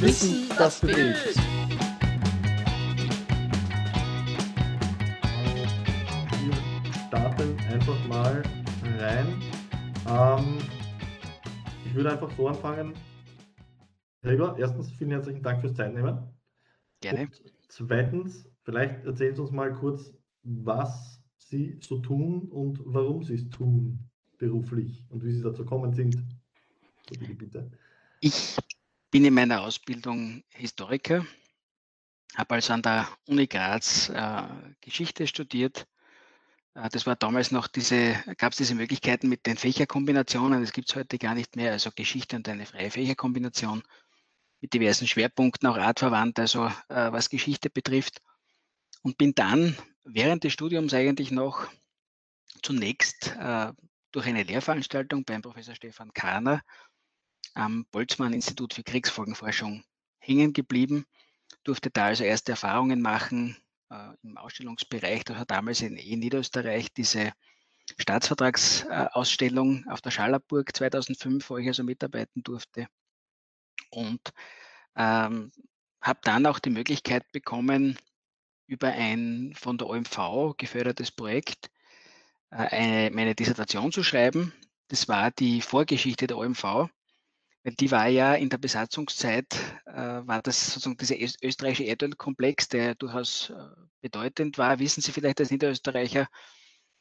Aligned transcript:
Wissen, 0.00 0.48
das 0.56 0.80
bewegt. 0.80 1.36
Wir 6.40 6.54
starten 7.06 7.58
einfach 7.68 8.08
mal 8.08 8.42
rein. 8.98 9.26
Ähm, 10.08 10.56
ich 11.84 11.94
würde 11.94 12.12
einfach 12.12 12.30
so 12.34 12.48
anfangen. 12.48 12.94
Helga, 14.22 14.56
erstens 14.58 14.90
vielen 14.92 15.10
herzlichen 15.10 15.42
Dank 15.42 15.60
fürs 15.60 15.74
Zeitnehmen. 15.74 16.18
Gerne. 17.02 17.20
Und 17.24 17.52
zweitens, 17.68 18.48
vielleicht 18.62 19.04
erzählen 19.04 19.34
Sie 19.34 19.42
uns 19.42 19.50
mal 19.50 19.70
kurz, 19.74 20.14
was 20.44 21.20
Sie 21.36 21.78
so 21.82 21.98
tun 21.98 22.48
und 22.48 22.80
warum 22.86 23.22
Sie 23.22 23.34
es 23.34 23.50
tun 23.50 24.10
beruflich 24.38 25.04
und 25.10 25.22
wie 25.24 25.32
Sie 25.32 25.42
dazu 25.42 25.62
gekommen 25.62 25.92
sind. 25.92 26.14
So 27.10 27.18
bitte, 27.18 27.34
bitte. 27.34 27.70
Ich 28.20 28.56
bin 29.10 29.24
in 29.24 29.34
meiner 29.34 29.62
Ausbildung 29.62 30.44
Historiker, 30.50 31.26
habe 32.36 32.54
also 32.54 32.72
an 32.72 32.82
der 32.82 33.08
Uni 33.26 33.46
Graz 33.46 34.08
äh, 34.08 34.42
Geschichte 34.80 35.26
studiert. 35.26 35.86
Äh, 36.74 36.88
das 36.90 37.06
war 37.06 37.16
damals 37.16 37.50
noch 37.50 37.66
diese, 37.66 38.14
gab 38.38 38.52
es 38.52 38.58
diese 38.58 38.74
Möglichkeiten 38.74 39.28
mit 39.28 39.46
den 39.46 39.56
Fächerkombinationen, 39.56 40.60
das 40.60 40.72
gibt 40.72 40.90
es 40.90 40.96
heute 40.96 41.18
gar 41.18 41.34
nicht 41.34 41.56
mehr, 41.56 41.72
also 41.72 41.90
Geschichte 41.90 42.36
und 42.36 42.48
eine 42.48 42.66
freie 42.66 42.90
Fächerkombination 42.90 43.82
mit 44.60 44.74
diversen 44.74 45.08
Schwerpunkten, 45.08 45.68
auch 45.68 45.76
artverwandt, 45.76 46.38
also 46.38 46.66
äh, 46.66 47.12
was 47.12 47.30
Geschichte 47.30 47.70
betrifft. 47.70 48.20
Und 49.02 49.16
bin 49.16 49.34
dann 49.34 49.76
während 50.04 50.44
des 50.44 50.52
Studiums 50.52 50.92
eigentlich 50.92 51.30
noch 51.30 51.66
zunächst 52.62 53.34
äh, 53.38 53.72
durch 54.12 54.26
eine 54.26 54.42
Lehrveranstaltung 54.42 55.24
beim 55.24 55.40
Professor 55.40 55.74
Stefan 55.74 56.12
Kahner 56.12 56.62
am 57.54 57.86
Boltzmann-Institut 57.90 58.74
für 58.74 58.82
Kriegsfolgenforschung 58.82 59.84
hängen 60.18 60.52
geblieben, 60.52 61.04
durfte 61.64 61.90
da 61.90 62.06
also 62.06 62.24
erste 62.24 62.52
Erfahrungen 62.52 63.00
machen 63.00 63.56
äh, 63.90 64.10
im 64.22 64.36
Ausstellungsbereich. 64.36 65.24
Das 65.24 65.36
hat 65.36 65.50
damals 65.50 65.80
in, 65.82 65.96
in 65.96 66.20
Niederösterreich 66.20 66.92
diese 66.92 67.32
Staatsvertragsausstellung 67.98 69.86
auf 69.88 70.00
der 70.00 70.10
Schallerburg 70.10 70.74
2005, 70.74 71.50
wo 71.50 71.56
ich 71.58 71.66
also 71.66 71.82
mitarbeiten 71.82 72.42
durfte. 72.42 72.86
Und 73.90 74.20
ähm, 74.96 75.50
habe 76.00 76.20
dann 76.22 76.46
auch 76.46 76.58
die 76.58 76.70
Möglichkeit 76.70 77.30
bekommen, 77.32 77.98
über 78.66 78.88
ein 78.88 79.52
von 79.56 79.78
der 79.78 79.88
OMV 79.88 80.56
gefördertes 80.56 81.10
Projekt 81.10 81.70
äh, 82.50 82.56
eine, 82.56 83.10
meine 83.10 83.34
Dissertation 83.34 83.90
zu 83.90 84.04
schreiben. 84.04 84.52
Das 84.88 85.08
war 85.08 85.32
die 85.32 85.60
Vorgeschichte 85.60 86.26
der 86.28 86.38
OMV 86.38 86.88
weil 87.62 87.74
die 87.74 87.90
war 87.90 88.08
ja 88.08 88.34
in 88.34 88.48
der 88.48 88.58
Besatzungszeit, 88.58 89.54
äh, 89.86 89.92
war 89.92 90.40
das 90.42 90.72
sozusagen 90.72 90.96
dieser 90.96 91.16
österreichische 91.42 91.84
Erdölkomplex, 91.84 92.68
der 92.68 92.94
durchaus 92.94 93.50
äh, 93.50 93.54
bedeutend 94.00 94.56
war. 94.58 94.78
Wissen 94.78 95.02
Sie 95.02 95.12
vielleicht 95.12 95.40
als 95.40 95.50
Niederösterreicher, 95.50 96.28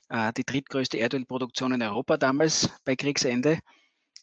äh, 0.10 0.34
die 0.34 0.44
drittgrößte 0.44 0.98
Erdölproduktion 0.98 1.74
in 1.74 1.82
Europa 1.82 2.18
damals 2.18 2.70
bei 2.84 2.96
Kriegsende, 2.96 3.60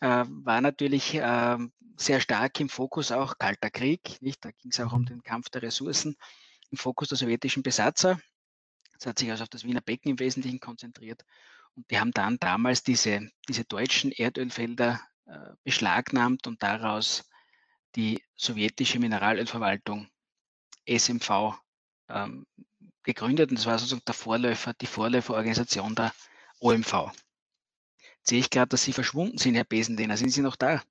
äh, 0.00 0.24
war 0.28 0.60
natürlich 0.60 1.14
ähm, 1.14 1.72
sehr 1.96 2.20
stark 2.20 2.60
im 2.60 2.68
Fokus 2.68 3.12
auch 3.12 3.38
Kalter 3.38 3.70
Krieg. 3.70 4.20
Nicht? 4.20 4.44
Da 4.44 4.50
ging 4.50 4.70
es 4.70 4.80
auch 4.80 4.92
um 4.92 5.02
mhm. 5.02 5.06
den 5.06 5.22
Kampf 5.22 5.48
der 5.48 5.62
Ressourcen 5.62 6.16
im 6.70 6.76
Fokus 6.76 7.08
der 7.08 7.18
sowjetischen 7.18 7.62
Besatzer. 7.62 8.20
Das 8.98 9.06
hat 9.06 9.18
sich 9.18 9.30
also 9.30 9.44
auf 9.44 9.48
das 9.48 9.64
Wiener 9.64 9.80
Becken 9.80 10.10
im 10.10 10.18
Wesentlichen 10.18 10.60
konzentriert. 10.60 11.24
Und 11.74 11.90
die 11.90 11.98
haben 11.98 12.12
dann 12.12 12.38
damals 12.38 12.82
diese, 12.82 13.28
diese 13.48 13.64
deutschen 13.64 14.10
Erdölfelder 14.10 14.94
äh, 14.94 15.15
beschlagnahmt 15.64 16.46
und 16.46 16.62
daraus 16.62 17.28
die 17.94 18.22
sowjetische 18.36 18.98
Mineralölverwaltung 18.98 20.08
SMV 20.86 21.54
ähm, 22.08 22.46
gegründet. 23.02 23.50
Und 23.50 23.58
das 23.58 23.66
war 23.66 23.78
sozusagen 23.78 24.04
der 24.06 24.14
Vorläufer, 24.14 24.74
die 24.74 24.86
Vorläuferorganisation 24.86 25.94
der 25.94 26.12
OMV. 26.60 27.10
Jetzt 28.18 28.28
sehe 28.28 28.40
ich 28.40 28.50
gerade, 28.50 28.68
dass 28.68 28.84
Sie 28.84 28.92
verschwunden 28.92 29.38
sind, 29.38 29.54
Herr 29.54 29.64
Besendehner. 29.64 30.16
Sind 30.16 30.30
Sie 30.30 30.42
noch 30.42 30.56
da? 30.56 30.82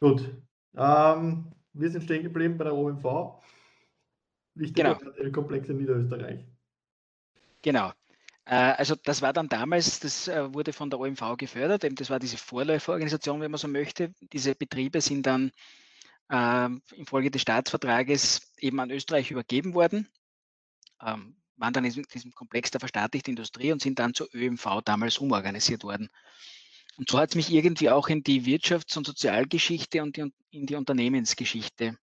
Gut. 0.00 0.34
Ähm, 0.76 1.52
wir 1.72 1.90
sind 1.90 2.02
stehen 2.02 2.24
geblieben 2.24 2.58
bei 2.58 2.64
der 2.64 2.74
OMV. 2.74 3.42
Wichtiger 4.56 4.94
genau. 4.94 5.32
Komplex 5.32 5.68
in 5.68 5.78
Niederösterreich. 5.78 6.44
Genau. 7.62 7.92
Äh, 8.46 8.54
also 8.54 8.94
das 8.96 9.22
war 9.22 9.32
dann 9.32 9.48
damals, 9.48 10.00
das 10.00 10.28
äh, 10.28 10.52
wurde 10.52 10.72
von 10.72 10.90
der 10.90 11.00
OMV 11.00 11.36
gefördert, 11.36 11.84
eben 11.84 11.96
das 11.96 12.10
war 12.10 12.18
diese 12.18 12.36
Vorläuferorganisation, 12.36 13.40
wenn 13.40 13.50
man 13.50 13.58
so 13.58 13.68
möchte. 13.68 14.12
Diese 14.32 14.54
Betriebe 14.54 15.00
sind 15.00 15.26
dann 15.26 15.50
äh, 16.30 16.68
infolge 16.94 17.30
des 17.30 17.42
Staatsvertrages 17.42 18.52
eben 18.58 18.80
an 18.80 18.90
Österreich 18.90 19.30
übergeben 19.30 19.74
worden, 19.74 20.08
ähm, 21.02 21.36
waren 21.56 21.72
dann 21.72 21.84
in 21.84 22.04
diesem 22.12 22.32
Komplex 22.32 22.70
der 22.70 22.80
verstaatlichten 22.80 23.32
Industrie 23.32 23.72
und 23.72 23.80
sind 23.80 23.98
dann 23.98 24.14
zur 24.14 24.28
ÖMV 24.34 24.82
damals 24.84 25.18
umorganisiert 25.18 25.84
worden. 25.84 26.08
Und 26.96 27.10
so 27.10 27.18
hat 27.18 27.30
es 27.30 27.34
mich 27.34 27.52
irgendwie 27.52 27.90
auch 27.90 28.08
in 28.08 28.22
die 28.22 28.44
Wirtschafts- 28.44 28.96
und 28.96 29.06
Sozialgeschichte 29.06 30.02
und 30.02 30.16
die, 30.16 30.32
in 30.50 30.66
die 30.66 30.76
Unternehmensgeschichte 30.76 31.98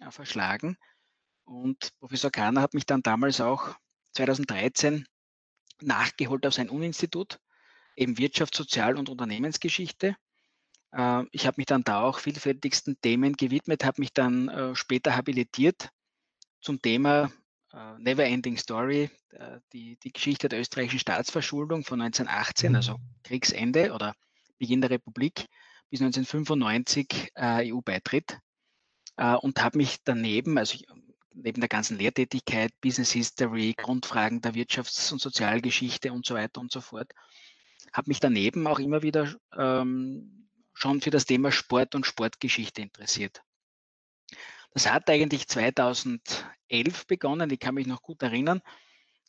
äh, 0.00 0.10
verschlagen. 0.10 0.76
Und 1.44 1.90
Professor 2.00 2.30
Kahner 2.30 2.62
hat 2.62 2.74
mich 2.74 2.86
dann 2.86 3.02
damals 3.02 3.40
auch 3.40 3.76
2013 4.12 5.06
nachgeholt 5.86 6.46
auf 6.46 6.54
sein 6.54 6.68
Uninstitut, 6.68 7.38
eben 7.96 8.18
Wirtschaft, 8.18 8.54
Sozial- 8.54 8.96
und 8.96 9.08
Unternehmensgeschichte. 9.08 10.16
Äh, 10.92 11.24
ich 11.32 11.46
habe 11.46 11.56
mich 11.58 11.66
dann 11.66 11.84
da 11.84 12.02
auch 12.02 12.18
vielfältigsten 12.18 13.00
Themen 13.00 13.34
gewidmet, 13.34 13.84
habe 13.84 14.00
mich 14.00 14.12
dann 14.12 14.48
äh, 14.48 14.74
später 14.74 15.16
habilitiert 15.16 15.90
zum 16.60 16.80
Thema 16.80 17.30
äh, 17.72 17.98
Never 17.98 18.24
Ending 18.24 18.56
Story, 18.56 19.10
die, 19.72 19.98
die 19.98 20.12
Geschichte 20.12 20.48
der 20.48 20.60
österreichischen 20.60 21.00
Staatsverschuldung 21.00 21.82
von 21.82 22.00
1918, 22.00 22.76
also 22.76 22.92
mhm. 22.98 23.02
Kriegsende 23.24 23.92
oder 23.92 24.14
Beginn 24.58 24.80
der 24.80 24.90
Republik, 24.90 25.46
bis 25.90 26.00
1995 26.00 27.32
EU-Beitritt 27.36 28.38
und 29.16 29.60
habe 29.60 29.78
mich 29.78 29.98
daneben, 30.04 30.56
also 30.56 30.76
ich, 30.76 30.86
neben 31.34 31.60
der 31.60 31.68
ganzen 31.68 31.98
Lehrtätigkeit, 31.98 32.72
Business 32.80 33.12
History, 33.12 33.74
Grundfragen 33.76 34.40
der 34.40 34.54
Wirtschafts- 34.54 35.12
und 35.12 35.20
Sozialgeschichte 35.20 36.12
und 36.12 36.24
so 36.24 36.34
weiter 36.34 36.60
und 36.60 36.72
so 36.72 36.80
fort, 36.80 37.12
habe 37.92 38.08
mich 38.08 38.20
daneben 38.20 38.66
auch 38.66 38.78
immer 38.78 39.02
wieder 39.02 39.34
ähm, 39.56 40.48
schon 40.72 41.00
für 41.00 41.10
das 41.10 41.26
Thema 41.26 41.52
Sport 41.52 41.94
und 41.94 42.06
Sportgeschichte 42.06 42.82
interessiert. 42.82 43.42
Das 44.72 44.90
hat 44.90 45.08
eigentlich 45.08 45.46
2011 45.46 47.06
begonnen, 47.06 47.50
ich 47.50 47.60
kann 47.60 47.76
mich 47.76 47.86
noch 47.86 48.02
gut 48.02 48.22
erinnern. 48.22 48.60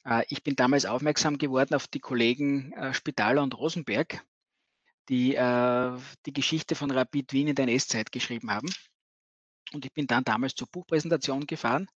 Äh, 0.03 0.23
ich 0.29 0.43
bin 0.43 0.55
damals 0.55 0.85
aufmerksam 0.85 1.37
geworden 1.37 1.75
auf 1.75 1.87
die 1.87 1.99
Kollegen 1.99 2.71
äh, 2.73 2.93
Spitaler 2.93 3.43
und 3.43 3.57
Rosenberg, 3.57 4.25
die 5.09 5.35
äh, 5.35 5.97
die 6.25 6.33
Geschichte 6.33 6.75
von 6.75 6.89
Rapid 6.91 7.33
Wien 7.33 7.47
in 7.47 7.55
der 7.55 7.67
NS-Zeit 7.67 8.11
geschrieben 8.11 8.51
haben. 8.51 8.69
Und 9.75 9.85
ich 9.85 9.93
bin 9.93 10.07
dann 10.07 10.23
damals 10.23 10.55
zur 10.55 10.67
Buchpräsentation 10.67 11.45
gefahren. 11.45 11.87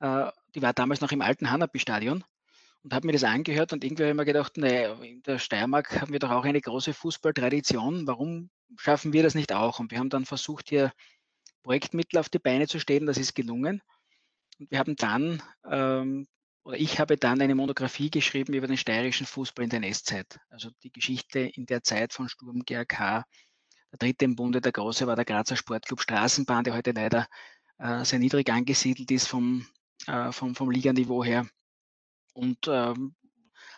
Äh, 0.00 0.30
die 0.54 0.62
war 0.62 0.72
damals 0.72 1.00
noch 1.00 1.12
im 1.12 1.22
alten 1.22 1.50
Hanapi-Stadion 1.50 2.24
und 2.82 2.94
habe 2.94 3.06
mir 3.06 3.12
das 3.12 3.24
angehört 3.24 3.72
und 3.72 3.84
irgendwie 3.84 4.04
habe 4.04 4.10
ich 4.10 4.16
mir 4.16 4.24
gedacht, 4.24 4.56
naja, 4.56 4.94
in 5.02 5.22
der 5.22 5.38
Steiermark 5.38 6.00
haben 6.00 6.12
wir 6.12 6.18
doch 6.18 6.30
auch 6.30 6.44
eine 6.44 6.60
große 6.60 6.94
Fußballtradition. 6.94 8.06
Warum 8.06 8.50
schaffen 8.76 9.12
wir 9.12 9.22
das 9.22 9.34
nicht 9.34 9.52
auch? 9.52 9.80
Und 9.80 9.90
wir 9.90 9.98
haben 9.98 10.10
dann 10.10 10.24
versucht, 10.24 10.68
hier 10.68 10.92
Projektmittel 11.62 12.18
auf 12.18 12.28
die 12.28 12.38
Beine 12.38 12.68
zu 12.68 12.80
stellen. 12.80 13.06
Das 13.06 13.18
ist 13.18 13.34
gelungen. 13.34 13.82
Und 14.58 14.70
wir 14.70 14.78
haben 14.78 14.96
dann, 14.96 15.42
ähm, 15.68 16.26
oder 16.64 16.78
ich 16.78 17.00
habe 17.00 17.16
dann 17.16 17.40
eine 17.40 17.54
Monographie 17.54 18.10
geschrieben 18.10 18.54
über 18.54 18.66
den 18.66 18.76
steirischen 18.76 19.26
Fußball 19.26 19.64
in 19.64 19.70
der 19.70 19.78
NS-Zeit. 19.78 20.38
Also 20.48 20.70
die 20.82 20.92
Geschichte 20.92 21.40
in 21.40 21.66
der 21.66 21.82
Zeit 21.82 22.12
von 22.12 22.28
Sturm 22.28 22.62
GRK, 22.64 23.24
der 23.92 23.98
dritte 23.98 24.24
im 24.24 24.36
Bunde, 24.36 24.60
der 24.60 24.72
große 24.72 25.06
war 25.06 25.16
der 25.16 25.24
Grazer 25.24 25.56
Sportclub 25.56 26.00
Straßenbahn, 26.00 26.64
der 26.64 26.74
heute 26.74 26.92
leider 26.92 27.26
äh, 27.78 28.04
sehr 28.04 28.18
niedrig 28.18 28.50
angesiedelt 28.50 29.10
ist 29.10 29.26
vom, 29.26 29.66
äh, 30.06 30.32
vom, 30.32 30.54
vom 30.54 30.70
Liganiveau 30.70 31.24
her. 31.24 31.46
Und 32.32 32.68
ähm, 32.68 33.14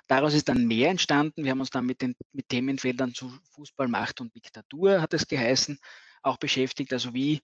daraus 0.09 0.35
ist 0.35 0.49
dann 0.49 0.67
mehr 0.67 0.91
entstanden. 0.91 1.45
Wir 1.45 1.53
haben 1.53 1.61
uns 1.61 1.71
dann 1.71 1.87
mit 1.87 2.03
den 2.03 2.15
mit 2.33 2.49
Themenfeldern 2.49 3.15
zu 3.15 3.33
Fußball, 3.53 3.89
Macht 3.89 4.21
und 4.21 4.35
Diktatur, 4.35 5.01
hat 5.01 5.15
es 5.15 5.27
geheißen, 5.27 5.79
auch 6.23 6.37
beschäftigt. 6.37 6.93
Also 6.93 7.15
wie 7.15 7.41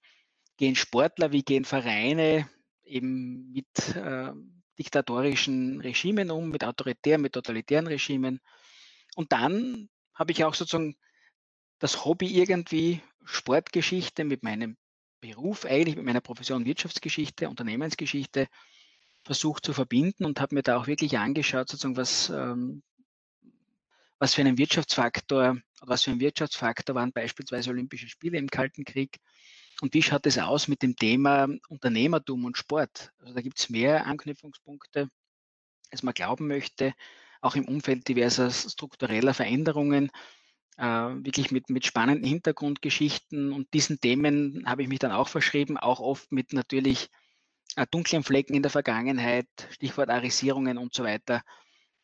gehen 0.57 0.77
Sportler, 0.77 1.33
wie 1.33 1.43
gehen 1.43 1.65
Vereine 1.65 2.49
eben 2.85 3.53
mit 3.53 3.97
äh, 3.97 4.33
diktatorischen 4.79 5.81
Regimen 5.81 6.31
um, 6.31 6.51
mit 6.51 6.65
autoritären, 6.65 7.23
mit 7.23 7.33
totalitären 7.33 7.87
Regimen. 7.87 8.41
Und 9.17 9.33
dann 9.33 9.89
habe 10.15 10.33
ich 10.33 10.45
auch 10.45 10.55
sozusagen 10.55 10.97
das 11.79 12.05
Hobby 12.05 12.39
irgendwie 12.39 13.03
Sportgeschichte 13.25 14.25
mit 14.25 14.43
meinem 14.43 14.77
Beruf, 15.21 15.65
eigentlich 15.65 15.97
mit 15.97 16.05
meiner 16.05 16.21
Profession 16.21 16.65
Wirtschaftsgeschichte, 16.65 17.49
Unternehmensgeschichte 17.49 18.49
versucht 19.25 19.65
zu 19.65 19.73
verbinden 19.73 20.25
und 20.25 20.41
habe 20.41 20.55
mir 20.55 20.63
da 20.63 20.77
auch 20.79 20.87
wirklich 20.87 21.19
angeschaut, 21.19 21.69
sozusagen, 21.69 21.97
was, 21.97 22.31
ähm, 22.31 22.83
was 24.19 24.35
für 24.35 24.41
einen 24.41 24.59
Wirtschaftsfaktor, 24.59 25.59
was 25.81 26.05
für 26.05 26.13
ein 26.13 26.21
Wirtschaftsfaktor 26.21 26.95
waren 26.95 27.13
beispielsweise 27.13 27.71
Olympische 27.71 28.09
Spiele 28.09 28.39
im 28.39 28.49
Kalten 28.49 28.85
Krieg 28.85 29.19
Und 29.81 29.95
wie 29.95 30.03
schaut 30.03 30.27
es 30.27 30.39
aus 30.39 30.67
mit 30.69 30.83
dem 30.83 30.97
Thema 30.97 31.49
Unternehmertum 31.69 32.45
und 32.45 32.57
Sport? 32.57 33.13
Also 33.19 33.35
da 33.35 33.41
gibt 33.43 33.59
es 33.59 33.71
mehr 33.71 34.07
Anknüpfungspunkte, 34.07 35.09
als 35.91 36.03
man 36.03 36.15
glauben 36.15 36.47
möchte, 36.49 36.95
auch 37.41 37.55
im 37.55 37.69
Umfeld 37.69 38.09
diverser 38.09 38.51
struktureller 38.51 39.35
Veränderungen, 39.35 40.11
äh, 40.79 40.85
wirklich 40.85 41.51
mit, 41.51 41.69
mit 41.71 41.85
spannenden 41.85 42.25
Hintergrundgeschichten. 42.25 43.53
Und 43.53 43.73
diesen 43.75 44.01
Themen 44.01 44.65
habe 44.67 44.83
ich 44.83 44.89
mich 44.89 45.01
dann 45.01 45.13
auch 45.13 45.29
verschrieben, 45.29 45.77
auch 45.77 46.01
oft 46.01 46.31
mit 46.33 46.53
natürlich 46.53 47.11
äh, 47.77 47.87
dunklen 47.91 48.23
Flecken 48.23 48.55
in 48.55 48.63
der 48.63 48.71
Vergangenheit, 48.71 49.49
Stichwort 49.71 50.09
Arisierungen 50.09 50.79
und 50.79 50.95
so 50.95 51.05
weiter. 51.05 51.43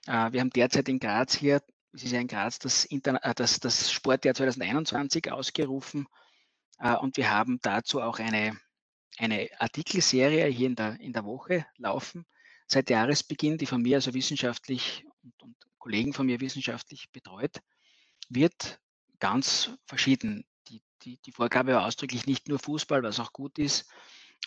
Äh, 0.06 0.32
wir 0.32 0.40
haben 0.40 0.50
derzeit 0.50 0.88
in 0.88 0.98
Graz 0.98 1.36
hier, 1.36 1.62
es 1.92 2.02
ist 2.02 2.12
ja 2.12 2.20
in 2.20 2.26
Graz 2.26 2.58
das, 2.58 2.84
Interna 2.84 3.20
äh, 3.22 3.34
das, 3.34 3.60
das 3.60 3.92
Sportjahr 3.92 4.34
2021 4.34 5.30
ausgerufen 5.30 6.06
äh, 6.80 6.96
und 6.96 7.16
wir 7.16 7.30
haben 7.30 7.60
dazu 7.62 8.02
auch 8.02 8.18
eine, 8.18 8.58
eine 9.18 9.48
Artikelserie 9.58 10.46
hier 10.46 10.66
in 10.66 10.74
der, 10.74 10.98
in 11.00 11.12
der 11.12 11.24
Woche 11.24 11.64
laufen, 11.78 12.26
seit 12.66 12.90
Jahresbeginn, 12.90 13.56
die 13.56 13.66
von 13.66 13.82
mir 13.82 13.98
also 13.98 14.12
wissenschaftlich 14.14 15.04
und, 15.22 15.42
und 15.42 15.56
Kollegen 15.78 16.12
von 16.12 16.26
mir 16.26 16.40
wissenschaftlich 16.40 17.10
betreut 17.12 17.60
wird, 18.34 18.80
ganz 19.18 19.70
verschieden. 19.86 20.44
Die, 20.68 20.82
die, 21.02 21.18
die 21.18 21.32
Vorgabe 21.32 21.74
war 21.74 21.86
ausdrücklich 21.86 22.26
nicht 22.26 22.48
nur 22.48 22.58
Fußball, 22.58 23.02
was 23.02 23.20
auch 23.20 23.32
gut 23.32 23.58
ist, 23.58 23.88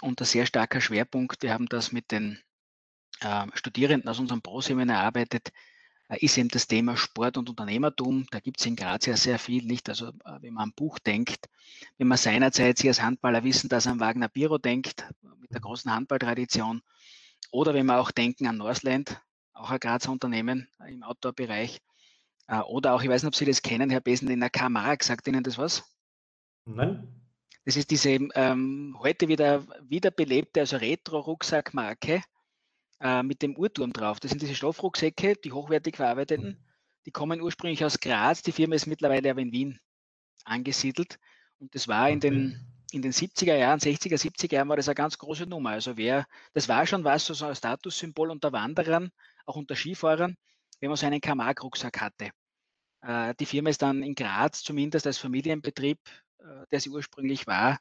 und 0.02 0.22
ein 0.22 0.26
sehr 0.26 0.46
starker 0.46 0.82
Schwerpunkt. 0.82 1.42
Wir 1.44 1.54
haben 1.54 1.68
das 1.68 1.92
mit 1.92 2.12
den 2.12 2.40
äh, 3.22 3.48
Studierenden 3.54 4.10
aus 4.10 4.20
unserem 4.20 4.42
Pro-Seminar 4.42 5.02
erarbeitet, 5.02 5.52
äh, 6.10 6.24
ist 6.24 6.38
eben 6.38 6.50
das 6.50 6.68
Thema 6.68 6.96
Sport 6.98 7.38
und 7.38 7.50
Unternehmertum. 7.50 8.28
Da 8.32 8.40
gibt 8.40 8.60
es 8.60 8.66
in 8.66 8.76
Graz 8.76 9.06
ja 9.06 9.18
sehr 9.18 9.40
viel, 9.40 9.64
nicht? 9.66 9.90
Also 9.90 10.10
äh, 10.10 10.42
wenn 10.42 10.54
man 10.54 10.66
an 10.66 10.74
Buch 10.74 11.00
denkt, 11.00 11.50
wenn 11.98 12.08
man 12.08 12.18
seinerzeit 12.18 12.78
Sie 12.78 12.88
als 12.88 13.02
Handballer 13.02 13.44
wissen, 13.44 13.70
dass 13.70 13.88
an 13.88 14.00
Wagner 14.00 14.30
Biro 14.30 14.58
denkt, 14.58 15.06
mit 15.40 15.52
der 15.52 15.62
großen 15.62 15.92
Handballtradition, 15.92 16.82
oder 17.52 17.74
wenn 17.74 17.86
wir 17.86 18.00
auch 18.00 18.12
denken 18.12 18.48
an 18.48 18.58
Northland, 18.58 19.22
auch 19.54 19.72
ein 19.72 19.80
Grazer 19.80 20.12
Unternehmen 20.12 20.68
äh, 20.80 20.94
im 20.94 21.04
Outdoor-Bereich, 21.04 21.82
oder 22.68 22.94
auch, 22.94 23.02
ich 23.02 23.10
weiß 23.10 23.24
nicht, 23.24 23.28
ob 23.28 23.36
Sie 23.36 23.46
das 23.46 23.62
kennen, 23.62 23.90
Herr 23.90 24.02
Besen, 24.02 24.30
in 24.30 24.40
der 24.40 24.50
Kamara, 24.50 24.96
sagt 25.02 25.28
Ihnen 25.28 25.44
das 25.44 25.58
was? 25.58 25.84
Nein. 26.66 27.08
Das 27.66 27.76
ist 27.76 27.92
diese 27.92 28.12
ähm, 28.12 28.96
heute 29.00 29.28
wieder 29.28 29.66
wiederbelebte, 29.82 30.62
also 30.62 30.78
Retro-Rucksackmarke, 30.78 32.22
äh, 33.02 33.24
mit 33.24 33.42
dem 33.42 33.58
Uhrturm 33.58 33.92
drauf. 33.92 34.22
Das 34.22 34.32
sind 34.32 34.42
diese 34.42 34.56
Stoffrucksäcke, 34.56 35.36
die 35.36 35.52
hochwertig 35.52 35.98
verarbeiteten. 35.98 36.64
Die 37.06 37.12
kommen 37.12 37.42
ursprünglich 37.42 37.84
aus 37.84 38.00
Graz. 38.00 38.42
Die 38.42 38.52
Firma 38.52 38.76
ist 38.76 38.88
mittlerweile 38.88 39.30
aber 39.32 39.42
in 39.42 39.52
Wien 39.52 39.80
angesiedelt. 40.46 41.20
Und 41.60 41.76
das 41.76 41.88
war 41.88 42.10
in 42.10 42.20
den, 42.20 42.66
in 42.92 43.02
den 43.02 43.12
70er 43.12 43.56
Jahren, 43.56 43.80
60er, 43.80 44.16
70er 44.16 44.54
Jahren 44.54 44.70
war 44.70 44.78
das 44.78 44.88
eine 44.88 44.96
ganz 44.96 45.18
große 45.18 45.46
Nummer. 45.46 45.72
Also 45.72 45.98
wer, 45.98 46.26
das 46.54 46.70
war 46.70 46.86
schon 46.86 47.04
was, 47.04 47.26
so 47.26 47.46
ein 47.46 47.56
Statussymbol 47.56 48.32
unter 48.32 48.52
Wanderern, 48.52 49.12
auch 49.46 49.58
unter 49.58 49.76
Skifahrern, 49.76 50.38
wenn 50.80 50.90
man 50.90 50.98
so 50.98 51.06
einen 51.06 51.22
Kamag-Rucksack 51.22 52.00
hatte. 52.02 52.30
Äh, 53.08 53.34
die 53.40 53.46
Firma 53.46 53.70
ist 53.70 53.82
dann 53.82 54.04
in 54.04 54.16
Graz 54.16 54.64
zumindest 54.64 55.08
als 55.08 55.18
Familienbetrieb, 55.18 55.98
äh, 56.40 56.44
der 56.72 56.82
sie 56.82 56.90
ursprünglich 56.90 57.48
war, 57.48 57.80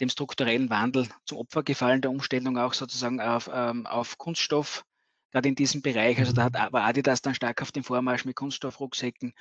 dem 0.00 0.08
strukturellen 0.08 0.68
Wandel 0.68 1.06
zum 1.24 1.38
Opfer 1.38 1.62
gefallen, 1.62 2.00
der 2.00 2.10
Umstellung 2.10 2.58
auch 2.58 2.74
sozusagen 2.74 3.20
auf, 3.20 3.48
ähm, 3.52 3.86
auf 3.86 4.18
Kunststoff, 4.18 4.84
gerade 5.30 5.48
in 5.48 5.54
diesem 5.54 5.80
Bereich. 5.80 6.18
Also 6.18 6.32
da 6.32 6.44
hat, 6.44 6.54
mhm. 6.54 6.72
war 6.72 6.82
Adidas 6.82 7.22
dann 7.22 7.36
stark 7.36 7.62
auf 7.62 7.70
dem 7.70 7.84
Vormarsch 7.84 8.24
mit 8.24 8.34
Kunststoffrucksäcken 8.34 9.32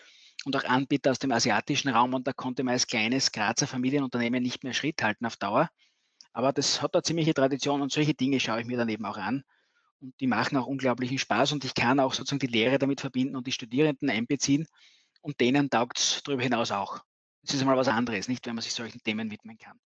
und 0.46 0.56
auch 0.56 0.66
Anbieter 0.66 1.10
aus 1.10 1.20
dem 1.20 1.32
asiatischen 1.32 1.90
Raum 1.90 2.14
und 2.14 2.28
da 2.28 2.34
konnte 2.34 2.64
man 2.64 2.74
als 2.74 2.86
kleines 2.86 3.32
Grazer 3.32 3.66
Familienunternehmen 3.66 4.44
nicht 4.44 4.64
mehr 4.64 4.74
Schritt 4.74 5.02
halten 5.02 5.26
auf 5.26 5.36
Dauer. 5.36 5.70
Aber 6.32 6.54
das 6.54 6.82
hat 6.82 6.94
da 6.94 7.02
ziemliche 7.02 7.34
Tradition 7.34 7.82
und 7.82 7.92
solche 7.92 8.14
Dinge 8.14 8.40
schaue 8.40 8.62
ich 8.62 8.68
mir 8.68 8.78
dann 8.78 8.88
eben 8.88 9.06
auch 9.06 9.18
an. 9.18 9.44
Und 10.02 10.20
die 10.20 10.28
machen 10.28 10.58
auch 10.58 10.68
unglaublichen 10.68 11.20
Spaß 11.20 11.52
und 11.52 11.64
ich 11.64 11.76
kann 11.76 12.00
auch 12.00 12.14
sozusagen 12.14 12.40
die 12.40 12.48
Lehre 12.48 12.80
damit 12.80 13.02
verbinden 13.02 13.36
und 13.36 13.46
die 13.48 13.52
Studierenden 13.52 14.10
einbeziehen 14.10 14.68
und 15.22 15.40
denen 15.40 15.70
taugt 15.70 16.00
es 16.00 16.22
darüber 16.24 16.44
hinaus 16.44 16.72
auch. 16.72 17.00
Das 17.44 17.54
ist 17.54 17.62
einmal 17.62 17.78
was 17.78 17.88
anderes, 17.88 18.28
nicht, 18.28 18.46
wenn 18.46 18.56
man 18.56 18.64
sich 18.64 18.74
solchen 18.74 19.02
Themen 19.04 19.32
widmen 19.32 19.58
kann. 19.58 19.80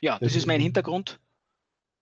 Ja, 0.00 0.18
das 0.18 0.36
ist 0.36 0.46
mein 0.46 0.60
Hintergrund. 0.60 1.20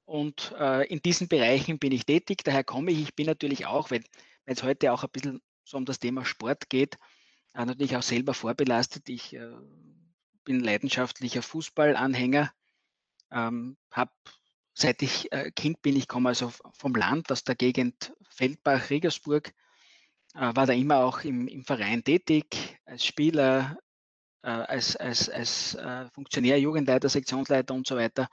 Und 0.05 0.55
äh, 0.59 0.87
in 0.87 1.01
diesen 1.01 1.29
Bereichen 1.29 1.79
bin 1.79 1.93
ich 1.93 2.07
tätig. 2.07 2.45
Daher 2.45 2.63
komme 2.63 2.93
ich. 2.93 3.01
Ich 3.01 3.15
bin 3.15 3.27
natürlich 3.27 3.67
auch, 3.67 3.91
weil 3.91 4.05
es 4.45 4.63
heute 4.63 4.93
auch 4.93 5.03
ein 5.03 5.11
bisschen 5.11 5.43
so 5.65 5.77
um 5.77 5.85
das 5.85 5.99
Thema 5.99 6.25
Sport 6.25 6.71
geht, 6.71 6.97
äh, 7.55 7.65
natürlich 7.65 7.97
auch 7.97 8.03
selber 8.03 8.33
vorbelastet. 8.33 9.09
Ich 9.09 9.35
äh, 9.35 9.51
bin 10.45 10.61
leidenschaftlicher 10.61 11.43
Fußballanhänger. 11.43 12.53
Ähm, 13.33 13.77
habe 13.91 14.13
seit 14.77 15.03
ich 15.03 15.33
äh, 15.33 15.51
Kind 15.53 15.81
bin, 15.83 15.97
ich 15.97 16.07
komme 16.07 16.29
also 16.29 16.53
vom 16.73 16.95
Land 16.95 17.33
aus 17.33 17.45
der 17.45 17.55
Gegend 17.55 18.13
Feldbach, 18.31 18.91
Regensburg, 18.91 19.53
äh, 20.35 20.55
war 20.55 20.67
da 20.67 20.75
immer 20.75 20.99
auch 20.99 21.21
im, 21.25 21.49
im 21.49 21.65
Verein 21.65 22.05
tätig, 22.05 22.79
als 22.85 23.05
Spieler, 23.05 23.79
äh, 24.43 24.51
als, 24.51 24.95
als, 24.97 25.31
als 25.31 25.79
Funktionär, 26.13 26.61
Jugendleiter, 26.61 27.09
Sektionsleiter 27.09 27.75
und 27.75 27.87
so 27.87 27.97
weiter. 27.97 28.29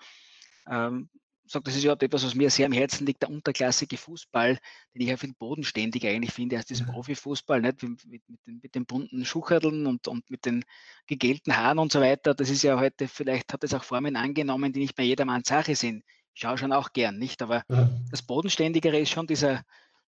Ähm, 0.69 1.09
sagt, 1.45 1.67
das 1.67 1.75
ist 1.75 1.83
überhaupt 1.83 2.03
etwas, 2.03 2.25
was 2.25 2.35
mir 2.35 2.49
sehr 2.49 2.65
am 2.65 2.71
Herzen 2.71 3.05
liegt, 3.05 3.21
der 3.21 3.29
unterklassige 3.29 3.97
Fußball, 3.97 4.59
den 4.93 5.01
ich 5.01 5.07
ja 5.07 5.17
viel 5.17 5.33
bodenständiger 5.33 6.09
eigentlich 6.09 6.33
finde 6.33 6.57
als 6.57 6.65
diesen 6.65 6.87
Profifußball, 6.87 7.61
nicht? 7.61 7.83
Mit, 7.83 8.05
mit, 8.05 8.29
mit, 8.29 8.39
den, 8.45 8.59
mit 8.61 8.75
den 8.75 8.85
bunten 8.85 9.25
Schucherdeln 9.25 9.87
und, 9.87 10.07
und 10.07 10.29
mit 10.29 10.45
den 10.45 10.65
gegelten 11.07 11.55
Haaren 11.55 11.79
und 11.79 11.91
so 11.91 12.01
weiter. 12.01 12.33
Das 12.33 12.49
ist 12.49 12.63
ja 12.63 12.79
heute, 12.79 13.07
vielleicht 13.07 13.53
hat 13.53 13.63
es 13.63 13.73
auch 13.73 13.83
Formen 13.83 14.15
angenommen, 14.15 14.73
die 14.73 14.79
nicht 14.79 14.97
mehr 14.97 15.07
jedermanns 15.07 15.47
Sache 15.47 15.75
sind. 15.75 16.03
Ich 16.33 16.41
schaue 16.41 16.57
schon 16.57 16.73
auch 16.73 16.93
gern, 16.93 17.17
nicht? 17.17 17.41
Aber 17.41 17.63
ja. 17.69 17.89
das 18.09 18.21
Bodenständigere 18.21 18.97
ist 18.97 19.09
schon 19.09 19.27
dieser, 19.27 19.63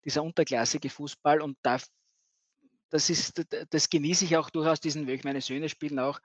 dieser 0.04 0.22
unterklassige 0.22 0.90
Fußball 0.90 1.40
und 1.40 1.56
da 1.62 1.78
das 2.90 3.10
ist, 3.10 3.44
das 3.70 3.90
genieße 3.90 4.24
ich 4.24 4.36
auch 4.36 4.50
durchaus, 4.50 4.78
diesen, 4.78 5.06
meine 5.24 5.40
Söhne 5.40 5.68
spielen 5.68 5.98
auch 5.98 6.20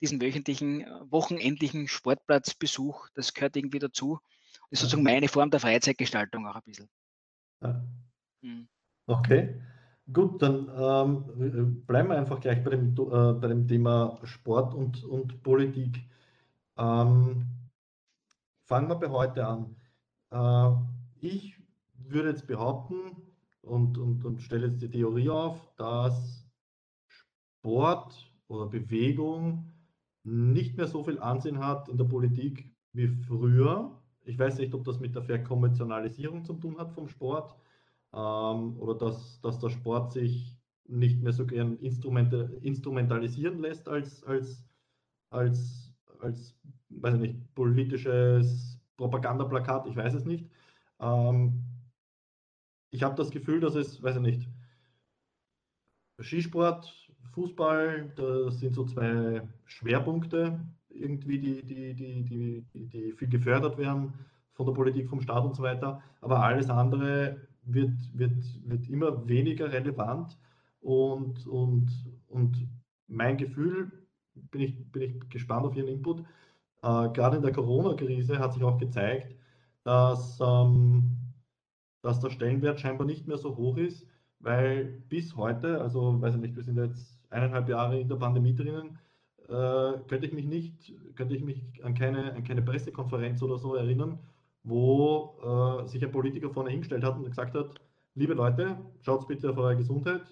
diesen 0.00 0.20
wöchentlichen, 0.20 0.80
äh, 0.80 0.86
wochenendlichen 1.10 1.88
Sportplatzbesuch, 1.88 3.08
das 3.14 3.34
gehört 3.34 3.56
irgendwie 3.56 3.78
dazu. 3.78 4.18
Das 4.70 4.78
ist 4.78 4.80
sozusagen 4.80 5.02
meine 5.02 5.28
Form 5.28 5.50
der 5.50 5.60
Freizeitgestaltung 5.60 6.46
auch 6.46 6.56
ein 6.56 6.62
bisschen. 6.64 6.88
Ja. 7.62 7.84
Mhm. 8.40 8.68
Okay, 9.06 9.60
gut, 10.12 10.42
dann 10.42 10.70
ähm, 10.74 11.84
bleiben 11.86 12.08
wir 12.08 12.18
einfach 12.18 12.40
gleich 12.40 12.64
bei 12.64 12.70
dem, 12.70 12.94
äh, 12.94 13.32
bei 13.34 13.48
dem 13.48 13.68
Thema 13.68 14.18
Sport 14.24 14.74
und, 14.74 15.04
und 15.04 15.42
Politik. 15.42 16.00
Ähm, 16.78 17.46
fangen 18.66 18.88
wir 18.88 18.96
bei 18.96 19.10
heute 19.10 19.46
an. 19.46 19.76
Äh, 20.30 21.26
ich 21.26 21.56
würde 21.98 22.30
jetzt 22.30 22.46
behaupten, 22.46 23.16
und, 23.66 23.98
und, 23.98 24.24
und 24.24 24.40
stelle 24.40 24.68
jetzt 24.68 24.80
die 24.80 24.90
Theorie 24.90 25.28
auf, 25.28 25.74
dass 25.76 26.46
Sport 27.08 28.32
oder 28.48 28.66
Bewegung 28.66 29.72
nicht 30.22 30.76
mehr 30.76 30.86
so 30.86 31.02
viel 31.04 31.18
Ansehen 31.18 31.58
hat 31.58 31.88
in 31.88 31.98
der 31.98 32.04
Politik 32.04 32.72
wie 32.92 33.08
früher. 33.08 34.00
Ich 34.22 34.38
weiß 34.38 34.58
nicht, 34.58 34.72
ob 34.74 34.84
das 34.84 35.00
mit 35.00 35.14
der 35.14 35.22
Verkonventionalisierung 35.22 36.44
zu 36.44 36.54
tun 36.54 36.78
hat 36.78 36.92
vom 36.92 37.08
Sport 37.08 37.56
ähm, 38.12 38.78
oder 38.78 38.94
dass, 38.94 39.40
dass 39.40 39.58
der 39.58 39.70
Sport 39.70 40.12
sich 40.12 40.56
nicht 40.88 41.22
mehr 41.22 41.32
so 41.32 41.44
gern 41.44 41.76
instrumentalisieren 41.78 43.58
lässt 43.58 43.88
als, 43.88 44.22
als, 44.24 44.64
als, 45.30 45.92
als 46.20 46.56
weiß 47.02 47.14
ich 47.14 47.20
nicht, 47.20 47.54
politisches 47.54 48.80
Propagandaplakat, 48.96 49.86
ich 49.86 49.96
weiß 49.96 50.14
es 50.14 50.24
nicht. 50.24 50.48
Ähm, 51.00 51.62
ich 52.90 53.02
habe 53.02 53.14
das 53.14 53.30
Gefühl, 53.30 53.60
dass 53.60 53.74
es, 53.74 54.02
weiß 54.02 54.16
ich 54.16 54.22
nicht, 54.22 54.48
Skisport, 56.20 56.92
Fußball, 57.32 58.12
das 58.16 58.60
sind 58.60 58.74
so 58.74 58.84
zwei 58.84 59.42
Schwerpunkte 59.66 60.60
irgendwie, 60.88 61.38
die, 61.38 61.62
die, 61.62 61.94
die, 61.94 62.62
die, 62.62 62.86
die 62.86 63.12
viel 63.12 63.28
gefördert 63.28 63.76
werden 63.76 64.14
von 64.54 64.66
der 64.66 64.72
Politik, 64.72 65.08
vom 65.08 65.20
Staat 65.20 65.44
und 65.44 65.54
so 65.54 65.62
weiter. 65.62 66.02
Aber 66.22 66.42
alles 66.42 66.70
andere 66.70 67.46
wird, 67.62 67.92
wird, 68.14 68.42
wird 68.64 68.88
immer 68.88 69.28
weniger 69.28 69.70
relevant 69.70 70.38
und, 70.80 71.46
und, 71.46 71.90
und 72.28 72.68
mein 73.08 73.36
Gefühl, 73.36 73.92
bin 74.34 74.62
ich, 74.62 74.92
bin 74.92 75.02
ich 75.02 75.28
gespannt 75.28 75.66
auf 75.66 75.76
Ihren 75.76 75.88
Input, 75.88 76.24
äh, 76.86 77.10
gerade 77.12 77.36
in 77.36 77.42
der 77.42 77.52
Corona-Krise 77.52 78.38
hat 78.38 78.54
sich 78.54 78.62
auch 78.62 78.78
gezeigt, 78.78 79.34
dass 79.84 80.38
ähm, 80.40 81.16
dass 82.06 82.20
der 82.20 82.30
Stellenwert 82.30 82.78
scheinbar 82.80 83.06
nicht 83.06 83.26
mehr 83.26 83.36
so 83.36 83.56
hoch 83.56 83.76
ist, 83.76 84.06
weil 84.38 85.02
bis 85.08 85.36
heute, 85.36 85.80
also 85.80 86.20
weiß 86.20 86.36
ich 86.36 86.40
nicht, 86.40 86.56
wir 86.56 86.62
sind 86.62 86.76
jetzt 86.78 87.18
eineinhalb 87.30 87.68
Jahre 87.68 87.98
in 88.00 88.08
der 88.08 88.16
Pandemie 88.16 88.54
drinnen, 88.54 88.98
äh, 89.48 89.98
könnte 90.06 90.26
ich 90.26 90.32
mich 90.32 90.46
nicht, 90.46 90.94
könnte 91.16 91.34
ich 91.34 91.42
mich 91.42 91.84
an 91.84 91.94
keine, 91.94 92.32
an 92.34 92.44
keine 92.44 92.62
Pressekonferenz 92.62 93.42
oder 93.42 93.58
so 93.58 93.74
erinnern, 93.74 94.20
wo 94.62 95.82
äh, 95.82 95.88
sich 95.88 96.04
ein 96.04 96.12
Politiker 96.12 96.50
vorne 96.50 96.70
hingestellt 96.70 97.02
hat 97.02 97.16
und 97.16 97.24
gesagt 97.24 97.54
hat, 97.56 97.74
liebe 98.14 98.34
Leute, 98.34 98.78
schaut 99.02 99.26
bitte 99.26 99.50
auf 99.50 99.58
eure 99.58 99.76
Gesundheit, 99.76 100.22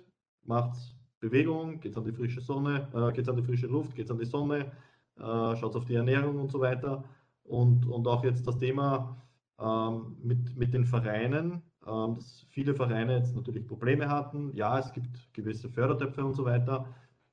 macht 0.44 0.76
Bewegung, 1.18 1.80
geht 1.80 1.96
an 1.96 2.04
die 2.04 2.12
frische 2.12 2.40
Sonne, 2.40 2.88
äh, 2.94 3.12
geht 3.12 3.28
an 3.28 3.36
die 3.36 3.42
frische 3.42 3.66
Luft, 3.66 3.96
geht 3.96 4.10
an 4.12 4.18
die 4.18 4.26
Sonne, 4.26 4.70
äh, 5.16 5.56
schaut 5.56 5.76
auf 5.76 5.84
die 5.84 5.94
Ernährung 5.94 6.38
und 6.38 6.50
so 6.50 6.60
weiter. 6.60 7.04
Und, 7.44 7.86
und 7.86 8.06
auch 8.06 8.24
jetzt 8.24 8.46
das 8.46 8.58
Thema 8.58 9.16
ähm, 9.60 10.16
mit, 10.22 10.56
mit 10.56 10.74
den 10.74 10.84
Vereinen, 10.84 11.62
ähm, 11.86 12.14
dass 12.16 12.46
viele 12.50 12.74
Vereine 12.74 13.18
jetzt 13.18 13.36
natürlich 13.36 13.66
Probleme 13.66 14.08
hatten. 14.08 14.52
Ja, 14.54 14.78
es 14.78 14.92
gibt 14.92 15.32
gewisse 15.32 15.68
Fördertöpfe 15.68 16.24
und 16.24 16.34
so 16.34 16.44
weiter. 16.44 16.86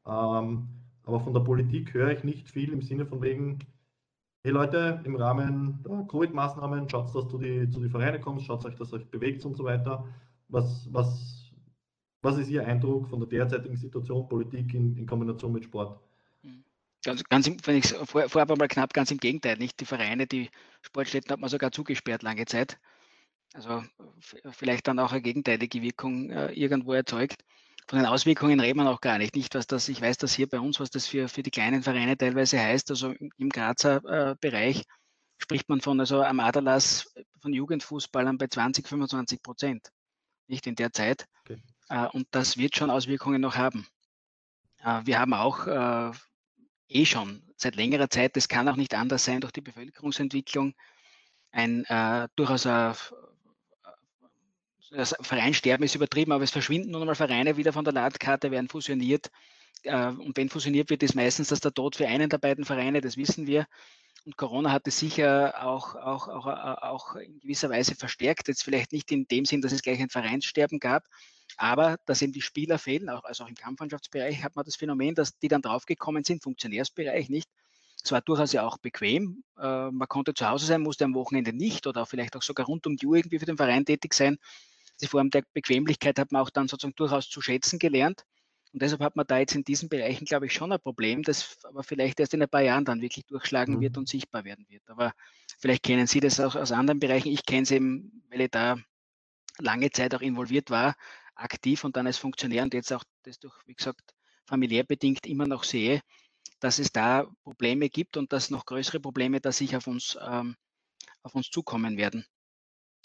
Ähm, 0.06 0.68
aber 1.04 1.20
von 1.20 1.34
der 1.34 1.42
Politik 1.42 1.94
höre 1.94 2.12
ich 2.12 2.24
nicht 2.24 2.50
viel 2.50 2.72
im 2.74 2.82
Sinne 2.82 3.06
von 3.06 3.22
wegen, 3.22 3.60
hey 4.44 4.52
Leute, 4.52 5.02
im 5.04 5.16
Rahmen 5.16 5.82
der 5.84 6.06
Covid-Maßnahmen, 6.08 6.90
schaut, 6.90 7.16
dass 7.16 7.28
du 7.28 7.38
die, 7.38 7.70
zu 7.70 7.80
den 7.80 7.90
Vereinen 7.90 8.22
kommst, 8.22 8.46
schaut 8.46 8.66
euch, 8.66 8.76
dass 8.76 8.94
euch 8.94 9.10
bewegt 9.10 9.46
und 9.46 9.56
so 9.56 9.64
weiter. 9.64 10.06
Was, 10.50 10.88
was, 10.92 11.52
was 12.22 12.38
ist 12.38 12.50
Ihr 12.50 12.66
Eindruck 12.66 13.08
von 13.08 13.20
der 13.20 13.30
derzeitigen 13.30 13.78
Situation, 13.78 14.28
Politik 14.28 14.74
in, 14.74 14.96
in 14.98 15.06
Kombination 15.06 15.54
mit 15.54 15.64
Sport? 15.64 16.00
Ganz, 17.04 17.24
ganz 17.24 17.50
wenn 17.64 17.78
ich 17.78 17.88
vor, 17.88 18.30
vorab 18.30 18.52
einmal 18.52 18.68
knapp, 18.68 18.94
ganz 18.94 19.12
im 19.12 19.18
Gegenteil, 19.18 19.58
nicht? 19.58 19.80
Die 19.80 19.86
Vereine, 19.86 20.28
die 20.28 20.50
Sportstätten 20.82 21.32
hat 21.32 21.40
man 21.40 21.50
sogar 21.50 21.72
zugesperrt 21.72 22.22
lange 22.22 22.46
Zeit. 22.46 22.78
Also 23.54 23.84
vielleicht 24.52 24.88
dann 24.88 25.00
auch 25.00 25.12
eine 25.12 25.22
gegenteilige 25.22 25.82
Wirkung 25.82 26.30
äh, 26.30 26.52
irgendwo 26.54 26.94
erzeugt. 26.94 27.44
Von 27.88 28.00
den 28.00 28.06
Auswirkungen 28.06 28.60
reden 28.60 28.80
wir 28.80 28.86
noch 28.86 29.02
gar 29.02 29.18
nicht. 29.18 29.36
Nicht, 29.36 29.54
was 29.56 29.68
das, 29.68 29.90
ich 29.90 30.02
weiß 30.02 30.18
das 30.18 30.34
hier 30.34 30.48
bei 30.48 30.60
uns, 30.60 30.80
was 30.80 30.92
das 30.92 31.08
für, 31.08 31.28
für 31.28 31.44
die 31.44 31.52
kleinen 31.52 31.84
Vereine 31.84 32.18
teilweise 32.18 32.60
heißt. 32.60 32.90
Also 32.92 33.14
im 33.38 33.50
Grazer 33.50 34.04
äh, 34.06 34.36
Bereich 34.40 34.84
spricht 35.38 35.68
man 35.68 35.82
von 35.82 36.00
also 36.00 36.24
am 36.24 36.40
Aderlass 36.40 37.14
von 37.42 37.52
Jugendfußballern 37.52 38.38
bei 38.38 38.48
20, 38.48 38.88
25 38.88 39.42
Prozent. 39.42 39.92
Nicht 40.48 40.68
in 40.68 40.76
der 40.76 40.94
Zeit. 40.94 41.26
Okay. 41.42 41.62
Äh, 41.90 42.08
und 42.08 42.28
das 42.32 42.58
wird 42.58 42.78
schon 42.78 42.90
Auswirkungen 42.90 43.42
noch 43.42 43.56
haben. 43.56 43.88
Äh, 44.84 45.02
wir 45.04 45.20
haben 45.20 45.34
auch 45.34 45.68
äh, 45.68 46.12
eh 46.92 47.06
schon 47.06 47.42
seit 47.56 47.76
längerer 47.76 48.10
Zeit, 48.10 48.36
das 48.36 48.48
kann 48.48 48.68
auch 48.68 48.76
nicht 48.76 48.94
anders 48.94 49.26
sein 49.26 49.42
durch 49.42 49.54
die 49.54 49.62
Bevölkerungsentwicklung, 49.62 50.74
ein 51.52 51.86
äh, 51.86 52.28
durchaus 52.36 52.66
ein, 52.66 52.96
das 54.92 55.16
Vereinsterben 55.22 55.86
ist 55.86 55.96
übertrieben, 55.96 56.32
aber 56.34 56.44
es 56.44 56.52
verschwinden 56.52 56.92
nun 56.92 57.02
einmal 57.02 57.16
Vereine 57.16 57.56
wieder 57.56 57.72
von 57.72 57.86
der 57.86 57.94
Landkarte, 57.94 58.52
werden 58.52 58.68
fusioniert. 58.68 59.32
Äh, 59.84 60.08
und 60.08 60.36
wenn 60.36 60.50
fusioniert 60.50 60.90
wird, 60.90 61.04
ist 61.04 61.16
meistens 61.16 61.48
das 61.50 61.62
der 61.62 61.74
Tod 61.74 61.96
für 61.96 62.08
einen 62.08 62.30
der 62.30 62.38
beiden 62.38 62.66
Vereine, 62.66 63.02
das 63.02 63.18
wissen 63.18 63.48
wir. 63.48 63.68
Und 64.26 64.38
Corona 64.38 64.72
hat 64.72 64.88
es 64.88 65.00
sicher 65.00 65.66
auch, 65.66 65.96
auch, 65.96 66.28
auch, 66.28 66.46
auch 66.46 67.16
in 67.16 67.40
gewisser 67.40 67.70
Weise 67.70 67.96
verstärkt. 67.96 68.50
Jetzt 68.50 68.64
vielleicht 68.64 68.92
nicht 68.92 69.12
in 69.12 69.28
dem 69.28 69.46
Sinn, 69.46 69.62
dass 69.62 69.72
es 69.72 69.82
gleich 69.82 70.00
ein 70.00 70.10
Vereinssterben 70.10 70.80
gab, 70.80 71.06
aber 71.58 71.98
dass 72.06 72.22
eben 72.22 72.34
die 72.34 72.42
Spieler 72.42 72.80
fehlen, 72.80 73.10
auch, 73.10 73.24
also 73.24 73.44
auch 73.44 73.48
im 73.48 73.56
Kampfmannschaftsbereich 73.56 74.44
hat 74.44 74.56
man 74.56 74.66
das 74.66 74.76
Phänomen, 74.76 75.16
dass 75.16 75.38
die 75.40 75.48
dann 75.48 75.62
draufgekommen 75.62 76.24
sind, 76.24 76.44
Funktionärsbereich 76.44 77.30
nicht. 77.30 77.50
Es 78.04 78.12
war 78.12 78.22
durchaus 78.22 78.52
ja 78.54 78.66
auch 78.66 78.78
bequem. 78.78 79.44
Äh, 79.58 79.92
man 79.92 80.08
konnte 80.08 80.34
zu 80.34 80.50
Hause 80.50 80.66
sein, 80.66 80.82
musste 80.82 81.06
am 81.06 81.14
Wochenende 81.14 81.54
nicht 81.54 81.86
oder 81.88 82.06
vielleicht 82.06 82.36
auch 82.36 82.42
sogar 82.42 82.66
rund 82.66 82.88
um 82.88 82.96
die 82.96 83.06
Uhr 83.06 83.18
irgendwie 83.18 83.40
für 83.40 83.46
den 83.46 83.58
Verein 83.58 83.86
tätig 83.86 84.14
sein. 84.14 84.38
Die 85.02 85.08
Form 85.08 85.30
der 85.30 85.44
Bequemlichkeit 85.54 86.20
hat 86.20 86.32
man 86.32 86.42
auch 86.42 86.50
dann 86.50 86.68
sozusagen 86.68 86.96
durchaus 86.96 87.30
zu 87.30 87.42
schätzen 87.42 87.80
gelernt. 87.80 88.24
Und 88.74 88.82
deshalb 88.82 89.02
hat 89.02 89.16
man 89.16 89.28
da 89.28 89.38
jetzt 89.38 89.54
in 89.56 89.64
diesen 89.64 89.90
Bereichen, 89.90 90.26
glaube 90.26 90.46
ich, 90.46 90.54
schon 90.54 90.72
ein 90.72 90.80
Problem, 90.80 91.24
das 91.24 91.58
aber 91.64 91.84
vielleicht 91.84 92.20
erst 92.20 92.34
in 92.34 92.42
ein 92.42 92.50
paar 92.50 92.62
Jahren 92.62 92.86
dann 92.86 93.02
wirklich 93.02 93.26
durchschlagen 93.26 93.76
mhm. 93.76 93.82
wird 93.82 93.98
und 93.98 94.08
sichtbar 94.08 94.46
werden 94.46 94.66
wird. 94.70 94.84
Aber 94.90 95.14
vielleicht 95.60 95.84
kennen 95.84 96.08
Sie 96.08 96.22
das 96.22 96.40
auch 96.40 96.56
aus 96.56 96.72
anderen 96.72 97.00
Bereichen. 97.00 97.30
Ich 97.30 97.46
kenne 97.46 97.64
es 97.64 97.72
eben, 97.72 98.24
weil 98.30 98.42
ich 98.42 98.52
da 98.52 98.78
lange 99.60 99.92
Zeit 99.92 100.16
auch 100.16 100.22
involviert 100.22 100.70
war, 100.70 100.96
aktiv 101.42 101.84
und 101.84 101.96
dann 101.96 102.08
als 102.08 102.18
Funktionär 102.18 102.64
und 102.64 102.74
jetzt 102.74 102.92
auch 102.94 103.04
das 103.24 103.40
durch, 103.40 103.56
wie 103.66 103.76
gesagt, 103.76 104.14
familiär 104.46 104.84
bedingt 104.84 105.26
immer 105.26 105.48
noch 105.48 105.64
sehe, 105.64 106.02
dass 106.60 106.80
es 106.80 106.92
da 106.92 107.26
Probleme 107.44 107.90
gibt 107.90 108.18
und 108.18 108.32
dass 108.34 108.50
noch 108.50 108.66
größere 108.66 109.00
Probleme 109.00 109.42
da 109.42 109.52
sich 109.52 109.76
auf 109.76 109.88
uns, 109.88 110.18
ähm, 110.22 110.56
auf 111.24 111.36
uns 111.36 111.50
zukommen 111.50 111.98
werden. 111.98 112.26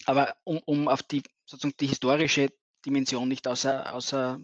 Aber 0.05 0.37
um, 0.45 0.61
um 0.67 0.89
auf 0.89 1.03
die, 1.03 1.23
sozusagen 1.45 1.77
die 1.81 1.87
historische 1.87 2.51
Dimension 2.85 3.29
nicht 3.29 3.49
außer, 3.49 3.93
außer 3.95 4.41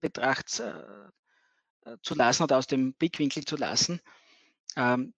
Betracht 0.00 0.60
äh, 0.60 1.90
äh, 1.90 1.96
zu 2.02 2.14
lassen 2.14 2.44
oder 2.44 2.58
aus 2.58 2.66
dem 2.66 2.94
Blickwinkel 2.94 3.44
zu 3.44 3.56
lassen, 3.56 4.00
ähm, 4.76 5.12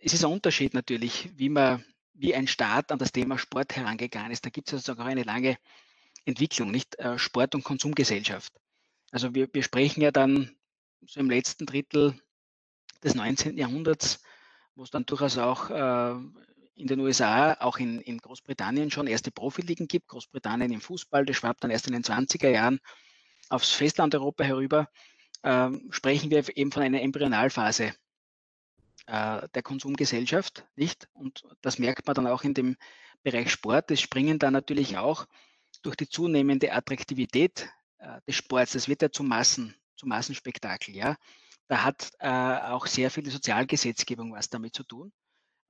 es 0.00 0.12
ist 0.12 0.24
ein 0.24 0.32
Unterschied 0.32 0.74
natürlich, 0.74 1.30
wie 1.36 1.48
man, 1.48 1.84
wie 2.14 2.34
ein 2.34 2.46
Staat 2.46 2.92
an 2.92 2.98
das 2.98 3.12
Thema 3.12 3.38
Sport 3.38 3.76
herangegangen 3.76 4.32
ist. 4.32 4.44
Da 4.44 4.50
gibt 4.50 4.68
es 4.68 4.72
sozusagen 4.72 5.00
auch 5.00 5.06
eine 5.06 5.24
lange 5.24 5.58
Entwicklung, 6.24 6.70
nicht 6.70 6.98
äh, 6.98 7.18
Sport- 7.18 7.54
und 7.54 7.64
Konsumgesellschaft. 7.64 8.52
Also 9.10 9.34
wir, 9.34 9.48
wir 9.52 9.62
sprechen 9.62 10.00
ja 10.00 10.10
dann 10.10 10.56
so 11.06 11.20
im 11.20 11.30
letzten 11.30 11.66
Drittel 11.66 12.20
des 13.02 13.14
19. 13.14 13.56
Jahrhunderts, 13.56 14.22
wo 14.74 14.82
es 14.82 14.90
dann 14.90 15.06
durchaus 15.06 15.38
auch 15.38 15.70
äh, 15.70 16.14
in 16.74 16.86
den 16.86 17.00
USA, 17.00 17.54
auch 17.60 17.78
in, 17.78 18.00
in 18.00 18.18
Großbritannien 18.18 18.90
schon 18.90 19.06
erste 19.06 19.30
Profiligen 19.30 19.88
gibt. 19.88 20.08
Großbritannien 20.08 20.72
im 20.72 20.80
Fußball, 20.80 21.24
das 21.24 21.36
schwappt 21.36 21.64
dann 21.64 21.70
erst 21.70 21.86
in 21.86 21.92
den 21.92 22.04
20er 22.04 22.50
Jahren 22.50 22.80
aufs 23.48 23.70
Festland 23.70 24.14
Europa 24.14 24.44
herüber, 24.44 24.88
äh, 25.42 25.70
sprechen 25.90 26.30
wir 26.30 26.44
eben 26.56 26.72
von 26.72 26.82
einer 26.82 27.02
Embryonalphase 27.02 27.94
äh, 29.06 29.48
der 29.54 29.62
Konsumgesellschaft, 29.62 30.66
nicht? 30.76 31.08
Und 31.14 31.42
das 31.62 31.78
merkt 31.78 32.06
man 32.06 32.14
dann 32.14 32.26
auch 32.26 32.44
in 32.44 32.54
dem 32.54 32.76
Bereich 33.22 33.50
Sport. 33.50 33.90
Es 33.90 34.00
springen 34.00 34.38
dann 34.38 34.52
natürlich 34.52 34.98
auch 34.98 35.26
durch 35.82 35.96
die 35.96 36.08
zunehmende 36.08 36.72
Attraktivität 36.72 37.68
äh, 37.98 38.20
des 38.26 38.36
Sports, 38.36 38.72
das 38.72 38.88
wird 38.88 39.02
ja 39.02 39.10
zum 39.10 39.28
Massen, 39.28 39.74
zum 39.96 40.08
Massenspektakel, 40.10 40.94
ja. 40.94 41.16
Da 41.68 41.84
hat 41.84 42.10
äh, 42.18 42.28
auch 42.28 42.86
sehr 42.86 43.10
viel 43.10 43.24
die 43.24 43.30
Sozialgesetzgebung 43.30 44.32
was 44.32 44.48
damit 44.48 44.74
zu 44.74 44.84
tun. 44.84 45.12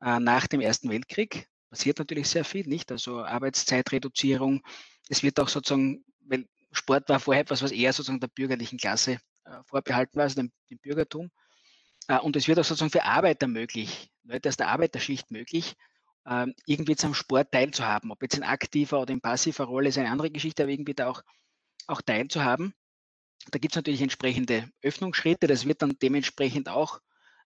Äh, 0.01 0.21
nach 0.21 0.47
dem 0.47 0.61
Ersten 0.61 0.91
Weltkrieg 0.91 1.49
passiert 1.71 1.99
natürlich 1.99 2.29
sehr 2.29 2.45
viel, 2.45 2.67
nicht? 2.67 2.93
Also 2.93 3.25
Arbeitszeitreduzierung. 3.25 4.63
Es 5.09 5.23
wird 5.23 5.41
auch 5.41 5.49
sozusagen, 5.49 6.05
weil 6.21 6.47
Sport 6.71 7.09
war 7.09 7.19
vorher 7.19 7.43
etwas, 7.43 7.63
was 7.63 7.73
eher 7.73 7.93
sozusagen 7.93 8.21
der 8.21 8.29
bürgerlichen 8.29 8.79
Klasse 8.79 9.19
äh, 9.45 9.63
vorbehalten 9.67 10.17
war, 10.17 10.25
also 10.25 10.37
dem, 10.37 10.53
dem 10.71 10.79
Bürgertum. 10.79 11.31
Äh, 12.07 12.19
und 12.19 12.37
es 12.37 12.47
wird 12.47 12.59
auch 12.59 12.65
sozusagen 12.65 12.93
für 12.93 13.05
Arbeiter 13.05 13.49
möglich, 13.49 14.11
Leute 14.23 14.49
aus 14.49 14.57
der 14.57 14.69
Arbeiterschicht 14.69 15.31
möglich, 15.31 15.75
ähm, 16.29 16.55
irgendwie 16.67 16.97
zum 16.97 17.15
Sport 17.15 17.53
teilzuhaben. 17.53 18.11
Ob 18.11 18.23
jetzt 18.23 18.37
in 18.37 18.43
aktiver 18.43 19.01
oder 19.01 19.13
in 19.13 19.21
passiver 19.21 19.65
Rolle 19.65 19.89
ist 19.89 19.99
eine 19.99 20.11
andere 20.11 20.31
Geschichte, 20.31 20.63
aber 20.63 20.73
irgendwie 20.73 20.95
da 20.95 21.09
auch, 21.09 21.23
auch 21.87 22.03
teilzuhaben. 22.03 22.75
Da 23.51 23.59
gibt 23.59 23.73
es 23.73 23.77
natürlich 23.77 24.03
entsprechende 24.03 24.71
Öffnungsschritte. 24.83 25.47
Das 25.47 25.65
wird 25.65 25.81
dann 25.81 25.97
dementsprechend 26.03 26.69
auch, 26.69 27.01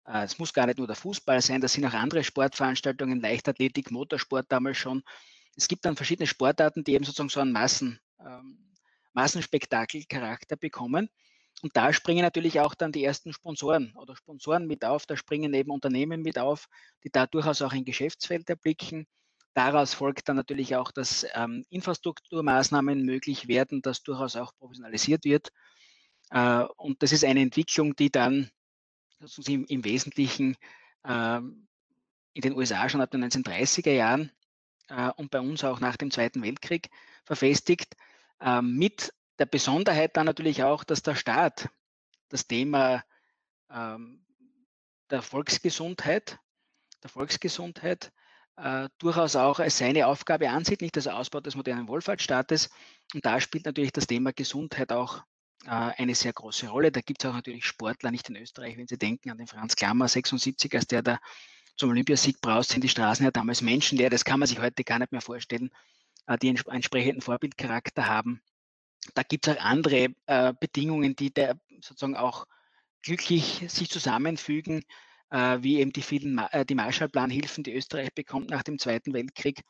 äh, 0.07 0.25
es 0.25 0.39
muss 0.39 0.53
gar 0.53 0.67
nicht 0.67 0.79
nur 0.79 0.87
der 0.89 0.97
Fußball 0.97 1.41
sein, 1.41 1.61
das 1.61 1.75
sind 1.75 1.85
auch 1.87 1.95
andere 1.95 2.25
Sportveranstaltungen, 2.25 3.21
Leichtathletik, 3.21 3.91
Motorsport 3.91 4.47
damals 4.51 4.79
schon. 4.79 5.03
Es 5.57 5.69
gibt 5.69 5.85
dann 5.85 5.97
verschiedene 5.97 6.27
Sportarten, 6.27 6.83
die 6.83 6.95
eben 6.95 7.05
sozusagen 7.05 7.29
so 7.29 7.41
einen 7.41 7.53
Massen, 7.53 8.01
ähm, 8.19 8.73
Massenspektakelcharakter 9.13 10.57
bekommen. 10.57 11.09
Und 11.63 11.77
da 11.77 11.93
springen 11.93 12.23
natürlich 12.23 12.59
auch 12.59 12.75
dann 12.75 12.91
die 12.91 13.05
ersten 13.05 13.33
Sponsoren 13.33 13.95
oder 13.97 14.17
Sponsoren 14.17 14.67
mit 14.67 14.85
auf. 14.85 15.07
Da 15.07 15.17
springen 15.17 15.55
eben 15.55 15.71
Unternehmen 15.71 16.21
mit 16.21 16.37
auf, 16.37 16.67
die 17.05 17.11
da 17.11 17.27
durchaus 17.27 17.63
auch 17.63 17.73
ein 17.73 17.85
Geschäftsfeld 17.85 18.51
erblicken. 18.51 19.07
Daraus 19.55 19.95
folgt 19.95 20.29
dann 20.29 20.37
natürlich 20.37 20.75
auch, 20.75 20.91
dass 20.91 21.25
ähm, 21.35 21.65
Infrastrukturmaßnahmen 21.71 23.05
möglich 23.05 23.47
werden, 23.47 23.81
dass 23.81 24.03
durchaus 24.03 24.35
auch 24.35 24.53
professionalisiert 24.57 25.25
wird. 25.25 25.53
Äh, 26.31 26.65
und 26.77 27.01
das 27.03 27.13
ist 27.13 27.25
eine 27.25 27.41
Entwicklung, 27.41 27.95
die 27.95 28.11
dann 28.11 28.51
im, 29.47 29.65
im, 29.67 29.85
Wesentlichen 29.85 30.57
äh, 31.05 31.37
in 31.39 32.43
den 32.43 32.55
USA 32.55 32.89
schon 32.89 33.03
ab 33.03 33.13
den 33.13 33.25
1930er 33.25 33.93
Jahren 33.93 34.33
äh, 34.89 35.11
und 35.17 35.31
bei 35.31 35.39
uns 35.39 35.63
auch 35.63 35.79
nach 35.79 35.97
dem 35.97 36.11
Zweiten 36.11 36.43
Weltkrieg 36.43 36.91
verfestigt, 37.25 37.95
äh, 38.41 38.63
mit 38.63 39.13
der 39.43 39.47
Besonderheit 39.47 40.17
dann 40.17 40.27
natürlich 40.27 40.63
auch, 40.63 40.85
dass 40.85 41.03
der 41.03 41.17
Staat 41.17 41.69
das 42.29 42.47
Thema 42.47 43.03
ähm, 43.73 44.25
der 45.11 45.21
Volksgesundheit, 45.21 46.39
der 47.03 47.11
Volksgesundheit 47.11 48.13
äh, 48.55 48.89
durchaus 48.99 49.35
auch 49.35 49.59
als 49.59 49.79
seine 49.79 50.07
Aufgabe 50.07 50.49
ansieht, 50.49 50.81
nicht 50.81 50.97
als 50.97 51.09
Ausbau 51.09 51.41
des 51.41 51.57
modernen 51.57 51.89
Wohlfahrtsstaates. 51.89 52.71
Und 53.15 53.27
da 53.27 53.41
spielt 53.41 53.67
natürlich 53.67 53.91
das 53.91 54.07
Thema 54.07 54.33
Gesundheit 54.33 54.93
auch 54.93 55.25
äh, 55.65 55.71
eine 55.71 56.15
sehr 56.15 56.33
große 56.33 56.69
Rolle. 56.69 56.93
Da 56.93 57.01
gibt 57.01 57.25
es 57.25 57.29
auch 57.29 57.35
natürlich 57.35 57.67
Sportler, 57.67 58.13
nicht 58.13 58.29
in 58.29 58.37
Österreich, 58.37 58.77
wenn 58.77 58.87
Sie 58.87 58.97
denken 58.97 59.29
an 59.31 59.39
den 59.39 59.49
Franz 59.49 59.75
Klammer, 59.75 60.07
76, 60.07 60.73
als 60.73 60.87
der 60.87 61.03
da 61.03 61.19
zum 61.77 61.91
Olympiasieg 61.91 62.41
braust, 62.41 62.71
sind 62.71 62.85
die 62.85 62.89
Straßen 62.89 63.25
ja 63.25 63.33
damals 63.33 63.61
menschenleer. 63.61 64.09
Das 64.09 64.25
kann 64.25 64.39
man 64.39 64.47
sich 64.47 64.61
heute 64.61 64.85
gar 64.85 65.01
nicht 65.01 65.11
mehr 65.11 65.21
vorstellen, 65.21 65.71
äh, 66.29 66.39
die 66.39 66.47
entsprechenden 66.47 67.23
Vorbildcharakter 67.23 68.07
haben 68.07 68.41
da 69.15 69.23
gibt 69.23 69.47
es 69.47 69.57
auch 69.57 69.61
andere 69.63 70.09
äh, 70.27 70.55
Bedingungen, 70.59 71.17
die 71.17 71.33
da 71.33 71.55
sozusagen 71.81 72.17
auch 72.17 72.47
glücklich 73.03 73.65
sich 73.69 73.91
zusammenfügen, 73.91 74.85
äh, 75.31 75.59
wie 75.63 75.81
eben 75.81 75.93
die 75.93 76.03
vielen 76.03 76.35
Ma 76.35 76.49
äh, 76.53 76.65
die 76.65 76.75
Marshallplanhilfen, 76.75 77.65
die 77.65 77.75
Österreich 77.75 78.15
bekommt 78.15 78.51
nach 78.51 78.63
dem 78.63 78.79
Zweiten 78.79 79.13
Weltkrieg, 79.13 79.63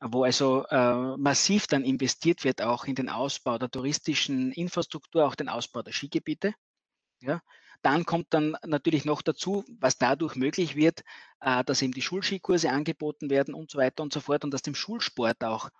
wo 0.00 0.24
also 0.24 0.64
äh, 0.66 1.16
massiv 1.16 1.66
dann 1.66 1.84
investiert 1.84 2.44
wird, 2.44 2.62
auch 2.62 2.84
in 2.84 2.94
den 2.94 3.08
Ausbau 3.08 3.58
der 3.58 3.70
touristischen 3.70 4.52
Infrastruktur, 4.52 5.26
auch 5.26 5.34
den 5.34 5.48
Ausbau 5.48 5.82
der 5.82 5.92
Skigebiete. 5.92 6.54
Ja, 7.20 7.40
Dann 7.82 8.04
kommt 8.06 8.28
dann 8.30 8.56
natürlich 8.66 9.04
noch 9.04 9.22
dazu, 9.22 9.64
was 9.80 9.98
dadurch 9.98 10.36
möglich 10.36 10.76
wird, 10.76 11.02
äh, 11.40 11.64
dass 11.64 11.82
eben 11.82 11.92
die 11.92 12.02
Schulskikurse 12.02 12.70
angeboten 12.70 13.30
werden 13.30 13.54
und 13.54 13.70
so 13.70 13.78
weiter 13.78 14.02
und 14.04 14.12
so 14.12 14.20
fort 14.20 14.44
und 14.44 14.52
dass 14.52 14.62
dem 14.62 14.74
Schulsport 14.76 15.42
auch 15.44 15.70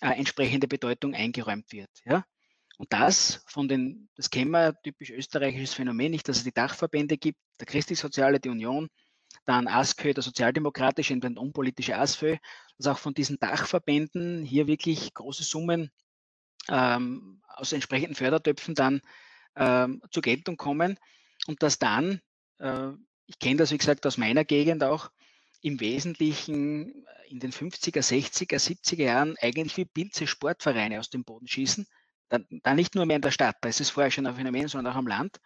äh, 0.00 0.10
entsprechende 0.10 0.68
Bedeutung 0.68 1.14
eingeräumt 1.14 1.72
wird. 1.72 1.90
Ja? 2.04 2.24
Und 2.76 2.92
das 2.92 3.44
von 3.46 3.68
den, 3.68 4.08
das 4.16 4.30
kennen 4.30 4.50
wir, 4.50 4.74
typisch 4.82 5.10
österreichisches 5.10 5.74
Phänomen, 5.74 6.10
nicht, 6.10 6.28
dass 6.28 6.38
es 6.38 6.44
die 6.44 6.52
Dachverbände 6.52 7.16
gibt, 7.16 7.38
der 7.60 7.66
Christlich-Soziale, 7.66 8.40
die 8.40 8.48
Union, 8.48 8.88
dann 9.44 9.68
ASKÖ, 9.68 10.14
der 10.14 10.22
sozialdemokratische 10.22 11.14
und 11.14 11.22
der 11.22 11.36
unpolitische 11.36 11.96
ASFÖ, 11.96 12.36
dass 12.78 12.86
auch 12.86 12.98
von 12.98 13.14
diesen 13.14 13.38
Dachverbänden 13.38 14.44
hier 14.44 14.66
wirklich 14.66 15.12
große 15.14 15.44
Summen 15.44 15.90
ähm, 16.68 17.42
aus 17.48 17.72
entsprechenden 17.72 18.14
Fördertöpfen 18.14 18.74
dann 18.74 19.00
ähm, 19.56 20.02
zur 20.10 20.22
Geltung 20.22 20.56
kommen 20.56 20.98
und 21.46 21.62
dass 21.62 21.78
dann, 21.78 22.20
äh, 22.58 22.90
ich 23.26 23.38
kenne 23.38 23.56
das 23.56 23.70
wie 23.70 23.78
gesagt 23.78 24.06
aus 24.06 24.18
meiner 24.18 24.44
Gegend 24.44 24.82
auch, 24.82 25.10
im 25.60 25.80
Wesentlichen 25.80 27.06
in 27.28 27.40
den 27.40 27.52
50er, 27.52 28.02
60er, 28.02 28.58
70er 28.58 29.02
Jahren 29.02 29.36
eigentlich 29.40 29.76
wie 29.76 29.86
Pilze 29.86 30.26
Sportvereine 30.26 31.00
aus 31.00 31.08
dem 31.08 31.24
Boden 31.24 31.48
schießen. 31.48 31.86
Dann, 32.34 32.60
dann 32.62 32.76
nicht 32.76 32.94
nur 32.94 33.06
mehr 33.06 33.16
in 33.16 33.22
der 33.22 33.30
Stadt, 33.30 33.56
da 33.60 33.68
ist 33.68 33.90
vorher 33.90 34.10
schon 34.10 34.26
ein 34.26 34.34
Phänomen, 34.34 34.68
sondern 34.68 34.92
auch 34.92 34.98
am 34.98 35.06
Land. 35.06 35.38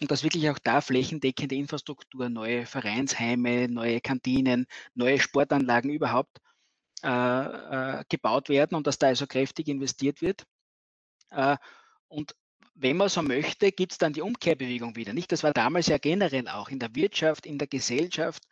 Und 0.00 0.10
dass 0.10 0.24
wirklich 0.24 0.50
auch 0.50 0.58
da 0.58 0.80
flächendeckende 0.80 1.54
Infrastruktur, 1.54 2.28
neue 2.28 2.66
Vereinsheime, 2.66 3.68
neue 3.68 4.00
Kantinen, 4.00 4.66
neue 4.94 5.20
Sportanlagen 5.20 5.90
überhaupt 5.90 6.38
äh, 7.04 7.08
äh, 7.08 8.04
gebaut 8.08 8.48
werden 8.48 8.74
und 8.74 8.86
dass 8.86 8.98
da 8.98 9.08
also 9.08 9.26
kräftig 9.26 9.68
investiert 9.68 10.20
wird. 10.20 10.44
Äh, 11.30 11.56
und 12.08 12.34
wenn 12.74 12.96
man 12.96 13.08
so 13.08 13.22
möchte, 13.22 13.70
gibt 13.70 13.92
es 13.92 13.98
dann 13.98 14.12
die 14.12 14.22
Umkehrbewegung 14.22 14.96
wieder. 14.96 15.12
Nicht? 15.12 15.30
Das 15.30 15.42
war 15.42 15.52
damals 15.52 15.86
ja 15.86 15.98
generell 15.98 16.48
auch 16.48 16.68
in 16.68 16.78
der 16.78 16.94
Wirtschaft, 16.94 17.46
in 17.46 17.58
der 17.58 17.68
Gesellschaft. 17.68 18.42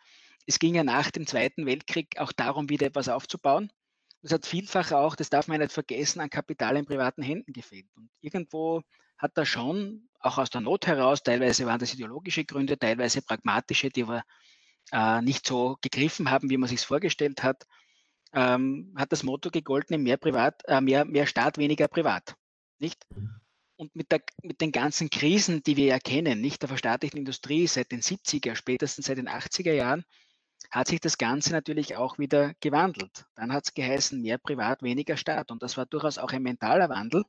Es 0.47 0.59
ging 0.59 0.75
ja 0.75 0.85
nach 0.85 1.11
dem 1.11 1.27
Zweiten 1.27 1.67
Weltkrieg 1.67 2.19
auch 2.19 2.33
darum, 2.33 2.69
wieder 2.69 2.87
etwas 2.87 3.09
aufzubauen. 3.09 3.73
Das 4.23 4.33
hat 4.33 4.47
vielfach 4.47 4.93
auch, 4.93 5.17
das 5.17 5.31
darf 5.31 5.49
man 5.49 5.61
nicht 5.61 5.73
vergessen, 5.73 6.21
an 6.21 6.31
Kapital 6.31 6.77
in 6.77 6.85
privaten 6.85 7.23
Händen 7.23 7.53
gefehlt. 7.53 7.87
Und 7.97 8.11
irgendwo 8.21 8.83
hat 9.17 9.33
da 9.35 9.45
schon, 9.45 10.09
auch 10.21 10.39
aus 10.39 10.51
der 10.51 10.61
Not 10.61 10.87
heraus, 10.87 11.23
teilweise 11.23 11.67
waren 11.67 11.79
das 11.79 11.95
ideologische 11.95 12.45
Gründe, 12.45 12.79
teilweise 12.79 13.23
pragmatische, 13.23 13.89
die 13.89 14.03
aber 14.03 14.23
äh, 14.93 15.23
nicht 15.23 15.47
so 15.47 15.79
gegriffen 15.81 16.31
haben, 16.31 16.51
wie 16.51 16.59
man 16.59 16.69
sich 16.69 16.81
vorgestellt 16.81 17.43
hat, 17.43 17.67
ähm, 18.33 18.95
hat 18.97 19.13
das 19.13 19.23
Motto 19.23 19.51
gegolten, 19.51 20.03
mehr, 20.03 20.17
Privat, 20.17 20.63
äh, 20.67 20.81
mehr, 20.81 21.05
mehr 21.05 21.27
Staat, 21.27 21.59
weniger 21.59 21.89
Privat. 21.89 22.35
Nicht? 22.79 23.07
Und 23.77 23.95
mit, 23.97 24.13
der, 24.13 24.23
mit 24.43 24.61
den 24.61 24.73
ganzen 24.73 25.09
Krisen, 25.09 25.63
die 25.63 25.77
wir 25.77 25.87
ja 25.87 25.99
kennen, 25.99 26.41
nicht 26.41 26.61
der 26.63 26.69
verstaatlichten 26.69 27.19
Industrie 27.19 27.67
seit 27.67 27.93
den 27.93 28.03
70er, 28.03 28.55
spätestens 28.55 29.07
seit 29.07 29.19
den 29.19 29.29
80er 29.29 29.73
Jahren, 29.73 30.05
hat 30.71 30.89
sich 30.89 31.01
das 31.01 31.19
Ganze 31.19 31.53
natürlich 31.53 31.97
auch 31.97 32.19
wieder 32.19 32.55
gewandelt. 32.61 33.27
Dann 33.35 33.53
hat 33.53 33.67
es 33.67 33.75
geheißen, 33.75 34.21
mehr 34.21 34.39
Privat, 34.39 34.83
weniger 34.83 35.17
Staat. 35.17 35.51
Und 35.51 35.63
das 35.63 35.77
war 35.77 35.87
durchaus 35.87 36.19
auch 36.19 36.33
ein 36.33 36.43
mentaler 36.43 36.89
Wandel, 36.89 37.25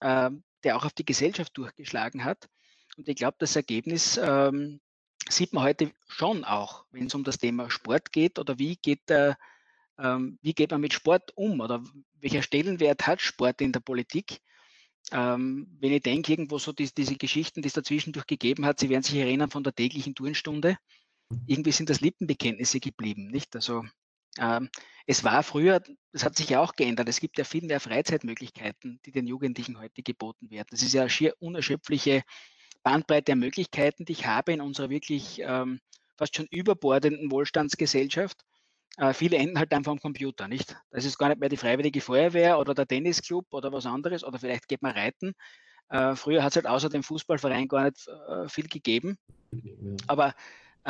äh, 0.00 0.30
der 0.62 0.76
auch 0.76 0.84
auf 0.84 0.92
die 0.92 1.04
Gesellschaft 1.04 1.56
durchgeschlagen 1.56 2.24
hat. 2.24 2.48
Und 2.96 3.08
ich 3.08 3.16
glaube, 3.16 3.36
das 3.38 3.56
Ergebnis 3.56 4.18
ähm, 4.22 4.80
sieht 5.28 5.52
man 5.52 5.64
heute 5.64 5.92
schon 6.08 6.44
auch, 6.44 6.84
wenn 6.90 7.06
es 7.06 7.14
um 7.14 7.24
das 7.24 7.38
Thema 7.38 7.70
Sport 7.70 8.12
geht 8.12 8.38
oder 8.38 8.58
wie 8.58 8.76
geht, 8.76 9.10
äh, 9.10 9.34
ähm, 9.98 10.38
wie 10.42 10.54
geht 10.54 10.70
man 10.70 10.80
mit 10.80 10.92
Sport 10.92 11.36
um 11.36 11.60
oder 11.60 11.82
welcher 12.20 12.42
Stellenwert 12.42 13.06
hat 13.06 13.20
Sport 13.20 13.60
in 13.60 13.72
der 13.72 13.80
Politik. 13.80 14.40
Ähm, 15.12 15.76
wenn 15.80 15.92
ich 15.92 16.02
denke, 16.02 16.32
irgendwo 16.32 16.58
so 16.58 16.72
die, 16.72 16.92
diese 16.92 17.16
Geschichten, 17.16 17.62
die 17.62 17.68
es 17.68 17.74
dazwischendurch 17.74 18.26
gegeben 18.26 18.66
hat, 18.66 18.80
Sie 18.80 18.88
werden 18.88 19.02
sich 19.02 19.16
erinnern 19.16 19.50
von 19.50 19.62
der 19.62 19.74
täglichen 19.74 20.14
Turnstunde, 20.14 20.78
irgendwie 21.46 21.72
sind 21.72 21.90
das 21.90 22.00
Lippenbekenntnisse 22.00 22.80
geblieben, 22.80 23.28
nicht? 23.28 23.54
Also 23.54 23.84
ähm, 24.38 24.68
es 25.06 25.24
war 25.24 25.42
früher, 25.42 25.80
das 26.12 26.24
hat 26.24 26.36
sich 26.36 26.50
ja 26.50 26.60
auch 26.60 26.74
geändert, 26.74 27.08
es 27.08 27.20
gibt 27.20 27.38
ja 27.38 27.44
viel 27.44 27.64
mehr 27.64 27.80
Freizeitmöglichkeiten, 27.80 29.00
die 29.04 29.12
den 29.12 29.26
Jugendlichen 29.26 29.78
heute 29.78 30.02
geboten 30.02 30.50
werden. 30.50 30.68
Das 30.70 30.82
ist 30.82 30.92
ja 30.92 31.02
eine 31.02 31.10
schier 31.10 31.34
unerschöpfliche 31.38 32.22
Bandbreite 32.82 33.24
der 33.24 33.36
Möglichkeiten, 33.36 34.04
die 34.04 34.12
ich 34.12 34.26
habe 34.26 34.52
in 34.52 34.60
unserer 34.60 34.90
wirklich 34.90 35.40
ähm, 35.42 35.80
fast 36.16 36.36
schon 36.36 36.46
überbordenden 36.50 37.30
Wohlstandsgesellschaft. 37.30 38.44
Äh, 38.98 39.12
viele 39.12 39.36
enden 39.36 39.58
halt 39.58 39.72
einfach 39.72 39.92
am 39.92 40.00
Computer, 40.00 40.48
nicht? 40.48 40.76
Das 40.90 41.04
ist 41.04 41.18
gar 41.18 41.28
nicht 41.28 41.40
mehr 41.40 41.48
die 41.48 41.56
Freiwillige 41.56 42.00
Feuerwehr 42.00 42.58
oder 42.58 42.74
der 42.74 42.86
Tennisclub 42.86 43.46
oder 43.52 43.72
was 43.72 43.86
anderes 43.86 44.24
oder 44.24 44.38
vielleicht 44.38 44.68
geht 44.68 44.82
man 44.82 44.92
reiten. 44.92 45.34
Äh, 45.88 46.16
früher 46.16 46.42
hat 46.42 46.52
es 46.52 46.56
halt 46.56 46.66
außer 46.66 46.88
dem 46.88 47.02
Fußballverein 47.02 47.68
gar 47.68 47.84
nicht 47.84 48.08
äh, 48.08 48.48
viel 48.48 48.66
gegeben. 48.66 49.18
Aber, 50.06 50.34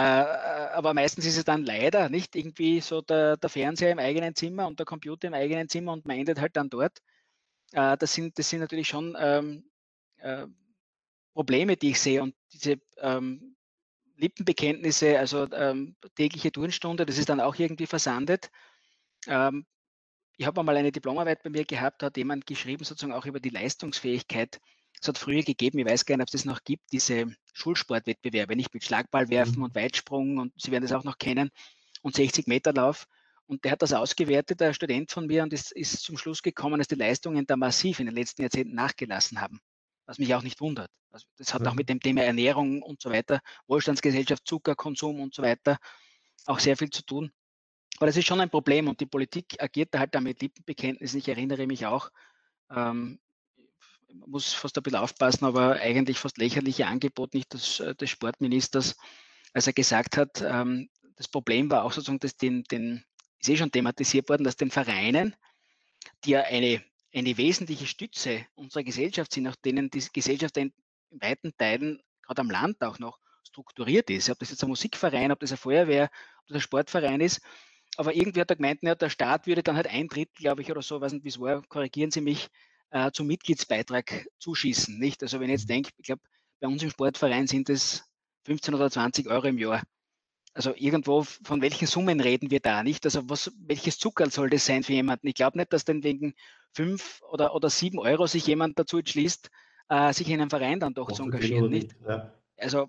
aber 0.02 0.92
meistens 0.92 1.24
ist 1.24 1.38
es 1.38 1.44
dann 1.44 1.64
leider 1.64 2.10
nicht 2.10 2.36
irgendwie 2.36 2.80
so 2.80 3.00
der, 3.00 3.38
der, 3.38 3.48
Fernseher 3.48 3.92
im 3.92 3.98
eigenen 3.98 4.34
Zimmer 4.34 4.66
und 4.66 4.78
der 4.78 4.84
Computer 4.84 5.28
im 5.28 5.34
eigenen 5.34 5.70
Zimmer 5.70 5.92
und 5.92 6.04
man 6.04 6.18
endet 6.18 6.38
halt 6.38 6.54
dann 6.56 6.68
dort. 6.68 6.98
Äh, 7.72 7.96
das, 7.96 8.12
sind, 8.12 8.38
das 8.38 8.50
sind 8.50 8.60
natürlich 8.60 8.88
schon 8.88 9.16
ähm, 9.18 9.70
äh, 10.18 10.46
Probleme, 11.32 11.76
die 11.76 11.90
ich 11.90 12.00
sehe 12.00 12.22
und 12.22 12.34
diese 12.52 12.76
ähm, 12.98 13.56
Lippenbekenntnisse, 14.16 15.18
also 15.18 15.50
ähm, 15.52 15.96
tägliche 16.14 16.52
Turnstunde, 16.52 17.06
das 17.06 17.18
ist 17.18 17.28
dann 17.28 17.40
auch 17.40 17.56
irgendwie 17.56 17.86
versandet. 17.86 18.50
Ich 20.38 20.46
habe 20.46 20.62
mal 20.62 20.76
eine 20.76 20.92
Diplomarbeit 20.92 21.42
bei 21.42 21.50
mir 21.50 21.64
gehabt, 21.64 22.00
da 22.00 22.06
hat 22.06 22.16
jemand 22.16 22.46
geschrieben, 22.46 22.84
sozusagen 22.84 23.12
auch 23.12 23.26
über 23.26 23.40
die 23.40 23.48
Leistungsfähigkeit. 23.48 24.60
Es 25.00 25.08
hat 25.08 25.18
früher 25.18 25.42
gegeben, 25.42 25.78
ich 25.78 25.86
weiß 25.86 26.04
gar 26.06 26.16
nicht, 26.16 26.22
ob 26.22 26.28
es 26.28 26.32
das 26.32 26.44
noch 26.44 26.64
gibt, 26.64 26.92
diese 26.92 27.26
Schulsportwettbewerbe, 27.52 28.56
nicht 28.56 28.72
mit 28.72 28.84
Schlagballwerfen 28.84 29.56
mhm. 29.56 29.64
und 29.64 29.74
Weitsprung 29.74 30.38
und 30.38 30.52
Sie 30.56 30.70
werden 30.70 30.82
das 30.82 30.92
auch 30.92 31.04
noch 31.04 31.18
kennen 31.18 31.50
und 32.02 32.14
60 32.14 32.46
Meter 32.46 32.72
Lauf. 32.72 33.06
Und 33.48 33.64
der 33.64 33.72
hat 33.72 33.82
das 33.82 33.92
ausgewertet, 33.92 34.60
der 34.60 34.74
Student 34.74 35.12
von 35.12 35.26
mir, 35.26 35.44
und 35.44 35.52
ist, 35.52 35.70
ist 35.70 36.02
zum 36.02 36.18
Schluss 36.18 36.42
gekommen, 36.42 36.78
dass 36.78 36.88
die 36.88 36.96
Leistungen 36.96 37.46
da 37.46 37.56
massiv 37.56 38.00
in 38.00 38.06
den 38.06 38.14
letzten 38.14 38.42
Jahrzehnten 38.42 38.74
nachgelassen 38.74 39.40
haben 39.40 39.60
was 40.06 40.18
mich 40.18 40.34
auch 40.34 40.42
nicht 40.42 40.60
wundert. 40.60 40.90
Also 41.10 41.26
das 41.36 41.52
hat 41.52 41.62
ja. 41.62 41.70
auch 41.70 41.74
mit 41.74 41.88
dem 41.88 42.00
Thema 42.00 42.22
Ernährung 42.22 42.82
und 42.82 43.02
so 43.02 43.10
weiter, 43.10 43.40
Wohlstandsgesellschaft, 43.66 44.46
Zuckerkonsum 44.46 45.20
und 45.20 45.34
so 45.34 45.42
weiter 45.42 45.78
auch 46.46 46.60
sehr 46.60 46.76
viel 46.76 46.90
zu 46.90 47.02
tun. 47.02 47.32
Aber 47.96 48.06
das 48.06 48.16
ist 48.16 48.26
schon 48.26 48.40
ein 48.40 48.50
Problem 48.50 48.88
und 48.88 49.00
die 49.00 49.06
Politik 49.06 49.56
agiert 49.58 49.92
da 49.92 50.00
halt 50.00 50.14
damit 50.14 50.40
Lippenbekenntnissen. 50.42 51.18
Ich 51.18 51.28
erinnere 51.28 51.66
mich 51.66 51.86
auch, 51.86 52.10
ähm, 52.70 53.18
muss 54.26 54.52
fast 54.52 54.76
ein 54.76 54.82
bisschen 54.82 54.98
aufpassen, 54.98 55.44
aber 55.44 55.76
eigentlich 55.76 56.18
fast 56.18 56.38
lächerliche 56.38 56.86
Angebot 56.86 57.34
nicht 57.34 57.52
des, 57.52 57.80
äh, 57.80 57.94
des 57.94 58.10
Sportministers, 58.10 58.96
als 59.52 59.66
er 59.66 59.72
gesagt 59.72 60.16
hat, 60.16 60.42
ähm, 60.42 60.88
das 61.16 61.28
Problem 61.28 61.70
war 61.70 61.84
auch 61.84 61.92
sozusagen, 61.92 62.20
dass 62.20 62.36
den, 62.36 62.64
den, 62.64 63.04
ist 63.40 63.48
eh 63.48 63.56
schon 63.56 63.72
thematisiert 63.72 64.28
worden, 64.28 64.44
dass 64.44 64.56
den 64.56 64.70
Vereinen, 64.70 65.34
die 66.24 66.30
ja 66.30 66.42
eine 66.42 66.82
eine 67.16 67.36
wesentliche 67.36 67.86
Stütze 67.86 68.46
unserer 68.54 68.84
Gesellschaft 68.84 69.32
sind, 69.32 69.44
nach 69.44 69.56
denen 69.56 69.90
die 69.90 70.04
Gesellschaft 70.12 70.56
in 70.58 70.72
weiten 71.10 71.56
Teilen, 71.56 72.02
gerade 72.22 72.40
am 72.42 72.50
Land 72.50 72.82
auch 72.82 72.98
noch, 72.98 73.18
strukturiert 73.42 74.10
ist. 74.10 74.28
Ob 74.28 74.38
das 74.38 74.50
jetzt 74.50 74.62
ein 74.62 74.68
Musikverein, 74.68 75.32
ob 75.32 75.40
das 75.40 75.52
eine 75.52 75.56
Feuerwehr, 75.56 76.10
ob 76.42 76.48
das 76.48 76.56
ein 76.56 76.60
Sportverein 76.60 77.20
ist. 77.20 77.40
Aber 77.96 78.14
irgendwie 78.14 78.40
hat 78.40 78.50
er 78.50 78.56
gemeint, 78.56 78.82
ja, 78.82 78.94
der 78.94 79.08
Staat 79.08 79.46
würde 79.46 79.62
dann 79.62 79.76
halt 79.76 79.86
ein 79.86 80.08
Drittel, 80.08 80.34
glaube 80.34 80.60
ich, 80.60 80.70
oder 80.70 80.82
so, 80.82 81.00
weiß 81.00 81.12
nicht, 81.12 81.24
wie 81.24 81.28
es 81.28 81.40
war, 81.40 81.62
korrigieren 81.62 82.10
Sie 82.10 82.20
mich, 82.20 82.48
äh, 82.96 83.12
zum 83.12 83.26
Mitgliedsbeitrag 83.26 84.26
zuschießen. 84.38 84.98
Nicht? 84.98 85.22
Also 85.22 85.38
wenn 85.38 85.50
ich 85.50 85.60
jetzt 85.60 85.68
denke, 85.68 85.90
ich 85.98 86.06
glaube, 86.06 86.22
bei 86.60 86.66
uns 86.66 86.82
im 86.82 86.90
Sportverein 86.90 87.46
sind 87.46 87.68
es 87.68 88.04
15 88.44 88.74
oder 88.74 88.90
20 88.90 89.26
Euro 89.28 89.46
im 89.46 89.58
Jahr. 89.58 89.82
Also 90.54 90.72
irgendwo, 90.74 91.22
von 91.22 91.60
welchen 91.60 91.86
Summen 91.86 92.20
reden 92.20 92.50
wir 92.50 92.60
da 92.60 92.82
nicht? 92.82 93.04
Also 93.04 93.28
was, 93.28 93.52
welches 93.58 93.98
Zuckerl 93.98 94.30
soll 94.30 94.48
das 94.48 94.64
sein 94.64 94.82
für 94.82 94.94
jemanden? 94.94 95.26
Ich 95.26 95.34
glaube 95.34 95.58
nicht, 95.58 95.72
dass 95.74 95.84
dann 95.84 96.02
wegen 96.02 96.34
fünf 96.72 97.20
oder, 97.30 97.54
oder 97.54 97.68
sieben 97.68 97.98
Euro 97.98 98.26
sich 98.26 98.46
jemand 98.46 98.78
dazu 98.78 98.96
entschließt, 98.98 99.50
äh, 99.90 100.12
sich 100.14 100.30
in 100.30 100.40
einem 100.40 100.48
Verein 100.48 100.80
dann 100.80 100.94
doch, 100.94 101.08
doch 101.08 101.16
zu 101.16 101.24
engagieren. 101.24 101.68
Nicht? 101.68 101.94
Ja. 102.08 102.32
Also 102.56 102.88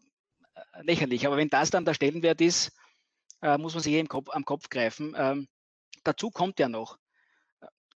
äh, 0.54 0.84
lächerlich. 0.84 1.28
Aber 1.28 1.36
wenn 1.36 1.50
das 1.50 1.70
dann 1.70 1.84
der 1.84 1.94
Stellenwert 1.96 2.40
ist, 2.40 2.72
äh, 3.42 3.58
muss 3.58 3.74
man 3.74 3.84
sich 3.84 3.94
eh 3.94 4.04
Kopf, 4.06 4.30
am 4.30 4.46
Kopf 4.46 4.70
greifen. 4.70 5.14
Ähm, 5.18 5.50
dazu 6.06 6.32
kommt 6.32 6.60
ja 6.60 6.70
noch, 6.70 6.98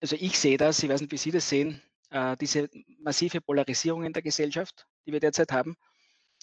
also 0.00 0.16
ich 0.18 0.36
sehe 0.36 0.56
das, 0.56 0.82
ich 0.82 0.88
weiß 0.88 1.02
nicht, 1.02 1.12
wie 1.12 1.16
Sie 1.16 1.30
das 1.30 1.48
sehen, 1.48 1.80
äh, 2.10 2.36
diese 2.36 2.68
massive 2.98 3.40
Polarisierung 3.40 4.04
in 4.04 4.12
der 4.12 4.22
Gesellschaft, 4.22 4.86
die 5.06 5.12
wir 5.12 5.20
derzeit 5.20 5.52
haben. 5.52 5.76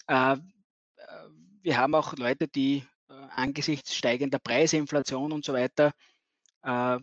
Äh, 0.07 0.33
äh, 0.33 0.37
wir 1.61 1.77
haben 1.77 1.95
auch 1.95 2.15
Leute, 2.17 2.47
die 2.47 2.83
äh, 3.09 3.13
angesichts 3.35 3.95
steigender 3.95 4.39
Preise, 4.39 4.77
Inflation 4.77 5.31
und 5.31 5.45
so 5.45 5.53
weiter 5.53 5.93
äh, 6.63 6.97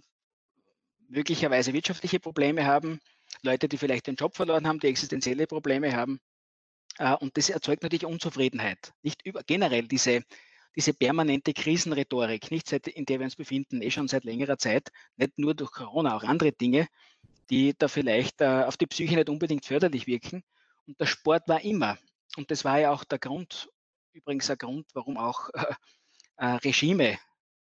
möglicherweise 1.08 1.72
wirtschaftliche 1.72 2.18
Probleme 2.18 2.64
haben, 2.64 3.00
Leute, 3.42 3.68
die 3.68 3.78
vielleicht 3.78 4.06
den 4.06 4.16
Job 4.16 4.34
verloren 4.34 4.66
haben, 4.66 4.80
die 4.80 4.88
existenzielle 4.88 5.46
Probleme 5.46 5.94
haben. 5.94 6.18
Und 7.20 7.36
das 7.36 7.50
erzeugt 7.50 7.82
natürlich 7.82 8.06
Unzufriedenheit. 8.06 8.92
Nicht 9.02 9.24
über, 9.26 9.42
generell 9.42 9.86
diese, 9.86 10.22
diese 10.76 10.94
permanente 10.94 11.52
Krisenrhetorik, 11.52 12.50
nicht 12.50 12.68
seit, 12.68 12.86
in 12.86 13.04
der 13.04 13.18
wir 13.18 13.24
uns 13.24 13.36
befinden, 13.36 13.82
eh 13.82 13.90
schon 13.90 14.08
seit 14.08 14.24
längerer 14.24 14.58
Zeit, 14.58 14.90
nicht 15.16 15.38
nur 15.38 15.54
durch 15.54 15.72
Corona, 15.72 16.16
auch 16.16 16.22
andere 16.22 16.52
Dinge, 16.52 16.88
die 17.50 17.74
da 17.76 17.88
vielleicht 17.88 18.40
äh, 18.40 18.64
auf 18.64 18.76
die 18.76 18.86
Psyche 18.86 19.14
nicht 19.16 19.28
unbedingt 19.28 19.64
förderlich 19.66 20.06
wirken. 20.06 20.42
Und 20.86 21.00
der 21.00 21.06
Sport 21.06 21.48
war 21.48 21.62
immer, 21.62 21.98
und 22.36 22.50
das 22.50 22.64
war 22.64 22.78
ja 22.78 22.90
auch 22.90 23.04
der 23.04 23.18
Grund 23.18 23.68
übrigens 24.14 24.48
ein 24.50 24.58
Grund, 24.58 24.86
warum 24.94 25.16
auch 25.16 25.50
äh, 25.54 25.74
äh, 26.36 26.46
Regime 26.46 27.18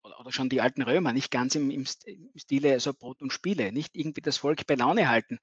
oder, 0.03 0.19
oder, 0.19 0.31
schon 0.31 0.49
die 0.49 0.61
alten 0.61 0.81
Römer 0.81 1.13
nicht 1.13 1.31
ganz 1.31 1.55
im, 1.55 1.69
im, 1.69 1.85
Stile 1.85 2.73
also 2.73 2.93
Brot 2.93 3.21
und 3.21 3.31
Spiele, 3.31 3.71
nicht 3.71 3.95
irgendwie 3.95 4.21
das 4.21 4.37
Volk 4.37 4.65
bei 4.65 4.75
Laune 4.75 5.09
halten, 5.09 5.39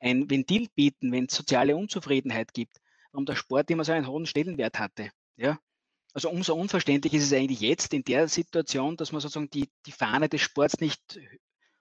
ein 0.00 0.30
Ventil 0.30 0.68
bieten, 0.74 1.10
wenn 1.12 1.24
es 1.26 1.34
soziale 1.34 1.76
Unzufriedenheit 1.76 2.54
gibt, 2.54 2.78
warum 3.10 3.26
der 3.26 3.36
Sport 3.36 3.70
immer 3.70 3.84
so 3.84 3.92
einen 3.92 4.06
hohen 4.06 4.26
Stellenwert 4.26 4.78
hatte. 4.78 5.10
Ja? 5.36 5.58
Also 6.14 6.30
umso 6.30 6.54
unverständlich 6.54 7.14
ist 7.14 7.24
es 7.24 7.32
eigentlich 7.32 7.60
jetzt 7.60 7.92
in 7.92 8.04
der 8.04 8.28
Situation, 8.28 8.96
dass 8.96 9.12
man 9.12 9.20
sozusagen 9.20 9.50
die, 9.50 9.68
die 9.86 9.92
Fahne 9.92 10.28
des 10.28 10.40
Sports 10.40 10.80
nicht 10.80 11.18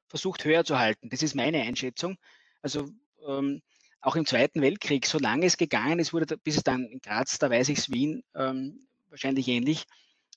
versucht 0.07 0.45
höher 0.45 0.63
zu 0.63 0.79
halten. 0.79 1.09
Das 1.09 1.23
ist 1.23 1.35
meine 1.35 1.61
Einschätzung. 1.61 2.17
Also 2.61 2.89
ähm, 3.27 3.61
auch 4.01 4.15
im 4.15 4.25
Zweiten 4.25 4.61
Weltkrieg, 4.61 5.05
solange 5.05 5.45
es 5.45 5.57
gegangen 5.57 5.99
ist, 5.99 6.13
wurde, 6.13 6.37
bis 6.37 6.57
es 6.57 6.63
dann 6.63 6.85
in 6.85 6.99
Graz, 6.99 7.39
da 7.39 7.49
weiß 7.49 7.69
ich 7.69 7.79
es, 7.79 7.91
Wien, 7.91 8.23
ähm, 8.35 8.87
wahrscheinlich 9.09 9.47
ähnlich, 9.47 9.85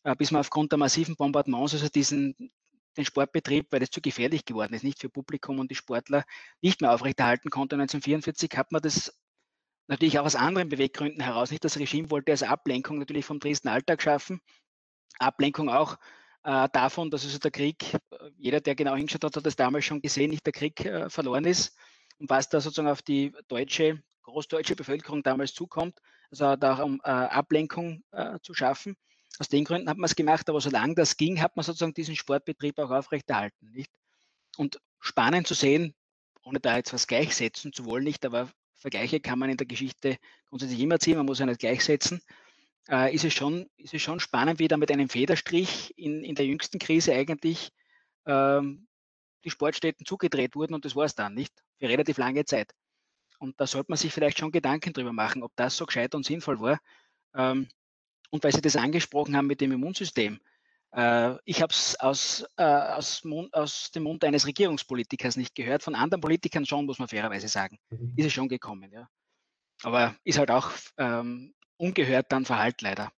äh, 0.04 0.16
bis 0.16 0.30
man 0.30 0.40
aufgrund 0.40 0.72
der 0.72 0.78
massiven 0.78 1.16
Bombardements, 1.16 1.74
also 1.74 1.88
diesen, 1.88 2.50
den 2.96 3.04
Sportbetrieb, 3.04 3.66
weil 3.70 3.80
das 3.80 3.90
zu 3.90 4.00
gefährlich 4.00 4.44
geworden 4.44 4.74
ist, 4.74 4.84
nicht 4.84 4.98
für 4.98 5.08
Publikum 5.08 5.58
und 5.58 5.70
die 5.70 5.76
Sportler, 5.76 6.24
nicht 6.60 6.80
mehr 6.80 6.92
aufrechterhalten 6.92 7.50
konnte. 7.50 7.76
1944 7.76 8.50
hat 8.56 8.72
man 8.72 8.82
das 8.82 9.14
natürlich 9.86 10.18
auch 10.18 10.24
aus 10.24 10.36
anderen 10.36 10.68
Beweggründen 10.68 11.22
heraus. 11.22 11.50
Nicht 11.50 11.64
das 11.64 11.78
Regime 11.78 12.10
wollte 12.10 12.32
als 12.32 12.42
Ablenkung 12.42 12.98
natürlich 12.98 13.24
vom 13.24 13.40
tristen 13.40 13.68
Alltag 13.68 14.02
schaffen. 14.02 14.40
Ablenkung 15.18 15.68
auch 15.68 15.98
äh, 16.44 16.68
davon, 16.72 17.10
dass 17.10 17.24
also 17.24 17.38
der 17.38 17.50
Krieg, 17.50 17.94
äh, 17.94 17.98
jeder, 18.38 18.60
der 18.60 18.74
genau 18.74 18.94
hingeschaut 18.94 19.24
hat, 19.24 19.36
hat 19.36 19.46
das 19.46 19.56
damals 19.56 19.84
schon 19.84 20.00
gesehen, 20.00 20.30
nicht 20.30 20.46
der 20.46 20.52
Krieg 20.52 20.84
äh, 20.84 21.10
verloren 21.10 21.44
ist 21.44 21.76
und 22.18 22.30
was 22.30 22.48
da 22.48 22.60
sozusagen 22.60 22.88
auf 22.88 23.02
die 23.02 23.32
deutsche, 23.48 24.02
großdeutsche 24.22 24.76
Bevölkerung 24.76 25.22
damals 25.22 25.54
zukommt, 25.54 25.98
also 26.30 26.56
da 26.56 26.82
um 26.82 27.00
äh, 27.04 27.08
Ablenkung 27.10 28.02
äh, 28.12 28.38
zu 28.42 28.54
schaffen. 28.54 28.96
Aus 29.38 29.48
den 29.48 29.64
Gründen 29.64 29.88
hat 29.88 29.96
man 29.96 30.06
es 30.06 30.16
gemacht, 30.16 30.48
aber 30.48 30.60
solange 30.60 30.94
das 30.94 31.16
ging, 31.16 31.40
hat 31.40 31.56
man 31.56 31.64
sozusagen 31.64 31.94
diesen 31.94 32.16
Sportbetrieb 32.16 32.78
auch 32.78 32.90
aufrechterhalten. 32.90 33.70
Nicht? 33.72 33.90
Und 34.56 34.80
spannend 35.00 35.46
zu 35.46 35.54
sehen, 35.54 35.94
ohne 36.42 36.60
da 36.60 36.76
jetzt 36.76 36.92
was 36.92 37.06
gleichsetzen 37.06 37.72
zu 37.72 37.84
wollen, 37.86 38.04
nicht, 38.04 38.24
aber 38.26 38.50
Vergleiche 38.74 39.20
kann 39.20 39.38
man 39.38 39.50
in 39.50 39.56
der 39.56 39.66
Geschichte 39.66 40.16
grundsätzlich 40.48 40.80
immer 40.80 40.98
ziehen, 40.98 41.16
man 41.16 41.26
muss 41.26 41.38
ja 41.38 41.46
nicht 41.46 41.60
gleichsetzen, 41.60 42.20
äh, 42.88 43.14
ist, 43.14 43.24
es 43.24 43.34
schon, 43.34 43.68
ist 43.76 43.94
es 43.94 44.02
schon 44.02 44.20
spannend, 44.20 44.58
wie 44.58 44.68
da 44.68 44.76
mit 44.76 44.90
einem 44.90 45.08
Federstrich 45.08 45.96
in, 45.96 46.24
in 46.24 46.34
der 46.34 46.46
jüngsten 46.46 46.78
Krise 46.78 47.12
eigentlich 47.14 47.72
ähm, 48.26 48.86
die 49.44 49.50
Sportstätten 49.50 50.06
zugedreht 50.06 50.54
wurden 50.54 50.74
und 50.74 50.84
das 50.84 50.96
war 50.96 51.04
es 51.04 51.14
dann 51.14 51.34
nicht, 51.34 51.52
für 51.78 51.88
relativ 51.88 52.18
lange 52.18 52.44
Zeit. 52.44 52.72
Und 53.38 53.58
da 53.58 53.66
sollte 53.66 53.90
man 53.90 53.96
sich 53.96 54.12
vielleicht 54.12 54.38
schon 54.38 54.52
Gedanken 54.52 54.92
drüber 54.92 55.12
machen, 55.12 55.42
ob 55.42 55.52
das 55.56 55.76
so 55.76 55.86
gescheit 55.86 56.14
und 56.14 56.26
sinnvoll 56.26 56.60
war. 56.60 56.78
Ähm, 57.34 57.68
und 58.30 58.44
weil 58.44 58.52
Sie 58.52 58.60
das 58.60 58.76
angesprochen 58.76 59.36
haben 59.36 59.46
mit 59.46 59.60
dem 59.60 59.72
Immunsystem, 59.72 60.40
äh, 60.92 61.36
ich 61.44 61.62
habe 61.62 61.72
es 61.72 61.98
aus, 62.00 62.44
äh, 62.56 62.62
aus, 62.62 63.22
aus, 63.52 63.90
dem 63.92 64.02
Mund 64.02 64.24
eines 64.24 64.46
Regierungspolitikers 64.46 65.36
nicht 65.36 65.54
gehört, 65.54 65.82
von 65.82 65.94
anderen 65.94 66.20
Politikern 66.20 66.66
schon, 66.66 66.86
muss 66.86 66.98
man 66.98 67.08
fairerweise 67.08 67.48
sagen. 67.48 67.78
Mhm. 67.90 68.14
Ist 68.16 68.26
es 68.26 68.32
schon 68.32 68.48
gekommen, 68.48 68.90
ja. 68.92 69.08
Aber 69.82 70.14
ist 70.24 70.38
halt 70.38 70.50
auch 70.50 70.70
ähm, 70.98 71.54
ungehört 71.80 72.30
dann 72.30 72.44
Verhalt 72.44 72.82
leider. 72.82 73.10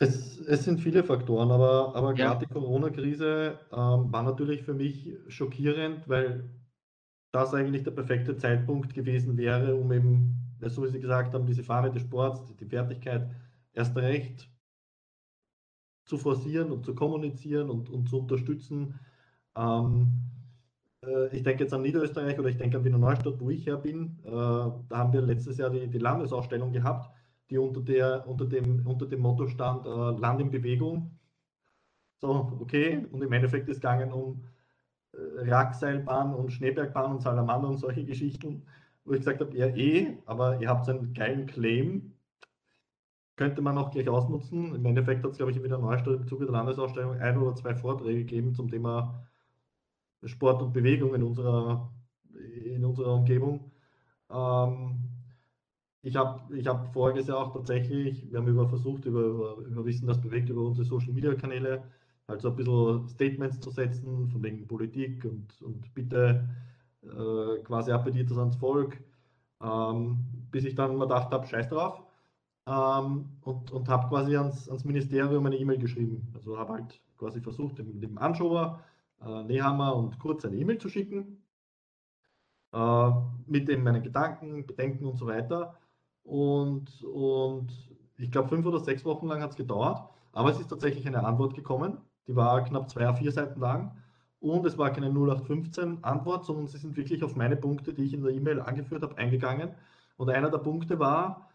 Es, 0.00 0.38
es, 0.38 0.64
sind 0.64 0.80
viele 0.80 1.02
Faktoren, 1.02 1.50
aber, 1.50 1.96
aber 1.96 2.14
ja. 2.14 2.26
gerade 2.26 2.46
die 2.46 2.52
Corona-Krise 2.52 3.58
ähm, 3.72 4.12
war 4.12 4.22
natürlich 4.22 4.62
für 4.62 4.74
mich 4.74 5.12
schockierend, 5.26 6.08
weil 6.08 6.48
das 7.32 7.52
eigentlich 7.52 7.82
der 7.82 7.90
perfekte 7.90 8.36
Zeitpunkt 8.36 8.94
gewesen 8.94 9.36
wäre, 9.36 9.74
um 9.74 9.92
eben, 9.92 10.56
so 10.62 10.84
wie 10.84 10.88
Sie 10.88 11.00
gesagt 11.00 11.34
haben, 11.34 11.46
diese 11.46 11.64
Fahne 11.64 11.90
des 11.90 12.02
Sports, 12.02 12.44
die, 12.60 12.64
Fertigkeit 12.64 13.28
erst 13.72 13.96
recht 13.96 14.48
zu 16.04 16.16
forcieren 16.16 16.70
und 16.70 16.84
zu 16.84 16.94
kommunizieren 16.94 17.68
und, 17.68 17.90
und 17.90 18.08
zu 18.08 18.20
unterstützen. 18.20 19.00
Ähm, 19.56 20.06
äh, 20.06 20.27
ich 21.30 21.42
denke 21.42 21.62
jetzt 21.62 21.72
an 21.72 21.82
Niederösterreich 21.82 22.38
oder 22.38 22.48
ich 22.48 22.56
denke 22.56 22.76
an 22.76 22.84
Wiener 22.84 22.98
Neustadt, 22.98 23.38
wo 23.38 23.50
ich 23.50 23.66
her 23.66 23.76
bin. 23.76 24.18
Äh, 24.24 24.30
da 24.30 24.84
haben 24.90 25.12
wir 25.12 25.22
letztes 25.22 25.58
Jahr 25.58 25.70
die, 25.70 25.86
die 25.86 25.98
Landesausstellung 25.98 26.72
gehabt, 26.72 27.10
die 27.50 27.58
unter, 27.58 27.80
der, 27.80 28.26
unter, 28.26 28.46
dem, 28.46 28.86
unter 28.86 29.06
dem 29.06 29.20
Motto 29.20 29.46
stand 29.46 29.86
äh, 29.86 29.88
Land 29.88 30.40
in 30.40 30.50
Bewegung. 30.50 31.18
So, 32.20 32.52
okay. 32.60 33.06
Und 33.12 33.22
im 33.22 33.32
Endeffekt 33.32 33.68
ist 33.68 33.76
es 33.76 33.80
gegangen 33.80 34.12
um 34.12 34.44
äh, 35.12 35.50
Rackseilbahn 35.50 36.34
und 36.34 36.52
Schneebergbahn 36.52 37.12
und 37.12 37.22
Salamander 37.22 37.68
und 37.68 37.78
solche 37.78 38.04
Geschichten, 38.04 38.64
wo 39.04 39.12
ich 39.12 39.20
gesagt 39.20 39.40
habe, 39.40 39.56
ja 39.56 39.66
eh, 39.68 40.18
aber 40.26 40.60
ihr 40.60 40.68
habt 40.68 40.88
einen 40.88 41.14
geilen 41.14 41.46
Claim, 41.46 42.14
könnte 43.36 43.62
man 43.62 43.78
auch 43.78 43.92
gleich 43.92 44.08
ausnutzen. 44.08 44.74
Im 44.74 44.84
Endeffekt 44.84 45.22
hat 45.22 45.30
es, 45.30 45.36
glaube 45.36 45.52
ich, 45.52 45.58
in 45.58 45.62
Wiener 45.62 45.78
Neustadt 45.78 46.14
im 46.14 46.26
Zuge 46.26 46.46
der 46.46 46.52
Landesausstellung 46.54 47.14
ein 47.18 47.38
oder 47.38 47.54
zwei 47.54 47.74
Vorträge 47.76 48.24
gegeben 48.24 48.52
zum 48.52 48.68
Thema 48.68 49.27
Sport 50.24 50.62
und 50.62 50.72
Bewegung 50.72 51.14
in 51.14 51.22
unserer, 51.22 51.92
in 52.64 52.84
unserer 52.84 53.14
Umgebung. 53.14 53.70
Ähm, 54.30 54.98
ich 56.02 56.16
habe 56.16 56.56
ich 56.56 56.66
hab 56.66 56.92
voriges 56.92 57.26
Jahr 57.26 57.38
auch 57.38 57.52
tatsächlich, 57.52 58.30
wir 58.30 58.38
haben 58.38 58.48
über 58.48 58.68
versucht, 58.68 59.04
über, 59.04 59.22
über, 59.22 59.56
über 59.56 59.84
Wissen, 59.84 60.06
das 60.06 60.20
bewegt, 60.20 60.48
über 60.48 60.62
unsere 60.62 60.84
Social 60.86 61.12
Media 61.12 61.34
Kanäle, 61.34 61.82
halt 62.28 62.40
so 62.42 62.50
ein 62.50 62.56
bisschen 62.56 63.08
Statements 63.08 63.60
zu 63.60 63.70
setzen, 63.70 64.28
von 64.28 64.42
wegen 64.42 64.66
Politik 64.66 65.24
und, 65.24 65.60
und 65.62 65.92
bitte 65.94 66.48
äh, 67.02 67.62
quasi 67.64 67.90
appelliert 67.92 68.30
das 68.30 68.38
ans 68.38 68.56
Volk, 68.56 69.02
ähm, 69.62 70.18
bis 70.50 70.64
ich 70.64 70.74
dann 70.74 70.96
mal 70.96 71.06
gedacht 71.06 71.32
habe, 71.32 71.46
scheiß 71.46 71.68
drauf, 71.68 72.02
ähm, 72.66 73.26
und, 73.42 73.70
und 73.72 73.88
habe 73.88 74.08
quasi 74.08 74.36
ans, 74.36 74.68
ans 74.68 74.84
Ministerium 74.84 75.46
eine 75.46 75.56
E-Mail 75.56 75.78
geschrieben. 75.78 76.30
Also 76.34 76.58
habe 76.58 76.74
halt 76.74 77.00
quasi 77.16 77.40
versucht, 77.40 77.78
dem, 77.78 78.00
dem 78.00 78.18
Anschober, 78.18 78.82
äh, 79.24 79.44
Nehammer 79.44 79.96
und 79.96 80.18
Kurz 80.18 80.44
eine 80.44 80.56
E-Mail 80.56 80.78
zu 80.78 80.88
schicken, 80.88 81.42
äh, 82.72 83.10
mit 83.46 83.68
eben 83.68 83.82
meinen 83.82 84.02
Gedanken, 84.02 84.66
Bedenken 84.66 85.06
und 85.06 85.16
so 85.18 85.26
weiter. 85.26 85.76
Und, 86.24 87.02
und 87.04 87.72
ich 88.16 88.30
glaube, 88.30 88.48
fünf 88.48 88.66
oder 88.66 88.80
sechs 88.80 89.04
Wochen 89.04 89.26
lang 89.28 89.42
hat 89.42 89.50
es 89.50 89.56
gedauert, 89.56 90.08
aber 90.32 90.50
es 90.50 90.60
ist 90.60 90.68
tatsächlich 90.68 91.06
eine 91.06 91.24
Antwort 91.24 91.54
gekommen. 91.54 91.98
Die 92.26 92.36
war 92.36 92.62
knapp 92.64 92.90
zwei, 92.90 93.12
vier 93.14 93.32
Seiten 93.32 93.60
lang. 93.60 93.96
Und 94.40 94.64
es 94.66 94.78
war 94.78 94.90
keine 94.92 95.08
0815 95.08 96.04
Antwort, 96.04 96.44
sondern 96.44 96.68
sie 96.68 96.78
sind 96.78 96.96
wirklich 96.96 97.24
auf 97.24 97.34
meine 97.34 97.56
Punkte, 97.56 97.92
die 97.92 98.04
ich 98.04 98.14
in 98.14 98.22
der 98.22 98.32
E-Mail 98.32 98.60
angeführt 98.60 99.02
habe, 99.02 99.16
eingegangen. 99.18 99.74
Und 100.16 100.30
einer 100.30 100.50
der 100.50 100.58
Punkte 100.58 100.98
war, 100.98 101.48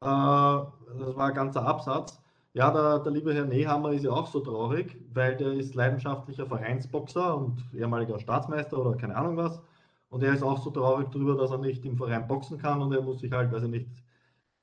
äh, 0.00 0.04
das 0.04 1.16
war 1.16 1.28
ein 1.28 1.34
ganzer 1.34 1.64
Absatz. 1.66 2.19
Ja, 2.52 2.70
der, 2.72 2.98
der 2.98 3.12
liebe 3.12 3.32
Herr 3.32 3.44
Nehammer 3.44 3.92
ist 3.92 4.04
ja 4.04 4.10
auch 4.10 4.26
so 4.26 4.40
traurig, 4.40 4.96
weil 5.12 5.36
der 5.36 5.52
ist 5.52 5.74
leidenschaftlicher 5.74 6.46
Vereinsboxer 6.46 7.36
und 7.36 7.64
ehemaliger 7.72 8.18
Staatsmeister 8.18 8.78
oder 8.78 8.96
keine 8.96 9.14
Ahnung 9.16 9.36
was. 9.36 9.60
Und 10.08 10.24
er 10.24 10.34
ist 10.34 10.42
auch 10.42 10.58
so 10.62 10.70
traurig 10.70 11.08
darüber, 11.12 11.36
dass 11.36 11.52
er 11.52 11.58
nicht 11.58 11.84
im 11.84 11.96
Verein 11.96 12.26
boxen 12.26 12.58
kann 12.58 12.82
und 12.82 12.92
er 12.92 13.02
muss 13.02 13.20
sich 13.20 13.30
halt, 13.32 13.52
weiß 13.52 13.62
ich 13.64 13.70
nicht, 13.70 13.88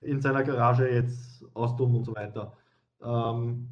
in 0.01 0.21
seiner 0.21 0.43
Garage 0.43 0.89
jetzt 0.89 1.45
austoben 1.53 1.95
und 1.95 2.03
so 2.05 2.15
weiter. 2.15 2.57
Ähm, 3.01 3.69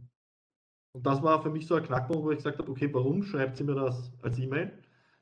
und 0.93 1.05
das 1.05 1.21
war 1.21 1.41
für 1.41 1.49
mich 1.49 1.67
so 1.67 1.75
ein 1.75 1.83
Knackpunkt, 1.83 2.23
wo 2.23 2.31
ich 2.31 2.37
gesagt 2.37 2.59
habe, 2.59 2.71
okay, 2.71 2.89
warum 2.93 3.23
schreibt 3.23 3.57
sie 3.57 3.65
mir 3.65 3.75
das 3.75 4.13
als 4.21 4.39
E-Mail? 4.39 4.71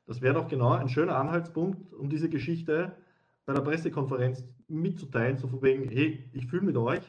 Das 0.06 0.20
wäre 0.20 0.34
doch 0.34 0.48
genau 0.48 0.72
ein 0.72 0.88
schöner 0.88 1.16
Anhaltspunkt, 1.16 1.92
um 1.94 2.08
diese 2.08 2.28
Geschichte 2.28 2.96
bei 3.44 3.54
der 3.54 3.62
Pressekonferenz 3.62 4.44
mitzuteilen, 4.68 5.36
so 5.38 5.48
von 5.48 5.62
wegen, 5.62 5.88
hey, 5.88 6.30
ich 6.32 6.46
fühle 6.46 6.62
mit 6.62 6.76
euch, 6.76 7.02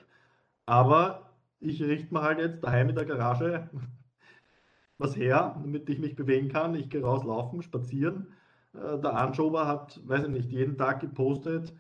aber 0.66 1.25
ich 1.66 1.82
richte 1.82 2.14
mir 2.14 2.22
halt 2.22 2.40
jetzt 2.40 2.64
daheim 2.64 2.90
in 2.90 2.96
der 2.96 3.06
Garage 3.06 3.70
was 4.98 5.16
her, 5.16 5.60
damit 5.62 5.90
ich 5.90 6.00
mich 6.00 6.16
bewegen 6.16 6.50
kann. 6.50 6.76
Ich 6.76 6.90
gehe 6.90 7.02
rauslaufen, 7.02 7.62
spazieren. 7.62 8.28
Äh, 8.74 9.00
der 9.00 9.16
Anschober 9.18 9.68
hat, 9.68 10.00
weiß 10.08 10.24
ich 10.24 10.30
nicht, 10.30 10.50
jeden 10.50 10.78
Tag 10.78 11.02
gepostet, 11.02 11.74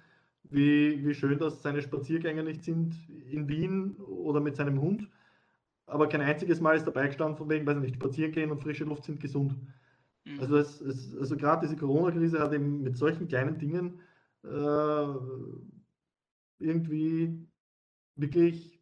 wie, 0.43 1.05
wie 1.05 1.13
schön 1.13 1.39
das 1.39 1.61
seine 1.61 1.81
Spaziergänge 1.81 2.43
nicht 2.43 2.63
sind 2.63 2.95
in 3.29 3.47
Wien 3.47 3.95
oder 3.97 4.41
mit 4.41 4.55
seinem 4.55 4.81
Hund. 4.81 5.09
Aber 5.87 6.07
kein 6.09 6.21
einziges 6.21 6.61
Mal 6.61 6.75
ist 6.75 6.87
dabei 6.87 7.07
gestanden, 7.07 7.37
von 7.37 7.49
wegen, 7.49 7.65
weiß 7.65 7.77
ich 7.77 7.83
nicht, 7.83 7.95
spazieren 7.95 8.31
gehen 8.31 8.51
und 8.51 8.61
frische 8.61 8.85
Luft 8.85 9.05
sind 9.05 9.19
gesund. 9.19 9.55
Mhm. 10.25 10.39
Also, 10.39 10.57
es, 10.57 10.81
es, 10.81 11.15
also 11.17 11.37
gerade 11.37 11.67
diese 11.67 11.77
Corona-Krise 11.77 12.39
hat 12.39 12.53
eben 12.53 12.81
mit 12.81 12.97
solchen 12.97 13.27
kleinen 13.27 13.57
Dingen 13.59 13.99
äh, 14.43 15.07
irgendwie 16.59 17.47
wirklich 18.15 18.74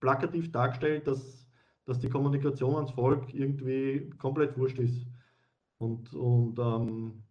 plakativ 0.00 0.52
dargestellt, 0.52 1.06
dass, 1.06 1.46
dass 1.84 1.98
die 1.98 2.08
Kommunikation 2.10 2.74
ans 2.76 2.90
Volk 2.92 3.32
irgendwie 3.34 4.10
komplett 4.18 4.56
wurscht 4.58 4.78
ist. 4.78 5.06
Und, 5.78 6.12
und 6.14 6.58
ähm, 6.58 7.22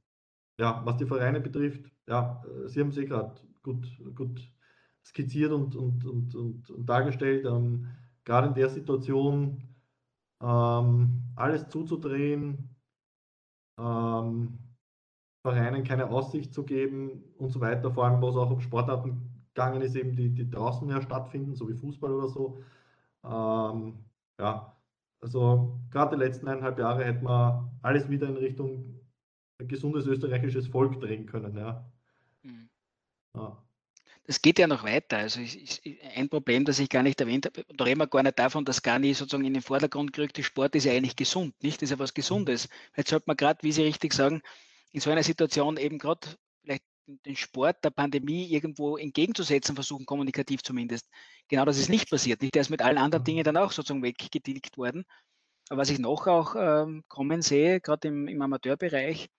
ja, 0.59 0.81
was 0.85 0.97
die 0.97 1.05
Vereine 1.05 1.41
betrifft, 1.41 1.91
ja, 2.07 2.43
äh, 2.45 2.67
Sie 2.67 2.79
haben 2.79 2.89
es 2.89 2.97
eh 2.97 3.05
gerade 3.05 3.35
gut, 3.63 3.87
gut 4.15 4.51
skizziert 5.03 5.51
und, 5.51 5.75
und, 5.75 6.05
und, 6.05 6.35
und, 6.35 6.69
und 6.69 6.85
dargestellt. 6.85 7.45
Ähm, 7.45 7.87
gerade 8.23 8.47
in 8.47 8.53
der 8.53 8.69
Situation 8.69 9.75
ähm, 10.41 11.23
alles 11.35 11.67
zuzudrehen, 11.69 12.75
ähm, 13.79 14.59
Vereinen 15.43 15.83
keine 15.83 16.09
Aussicht 16.09 16.53
zu 16.53 16.63
geben 16.63 17.23
und 17.37 17.49
so 17.49 17.59
weiter, 17.59 17.91
vor 17.91 18.05
allem 18.05 18.21
was 18.21 18.35
auch 18.35 18.49
um 18.49 18.61
Sportarten 18.61 19.34
gegangen 19.55 19.81
ist, 19.81 19.95
eben 19.95 20.15
die, 20.15 20.29
die 20.29 20.49
draußen 20.49 20.87
ja 20.89 21.01
stattfinden, 21.01 21.55
so 21.55 21.67
wie 21.69 21.73
Fußball 21.73 22.11
oder 22.11 22.27
so. 22.27 22.59
Ähm, 23.23 24.05
ja, 24.37 24.75
also 25.21 25.79
gerade 25.89 26.15
die 26.15 26.23
letzten 26.23 26.47
eineinhalb 26.47 26.77
Jahre 26.77 27.05
hätte 27.05 27.23
man 27.23 27.71
alles 27.81 28.09
wieder 28.09 28.27
in 28.27 28.37
Richtung 28.37 28.99
gesundes 29.57 30.05
österreichisches 30.05 30.67
Volk 30.67 30.99
drehen 30.99 31.25
können. 31.25 31.57
Ja. 31.57 31.89
Mhm. 32.43 32.69
ja. 33.33 33.57
Das 34.27 34.41
geht 34.41 34.59
ja 34.59 34.67
noch 34.67 34.83
weiter. 34.83 35.17
Also 35.19 35.39
ist, 35.39 35.81
ein 36.15 36.29
Problem, 36.29 36.65
das 36.65 36.79
ich 36.79 36.89
gar 36.89 37.03
nicht 37.03 37.21
erwähnt 37.21 37.45
habe, 37.45 37.63
da 37.75 37.83
reden 37.85 38.01
wir 38.01 38.07
gar 38.07 38.23
nicht 38.23 38.37
davon, 38.37 38.65
dass 38.65 38.81
gar 38.81 38.99
nicht 38.99 39.17
sozusagen 39.17 39.45
in 39.45 39.53
den 39.53 39.61
Vordergrund 39.61 40.13
gerückt 40.13 40.37
ist, 40.37 40.47
Sport 40.47 40.75
ist 40.75 40.83
ja 40.83 40.93
eigentlich 40.93 41.15
gesund, 41.15 41.55
nicht? 41.63 41.77
Das 41.77 41.83
ist 41.83 41.91
ja 41.91 41.99
was 41.99 42.13
Gesundes. 42.13 42.67
Jetzt 42.97 43.09
sollte 43.09 43.25
man 43.27 43.37
gerade, 43.37 43.63
wie 43.63 43.71
Sie 43.71 43.83
richtig 43.83 44.13
sagen, 44.13 44.41
in 44.91 44.99
so 44.99 45.11
einer 45.11 45.23
Situation 45.23 45.77
eben 45.77 45.97
gerade 45.97 46.27
den 47.07 47.35
Sport 47.35 47.83
der 47.83 47.91
Pandemie 47.91 48.51
irgendwo 48.51 48.97
entgegenzusetzen 48.97 49.75
versuchen, 49.75 50.05
kommunikativ 50.05 50.63
zumindest. 50.63 51.07
Genau 51.47 51.65
das 51.65 51.77
ist 51.77 51.89
nicht 51.89 52.09
passiert. 52.09 52.41
Nicht? 52.41 52.55
Der 52.55 52.61
ist 52.61 52.69
mit 52.69 52.81
allen 52.81 52.97
anderen 52.97 53.23
Dingen 53.23 53.43
dann 53.43 53.57
auch 53.57 53.71
sozusagen 53.71 54.03
weggetilgt 54.03 54.77
worden. 54.77 55.05
Aber 55.69 55.81
was 55.81 55.89
ich 55.89 55.99
noch 55.99 56.27
auch 56.27 56.55
ähm, 56.57 57.03
kommen 57.07 57.41
sehe, 57.41 57.81
gerade 57.81 58.07
im, 58.07 58.27
im 58.27 58.41
Amateurbereich, 58.41 59.29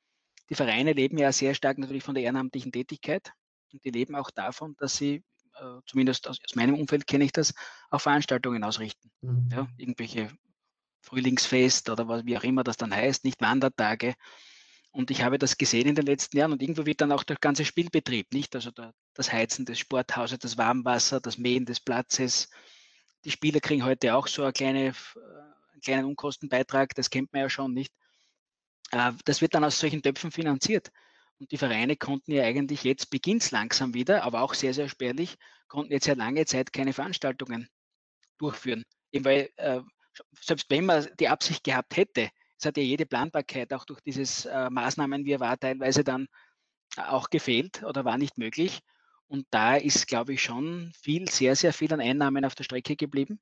die 0.48 0.54
Vereine 0.54 0.92
leben 0.92 1.18
ja 1.18 1.32
sehr 1.32 1.54
stark 1.54 1.78
natürlich 1.78 2.04
von 2.04 2.14
der 2.14 2.24
ehrenamtlichen 2.24 2.72
Tätigkeit 2.72 3.32
und 3.72 3.84
die 3.84 3.90
leben 3.90 4.14
auch 4.14 4.30
davon, 4.30 4.74
dass 4.78 4.96
sie, 4.96 5.24
äh, 5.54 5.80
zumindest 5.86 6.28
aus, 6.28 6.38
aus, 6.44 6.54
meinem 6.54 6.74
Umfeld 6.74 7.06
kenne 7.06 7.24
ich 7.24 7.32
das, 7.32 7.52
auch 7.90 8.00
Veranstaltungen 8.00 8.62
ausrichten. 8.64 9.10
Mhm. 9.22 9.48
Ja, 9.50 9.68
irgendwelche 9.76 10.30
Frühlingsfest 11.00 11.90
oder 11.90 12.08
was, 12.08 12.24
wie 12.24 12.36
auch 12.36 12.44
immer 12.44 12.64
das 12.64 12.76
dann 12.76 12.94
heißt, 12.94 13.24
nicht 13.24 13.40
Wandertage. 13.40 14.14
Und 14.96 15.10
ich 15.10 15.20
habe 15.20 15.38
das 15.38 15.58
gesehen 15.58 15.88
in 15.88 15.94
den 15.94 16.06
letzten 16.06 16.38
Jahren 16.38 16.52
und 16.52 16.62
irgendwo 16.62 16.86
wird 16.86 17.02
dann 17.02 17.12
auch 17.12 17.22
der 17.22 17.36
ganze 17.36 17.66
Spielbetrieb, 17.66 18.32
nicht? 18.32 18.54
Also 18.54 18.70
der, 18.70 18.94
das 19.12 19.30
Heizen 19.30 19.66
des 19.66 19.78
Sporthauses, 19.78 20.38
das 20.38 20.56
Warmwasser, 20.56 21.20
das 21.20 21.36
Mähen 21.36 21.66
des 21.66 21.80
Platzes. 21.80 22.48
Die 23.22 23.30
Spieler 23.30 23.60
kriegen 23.60 23.84
heute 23.84 24.14
auch 24.14 24.26
so 24.26 24.42
eine 24.42 24.54
kleine, 24.54 24.86
äh, 24.86 24.92
einen 25.72 25.80
kleinen 25.84 26.06
Unkostenbeitrag, 26.06 26.94
das 26.94 27.10
kennt 27.10 27.30
man 27.34 27.42
ja 27.42 27.50
schon, 27.50 27.74
nicht? 27.74 27.92
Äh, 28.90 29.12
das 29.26 29.42
wird 29.42 29.54
dann 29.54 29.64
aus 29.64 29.78
solchen 29.78 30.00
Töpfen 30.00 30.30
finanziert. 30.30 30.90
Und 31.38 31.52
die 31.52 31.58
Vereine 31.58 31.96
konnten 31.96 32.32
ja 32.32 32.44
eigentlich 32.44 32.82
jetzt 32.82 33.10
beginnt 33.10 33.42
es 33.42 33.50
langsam 33.50 33.92
wieder, 33.92 34.22
aber 34.22 34.40
auch 34.40 34.54
sehr, 34.54 34.72
sehr 34.72 34.88
spärlich, 34.88 35.36
konnten 35.68 35.92
jetzt 35.92 36.06
ja 36.06 36.14
lange 36.14 36.46
Zeit 36.46 36.72
keine 36.72 36.94
Veranstaltungen 36.94 37.68
durchführen. 38.38 38.82
Eben 39.12 39.26
weil, 39.26 39.50
äh, 39.56 39.82
selbst 40.40 40.70
wenn 40.70 40.86
man 40.86 41.06
die 41.20 41.28
Absicht 41.28 41.64
gehabt 41.64 41.98
hätte, 41.98 42.30
es 42.58 42.64
hat 42.64 42.76
ja 42.76 42.82
jede 42.82 43.06
Planbarkeit 43.06 43.72
auch 43.72 43.84
durch 43.84 44.00
dieses 44.00 44.46
äh, 44.46 44.70
Maßnahmen, 44.70 45.24
wie 45.24 45.38
war, 45.38 45.58
teilweise 45.58 46.04
dann 46.04 46.26
auch 46.96 47.30
gefehlt 47.30 47.82
oder 47.82 48.04
war 48.04 48.18
nicht 48.18 48.38
möglich. 48.38 48.80
Und 49.28 49.46
da 49.50 49.76
ist, 49.76 50.06
glaube 50.06 50.34
ich, 50.34 50.42
schon 50.42 50.92
viel, 51.00 51.28
sehr, 51.28 51.56
sehr 51.56 51.72
viel 51.72 51.92
an 51.92 52.00
Einnahmen 52.00 52.44
auf 52.44 52.54
der 52.54 52.64
Strecke 52.64 52.96
geblieben. 52.96 53.40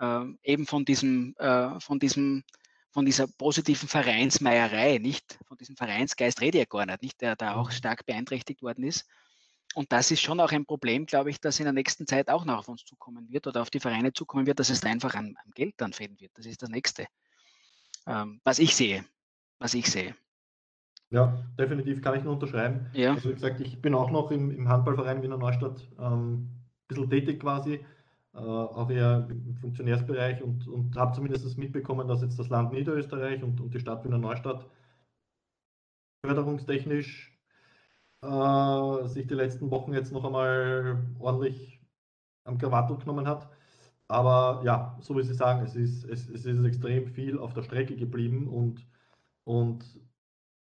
Äh, 0.00 0.24
eben 0.42 0.66
von 0.66 0.84
diesem, 0.84 1.34
äh, 1.38 1.78
von 1.80 1.98
diesem, 1.98 2.44
von 2.90 3.04
dieser 3.04 3.26
positiven 3.26 3.88
Vereinsmeierei, 3.88 4.98
nicht 4.98 5.38
von 5.46 5.56
diesem 5.56 5.76
Vereinsgeist 5.76 6.40
rede 6.40 6.58
ich 6.58 6.62
ja 6.62 6.66
gar 6.68 6.86
nicht, 6.86 7.02
nicht, 7.02 7.20
der 7.20 7.36
da 7.36 7.54
auch 7.54 7.68
mhm. 7.68 7.74
stark 7.74 8.06
beeinträchtigt 8.06 8.62
worden 8.62 8.84
ist. 8.84 9.06
Und 9.74 9.92
das 9.92 10.10
ist 10.10 10.20
schon 10.20 10.40
auch 10.40 10.52
ein 10.52 10.66
Problem, 10.66 11.06
glaube 11.06 11.30
ich, 11.30 11.40
das 11.40 11.58
in 11.58 11.64
der 11.64 11.72
nächsten 11.72 12.06
Zeit 12.06 12.28
auch 12.28 12.44
noch 12.44 12.58
auf 12.58 12.68
uns 12.68 12.84
zukommen 12.84 13.30
wird 13.30 13.46
oder 13.46 13.62
auf 13.62 13.70
die 13.70 13.80
Vereine 13.80 14.12
zukommen 14.12 14.46
wird, 14.46 14.58
dass 14.58 14.68
es 14.68 14.80
da 14.80 14.90
einfach 14.90 15.14
an, 15.14 15.36
an 15.42 15.50
Geld 15.54 15.74
dann 15.78 15.94
fehlen 15.94 16.20
wird. 16.20 16.32
Das 16.34 16.44
ist 16.44 16.60
das 16.60 16.68
Nächste 16.68 17.06
ähm, 18.06 18.40
was 18.44 18.58
ich 18.58 18.74
sehe. 18.74 19.04
Was 19.58 19.74
ich 19.74 19.90
sehe. 19.90 20.14
Ja, 21.10 21.44
definitiv 21.58 22.00
kann 22.00 22.16
ich 22.16 22.24
nur 22.24 22.32
unterschreiben. 22.32 22.86
Ja. 22.94 23.12
Also 23.12 23.28
wie 23.28 23.34
gesagt, 23.34 23.60
ich 23.60 23.80
bin 23.82 23.94
auch 23.94 24.10
noch 24.10 24.30
im, 24.30 24.50
im 24.50 24.68
Handballverein 24.68 25.22
Wiener 25.22 25.36
Neustadt 25.36 25.86
ähm, 25.98 26.34
ein 26.34 26.88
bisschen 26.88 27.10
tätig 27.10 27.40
quasi, 27.40 27.84
äh, 28.34 28.38
auch 28.38 28.90
eher 28.90 29.28
im 29.28 29.54
Funktionärsbereich 29.56 30.42
und, 30.42 30.66
und 30.66 30.96
habe 30.96 31.14
zumindest 31.14 31.58
mitbekommen, 31.58 32.08
dass 32.08 32.22
jetzt 32.22 32.38
das 32.38 32.48
Land 32.48 32.72
Niederösterreich 32.72 33.42
und, 33.42 33.60
und 33.60 33.74
die 33.74 33.80
Stadt 33.80 34.04
Wiener 34.04 34.18
Neustadt 34.18 34.66
förderungstechnisch 36.24 37.38
äh, 38.22 39.08
sich 39.08 39.26
die 39.26 39.34
letzten 39.34 39.70
Wochen 39.70 39.92
jetzt 39.92 40.12
noch 40.12 40.24
einmal 40.24 41.04
ordentlich 41.18 41.80
am 42.44 42.56
Krawattel 42.56 42.96
genommen 42.96 43.28
hat. 43.28 43.50
Aber 44.12 44.62
ja, 44.62 44.98
so 45.00 45.16
wie 45.16 45.22
Sie 45.22 45.32
sagen, 45.32 45.64
es 45.64 45.74
ist, 45.74 46.04
es, 46.04 46.28
es 46.28 46.44
ist 46.44 46.62
extrem 46.62 47.06
viel 47.06 47.38
auf 47.38 47.54
der 47.54 47.62
Strecke 47.62 47.96
geblieben 47.96 48.46
und, 48.46 48.86
und 49.44 49.98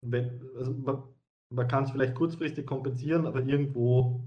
wenn, 0.02 0.42
also 0.54 0.74
man, 0.74 1.02
man 1.48 1.66
kann 1.66 1.84
es 1.84 1.90
vielleicht 1.90 2.14
kurzfristig 2.14 2.66
kompensieren, 2.66 3.26
aber 3.26 3.40
irgendwo 3.42 4.22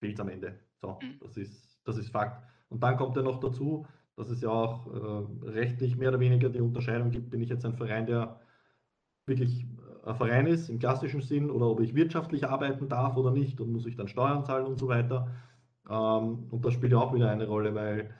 fehlt 0.00 0.16
es 0.16 0.20
am 0.20 0.28
Ende. 0.28 0.58
So, 0.82 0.98
mhm. 1.00 1.18
das 1.22 1.38
ist, 1.38 1.80
das 1.84 1.96
ist 1.96 2.10
Fakt. 2.10 2.46
Und 2.68 2.82
dann 2.82 2.98
kommt 2.98 3.16
ja 3.16 3.22
noch 3.22 3.40
dazu, 3.40 3.86
dass 4.16 4.28
es 4.28 4.42
ja 4.42 4.50
auch 4.50 4.86
äh, 4.86 5.48
rechtlich 5.48 5.96
mehr 5.96 6.10
oder 6.10 6.20
weniger 6.20 6.50
die 6.50 6.60
Unterscheidung 6.60 7.10
gibt, 7.10 7.30
bin 7.30 7.40
ich 7.40 7.48
jetzt 7.48 7.64
ein 7.64 7.72
Verein, 7.74 8.04
der 8.04 8.38
wirklich 9.24 9.64
ein 10.04 10.14
Verein 10.14 10.46
ist 10.46 10.68
im 10.68 10.78
klassischen 10.78 11.22
Sinn 11.22 11.50
oder 11.50 11.68
ob 11.70 11.80
ich 11.80 11.94
wirtschaftlich 11.94 12.46
arbeiten 12.46 12.90
darf 12.90 13.16
oder 13.16 13.30
nicht 13.30 13.62
und 13.62 13.72
muss 13.72 13.86
ich 13.86 13.96
dann 13.96 14.08
Steuern 14.08 14.44
zahlen 14.44 14.66
und 14.66 14.78
so 14.78 14.88
weiter. 14.88 15.30
Ähm, 15.88 16.48
und 16.50 16.66
das 16.66 16.74
spielt 16.74 16.92
ja 16.92 16.98
auch 16.98 17.14
wieder 17.14 17.30
eine 17.30 17.46
Rolle, 17.46 17.74
weil 17.74 18.10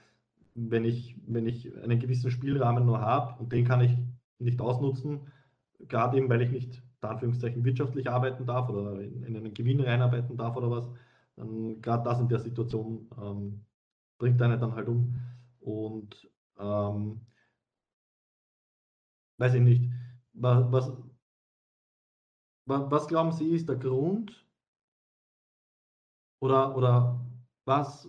wenn 0.55 0.85
ich, 0.85 1.15
wenn 1.27 1.47
ich 1.47 1.75
einen 1.83 1.99
gewissen 1.99 2.31
Spielrahmen 2.31 2.85
nur 2.85 3.01
habe 3.01 3.39
und 3.41 3.51
den 3.51 3.65
kann 3.65 3.81
ich 3.81 3.97
nicht 4.39 4.61
ausnutzen, 4.61 5.31
gerade 5.79 6.17
eben, 6.17 6.29
weil 6.29 6.41
ich 6.41 6.51
nicht, 6.51 6.83
in 7.01 7.09
Anführungszeichen, 7.09 7.63
wirtschaftlich 7.63 8.09
arbeiten 8.09 8.45
darf 8.45 8.69
oder 8.69 9.01
in, 9.01 9.23
in 9.23 9.37
einen 9.37 9.53
Gewinn 9.53 9.81
reinarbeiten 9.81 10.37
darf 10.37 10.55
oder 10.55 10.69
was, 10.71 10.89
dann 11.35 11.81
gerade 11.81 12.03
das 12.03 12.19
in 12.19 12.27
der 12.27 12.39
Situation 12.39 13.09
ähm, 13.21 13.65
bringt 14.17 14.41
einen 14.41 14.59
dann 14.59 14.75
halt 14.75 14.89
um. 14.89 15.15
Und 15.61 16.29
ähm, 16.57 17.21
weiß 19.37 19.53
ich 19.53 19.61
nicht, 19.61 19.89
was, 20.33 20.71
was, 20.71 20.91
was 22.65 23.07
glauben 23.07 23.31
Sie 23.31 23.49
ist 23.49 23.69
der 23.69 23.77
Grund 23.77 24.45
oder, 26.39 26.75
oder 26.75 27.19
was, 27.65 28.07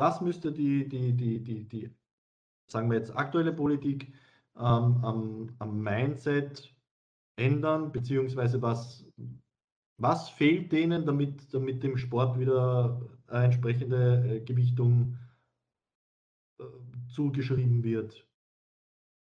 was 0.00 0.20
müsste 0.20 0.52
die, 0.52 0.88
die, 0.88 1.12
die, 1.12 1.44
die, 1.44 1.68
die 1.68 1.90
sagen 2.70 2.90
wir 2.90 2.98
jetzt, 2.98 3.16
aktuelle 3.16 3.52
Politik 3.52 4.12
ähm, 4.56 5.04
am, 5.04 5.50
am 5.58 5.82
Mindset 5.82 6.74
ändern, 7.36 7.92
beziehungsweise 7.92 8.62
was, 8.62 9.04
was 9.98 10.30
fehlt 10.30 10.72
denen, 10.72 11.04
damit, 11.04 11.52
damit 11.52 11.82
dem 11.82 11.96
Sport 11.96 12.38
wieder 12.38 13.00
eine 13.26 13.44
entsprechende 13.44 14.36
äh, 14.36 14.40
Gewichtung 14.40 15.16
äh, 16.58 16.64
zugeschrieben 17.08 17.82
wird? 17.82 18.26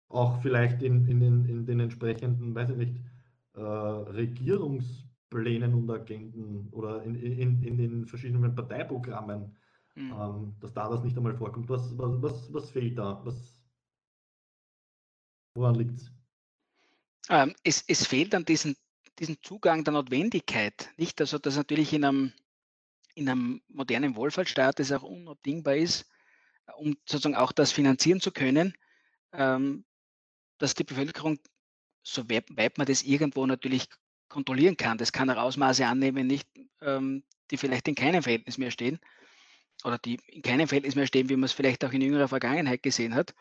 Auch 0.09 0.41
vielleicht 0.41 0.83
in, 0.83 1.07
in, 1.07 1.19
den, 1.19 1.45
in 1.45 1.65
den 1.65 1.79
entsprechenden, 1.81 2.55
weiß 2.55 2.69
ich 2.69 2.77
nicht, 2.77 2.95
äh, 3.55 3.61
Regierungsplänen 3.61 5.73
und 5.73 5.89
Agenten 5.89 6.69
oder 6.71 7.03
in, 7.03 7.15
in, 7.15 7.61
in 7.63 7.77
den 7.77 8.05
verschiedenen 8.05 8.55
Parteiprogrammen 8.55 9.53
mhm. 9.97 10.11
ähm, 10.11 10.55
dass 10.59 10.73
da 10.73 10.89
das 10.89 11.03
nicht 11.03 11.17
einmal 11.17 11.35
vorkommt. 11.35 11.69
Was, 11.69 11.97
was, 11.97 12.21
was, 12.21 12.53
was 12.53 12.69
fehlt 12.69 12.97
da? 12.97 13.19
Was, 13.25 13.61
woran 15.55 15.75
liegt 15.75 16.11
ähm, 17.29 17.55
es? 17.63 17.83
Es 17.87 18.05
fehlt 18.05 18.33
an 18.35 18.45
diesen, 18.45 18.77
diesen 19.19 19.41
Zugang 19.41 19.83
der 19.83 19.93
Notwendigkeit. 19.93 20.89
Nicht, 20.97 21.19
also 21.19 21.39
dass 21.39 21.57
natürlich 21.57 21.93
in 21.93 22.05
einem, 22.05 22.33
in 23.15 23.27
einem 23.27 23.61
modernen 23.69 24.15
Wohlfahrtsstaat 24.15 24.79
es 24.79 24.91
auch 24.91 25.03
unabdingbar 25.03 25.75
ist, 25.75 26.09
um 26.77 26.95
sozusagen 27.05 27.35
auch 27.35 27.51
das 27.51 27.71
finanzieren 27.71 28.21
zu 28.21 28.31
können, 28.31 28.73
ähm, 29.33 29.83
dass 30.59 30.75
die 30.75 30.83
Bevölkerung, 30.83 31.39
so 32.03 32.29
weit 32.29 32.77
man 32.77 32.87
das 32.87 33.03
irgendwo 33.03 33.45
natürlich 33.45 33.89
kontrollieren 34.29 34.77
kann, 34.77 34.97
das 34.97 35.11
kann 35.11 35.29
auch 35.29 35.37
Ausmaße 35.37 35.85
annehmen, 35.85 36.27
nicht, 36.27 36.47
ähm, 36.81 37.23
die 37.49 37.57
vielleicht 37.57 37.87
in 37.87 37.95
keinem 37.95 38.21
Verhältnis 38.21 38.57
mehr 38.57 38.71
stehen, 38.71 38.99
oder 39.87 39.97
die 39.97 40.19
in 40.27 40.41
keinem 40.41 40.67
Verhältnis 40.67 40.95
mehr 40.95 41.07
stehen, 41.07 41.29
wie 41.29 41.35
man 41.35 41.45
es 41.45 41.53
vielleicht 41.53 41.83
auch 41.85 41.93
in 41.93 42.01
jüngerer 42.01 42.27
Vergangenheit 42.27 42.83
gesehen 42.83 43.15
hat. 43.15 43.33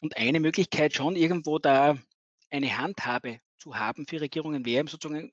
Und 0.00 0.16
eine 0.16 0.40
Möglichkeit 0.40 0.94
schon 0.94 1.14
irgendwo 1.14 1.58
da 1.58 1.96
eine 2.50 2.76
Handhabe 2.76 3.40
zu 3.58 3.76
haben 3.76 4.04
für 4.06 4.20
Regierungen 4.20 4.66
wäre 4.66 4.88
sozusagen, 4.88 5.30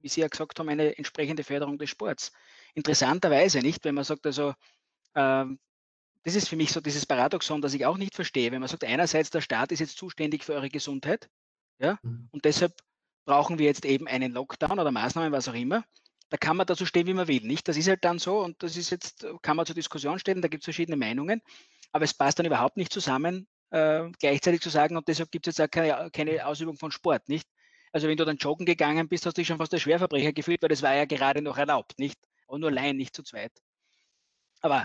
wie 0.00 0.08
Sie 0.08 0.20
ja 0.20 0.28
gesagt 0.28 0.58
haben, 0.58 0.68
eine 0.68 0.96
entsprechende 0.98 1.42
Förderung 1.42 1.78
des 1.78 1.90
Sports. 1.90 2.30
Interessanterweise 2.74 3.60
nicht, 3.60 3.84
wenn 3.84 3.94
man 3.94 4.04
sagt, 4.04 4.26
also 4.26 4.52
ähm, 5.14 5.58
das 6.24 6.34
ist 6.34 6.48
für 6.48 6.56
mich 6.56 6.72
so 6.72 6.80
dieses 6.80 7.06
Paradoxon, 7.06 7.62
das 7.62 7.72
ich 7.72 7.86
auch 7.86 7.96
nicht 7.96 8.14
verstehe, 8.14 8.52
wenn 8.52 8.60
man 8.60 8.68
sagt, 8.68 8.84
einerseits 8.84 9.30
der 9.30 9.40
Staat 9.40 9.72
ist 9.72 9.80
jetzt 9.80 9.96
zuständig 9.96 10.44
für 10.44 10.52
eure 10.52 10.68
Gesundheit, 10.68 11.30
ja, 11.78 11.98
mhm. 12.02 12.28
und 12.32 12.44
deshalb 12.44 12.74
brauchen 13.24 13.58
wir 13.58 13.66
jetzt 13.66 13.84
eben 13.84 14.06
einen 14.06 14.32
Lockdown 14.32 14.78
oder 14.78 14.90
Maßnahmen, 14.90 15.32
was 15.32 15.48
auch 15.48 15.54
immer 15.54 15.84
da 16.28 16.36
kann 16.36 16.56
man 16.56 16.66
dazu 16.66 16.86
stehen, 16.86 17.06
wie 17.06 17.14
man 17.14 17.28
will. 17.28 17.42
Nicht? 17.42 17.68
Das 17.68 17.76
ist 17.76 17.88
halt 17.88 18.04
dann 18.04 18.18
so 18.18 18.40
und 18.40 18.62
das 18.62 18.76
ist 18.76 18.90
jetzt, 18.90 19.26
kann 19.42 19.56
man 19.56 19.66
zur 19.66 19.74
Diskussion 19.74 20.18
stellen, 20.18 20.42
da 20.42 20.48
gibt 20.48 20.62
es 20.62 20.66
verschiedene 20.66 20.96
Meinungen, 20.96 21.40
aber 21.92 22.04
es 22.04 22.14
passt 22.14 22.38
dann 22.38 22.46
überhaupt 22.46 22.76
nicht 22.76 22.92
zusammen, 22.92 23.46
äh, 23.70 24.10
gleichzeitig 24.18 24.60
zu 24.60 24.70
sagen, 24.70 24.96
und 24.96 25.08
deshalb 25.08 25.30
gibt 25.30 25.46
es 25.46 25.56
jetzt 25.56 25.66
auch 25.66 25.70
keine, 25.70 26.10
keine, 26.10 26.46
Ausübung 26.46 26.76
von 26.76 26.90
Sport, 26.90 27.28
nicht? 27.28 27.48
Also 27.92 28.08
wenn 28.08 28.16
du 28.16 28.24
dann 28.24 28.36
joggen 28.36 28.66
gegangen 28.66 29.08
bist, 29.08 29.26
hast 29.26 29.36
du 29.36 29.40
dich 29.40 29.48
schon 29.48 29.58
fast 29.58 29.72
der 29.72 29.78
Schwerverbrecher 29.78 30.32
gefühlt, 30.32 30.62
weil 30.62 30.68
das 30.68 30.82
war 30.82 30.94
ja 30.94 31.04
gerade 31.04 31.42
noch 31.42 31.58
erlaubt, 31.58 31.98
nicht? 31.98 32.18
Und 32.46 32.60
nur 32.60 32.70
allein, 32.70 32.96
nicht 32.96 33.14
zu 33.14 33.22
zweit. 33.22 33.52
aber 34.60 34.84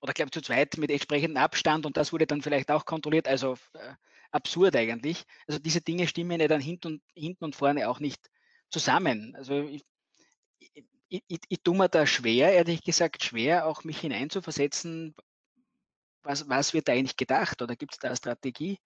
oder 0.00 0.12
glaube 0.12 0.30
zu 0.30 0.42
zweit 0.42 0.76
mit 0.76 0.90
entsprechendem 0.90 1.42
Abstand 1.42 1.86
und 1.86 1.96
das 1.96 2.12
wurde 2.12 2.26
dann 2.26 2.42
vielleicht 2.42 2.70
auch 2.70 2.84
kontrolliert. 2.84 3.26
Also 3.26 3.56
äh, 3.72 3.94
absurd 4.32 4.76
eigentlich. 4.76 5.24
Also 5.46 5.58
diese 5.58 5.80
Dinge 5.80 6.06
stimmen 6.06 6.40
ja 6.40 6.46
dann 6.46 6.60
hinten 6.60 6.86
und, 6.88 7.02
hinten 7.14 7.44
und 7.44 7.56
vorne 7.56 7.88
auch 7.88 8.00
nicht 8.00 8.30
zusammen. 8.68 9.34
Also 9.34 9.62
ich, 9.62 9.82
ich, 11.14 11.24
ich, 11.28 11.40
ich 11.48 11.62
tue 11.62 11.76
mir 11.76 11.88
da 11.88 12.06
schwer, 12.06 12.52
ehrlich 12.52 12.82
gesagt, 12.82 13.22
schwer, 13.22 13.66
auch 13.66 13.84
mich 13.84 14.00
hineinzuversetzen, 14.00 15.14
was, 16.22 16.48
was 16.48 16.74
wird 16.74 16.88
da 16.88 16.92
eigentlich 16.92 17.16
gedacht 17.16 17.62
oder 17.62 17.76
gibt 17.76 17.92
es 17.92 17.98
da 17.98 18.08
eine 18.08 18.16
Strategie? 18.16 18.78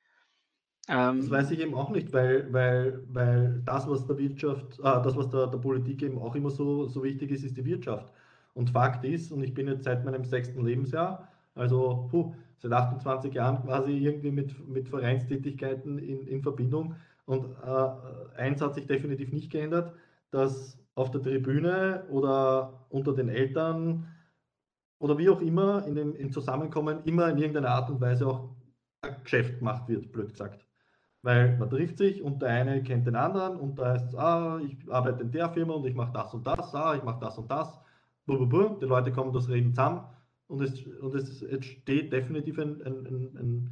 Ähm, 0.88 1.20
das 1.20 1.30
weiß 1.30 1.50
ich 1.52 1.60
eben 1.60 1.74
auch 1.74 1.90
nicht, 1.90 2.12
weil, 2.12 2.52
weil, 2.52 3.02
weil 3.08 3.62
das, 3.64 3.88
was 3.88 4.06
der 4.06 4.18
Wirtschaft, 4.18 4.78
äh, 4.78 4.82
das, 4.82 5.16
was 5.16 5.30
der, 5.30 5.46
der 5.46 5.58
Politik 5.58 6.02
eben 6.02 6.18
auch 6.18 6.34
immer 6.34 6.50
so, 6.50 6.86
so 6.86 7.02
wichtig 7.02 7.30
ist, 7.30 7.44
ist 7.44 7.56
die 7.56 7.64
Wirtschaft. 7.64 8.12
Und 8.54 8.70
Fakt 8.70 9.04
ist, 9.04 9.30
und 9.30 9.42
ich 9.42 9.54
bin 9.54 9.68
jetzt 9.68 9.84
seit 9.84 10.04
meinem 10.04 10.24
sechsten 10.24 10.64
Lebensjahr, 10.64 11.28
also 11.54 12.08
puh, 12.10 12.34
seit 12.58 12.72
28 12.72 13.32
Jahren 13.32 13.62
quasi 13.62 13.92
irgendwie 13.92 14.32
mit, 14.32 14.68
mit 14.68 14.88
Vereinstätigkeiten 14.88 15.98
in, 15.98 16.26
in 16.26 16.42
Verbindung. 16.42 16.96
Und 17.24 17.54
äh, 17.62 18.36
eins 18.36 18.60
hat 18.60 18.74
sich 18.74 18.86
definitiv 18.86 19.32
nicht 19.32 19.50
geändert, 19.50 19.94
dass 20.30 20.78
auf 20.98 21.10
der 21.10 21.22
Tribüne 21.22 22.04
oder 22.10 22.86
unter 22.90 23.14
den 23.14 23.28
Eltern 23.28 24.08
oder 24.98 25.16
wie 25.18 25.30
auch 25.30 25.40
immer 25.40 25.86
in 25.86 25.94
dem, 25.94 26.14
im 26.16 26.32
Zusammenkommen 26.32 27.04
immer 27.04 27.28
in 27.28 27.38
irgendeiner 27.38 27.70
Art 27.70 27.90
und 27.90 28.00
Weise 28.00 28.26
auch 28.26 28.50
Geschäft 29.22 29.58
gemacht 29.58 29.88
wird, 29.88 30.12
blöd 30.12 30.32
gesagt. 30.32 30.66
Weil 31.22 31.56
man 31.56 31.70
trifft 31.70 31.98
sich 31.98 32.22
und 32.22 32.42
der 32.42 32.50
eine 32.50 32.82
kennt 32.82 33.06
den 33.06 33.16
anderen 33.16 33.58
und 33.58 33.78
da 33.78 33.92
heißt 33.92 34.08
es, 34.08 34.14
ah, 34.14 34.60
ich 34.64 34.76
arbeite 34.90 35.22
in 35.22 35.30
der 35.30 35.50
Firma 35.50 35.74
und 35.74 35.86
ich 35.86 35.94
mache 35.94 36.12
das 36.12 36.34
und 36.34 36.46
das, 36.46 36.74
ah, 36.74 36.94
ich 36.94 37.02
mache 37.02 37.20
das 37.20 37.38
und 37.38 37.50
das 37.50 37.78
die 38.28 38.84
Leute 38.84 39.12
kommen 39.12 39.32
das 39.32 39.48
Reden 39.48 39.74
zusammen 39.74 40.02
und 40.48 40.60
es, 40.60 40.86
und 40.86 41.14
es 41.14 41.42
entsteht 41.42 42.12
definitiv 42.12 42.58
ein, 42.58 42.82
ein, 42.82 43.06
ein, 43.06 43.36
ein 43.36 43.70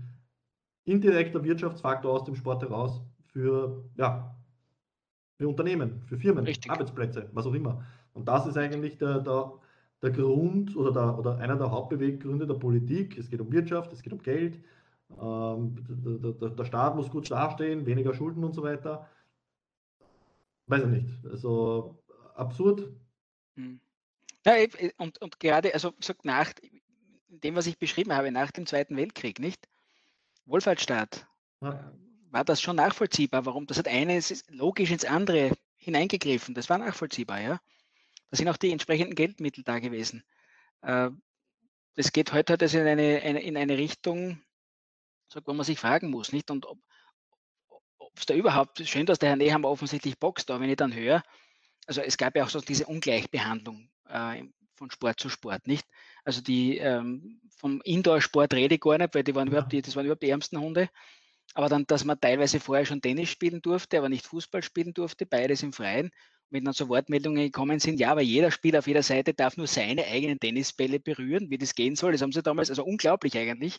indirekter 0.84 1.44
Wirtschaftsfaktor 1.44 2.12
aus 2.12 2.24
dem 2.24 2.36
Sport 2.36 2.62
heraus 2.62 3.02
für, 3.26 3.84
ja, 3.96 4.34
für 5.36 5.48
Unternehmen, 5.48 6.02
für 6.06 6.18
Firmen, 6.18 6.44
Richtig. 6.44 6.70
Arbeitsplätze, 6.70 7.28
was 7.32 7.46
auch 7.46 7.54
immer. 7.54 7.84
Und 8.14 8.26
das 8.26 8.46
ist 8.46 8.56
eigentlich 8.56 8.96
der, 8.98 9.20
der, 9.20 9.52
der 10.02 10.10
Grund 10.10 10.74
oder, 10.76 10.92
der, 10.92 11.18
oder 11.18 11.38
einer 11.38 11.56
der 11.56 11.70
Hauptbeweggründe 11.70 12.46
der 12.46 12.54
Politik. 12.54 13.18
Es 13.18 13.28
geht 13.28 13.40
um 13.40 13.52
Wirtschaft, 13.52 13.92
es 13.92 14.02
geht 14.02 14.12
um 14.12 14.22
Geld. 14.22 14.58
Ähm, 15.20 15.76
der, 15.88 16.32
der, 16.32 16.50
der, 16.50 16.64
Staat 16.64 16.96
muss 16.96 17.10
gut 17.10 17.30
dastehen, 17.30 17.86
weniger 17.86 18.14
Schulden 18.14 18.42
und 18.42 18.54
so 18.54 18.62
weiter. 18.62 19.08
Weiß 20.66 20.82
ich 20.82 20.88
nicht. 20.88 21.08
Also 21.30 22.02
absurd. 22.34 22.88
Hm. 23.56 23.78
Ja, 24.44 24.54
und, 24.98 25.20
und 25.20 25.40
gerade, 25.40 25.74
also 25.74 25.92
gesagt, 25.92 26.24
nach 26.24 26.52
dem, 27.28 27.54
was 27.54 27.66
ich 27.66 27.78
beschrieben 27.78 28.12
habe, 28.12 28.32
nach 28.32 28.50
dem 28.50 28.66
Zweiten 28.66 28.96
Weltkrieg, 28.96 29.38
nicht? 29.38 29.68
Wohlfahrtsstaat, 30.46 31.26
ja. 31.60 31.92
Äh, 32.36 32.38
war 32.38 32.44
das 32.44 32.60
schon 32.60 32.76
nachvollziehbar, 32.76 33.46
warum 33.46 33.66
das 33.66 33.78
hat 33.78 33.88
eines 33.88 34.44
logisch 34.48 34.90
ins 34.90 35.04
andere 35.04 35.52
hineingegriffen. 35.76 36.54
Das 36.54 36.68
war 36.68 36.78
nachvollziehbar, 36.78 37.40
ja. 37.40 37.60
Da 38.30 38.36
sind 38.36 38.48
auch 38.48 38.56
die 38.56 38.72
entsprechenden 38.72 39.14
Geldmittel 39.14 39.64
da 39.64 39.78
gewesen. 39.78 40.22
Äh, 40.82 41.10
das 41.94 42.12
geht 42.12 42.32
heute 42.32 42.52
halt 42.52 42.74
in 42.74 42.86
eine, 42.86 43.40
in 43.40 43.56
eine 43.56 43.78
Richtung, 43.78 44.42
wo 45.44 45.54
man 45.54 45.64
sich 45.64 45.78
fragen 45.78 46.10
muss, 46.10 46.32
nicht? 46.32 46.50
Und 46.50 46.66
ob 46.66 46.78
es 48.16 48.26
da 48.26 48.34
überhaupt, 48.34 48.86
schön, 48.86 49.06
dass 49.06 49.18
der 49.18 49.30
Herr 49.30 49.36
Nehammer 49.36 49.68
offensichtlich 49.68 50.18
boxt, 50.18 50.50
aber 50.50 50.60
wenn 50.60 50.70
ich 50.70 50.76
dann 50.76 50.94
höre, 50.94 51.22
also 51.86 52.02
es 52.02 52.18
gab 52.18 52.36
ja 52.36 52.44
auch 52.44 52.50
so 52.50 52.60
diese 52.60 52.86
Ungleichbehandlung 52.86 53.88
äh, 54.08 54.44
von 54.74 54.90
Sport 54.90 55.20
zu 55.20 55.30
Sport, 55.30 55.66
nicht? 55.66 55.86
Also 56.24 56.42
die 56.42 56.76
ähm, 56.76 57.40
vom 57.56 57.80
Indoor-Sport 57.82 58.52
rede 58.52 58.74
ich 58.74 58.80
gar 58.80 58.98
nicht, 58.98 59.14
weil 59.14 59.24
die 59.24 59.34
waren 59.34 59.48
überhaupt 59.48 59.72
die, 59.72 59.80
das 59.80 59.96
waren 59.96 60.04
überhaupt 60.04 60.22
die 60.22 60.30
ärmsten 60.30 60.60
Hunde. 60.60 60.90
Aber 61.56 61.70
dann, 61.70 61.86
dass 61.86 62.04
man 62.04 62.20
teilweise 62.20 62.60
vorher 62.60 62.84
schon 62.84 63.00
Tennis 63.00 63.30
spielen 63.30 63.62
durfte, 63.62 63.96
aber 63.96 64.10
nicht 64.10 64.26
Fußball 64.26 64.62
spielen 64.62 64.92
durfte, 64.92 65.24
beides 65.24 65.62
im 65.62 65.72
Freien. 65.72 66.10
Wenn 66.50 66.64
dann 66.64 66.74
so 66.74 66.90
Wortmeldungen 66.90 67.44
gekommen 67.44 67.80
sind, 67.80 67.98
ja, 67.98 68.10
aber 68.10 68.20
jeder 68.20 68.50
Spieler 68.50 68.80
auf 68.80 68.86
jeder 68.86 69.02
Seite 69.02 69.32
darf 69.32 69.56
nur 69.56 69.66
seine 69.66 70.04
eigenen 70.04 70.38
Tennisbälle 70.38 71.00
berühren, 71.00 71.48
wie 71.48 71.56
das 71.56 71.74
gehen 71.74 71.96
soll. 71.96 72.12
Das 72.12 72.20
haben 72.20 72.30
sie 72.30 72.42
damals, 72.42 72.68
also 72.68 72.84
unglaublich 72.84 73.38
eigentlich, 73.38 73.78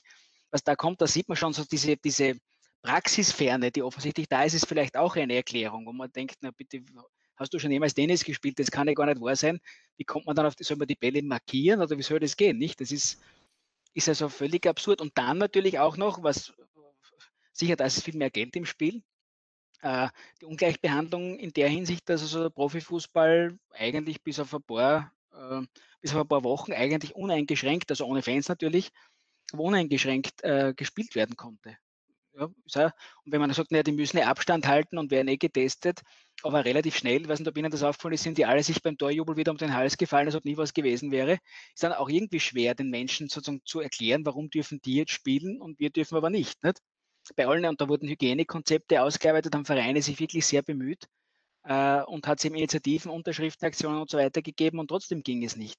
was 0.50 0.64
da 0.64 0.76
kommt. 0.76 1.02
Da 1.02 1.06
sieht 1.06 1.30
man 1.30 1.38
schon 1.38 1.54
so 1.54 1.66
diese, 1.66 1.96
diese 1.98 2.40
Praxisferne, 2.82 3.70
die 3.70 3.84
offensichtlich 3.84 4.28
da 4.28 4.42
ist, 4.42 4.56
ist 4.56 4.66
vielleicht 4.66 4.98
auch 4.98 5.16
eine 5.16 5.36
Erklärung, 5.36 5.86
wo 5.86 5.94
man 5.94 6.12
denkt, 6.12 6.38
na 6.42 6.50
bitte, 6.50 6.82
hast 7.36 7.54
du 7.54 7.60
schon 7.60 7.72
jemals 7.72 7.94
Tennis 7.94 8.24
gespielt? 8.24 8.58
Das 8.58 8.72
kann 8.72 8.88
ja 8.88 8.96
gar 8.96 9.06
nicht 9.06 9.22
wahr 9.22 9.36
sein. 9.36 9.60
Wie 9.98 10.04
kommt 10.04 10.26
man 10.26 10.36
dann 10.36 10.48
auf, 10.48 10.56
soll 10.60 10.78
man 10.78 10.88
die 10.88 10.96
Bälle 10.96 11.22
markieren 11.22 11.80
oder 11.80 11.96
wie 11.96 12.02
soll 12.02 12.20
das 12.20 12.38
gehen? 12.38 12.58
Nicht? 12.58 12.82
Das 12.82 12.92
ist, 12.92 13.22
ist 13.94 14.10
also 14.10 14.30
völlig 14.30 14.66
absurd. 14.66 15.00
Und 15.00 15.16
dann 15.16 15.38
natürlich 15.38 15.78
auch 15.78 15.96
noch, 15.96 16.24
was 16.24 16.54
sicher, 17.60 17.76
da 17.76 17.86
ist 17.86 18.04
viel 18.04 18.18
mehr 18.18 18.30
Geld 18.30 18.56
im 18.56 18.66
Spiel. 18.66 19.04
Äh, 19.82 20.10
die 20.42 20.46
Ungleichbehandlung 20.46 21.38
in 21.38 21.52
der 21.54 21.70
Hinsicht, 21.70 22.10
dass 22.10 22.22
also 22.22 22.44
der 22.44 22.50
Profifußball 22.50 23.58
eigentlich 23.72 24.24
bis 24.24 24.40
auf 24.40 24.54
ein 24.54 24.64
paar, 24.64 25.14
äh, 25.34 25.62
bis 26.02 26.14
auf 26.14 26.22
ein 26.22 26.28
paar 26.28 26.44
Wochen 26.44 26.74
eigentlich 26.74 27.16
uneingeschränkt, 27.16 27.90
also 27.92 28.06
ohne 28.06 28.22
Fans 28.22 28.50
natürlich, 28.50 28.92
uneingeschränkt 29.54 30.44
äh, 30.44 30.74
gespielt 30.76 31.16
werden 31.16 31.36
konnte. 31.36 31.78
Ja, 32.38 32.46
und 32.46 33.32
wenn 33.32 33.42
man 33.42 33.52
sagt, 33.52 33.72
naja, 33.72 33.82
die 33.82 33.92
müssen 33.92 34.18
ja 34.18 34.28
Abstand 34.28 34.68
halten 34.68 35.00
und 35.00 35.10
werden 35.10 35.28
eh 35.28 35.38
getestet, 35.38 36.02
aber 36.44 36.66
relativ 36.66 36.96
schnell, 36.96 37.22
ich 37.22 37.28
weiß 37.28 37.40
nicht, 37.40 37.48
ob 37.48 37.58
Ihnen 37.58 37.72
das 37.72 37.82
aufgefallen 37.82 38.14
ist, 38.14 38.24
sind 38.24 38.38
die 38.38 38.46
alle 38.46 38.62
sich 38.62 38.84
beim 38.84 38.96
Torjubel 38.96 39.38
wieder 39.38 39.52
um 39.52 39.58
den 39.58 39.74
Hals 39.74 39.98
gefallen, 39.98 40.28
als 40.28 40.36
ob 40.36 40.46
nie 40.46 40.56
was 40.56 40.76
gewesen 40.76 41.12
wäre. 41.12 41.40
Ist 41.74 41.82
dann 41.84 41.94
auch 41.94 42.10
irgendwie 42.10 42.40
schwer, 42.40 42.76
den 42.76 42.92
Menschen 42.92 43.28
sozusagen 43.28 43.62
zu 43.66 43.80
erklären, 43.80 44.24
warum 44.26 44.52
dürfen 44.52 44.80
die 44.82 44.96
jetzt 44.96 45.14
spielen 45.14 45.60
und 45.60 45.80
wir 45.80 45.90
dürfen 45.90 46.16
aber 46.16 46.30
nicht. 46.30 46.64
nicht? 46.64 46.80
Bei 47.36 47.48
allen, 47.48 47.66
und 47.66 47.82
da 47.82 47.90
wurden 47.90 48.08
Hygienekonzepte 48.08 49.02
ausgearbeitet, 49.02 49.54
haben 49.56 49.66
Vereine 49.66 50.02
sich 50.02 50.20
wirklich 50.20 50.46
sehr 50.46 50.62
bemüht 50.62 51.08
äh, 51.64 52.02
und 52.04 52.28
hat 52.28 52.40
es 52.40 52.46
eben 52.46 52.56
Initiativen, 52.56 53.12
Unterschriftenaktionen 53.12 54.02
und 54.02 54.10
so 54.10 54.18
weiter 54.18 54.42
gegeben 54.42 54.80
und 54.80 54.88
trotzdem 54.88 55.24
ging 55.24 55.44
es 55.44 55.56
nicht. 55.56 55.78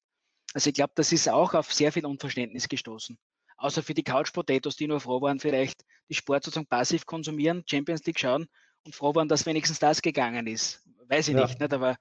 Also 0.54 0.70
ich 0.70 0.74
glaube, 0.74 0.92
das 0.94 1.12
ist 1.12 1.28
auch 1.28 1.54
auf 1.54 1.72
sehr 1.72 1.92
viel 1.92 2.06
Unverständnis 2.06 2.68
gestoßen 2.68 3.18
außer 3.58 3.82
für 3.82 3.94
die 3.94 4.02
Couch 4.02 4.32
Potatoes, 4.32 4.76
die 4.76 4.86
nur 4.86 5.00
froh 5.00 5.20
waren, 5.20 5.40
vielleicht 5.40 5.84
die 6.08 6.14
Sport 6.14 6.44
sozusagen 6.44 6.66
passiv 6.66 7.04
konsumieren, 7.04 7.64
Champions 7.66 8.04
League 8.06 8.18
schauen 8.18 8.46
und 8.84 8.94
froh 8.94 9.14
waren, 9.14 9.28
dass 9.28 9.44
wenigstens 9.46 9.78
das 9.78 10.00
gegangen 10.00 10.46
ist. 10.46 10.82
Weiß 11.08 11.28
ich 11.28 11.34
ja. 11.34 11.42
nicht, 11.42 11.60
nicht, 11.60 11.72
aber, 11.72 11.96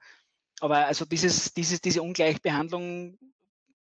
aber 0.60 0.86
also 0.86 1.04
dieses, 1.04 1.52
dieses, 1.52 1.80
diese 1.80 2.02
Ungleichbehandlung, 2.02 3.18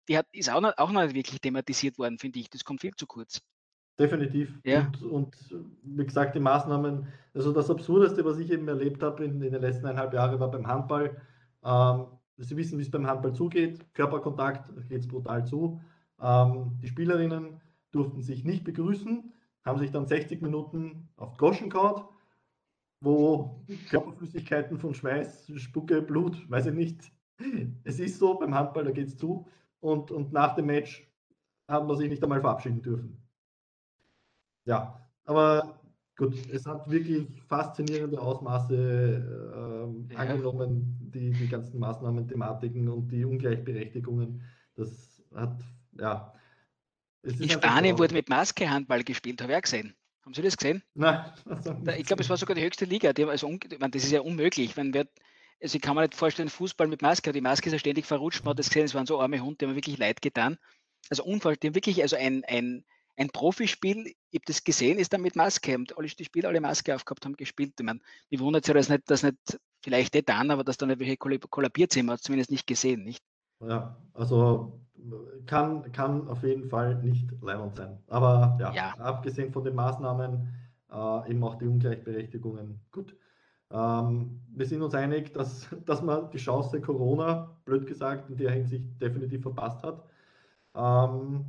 die 0.08 0.16
hat, 0.16 0.26
ist 0.32 0.50
auch 0.50 0.60
noch, 0.60 0.76
auch 0.78 0.92
noch 0.92 1.02
nicht 1.02 1.14
wirklich 1.14 1.40
thematisiert 1.40 1.98
worden, 1.98 2.18
finde 2.18 2.38
ich. 2.38 2.48
Das 2.48 2.64
kommt 2.64 2.80
viel 2.80 2.94
zu 2.94 3.06
kurz. 3.06 3.40
Definitiv. 3.98 4.60
Ja. 4.64 4.86
Und, 4.86 5.02
und, 5.02 5.36
wie 5.82 6.04
gesagt, 6.04 6.34
die 6.34 6.40
Maßnahmen, 6.40 7.06
also 7.32 7.52
das 7.52 7.70
Absurdeste, 7.70 8.24
was 8.24 8.38
ich 8.38 8.50
eben 8.50 8.66
erlebt 8.66 9.02
habe 9.02 9.24
in, 9.24 9.40
in 9.40 9.52
den 9.52 9.60
letzten 9.60 9.86
eineinhalb 9.86 10.12
Jahren, 10.12 10.40
war 10.40 10.50
beim 10.50 10.66
Handball. 10.66 11.16
Ähm, 11.64 12.06
Sie 12.36 12.56
wissen, 12.56 12.78
wie 12.78 12.82
es 12.82 12.90
beim 12.90 13.06
Handball 13.06 13.32
zugeht. 13.32 13.94
Körperkontakt 13.94 14.70
geht 14.88 15.00
es 15.00 15.08
brutal 15.08 15.46
zu. 15.46 15.80
Ähm, 16.20 16.78
die 16.82 16.88
Spielerinnen 16.88 17.60
durften 17.92 18.22
sich 18.22 18.44
nicht 18.44 18.64
begrüßen, 18.64 19.32
haben 19.64 19.78
sich 19.78 19.92
dann 19.92 20.06
60 20.06 20.42
Minuten 20.42 21.08
auf 21.16 21.36
Goschen 21.36 21.70
gehauen, 21.70 22.04
wo 23.00 23.64
Körperflüssigkeiten 23.90 24.78
von 24.78 24.94
Schweiß, 24.94 25.52
Spucke, 25.56 26.02
Blut, 26.02 26.50
weiß 26.50 26.66
ich 26.66 26.74
nicht. 26.74 27.12
Es 27.84 28.00
ist 28.00 28.18
so, 28.18 28.34
beim 28.34 28.54
Handball, 28.54 28.84
da 28.84 28.90
geht 28.90 29.08
es 29.08 29.16
zu. 29.16 29.46
Und, 29.80 30.10
und 30.10 30.32
nach 30.32 30.54
dem 30.56 30.66
Match 30.66 31.08
haben 31.68 31.88
wir 31.88 31.96
sich 31.96 32.08
nicht 32.08 32.22
einmal 32.22 32.40
verabschieden 32.40 32.82
dürfen. 32.82 33.23
Ja, 34.64 35.00
aber 35.24 35.78
gut, 36.16 36.34
es 36.52 36.66
hat 36.66 36.88
wirklich 36.90 37.26
faszinierende 37.48 38.20
Ausmaße 38.20 39.90
äh, 40.10 40.16
angenommen, 40.16 41.10
die, 41.12 41.32
die 41.32 41.48
ganzen 41.48 41.78
Maßnahmen, 41.78 42.28
Thematiken 42.28 42.88
und 42.88 43.08
die 43.08 43.24
Ungleichberechtigungen. 43.24 44.42
Das 44.76 45.22
hat, 45.34 45.60
ja, 45.98 46.34
in 47.24 47.48
Spanien 47.48 47.98
wurde 47.98 48.14
mit 48.14 48.28
Maske 48.28 48.68
Handball 48.68 49.02
gespielt, 49.02 49.40
habe 49.40 49.52
ich 49.52 49.58
auch 49.58 49.62
gesehen. 49.62 49.94
Haben 50.24 50.34
Sie 50.34 50.42
das 50.42 50.56
gesehen? 50.56 50.82
Nein. 50.94 51.24
ich 51.98 52.06
glaube, 52.06 52.22
es 52.22 52.30
war 52.30 52.36
sogar 52.36 52.54
die 52.54 52.62
höchste 52.62 52.84
Liga. 52.84 53.12
Die, 53.12 53.24
also, 53.24 53.50
das 53.58 54.04
ist 54.04 54.10
ja 54.10 54.20
unmöglich. 54.20 54.76
Wenn 54.76 54.94
wir, 54.94 55.06
also 55.62 55.76
ich 55.76 55.82
kann 55.82 55.94
mir 55.94 56.02
nicht 56.02 56.14
vorstellen, 56.14 56.48
Fußball 56.48 56.86
mit 56.86 57.02
Maske, 57.02 57.32
die 57.32 57.40
Maske 57.40 57.68
ist 57.68 57.72
ja 57.72 57.78
ständig 57.78 58.06
verrutscht. 58.06 58.44
Man 58.44 58.52
hat 58.52 58.58
das 58.58 58.68
gesehen, 58.68 58.84
es 58.84 58.94
waren 58.94 59.06
so 59.06 59.20
arme 59.20 59.40
Hunde, 59.40 59.58
die 59.58 59.66
haben 59.66 59.74
wirklich 59.74 59.98
leid 59.98 60.22
getan. 60.22 60.58
Also 61.10 61.24
Unfall, 61.24 61.56
die 61.56 61.68
haben 61.68 61.74
wirklich, 61.74 62.00
also 62.02 62.16
ein, 62.16 62.42
ein, 62.46 62.84
ein 63.16 63.30
Profispiel, 63.30 64.06
ich 64.06 64.38
habe 64.38 64.44
das 64.46 64.64
gesehen, 64.64 64.98
ist 64.98 65.12
dann 65.12 65.22
mit 65.22 65.36
Maske. 65.36 65.72
Haben 65.72 65.86
alle, 65.96 66.08
die 66.08 66.24
Spieler 66.24 66.48
alle 66.48 66.60
Maske 66.60 66.94
aufgehabt, 66.94 67.24
haben 67.24 67.36
gespielt. 67.36 67.74
Ich 67.78 67.84
meine, 67.84 68.00
mich 68.30 68.40
wundert 68.40 68.64
es 68.64 68.68
ja, 68.68 68.74
dass 68.74 68.88
nicht, 68.88 69.10
dass 69.10 69.22
nicht 69.22 69.36
vielleicht 69.82 70.14
nicht 70.14 70.28
dann, 70.28 70.50
aber 70.50 70.64
dass 70.64 70.76
da 70.76 70.86
nicht 70.86 70.98
welche 70.98 71.16
kollabiert 71.16 71.92
sind, 71.92 72.06
man 72.06 72.14
hat 72.14 72.20
es 72.20 72.24
zumindest 72.24 72.50
nicht 72.50 72.66
gesehen, 72.66 73.04
nicht? 73.04 73.22
Ja, 73.60 73.96
also 74.14 74.80
kann, 75.46 75.92
kann 75.92 76.28
auf 76.28 76.42
jeden 76.42 76.68
Fall 76.68 76.96
nicht 76.96 77.30
leibend 77.40 77.76
sein. 77.76 77.98
Aber 78.08 78.56
ja, 78.60 78.72
ja. 78.72 78.94
abgesehen 78.98 79.52
von 79.52 79.64
den 79.64 79.74
Maßnahmen, 79.74 80.48
äh, 80.90 81.30
eben 81.30 81.44
auch 81.44 81.56
die 81.56 81.66
Ungleichberechtigungen. 81.66 82.80
Gut. 82.90 83.16
Ähm, 83.70 84.40
wir 84.48 84.66
sind 84.66 84.82
uns 84.82 84.94
einig, 84.94 85.32
dass, 85.34 85.68
dass 85.84 86.02
man 86.02 86.30
die 86.30 86.38
Chance 86.38 86.80
Corona, 86.80 87.56
blöd 87.64 87.86
gesagt, 87.86 88.30
in 88.30 88.36
der 88.36 88.52
Hinsicht 88.52 88.84
definitiv 89.00 89.42
verpasst 89.42 89.82
hat. 89.82 90.04
Ähm, 90.74 91.44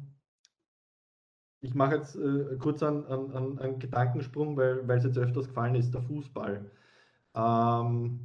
ich 1.66 1.74
mache 1.74 1.96
jetzt 1.96 2.16
äh, 2.16 2.58
kurz 2.60 2.84
einen, 2.84 3.06
einen, 3.08 3.60
einen, 3.60 3.80
Gedankensprung, 3.80 4.56
weil, 4.56 4.90
es 4.92 5.04
jetzt 5.04 5.18
öfters 5.18 5.48
gefallen 5.48 5.76
ist, 5.76 5.94
der 5.94 6.04
Fußball. 6.04 6.70
Ähm, 7.36 8.20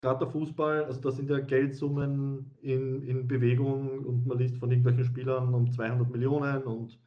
Gerade 0.00 0.18
der 0.20 0.28
Fußball, 0.28 0.84
also 0.84 1.00
da 1.00 1.10
sind 1.10 1.30
ja 1.30 1.40
Geldsummen 1.40 2.50
in, 2.60 3.02
in 3.02 3.26
Bewegung 3.26 4.04
und 4.04 4.26
man 4.26 4.38
liest 4.38 4.56
von 4.56 4.70
irgendwelchen 4.70 5.04
Spielern 5.04 5.52
um 5.54 5.70
200 5.70 6.10
Millionen 6.10 6.62
und 6.64 6.98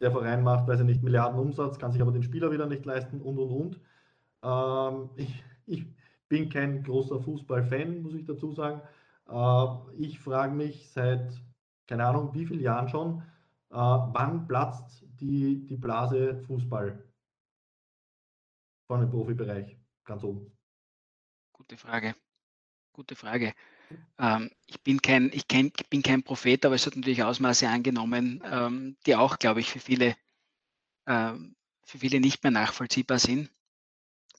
der 0.00 0.10
Verein 0.12 0.42
macht, 0.42 0.68
weiß 0.68 0.80
ich 0.80 0.86
nicht, 0.86 1.02
Milliarden 1.02 1.38
Umsatz, 1.38 1.78
kann 1.78 1.92
sich 1.92 2.02
aber 2.02 2.12
den 2.12 2.22
Spieler 2.22 2.50
wieder 2.50 2.66
nicht 2.66 2.84
leisten 2.84 3.20
und 3.20 3.38
und 3.38 3.50
und. 3.50 3.80
Ähm, 4.42 5.10
ich, 5.16 5.44
ich 5.66 5.86
bin 6.28 6.48
kein 6.50 6.82
großer 6.82 7.20
Fußballfan, 7.20 8.02
muss 8.02 8.14
ich 8.14 8.24
dazu 8.24 8.52
sagen. 8.52 8.80
Äh, 9.28 9.66
ich 9.98 10.18
frage 10.20 10.54
mich 10.54 10.90
seit, 10.90 11.32
keine 11.86 12.06
Ahnung, 12.06 12.30
wie 12.34 12.46
vielen 12.46 12.60
Jahren 12.60 12.88
schon, 12.88 13.22
äh, 13.70 13.76
wann 13.76 14.46
platzt 14.46 15.04
die, 15.20 15.66
die 15.66 15.76
Blase 15.76 16.42
Fußball 16.46 17.02
von 18.86 19.00
dem 19.00 19.10
Profibereich 19.10 19.76
ganz 20.04 20.22
oben? 20.22 20.56
Gute 21.52 21.76
Frage. 21.76 22.14
Gute 22.92 23.16
Frage. 23.16 23.54
Ähm, 24.18 24.50
ich 24.66 24.82
bin 24.82 25.00
kein, 25.02 25.30
ich 25.32 25.48
kenn, 25.48 25.72
bin 25.90 26.02
kein 26.02 26.22
Prophet, 26.22 26.64
aber 26.64 26.74
es 26.74 26.86
hat 26.86 26.96
natürlich 26.96 27.22
Ausmaße 27.22 27.68
angenommen, 27.68 28.42
ähm, 28.44 28.96
die 29.06 29.16
auch, 29.16 29.38
glaube 29.38 29.60
ich, 29.60 29.70
für 29.70 29.80
viele, 29.80 30.16
ähm, 31.06 31.56
für 31.84 31.98
viele 31.98 32.20
nicht 32.20 32.42
mehr 32.42 32.52
nachvollziehbar 32.52 33.18
sind. 33.18 33.50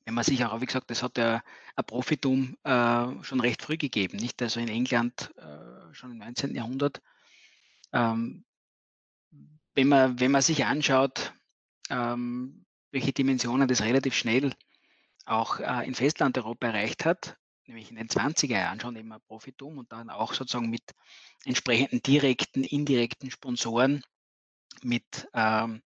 Wenn 0.05 0.13
man 0.13 0.23
sich 0.23 0.43
auch, 0.45 0.61
wie 0.61 0.65
gesagt, 0.65 0.89
das 0.89 1.03
hat 1.03 1.17
ja 1.17 1.43
ein 1.75 1.85
Profitum 1.85 2.57
äh, 2.63 3.23
schon 3.23 3.41
recht 3.41 3.61
früh 3.61 3.77
gegeben, 3.77 4.17
nicht? 4.17 4.41
Also 4.41 4.59
in 4.59 4.69
England 4.69 5.33
äh, 5.37 5.93
schon 5.93 6.11
im 6.11 6.17
19. 6.17 6.55
Jahrhundert. 6.55 7.01
Ähm, 7.91 8.45
wenn, 9.77 9.89
man, 9.89 10.19
wenn 10.19 10.31
man 10.31 10.41
sich 10.41 10.65
anschaut, 10.65 11.33
ähm, 11.91 12.65
welche 12.91 13.13
Dimensionen 13.13 13.67
das 13.67 13.83
relativ 13.83 14.15
schnell 14.15 14.55
auch 15.27 15.59
äh, 15.59 15.85
in 15.85 15.93
Festlandeuropa 15.93 16.67
erreicht 16.67 17.05
hat, 17.05 17.37
nämlich 17.67 17.91
in 17.91 17.95
den 17.95 18.07
20er 18.07 18.57
Jahren 18.57 18.79
schon 18.79 18.95
immer 18.95 19.19
Profitum 19.19 19.77
und 19.77 19.91
dann 19.91 20.09
auch 20.09 20.33
sozusagen 20.33 20.71
mit 20.71 20.81
entsprechenden 21.45 22.01
direkten, 22.01 22.63
indirekten 22.63 23.29
Sponsoren, 23.29 24.01
mit, 24.81 25.27
ähm, 25.35 25.83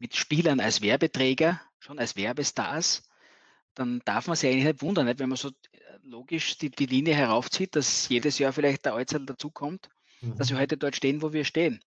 mit 0.00 0.16
Spielern 0.16 0.58
als 0.58 0.82
Werbeträger, 0.82 1.60
schon 1.78 2.00
als 2.00 2.16
Werbestars, 2.16 3.08
dann 3.74 4.02
darf 4.06 4.26
man 4.26 4.34
sich 4.34 4.50
eigentlich 4.50 4.64
nicht 4.64 4.82
wundern, 4.82 5.06
nicht? 5.06 5.20
wenn 5.20 5.28
man 5.28 5.38
so 5.38 5.50
äh, 5.50 5.78
logisch 6.02 6.58
die, 6.58 6.70
die 6.70 6.86
Linie 6.86 7.14
heraufzieht, 7.14 7.76
dass 7.76 8.08
jedes 8.08 8.40
Jahr 8.40 8.52
vielleicht 8.52 8.86
der 8.86 8.94
Äußerl 8.94 9.24
dazukommt, 9.24 9.88
mhm. 10.20 10.36
dass 10.36 10.50
wir 10.50 10.58
heute 10.58 10.76
dort 10.76 10.96
stehen, 10.96 11.22
wo 11.22 11.32
wir 11.32 11.44
stehen. 11.44 11.80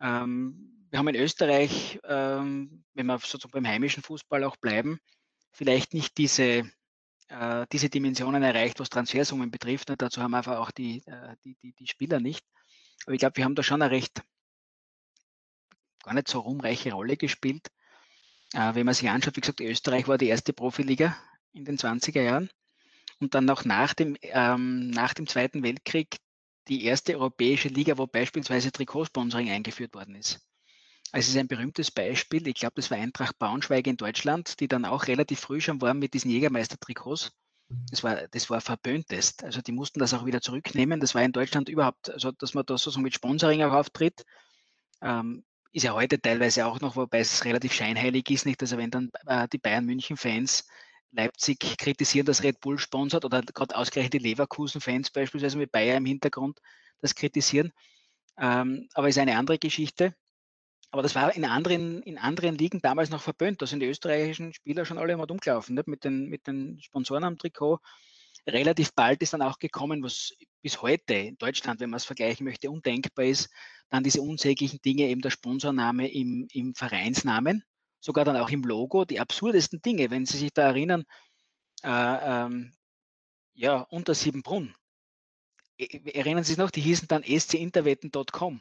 Ähm, 0.00 0.86
wir 0.90 0.98
haben 0.98 1.08
in 1.08 1.16
Österreich, 1.16 2.00
ähm, 2.04 2.84
wenn 2.94 3.06
wir 3.06 3.18
sozusagen 3.18 3.52
beim 3.52 3.66
heimischen 3.66 4.02
Fußball 4.02 4.42
auch 4.44 4.56
bleiben, 4.56 4.98
vielleicht 5.52 5.94
nicht 5.94 6.18
diese, 6.18 6.70
äh, 7.28 7.66
diese 7.72 7.88
Dimensionen 7.88 8.42
erreicht, 8.42 8.80
was 8.80 8.90
Transfersummen 8.90 9.50
betrifft. 9.50 9.90
Und 9.90 10.02
dazu 10.02 10.22
haben 10.22 10.34
einfach 10.34 10.58
auch 10.58 10.70
die, 10.70 11.02
äh, 11.06 11.36
die, 11.44 11.56
die, 11.62 11.72
die 11.74 11.86
Spieler 11.86 12.20
nicht. 12.20 12.44
Aber 13.04 13.14
ich 13.14 13.20
glaube, 13.20 13.36
wir 13.36 13.44
haben 13.44 13.54
da 13.54 13.62
schon 13.62 13.82
eine 13.82 13.90
recht 13.90 14.22
gar 16.02 16.14
nicht 16.14 16.28
so 16.28 16.40
rumreiche 16.40 16.92
Rolle 16.92 17.16
gespielt. 17.16 17.68
Äh, 18.54 18.74
wenn 18.74 18.86
man 18.86 18.94
sich 18.94 19.08
anschaut, 19.08 19.36
wie 19.36 19.40
gesagt, 19.40 19.60
Österreich 19.60 20.08
war 20.08 20.18
die 20.18 20.28
erste 20.28 20.52
Profiliga 20.52 21.16
in 21.52 21.64
den 21.64 21.76
20er 21.76 22.22
Jahren 22.22 22.50
und 23.20 23.34
dann 23.34 23.48
auch 23.50 23.64
nach 23.64 23.94
dem, 23.94 24.16
ähm, 24.22 24.90
nach 24.90 25.14
dem 25.14 25.26
Zweiten 25.26 25.62
Weltkrieg 25.62 26.16
die 26.68 26.84
erste 26.84 27.14
europäische 27.14 27.68
Liga, 27.68 27.98
wo 27.98 28.06
beispielsweise 28.06 28.72
Trikotsponsoring 28.72 29.50
eingeführt 29.50 29.94
worden 29.94 30.14
ist. 30.14 30.40
Also 31.12 31.26
es 31.26 31.28
ist 31.30 31.36
ein 31.38 31.48
berühmtes 31.48 31.90
Beispiel. 31.90 32.46
Ich 32.46 32.54
glaube, 32.54 32.74
das 32.76 32.90
war 32.90 32.98
Eintracht 32.98 33.38
Braunschweig 33.38 33.86
in 33.86 33.96
Deutschland, 33.96 34.60
die 34.60 34.68
dann 34.68 34.84
auch 34.84 35.08
relativ 35.08 35.40
früh 35.40 35.60
schon 35.60 35.80
waren 35.80 35.98
mit 35.98 36.14
diesen 36.14 36.30
Jägermeister-Trikots. 36.30 37.32
Das 37.90 38.02
war, 38.02 38.28
das 38.28 38.50
war 38.50 38.60
verböhntest. 38.60 39.44
Also 39.44 39.60
die 39.60 39.72
mussten 39.72 39.98
das 40.00 40.14
auch 40.14 40.26
wieder 40.26 40.40
zurücknehmen. 40.40 41.00
Das 41.00 41.14
war 41.14 41.22
in 41.22 41.32
Deutschland 41.32 41.68
überhaupt, 41.68 42.10
also 42.10 42.32
dass 42.32 42.54
man 42.54 42.64
da 42.66 42.78
so 42.78 42.98
mit 43.00 43.14
Sponsoring 43.14 43.62
auch 43.62 43.72
auftritt. 43.72 44.24
Ähm, 45.02 45.44
ist 45.72 45.84
ja 45.84 45.94
heute 45.94 46.20
teilweise 46.20 46.66
auch 46.66 46.80
noch, 46.80 46.96
wobei 46.96 47.20
es 47.20 47.44
relativ 47.44 47.72
scheinheilig 47.72 48.28
ist, 48.30 48.46
nicht? 48.46 48.60
Also 48.60 48.76
wenn 48.76 48.90
dann 48.90 49.10
äh, 49.26 49.48
die 49.48 49.58
Bayern 49.58 49.86
München-Fans 49.86 50.66
Leipzig 51.12 51.58
kritisieren, 51.78 52.26
dass 52.26 52.42
Red 52.42 52.60
Bull 52.60 52.78
sponsert 52.78 53.24
oder 53.24 53.42
gerade 53.42 53.76
ausgerechnet 53.76 54.14
die 54.14 54.18
Leverkusen-Fans 54.18 55.10
beispielsweise 55.10 55.58
mit 55.58 55.72
Bayern 55.72 55.98
im 55.98 56.06
Hintergrund 56.06 56.60
das 57.00 57.14
kritisieren. 57.14 57.72
Ähm, 58.38 58.88
aber 58.94 59.08
ist 59.08 59.18
eine 59.18 59.36
andere 59.36 59.58
Geschichte. 59.58 60.14
Aber 60.92 61.02
das 61.02 61.14
war 61.14 61.34
in 61.34 61.44
anderen, 61.44 62.02
in 62.02 62.18
anderen 62.18 62.56
Ligen 62.56 62.80
damals 62.80 63.10
noch 63.10 63.22
verböhnt. 63.22 63.62
Da 63.62 63.66
sind 63.66 63.80
die 63.80 63.86
österreichischen 63.86 64.52
Spieler 64.52 64.84
schon 64.84 64.98
alle 64.98 65.16
mal 65.16 65.30
umgelaufen, 65.30 65.74
nicht? 65.74 65.86
Mit, 65.86 66.04
den, 66.04 66.28
mit 66.28 66.46
den 66.46 66.80
Sponsoren 66.80 67.24
am 67.24 67.38
Trikot. 67.38 67.78
Relativ 68.46 68.92
bald 68.94 69.22
ist 69.22 69.32
dann 69.32 69.42
auch 69.42 69.58
gekommen, 69.58 70.02
was 70.02 70.32
bis 70.62 70.82
heute 70.82 71.14
in 71.14 71.36
Deutschland, 71.38 71.80
wenn 71.80 71.90
man 71.90 71.98
es 71.98 72.04
vergleichen 72.04 72.44
möchte, 72.44 72.70
undenkbar 72.70 73.26
ist, 73.26 73.50
dann 73.88 74.02
diese 74.02 74.22
unsäglichen 74.22 74.80
Dinge, 74.80 75.04
eben 75.04 75.20
der 75.20 75.30
Sponsorname 75.30 76.10
im, 76.10 76.48
im 76.52 76.74
Vereinsnamen, 76.74 77.64
sogar 78.00 78.24
dann 78.24 78.36
auch 78.36 78.50
im 78.50 78.62
Logo, 78.62 79.04
die 79.04 79.20
absurdesten 79.20 79.82
Dinge, 79.82 80.10
wenn 80.10 80.26
Sie 80.26 80.38
sich 80.38 80.52
da 80.52 80.62
erinnern, 80.62 81.04
äh, 81.82 82.46
ähm, 82.46 82.72
ja, 83.54 83.80
unter 83.90 84.14
Siebenbrunn. 84.14 84.74
E, 85.78 85.84
e, 85.84 86.10
erinnern 86.12 86.44
Sie 86.44 86.52
sich 86.52 86.58
noch, 86.58 86.70
die 86.70 86.80
hießen 86.80 87.08
dann 87.08 87.22
scinterwetten.com. 87.22 88.60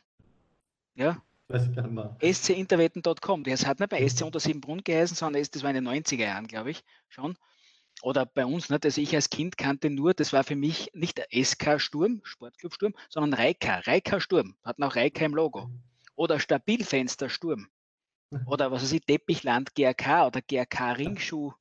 Ja, 0.96 1.22
scinterwetten.com. 1.52 3.44
Das 3.44 3.66
hat 3.66 3.80
nicht 3.80 3.90
bei 3.90 4.08
SC 4.08 4.24
unter 4.24 4.40
Siebenbrunn 4.40 4.84
geheißen, 4.84 5.16
sondern 5.16 5.44
das 5.50 5.64
war 5.64 5.70
in 5.72 5.84
den 5.84 5.88
90er 5.88 6.24
Jahren, 6.24 6.48
glaube 6.48 6.72
ich, 6.72 6.84
schon 7.08 7.38
oder 8.02 8.26
bei 8.26 8.46
uns, 8.46 8.70
nicht? 8.70 8.86
also 8.86 9.02
ich 9.02 9.14
als 9.16 9.30
Kind 9.30 9.58
kannte 9.58 9.90
nur, 9.90 10.14
das 10.14 10.32
war 10.34 10.44
für 10.44 10.56
mich 10.56 10.90
nicht 10.94 11.18
der 11.18 11.28
SK 11.32 11.80
Sturm, 11.80 12.22
Sportclub 12.24 12.74
Sturm, 12.74 12.94
sondern 13.10 13.34
Reika, 13.34 13.80
Reika 13.80 14.20
Sturm, 14.20 14.56
hatten 14.64 14.84
auch 14.84 14.96
Reika 14.96 15.26
im 15.26 15.36
Logo. 15.36 15.70
Oder 16.16 16.40
Stabilfenster 16.40 17.30
Sturm. 17.30 17.68
Oder 18.46 18.72
was 18.72 18.84
weiß 18.84 18.92
ich, 18.94 19.02
Teppichland 19.06 19.74
GRK 19.76 20.28
oder 20.28 20.42
GRK 20.42 20.94
Ringschuh. 20.94 21.54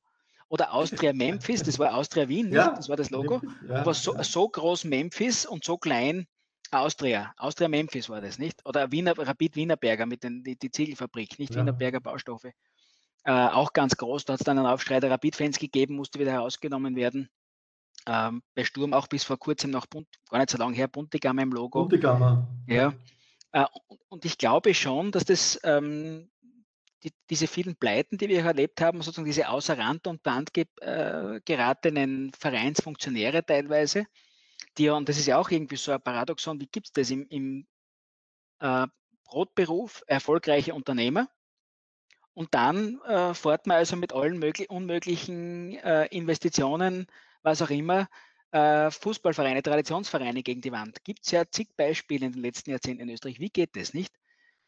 Oder 0.49 0.73
Austria 0.73 1.13
Memphis, 1.13 1.63
das 1.63 1.77
war 1.79 1.95
Austria 1.95 2.27
Wien, 2.27 2.51
ja, 2.51 2.71
das 2.71 2.89
war 2.89 2.95
das 2.95 3.09
Logo. 3.09 3.41
Ja, 3.67 3.81
Aber 3.81 3.93
so, 3.93 4.15
ja. 4.15 4.23
so 4.23 4.47
groß 4.47 4.85
Memphis 4.85 5.45
und 5.45 5.63
so 5.63 5.77
klein 5.77 6.27
Austria. 6.71 7.33
Austria 7.37 7.67
Memphis 7.67 8.09
war 8.09 8.21
das, 8.21 8.39
nicht? 8.39 8.65
Oder 8.65 8.91
Wiener, 8.91 9.17
Rapid 9.17 9.55
Wienerberger 9.55 10.05
mit 10.05 10.23
den, 10.23 10.43
die, 10.43 10.57
die 10.57 10.71
Ziegelfabrik, 10.71 11.37
nicht. 11.39 11.55
Wienerberger 11.55 11.99
Baustoffe 11.99 12.51
äh, 13.25 13.31
auch 13.31 13.73
ganz 13.73 13.95
groß. 13.97 14.25
Da 14.25 14.33
hat 14.33 14.41
es 14.41 14.45
dann 14.45 14.57
einen 14.57 14.67
Aufschrei 14.67 14.99
der 14.99 15.11
Rapid-Fans 15.11 15.59
gegeben, 15.59 15.95
musste 15.95 16.19
wieder 16.19 16.31
herausgenommen 16.31 16.95
werden. 16.95 17.29
Ähm, 18.07 18.41
bei 18.55 18.63
Sturm 18.63 18.93
auch 18.93 19.07
bis 19.07 19.23
vor 19.23 19.37
kurzem 19.37 19.71
noch 19.71 19.85
bunt, 19.85 20.07
gar 20.29 20.39
nicht 20.39 20.49
so 20.49 20.57
lange 20.57 20.75
her, 20.75 20.87
Buntegammer 20.87 21.43
im 21.43 21.51
Logo. 21.51 21.81
Buntegammer. 21.81 22.47
Ja. 22.67 22.93
Äh, 23.51 23.65
und 24.07 24.25
ich 24.25 24.37
glaube 24.37 24.73
schon, 24.73 25.11
dass 25.11 25.25
das 25.25 25.59
ähm, 25.63 26.29
die, 27.03 27.11
diese 27.29 27.47
vielen 27.47 27.75
Pleiten, 27.75 28.17
die 28.17 28.29
wir 28.29 28.43
erlebt 28.43 28.81
haben, 28.81 29.01
sozusagen 29.01 29.25
diese 29.25 29.49
außer 29.49 29.77
Rand 29.77 30.07
und 30.07 30.23
Band 30.23 30.53
ge, 30.53 30.65
äh, 30.81 31.39
geratenen 31.45 32.31
Vereinsfunktionäre 32.37 33.45
teilweise, 33.45 34.05
die, 34.77 34.89
und 34.89 35.09
das 35.09 35.17
ist 35.17 35.27
ja 35.27 35.37
auch 35.37 35.49
irgendwie 35.49 35.77
so 35.77 35.91
ein 35.91 36.01
Paradoxon, 36.01 36.59
wie 36.59 36.67
gibt 36.67 36.87
es 36.87 36.91
das 36.93 37.09
im, 37.11 37.27
im 37.29 37.67
äh, 38.59 38.87
Brotberuf, 39.23 40.03
erfolgreiche 40.07 40.73
Unternehmer, 40.73 41.27
und 42.33 42.53
dann 42.53 43.01
äh, 43.01 43.33
fährt 43.33 43.67
man 43.67 43.77
also 43.77 43.97
mit 43.97 44.13
allen 44.13 44.39
möglich, 44.39 44.69
unmöglichen 44.69 45.73
äh, 45.79 46.05
Investitionen, 46.05 47.05
was 47.41 47.61
auch 47.61 47.69
immer, 47.69 48.07
äh, 48.51 48.89
Fußballvereine, 48.91 49.61
Traditionsvereine 49.61 50.41
gegen 50.41 50.61
die 50.61 50.71
Wand. 50.71 51.03
Gibt 51.03 51.25
es 51.25 51.31
ja 51.31 51.43
zig 51.49 51.75
Beispiele 51.75 52.27
in 52.27 52.31
den 52.31 52.41
letzten 52.41 52.71
Jahrzehnten 52.71 53.03
in 53.03 53.09
Österreich. 53.09 53.39
Wie 53.39 53.49
geht 53.49 53.75
das 53.75 53.93
nicht? 53.93 54.13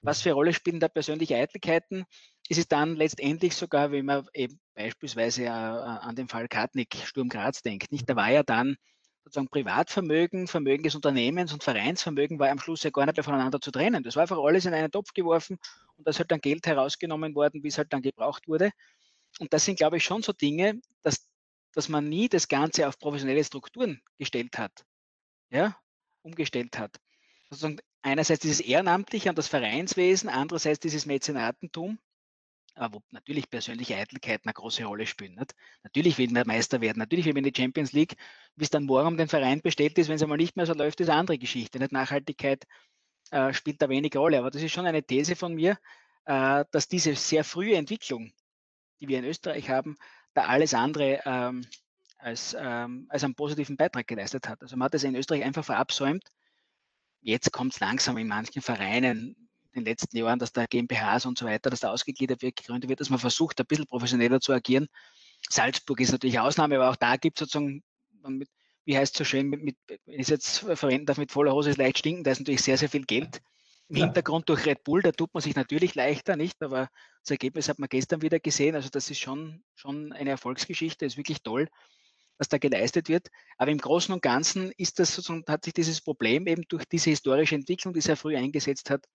Was 0.02 0.22
für 0.22 0.32
Rolle 0.32 0.54
spielen 0.54 0.80
da 0.80 0.88
persönliche 0.88 1.36
Eitelkeiten? 1.36 2.06
Ist 2.50 2.58
es 2.58 2.68
dann 2.68 2.96
letztendlich 2.96 3.56
sogar, 3.56 3.92
wenn 3.92 4.06
man 4.06 4.26
eben 4.34 4.60
beispielsweise 4.74 5.44
äh, 5.44 5.48
an 5.50 6.16
den 6.16 6.28
Fall 6.28 6.48
Kartnick, 6.48 6.96
Sturm 7.06 7.30
Graz 7.30 7.62
denkt, 7.62 7.92
nicht? 7.92 8.10
Da 8.10 8.16
war 8.16 8.32
ja 8.32 8.44
dann 8.44 8.78
sozusagen 9.24 9.50
Privatvermögen, 9.50 10.48
Vermögen 10.48 10.84
des 10.84 10.96
Unternehmens 10.96 11.54
und 11.54 11.64
Vereinsvermögen 11.64 12.40
war 12.40 12.50
am 12.50 12.60
Schluss 12.60 12.84
ja 12.84 12.90
gar 12.90 13.06
nicht 13.06 13.16
mehr 13.16 13.24
voneinander 13.24 13.62
zu 13.62 13.72
trennen. 13.72 14.04
Das 14.04 14.16
war 14.16 14.24
einfach 14.24 14.40
alles 14.40 14.66
in 14.66 14.74
einen 14.74 14.92
Topf 14.92 15.14
geworfen 15.14 15.58
und 15.96 16.08
da 16.08 16.10
ist 16.10 16.20
halt 16.20 16.32
dann 16.32 16.42
Geld 16.42 16.66
herausgenommen 16.66 17.36
worden, 17.36 17.64
wie 17.64 17.68
es 17.68 17.78
halt 17.78 17.94
dann 17.94 18.02
gebraucht 18.02 18.48
wurde. 18.48 18.72
Und 19.40 19.54
das 19.54 19.66
sind, 19.66 19.78
glaube 19.78 19.98
ich, 19.98 20.04
schon 20.04 20.24
so 20.24 20.34
Dinge, 20.34 20.82
dass, 21.04 21.28
dass 21.74 21.90
man 21.90 22.10
nie 22.10 22.28
das 22.28 22.48
Ganze 22.48 22.88
auf 22.88 22.98
professionelle 22.98 23.44
Strukturen 23.44 24.02
gestellt 24.18 24.58
hat, 24.58 24.72
ja, 25.52 25.78
umgestellt 26.24 26.78
hat. 26.80 26.98
Sozusagen 27.50 27.78
einerseits 28.02 28.42
dieses 28.42 28.60
Ehrenamtliche 28.60 29.30
und 29.30 29.38
das 29.38 29.48
Vereinswesen, 29.48 30.30
andererseits 30.30 30.80
dieses 30.80 31.06
Mäzenatentum, 31.06 32.00
wo 32.76 33.02
natürlich 33.12 33.50
persönliche 33.50 33.96
Eitelkeiten 33.96 34.48
eine 34.48 34.54
große 34.54 34.84
Rolle 34.86 35.06
spielen. 35.06 35.36
Nicht? 35.36 35.54
Natürlich 35.84 36.18
will 36.18 36.32
man 36.32 36.48
Meister 36.48 36.82
werden, 36.82 37.00
natürlich 37.00 37.26
will 37.26 37.34
man 37.34 37.44
in 37.44 37.52
die 37.52 37.62
Champions 37.62 37.92
League, 37.92 38.16
es 38.58 38.70
dann 38.70 38.86
morgen 38.86 39.08
um 39.08 39.18
den 39.18 39.28
Verein 39.28 39.62
bestellt 39.62 39.98
ist, 39.98 40.08
wenn 40.08 40.16
es 40.16 40.24
einmal 40.24 40.38
nicht 40.38 40.56
mehr 40.56 40.66
so 40.66 40.74
läuft, 40.74 41.00
ist 41.02 41.10
eine 41.10 41.20
andere 41.20 41.38
Geschichte. 41.38 41.80
Nicht? 41.80 41.92
Nachhaltigkeit 41.92 42.66
äh, 43.32 43.54
spielt 43.54 43.82
da 43.82 43.90
wenig 43.90 44.16
Rolle. 44.16 44.40
Aber 44.40 44.52
das 44.52 44.62
ist 44.62 44.72
schon 44.72 44.86
eine 44.86 45.04
These 45.04 45.36
von 45.36 45.54
mir, 45.54 45.78
äh, 46.26 46.66
dass 46.72 46.88
diese 46.88 47.16
sehr 47.16 47.44
frühe 47.44 47.76
Entwicklung, 47.76 48.32
die 49.00 49.08
wir 49.08 49.20
in 49.20 49.26
Österreich 49.26 49.70
haben, 49.70 49.98
da 50.34 50.46
alles 50.46 50.74
andere 50.74 51.22
ähm, 51.26 51.66
als, 52.18 52.56
ähm, 52.58 53.08
als 53.10 53.24
einen 53.24 53.36
positiven 53.36 53.78
Beitrag 53.78 54.08
geleistet 54.08 54.48
hat. 54.48 54.62
Also 54.62 54.78
man 54.78 54.86
hat 54.86 54.94
es 54.94 55.04
in 55.04 55.16
Österreich 55.16 55.44
einfach 55.44 55.66
verabsäumt. 55.66 56.24
Jetzt 57.22 57.52
kommt 57.52 57.74
es 57.74 57.80
langsam 57.80 58.18
in 58.18 58.28
manchen 58.28 58.62
Vereinen 58.62 59.36
in 59.74 59.84
den 59.84 59.86
letzten 59.86 60.18
Jahren, 60.18 60.40
dass 60.40 60.52
da 60.52 60.66
GmbHs 60.66 61.26
und 61.26 61.38
so 61.38 61.46
weiter, 61.46 61.70
dass 61.70 61.80
da 61.80 61.92
ausgegliedert 61.92 62.42
wird, 62.42 62.56
gegründet 62.56 62.90
wird, 62.90 63.00
dass 63.00 63.10
man 63.10 63.20
versucht, 63.20 63.60
ein 63.60 63.66
bisschen 63.66 63.86
professioneller 63.88 64.42
zu 64.42 64.52
agieren. 64.52 64.88
Salzburg 65.50 66.00
ist 66.02 66.12
natürlich 66.12 66.40
Ausnahme, 66.40 66.76
aber 66.76 66.90
auch 66.90 66.96
da 66.96 67.16
gibt 67.16 67.40
es 67.40 67.48
sozusagen, 67.48 67.84
mit, 68.28 68.50
wie 68.86 68.98
heißt 68.98 69.14
es 69.14 69.18
so 69.18 69.24
schön, 69.24 69.48
mit, 69.48 69.64
mit, 69.64 69.78
wenn 69.88 70.16
ich 70.16 70.22
es 70.22 70.30
jetzt 70.30 70.60
verwenden 70.60 71.06
darf, 71.06 71.18
mit 71.18 71.32
voller 71.32 71.54
Hose 71.54 71.70
ist 71.70 71.78
leicht 71.78 72.00
stinken, 72.00 72.24
da 72.24 72.32
ist 72.32 72.40
natürlich 72.40 72.64
sehr, 72.64 72.78
sehr 72.78 72.90
viel 72.90 73.06
Geld 73.06 73.42
im 73.88 73.98
ja. 73.98 74.06
Hintergrund 74.06 74.48
durch 74.50 74.66
Red 74.66 74.84
Bull, 74.84 75.02
da 75.02 75.12
tut 75.12 75.34
man 75.34 75.42
sich 75.42 75.56
natürlich 75.56 75.96
leichter, 75.96 76.36
nicht? 76.36 76.62
Aber 76.64 76.90
das 77.24 77.32
Ergebnis 77.32 77.70
hat 77.70 77.78
man 77.78 77.90
gestern 77.90 78.22
wieder 78.22 78.40
gesehen. 78.40 78.76
Also 78.76 78.90
das 78.90 79.10
ist 79.10 79.20
schon, 79.20 79.64
schon 79.76 80.14
eine 80.14 80.30
Erfolgsgeschichte, 80.30 81.06
ist 81.06 81.18
wirklich 81.18 81.44
toll, 81.44 81.68
was 82.42 82.50
da 82.50 82.58
geleistet 82.58 83.08
wird. 83.08 83.28
Aber 83.58 83.70
im 83.70 83.78
Großen 83.78 84.12
und 84.12 84.24
Ganzen 84.24 84.72
ist 84.76 84.98
das 84.98 85.14
sozusagen, 85.14 85.44
hat 85.48 85.64
sich 85.64 85.76
dieses 85.76 86.02
Problem 86.02 86.48
eben 86.48 86.64
durch 86.68 86.86
diese 86.86 87.12
historische 87.12 87.54
Entwicklung, 87.54 87.94
die 87.94 88.02
sehr 88.02 88.18
früh 88.18 88.36
eingesetzt 88.36 88.90
hat, 88.90 89.06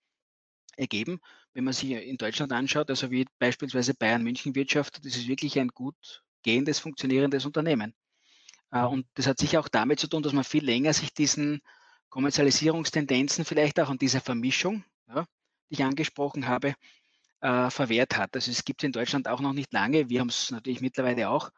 ergeben. 0.77 1.19
Wenn 1.53 1.65
man 1.65 1.73
sich 1.73 1.91
in 1.91 2.17
Deutschland 2.17 2.53
anschaut, 2.53 2.89
also 2.89 3.11
wie 3.11 3.25
beispielsweise 3.37 3.93
Bayern 3.93 4.23
München 4.23 4.55
wirtschaftet, 4.55 5.05
das 5.05 5.17
ist 5.17 5.27
wirklich 5.27 5.59
ein 5.59 5.67
gut 5.67 6.23
gehendes, 6.41 6.79
funktionierendes 6.79 7.45
Unternehmen. 7.45 7.93
Äh, 8.71 8.85
und 8.85 9.05
das 9.15 9.27
hat 9.27 9.39
sicher 9.39 9.59
auch 9.59 9.67
damit 9.67 9.99
zu 9.99 10.07
tun, 10.07 10.23
dass 10.23 10.31
man 10.31 10.45
viel 10.45 10.63
länger 10.63 10.93
sich 10.93 11.13
diesen 11.13 11.59
Kommerzialisierungstendenzen 12.07 13.43
vielleicht 13.43 13.77
auch 13.81 13.89
an 13.89 13.97
dieser 13.97 14.21
Vermischung, 14.21 14.85
ja, 15.09 15.25
die 15.69 15.73
ich 15.73 15.83
angesprochen 15.83 16.47
habe, 16.47 16.75
äh, 17.41 17.69
verwehrt 17.71 18.15
hat. 18.15 18.35
Also 18.35 18.51
es 18.51 18.63
gibt 18.63 18.83
es 18.83 18.85
in 18.85 18.93
Deutschland 18.93 19.27
auch 19.27 19.41
noch 19.41 19.51
nicht 19.51 19.73
lange. 19.73 20.07
Wir 20.07 20.21
haben 20.21 20.29
es 20.29 20.49
natürlich 20.49 20.79
mittlerweile 20.79 21.29
auch, 21.29 21.51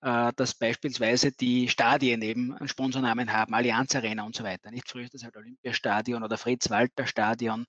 dass 0.00 0.54
beispielsweise 0.54 1.32
die 1.32 1.68
Stadien 1.68 2.22
eben 2.22 2.54
einen 2.54 2.68
Sponsornamen 2.68 3.32
haben, 3.32 3.54
Allianz 3.54 3.94
Arena 3.94 4.24
und 4.24 4.36
so 4.36 4.44
weiter. 4.44 4.70
Nicht 4.70 4.88
früher 4.88 5.04
ist 5.04 5.14
das 5.14 5.24
halt 5.24 5.36
Olympiastadion 5.36 6.22
oder 6.22 6.36
Fritz-Walter 6.36 7.06
Stadion 7.06 7.66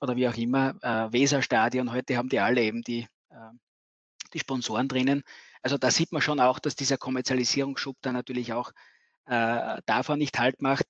oder 0.00 0.16
wie 0.16 0.28
auch 0.28 0.36
immer, 0.36 0.74
äh, 0.82 1.12
Weserstadion. 1.12 1.92
Heute 1.92 2.16
haben 2.16 2.28
die 2.28 2.40
alle 2.40 2.62
eben 2.62 2.82
die, 2.82 3.06
äh, 3.30 3.52
die 4.32 4.38
Sponsoren 4.38 4.88
drinnen. 4.88 5.22
Also 5.62 5.76
da 5.76 5.90
sieht 5.90 6.12
man 6.12 6.22
schon 6.22 6.40
auch, 6.40 6.58
dass 6.58 6.74
dieser 6.74 6.96
Kommerzialisierungsschub 6.96 7.96
da 8.00 8.12
natürlich 8.12 8.52
auch 8.52 8.72
äh, 9.26 9.80
davon 9.86 10.18
nicht 10.18 10.38
halt 10.38 10.62
macht. 10.62 10.86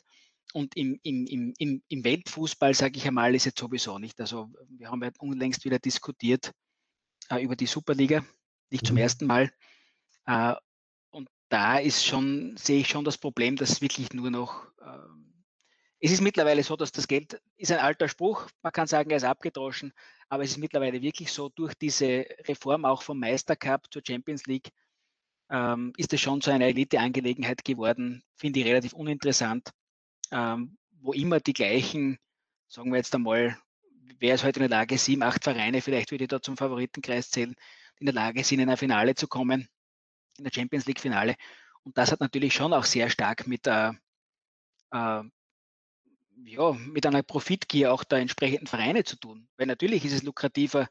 Und 0.52 0.76
im, 0.76 0.98
im, 1.02 1.54
im, 1.58 1.82
im 1.86 2.04
Weltfußball, 2.04 2.74
sage 2.74 2.96
ich 2.96 3.06
einmal, 3.06 3.34
ist 3.34 3.44
jetzt 3.44 3.60
sowieso 3.60 3.98
nicht. 3.98 4.20
Also 4.20 4.50
wir 4.68 4.90
haben 4.90 5.02
ja 5.02 5.10
unlängst 5.18 5.64
wieder 5.64 5.78
diskutiert 5.78 6.52
äh, 7.28 7.42
über 7.42 7.56
die 7.56 7.66
Superliga, 7.66 8.24
nicht 8.70 8.86
zum 8.86 8.96
mhm. 8.96 9.02
ersten 9.02 9.26
Mal. 9.26 9.52
Äh, 10.30 10.54
und 11.10 11.28
da 11.48 11.78
ist 11.78 12.06
schon, 12.06 12.56
sehe 12.56 12.80
ich 12.80 12.88
schon 12.88 13.04
das 13.04 13.18
Problem, 13.18 13.56
dass 13.56 13.80
wirklich 13.80 14.12
nur 14.12 14.30
noch, 14.30 14.64
äh, 14.80 15.08
es 15.98 16.12
ist 16.12 16.20
mittlerweile 16.20 16.62
so, 16.62 16.76
dass 16.76 16.92
das 16.92 17.08
Geld 17.08 17.42
ist 17.56 17.72
ein 17.72 17.78
alter 17.78 18.08
Spruch, 18.08 18.48
man 18.62 18.72
kann 18.72 18.86
sagen, 18.86 19.10
er 19.10 19.16
ist 19.16 19.24
abgedroschen, 19.24 19.92
aber 20.28 20.44
es 20.44 20.52
ist 20.52 20.58
mittlerweile 20.58 21.02
wirklich 21.02 21.32
so, 21.32 21.48
durch 21.48 21.74
diese 21.74 22.24
Reform 22.48 22.84
auch 22.84 23.02
vom 23.02 23.18
Meistercup 23.18 23.92
zur 23.92 24.02
Champions 24.06 24.46
League, 24.46 24.70
ähm, 25.50 25.92
ist 25.96 26.12
es 26.12 26.20
schon 26.20 26.40
so 26.40 26.50
eine 26.50 26.66
Elite-Angelegenheit 26.66 27.64
geworden, 27.64 28.22
finde 28.36 28.60
ich 28.60 28.66
relativ 28.66 28.92
uninteressant 28.92 29.72
ähm, 30.30 30.78
wo 31.02 31.12
immer 31.12 31.40
die 31.40 31.52
gleichen, 31.52 32.18
sagen 32.68 32.90
wir 32.90 32.98
jetzt 32.98 33.14
einmal, 33.14 33.56
wer 34.18 34.34
ist 34.34 34.44
heute 34.44 34.60
in 34.60 34.68
der 34.68 34.78
Lage, 34.78 34.98
sieben, 34.98 35.22
acht 35.22 35.44
Vereine, 35.44 35.80
vielleicht 35.80 36.10
würde 36.10 36.24
ich 36.24 36.28
da 36.28 36.40
zum 36.42 36.56
Favoritenkreis 36.56 37.30
zählen, 37.30 37.54
in 37.98 38.06
der 38.06 38.14
Lage 38.14 38.44
sind, 38.44 38.60
in 38.60 38.70
ein 38.70 38.76
Finale 38.76 39.14
zu 39.14 39.28
kommen, 39.28 39.68
in 40.40 40.44
der 40.44 40.52
Champions 40.52 40.86
League-Finale. 40.86 41.36
Und 41.82 41.96
das 41.96 42.12
hat 42.12 42.20
natürlich 42.20 42.54
schon 42.54 42.72
auch 42.72 42.84
sehr 42.84 43.08
stark 43.08 43.46
mit, 43.46 43.66
äh, 43.66 43.90
äh, 44.92 45.22
ja, 46.44 46.72
mit 46.72 47.06
einer 47.06 47.22
Profitgier 47.22 47.92
auch 47.92 48.04
der 48.04 48.18
entsprechenden 48.18 48.66
Vereine 48.66 49.04
zu 49.04 49.16
tun. 49.16 49.48
Weil 49.56 49.66
natürlich 49.66 50.04
ist 50.04 50.12
es 50.12 50.22
lukrativer, 50.22 50.88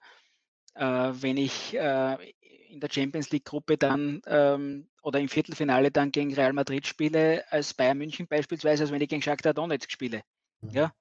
äh, 0.75 0.83
wenn 0.85 1.37
ich 1.37 1.75
äh, 1.75 2.31
in 2.69 2.79
der 2.79 2.89
Champions 2.91 3.31
League-Gruppe 3.31 3.77
dann 3.77 4.21
ähm, 4.27 4.89
oder 5.01 5.19
im 5.19 5.29
Viertelfinale 5.29 5.91
dann 5.91 6.11
gegen 6.11 6.33
Real 6.33 6.53
Madrid 6.53 6.85
spiele, 6.85 7.43
als 7.51 7.73
Bayern 7.73 7.97
München 7.97 8.27
beispielsweise, 8.27 8.83
als 8.83 8.91
wenn 8.91 9.01
ich 9.01 9.09
gegen 9.09 9.21
Shakhtar 9.21 9.53
Donetsk 9.53 9.91
spiele. 9.91 10.21
Mhm. 10.61 10.69
Ja? 10.71 10.93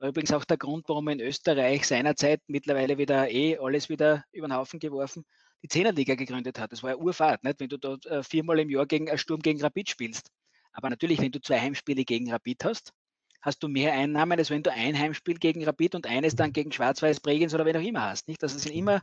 Übrigens 0.00 0.32
auch 0.32 0.44
der 0.44 0.58
Grund, 0.58 0.88
warum 0.88 1.08
in 1.08 1.20
Österreich 1.20 1.86
seinerzeit 1.86 2.42
mittlerweile 2.46 2.98
wieder 2.98 3.30
eh 3.30 3.56
alles 3.58 3.88
wieder 3.88 4.24
über 4.32 4.48
den 4.48 4.56
Haufen 4.56 4.78
geworfen, 4.78 5.24
die 5.62 5.68
Zehnerliga 5.68 6.14
gegründet 6.14 6.58
hat. 6.58 6.72
Das 6.72 6.82
war 6.82 6.90
ja 6.90 6.96
Urfahrt, 6.96 7.44
nicht? 7.44 7.60
wenn 7.60 7.68
du 7.68 7.78
dort 7.78 8.06
äh, 8.06 8.22
viermal 8.22 8.58
im 8.60 8.70
Jahr 8.70 8.86
gegen 8.86 9.08
einen 9.08 9.18
Sturm 9.18 9.40
gegen 9.40 9.60
Rapid 9.60 9.88
spielst. 9.88 10.30
Aber 10.72 10.90
natürlich, 10.90 11.20
wenn 11.20 11.32
du 11.32 11.40
zwei 11.40 11.60
Heimspiele 11.60 12.04
gegen 12.04 12.30
Rapid 12.30 12.64
hast, 12.64 12.92
hast 13.40 13.62
du 13.62 13.68
mehr 13.68 13.92
Einnahmen, 13.92 14.38
als 14.38 14.50
wenn 14.50 14.62
du 14.62 14.72
ein 14.72 14.98
Heimspiel 14.98 15.38
gegen 15.38 15.64
Rapid 15.64 15.94
und 15.94 16.06
eines 16.06 16.34
dann 16.34 16.52
gegen 16.52 16.72
Schwarz-Weiß 16.72 17.20
Bregenz 17.20 17.54
oder 17.54 17.64
wen 17.64 17.76
auch 17.76 17.82
immer 17.82 18.02
hast. 18.02 18.28
Nicht? 18.28 18.42
Das 18.42 18.52
sind 18.52 18.74
immer 18.74 19.02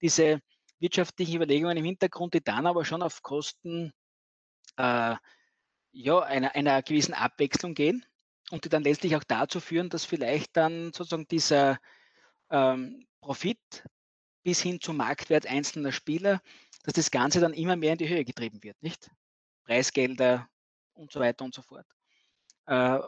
diese, 0.00 0.40
wirtschaftliche 0.82 1.36
Überlegungen 1.36 1.78
im 1.78 1.84
Hintergrund, 1.84 2.34
die 2.34 2.42
dann 2.42 2.66
aber 2.66 2.84
schon 2.84 3.02
auf 3.02 3.22
Kosten 3.22 3.92
äh, 4.76 5.14
ja, 5.92 6.18
einer, 6.20 6.54
einer 6.54 6.82
gewissen 6.82 7.14
Abwechslung 7.14 7.74
gehen 7.74 8.04
und 8.50 8.64
die 8.64 8.68
dann 8.68 8.82
letztlich 8.82 9.16
auch 9.16 9.24
dazu 9.24 9.60
führen, 9.60 9.88
dass 9.88 10.04
vielleicht 10.04 10.56
dann 10.56 10.92
sozusagen 10.92 11.28
dieser 11.28 11.78
ähm, 12.50 13.06
Profit 13.20 13.84
bis 14.42 14.60
hin 14.60 14.80
zum 14.80 14.96
Marktwert 14.96 15.46
einzelner 15.46 15.92
Spieler, 15.92 16.40
dass 16.84 16.94
das 16.94 17.10
Ganze 17.10 17.40
dann 17.40 17.54
immer 17.54 17.76
mehr 17.76 17.92
in 17.92 17.98
die 17.98 18.08
Höhe 18.08 18.24
getrieben 18.24 18.62
wird, 18.62 18.82
nicht? 18.82 19.10
Preisgelder 19.64 20.48
und 20.94 21.12
so 21.12 21.20
weiter 21.20 21.44
und 21.44 21.54
so 21.54 21.62
fort. 21.62 21.86
Äh, 22.66 22.98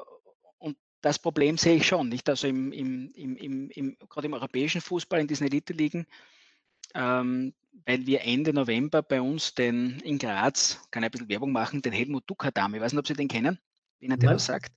und 0.59 0.76
das 1.01 1.18
Problem 1.18 1.59
sehe 1.59 1.76
ich 1.76 1.87
schon, 1.87 2.09
nicht? 2.09 2.28
Also 2.28 2.47
im, 2.47 2.72
im, 2.72 3.12
im, 3.14 3.70
im, 3.70 3.97
gerade 4.09 4.26
im 4.26 4.35
europäischen 4.35 4.80
Fußball, 4.80 5.20
in 5.20 5.26
diesen 5.26 5.47
Elite-Ligen, 5.47 6.07
ähm, 6.95 7.55
weil 7.87 8.07
wir 8.07 8.22
Ende 8.22 8.53
November 8.53 9.03
bei 9.03 9.20
uns 9.20 9.55
den 9.55 10.01
in 10.01 10.18
Graz, 10.18 10.80
kann 10.91 11.03
ich 11.03 11.09
ein 11.09 11.11
bisschen 11.11 11.28
Werbung 11.28 11.53
machen, 11.53 11.82
den 11.82 11.93
Helmut 11.93 12.24
Duckerdam, 12.28 12.74
ich 12.74 12.80
weiß 12.80 12.93
nicht, 12.93 13.01
ob 13.01 13.07
Sie 13.07 13.14
den 13.14 13.28
kennen, 13.28 13.59
wenn 13.99 14.12
er 14.12 14.16
der 14.16 14.30
was 14.30 14.47
sagt. 14.47 14.72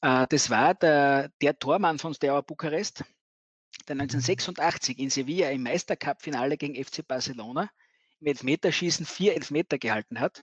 Äh, 0.00 0.26
das 0.28 0.48
war 0.48 0.74
der, 0.74 1.30
der 1.42 1.58
Tormann 1.58 1.98
von 1.98 2.14
Steaua 2.14 2.40
Bukarest, 2.40 3.04
der 3.88 3.94
1986 3.94 4.98
in 4.98 5.10
Sevilla 5.10 5.50
im 5.50 5.62
Meistercup-Finale 5.62 6.56
gegen 6.56 6.82
FC 6.82 7.06
Barcelona 7.06 7.70
im 8.20 8.28
Elfmeterschießen 8.28 9.06
vier 9.06 9.34
Elfmeter 9.34 9.78
gehalten 9.78 10.20
hat. 10.20 10.42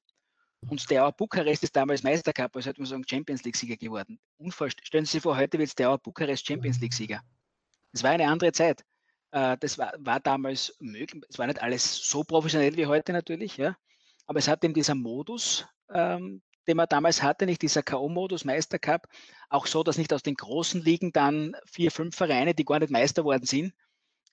Und 0.69 0.79
Steaua 0.79 1.11
Bukarest 1.11 1.63
ist 1.63 1.75
damals 1.75 2.03
Meistercup, 2.03 2.55
also 2.55 2.69
hätte 2.69 2.81
man 2.81 2.87
sagen 2.87 3.03
Champions 3.07 3.43
League-Sieger 3.43 3.75
geworden. 3.75 4.19
Unvorstellbar. 4.37 4.85
Stellen 4.85 5.05
Sie 5.05 5.13
sich 5.13 5.21
vor, 5.21 5.35
heute 5.35 5.59
wird 5.59 5.69
Steaua 5.69 5.97
Bukarest 5.97 6.47
Champions 6.47 6.79
League-Sieger. 6.79 7.21
Das 7.91 8.03
war 8.03 8.11
eine 8.11 8.27
andere 8.27 8.51
Zeit. 8.51 8.83
Äh, 9.31 9.57
das 9.59 9.77
war, 9.77 9.93
war 9.99 10.19
damals 10.19 10.75
möglich. 10.79 11.23
Es 11.29 11.37
war 11.37 11.47
nicht 11.47 11.61
alles 11.61 11.95
so 12.07 12.23
professionell 12.23 12.75
wie 12.77 12.85
heute 12.85 13.11
natürlich, 13.11 13.57
ja. 13.57 13.75
Aber 14.25 14.39
es 14.39 14.47
hat 14.47 14.63
eben 14.63 14.73
dieser 14.73 14.95
Modus, 14.95 15.65
ähm, 15.93 16.41
den 16.67 16.77
man 16.77 16.87
damals 16.89 17.21
hatte, 17.21 17.45
nicht 17.45 17.61
dieser 17.61 17.83
K.O.-Modus, 17.83 18.45
Meistercup, 18.45 19.07
auch 19.49 19.67
so, 19.67 19.83
dass 19.83 19.97
nicht 19.97 20.13
aus 20.13 20.23
den 20.23 20.35
großen 20.35 20.81
Ligen 20.81 21.11
dann 21.11 21.55
vier, 21.65 21.91
fünf 21.91 22.15
Vereine, 22.15 22.53
die 22.53 22.65
gar 22.65 22.79
nicht 22.79 22.91
Meister 22.91 23.23
worden 23.23 23.45
sind, 23.45 23.73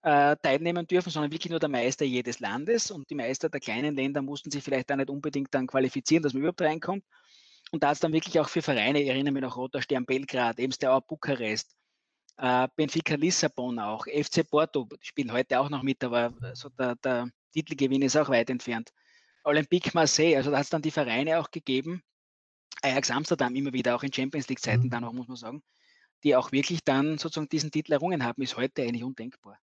äh, 0.02 0.36
teilnehmen 0.42 0.86
dürfen, 0.86 1.10
sondern 1.10 1.32
wirklich 1.32 1.50
nur 1.50 1.60
der 1.60 1.68
Meister 1.68 2.04
jedes 2.04 2.40
Landes 2.40 2.90
und 2.90 3.10
die 3.10 3.14
Meister 3.14 3.48
der 3.48 3.60
kleinen 3.60 3.96
Länder 3.96 4.22
mussten 4.22 4.50
sich 4.50 4.64
vielleicht 4.64 4.88
da 4.90 4.96
nicht 4.96 5.10
unbedingt 5.10 5.54
dann 5.54 5.66
qualifizieren, 5.66 6.22
dass 6.22 6.32
man 6.32 6.40
überhaupt 6.40 6.62
reinkommt. 6.62 7.04
Und 7.70 7.82
da 7.82 7.88
hat 7.88 7.94
es 7.94 8.00
dann 8.00 8.12
wirklich 8.12 8.38
auch 8.40 8.48
für 8.48 8.62
Vereine, 8.62 9.00
ich 9.00 9.08
erinnere 9.08 9.32
mich 9.32 9.42
noch 9.42 9.56
Roter 9.56 9.82
Stern 9.82 10.06
Belgrad, 10.06 10.58
der 10.58 11.00
Bukarest, 11.02 11.76
äh, 12.38 12.68
Benfica 12.74 13.14
Lissabon 13.14 13.78
auch, 13.78 14.06
FC 14.06 14.48
Porto 14.48 14.88
spielen 15.00 15.32
heute 15.32 15.60
auch 15.60 15.68
noch 15.68 15.82
mit, 15.82 16.02
aber 16.02 16.32
so 16.54 16.68
der, 16.70 16.96
der 16.96 17.28
Titelgewinn 17.52 18.02
ist 18.02 18.16
auch 18.16 18.28
weit 18.28 18.50
entfernt. 18.50 18.92
Olympique 19.44 19.90
Marseille, 19.94 20.36
also 20.36 20.50
da 20.50 20.58
hat 20.58 20.64
es 20.64 20.70
dann 20.70 20.82
die 20.82 20.90
Vereine 20.90 21.38
auch 21.38 21.50
gegeben, 21.50 22.02
Ajax 22.82 23.10
Amsterdam 23.10 23.54
immer 23.54 23.72
wieder, 23.72 23.94
auch 23.94 24.02
in 24.02 24.12
Champions 24.12 24.48
League-Zeiten 24.48 24.84
mhm. 24.84 24.90
dann 24.90 25.04
auch, 25.04 25.12
muss 25.12 25.28
man 25.28 25.36
sagen, 25.36 25.62
die 26.24 26.36
auch 26.36 26.52
wirklich 26.52 26.84
dann 26.84 27.18
sozusagen 27.18 27.48
diesen 27.48 27.70
Titel 27.70 27.92
errungen 27.92 28.24
haben, 28.24 28.42
ist 28.42 28.56
heute 28.56 28.82
eigentlich 28.82 29.04
undenkbar. 29.04 29.58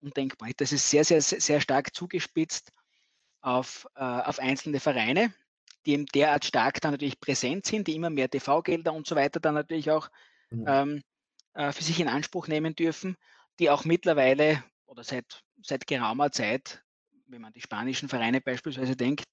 Undenkbar. 0.00 0.50
Das 0.56 0.72
ist 0.72 0.88
sehr, 0.88 1.04
sehr, 1.04 1.20
sehr 1.20 1.60
stark 1.60 1.94
zugespitzt 1.94 2.72
auf, 3.40 3.86
äh, 3.94 4.02
auf 4.02 4.38
einzelne 4.38 4.80
Vereine, 4.80 5.32
die 5.86 5.92
eben 5.92 6.06
derart 6.06 6.44
stark 6.44 6.80
dann 6.80 6.92
natürlich 6.92 7.20
präsent 7.20 7.66
sind, 7.66 7.86
die 7.86 7.94
immer 7.94 8.10
mehr 8.10 8.28
TV-Gelder 8.28 8.92
und 8.92 9.06
so 9.06 9.16
weiter 9.16 9.40
dann 9.40 9.54
natürlich 9.54 9.90
auch 9.90 10.08
mhm. 10.50 10.64
ähm, 10.66 11.02
äh, 11.54 11.72
für 11.72 11.82
sich 11.82 12.00
in 12.00 12.08
Anspruch 12.08 12.48
nehmen 12.48 12.74
dürfen, 12.74 13.16
die 13.58 13.70
auch 13.70 13.84
mittlerweile 13.84 14.64
oder 14.86 15.04
seit, 15.04 15.42
seit 15.62 15.86
geraumer 15.86 16.32
Zeit, 16.32 16.82
wenn 17.26 17.40
man 17.40 17.52
die 17.52 17.60
spanischen 17.60 18.08
Vereine 18.08 18.40
beispielsweise 18.40 18.96
denkt, 18.96 19.26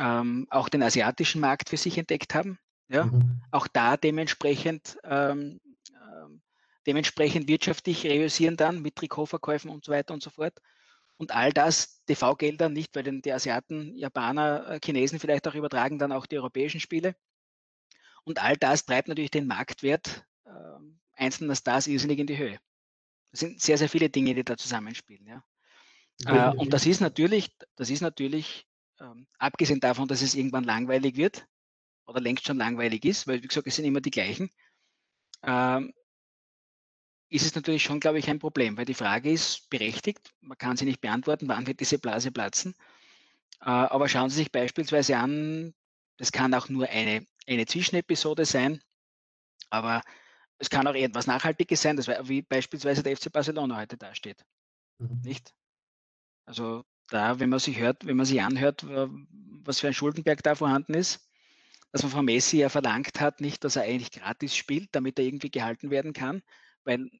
ähm, 0.00 0.46
auch 0.50 0.68
den 0.68 0.82
asiatischen 0.82 1.40
Markt 1.40 1.68
für 1.68 1.76
sich 1.76 1.98
entdeckt 1.98 2.34
haben. 2.34 2.58
Ja? 2.88 3.04
Mhm. 3.04 3.42
Auch 3.50 3.68
da 3.68 3.96
dementsprechend 3.96 4.98
ähm, 5.04 5.60
ähm, 5.92 6.42
dementsprechend 6.86 7.46
wirtschaftlich 7.48 8.04
reüssieren 8.06 8.56
dann 8.56 8.82
mit 8.82 8.96
Trikotverkäufen 8.96 9.70
und 9.70 9.84
so 9.84 9.92
weiter 9.92 10.14
und 10.14 10.22
so 10.22 10.30
fort. 10.30 10.58
Und 11.16 11.32
all 11.32 11.52
das, 11.52 12.02
TV-Gelder, 12.06 12.70
nicht, 12.70 12.96
weil 12.96 13.02
den 13.02 13.20
die 13.20 13.32
Asiaten, 13.32 13.94
Japaner, 13.94 14.66
äh, 14.68 14.80
Chinesen 14.82 15.18
vielleicht 15.18 15.46
auch 15.46 15.54
übertragen 15.54 15.98
dann 15.98 16.12
auch 16.12 16.24
die 16.24 16.38
europäischen 16.38 16.80
Spiele. 16.80 17.14
Und 18.24 18.42
all 18.42 18.56
das 18.56 18.86
treibt 18.86 19.08
natürlich 19.08 19.30
den 19.30 19.46
Marktwert 19.46 20.24
äh, 20.46 20.50
einzelner 21.12 21.56
Stars 21.56 21.86
irrsinnig 21.86 22.18
in 22.18 22.26
die 22.26 22.38
Höhe. 22.38 22.58
Das 23.30 23.40
sind 23.40 23.60
sehr, 23.60 23.76
sehr 23.76 23.90
viele 23.90 24.08
Dinge, 24.08 24.34
die 24.34 24.44
da 24.44 24.56
zusammenspielen. 24.56 25.26
Ja. 25.26 25.44
Äh, 26.24 26.56
und 26.56 26.72
das 26.72 26.86
ist 26.86 27.00
natürlich, 27.00 27.54
das 27.76 27.90
ist 27.90 28.00
natürlich, 28.00 28.66
ähm, 29.00 29.26
abgesehen 29.38 29.80
davon, 29.80 30.08
dass 30.08 30.22
es 30.22 30.34
irgendwann 30.34 30.64
langweilig 30.64 31.16
wird 31.16 31.46
oder 32.06 32.20
längst 32.20 32.46
schon 32.46 32.58
langweilig 32.58 33.04
ist, 33.04 33.26
weil 33.26 33.42
wie 33.42 33.48
gesagt, 33.48 33.66
es 33.66 33.76
sind 33.76 33.84
immer 33.84 34.00
die 34.00 34.10
gleichen, 34.10 34.50
ähm, 35.42 35.92
ist 37.30 37.46
es 37.46 37.54
natürlich 37.54 37.82
schon, 37.82 38.00
glaube 38.00 38.18
ich, 38.18 38.28
ein 38.28 38.40
Problem, 38.40 38.76
weil 38.76 38.84
die 38.84 38.94
Frage 38.94 39.30
ist 39.30 39.70
berechtigt, 39.70 40.34
man 40.40 40.58
kann 40.58 40.76
sie 40.76 40.84
nicht 40.84 41.00
beantworten, 41.00 41.48
wann 41.48 41.66
wird 41.66 41.80
diese 41.80 41.98
Blase 41.98 42.32
platzen. 42.32 42.74
Äh, 43.60 43.70
aber 43.70 44.08
schauen 44.08 44.30
Sie 44.30 44.36
sich 44.36 44.52
beispielsweise 44.52 45.16
an, 45.16 45.74
das 46.16 46.32
kann 46.32 46.52
auch 46.54 46.68
nur 46.68 46.88
eine, 46.88 47.26
eine 47.46 47.66
Zwischenepisode 47.66 48.44
sein, 48.44 48.82
aber 49.70 50.02
es 50.58 50.68
kann 50.68 50.86
auch 50.86 50.94
etwas 50.94 51.26
Nachhaltiges 51.26 51.80
sein, 51.80 51.96
das 51.96 52.08
war, 52.08 52.28
wie 52.28 52.42
beispielsweise 52.42 53.02
der 53.02 53.16
FC 53.16 53.32
Barcelona 53.32 53.78
heute 53.78 53.96
dasteht. 53.96 54.44
Mhm. 54.98 55.20
Nicht? 55.22 55.54
Also 56.44 56.84
da, 57.10 57.40
wenn 57.40 57.50
man 57.50 57.58
sich 57.58 57.78
hört, 57.78 58.06
wenn 58.06 58.16
man 58.16 58.26
sich 58.26 58.40
anhört, 58.42 58.86
was 58.88 59.80
für 59.80 59.88
ein 59.88 59.94
Schuldenberg 59.94 60.42
da 60.42 60.54
vorhanden 60.54 60.94
ist, 60.94 61.28
dass 61.92 62.02
man 62.02 62.12
von 62.12 62.24
Messi 62.24 62.58
ja 62.58 62.68
verlangt 62.68 63.20
hat, 63.20 63.40
nicht, 63.40 63.64
dass 63.64 63.76
er 63.76 63.82
eigentlich 63.82 64.12
gratis 64.12 64.54
spielt, 64.54 64.88
damit 64.92 65.18
er 65.18 65.24
irgendwie 65.24 65.50
gehalten 65.50 65.90
werden 65.90 66.12
kann, 66.12 66.42
weil 66.84 67.10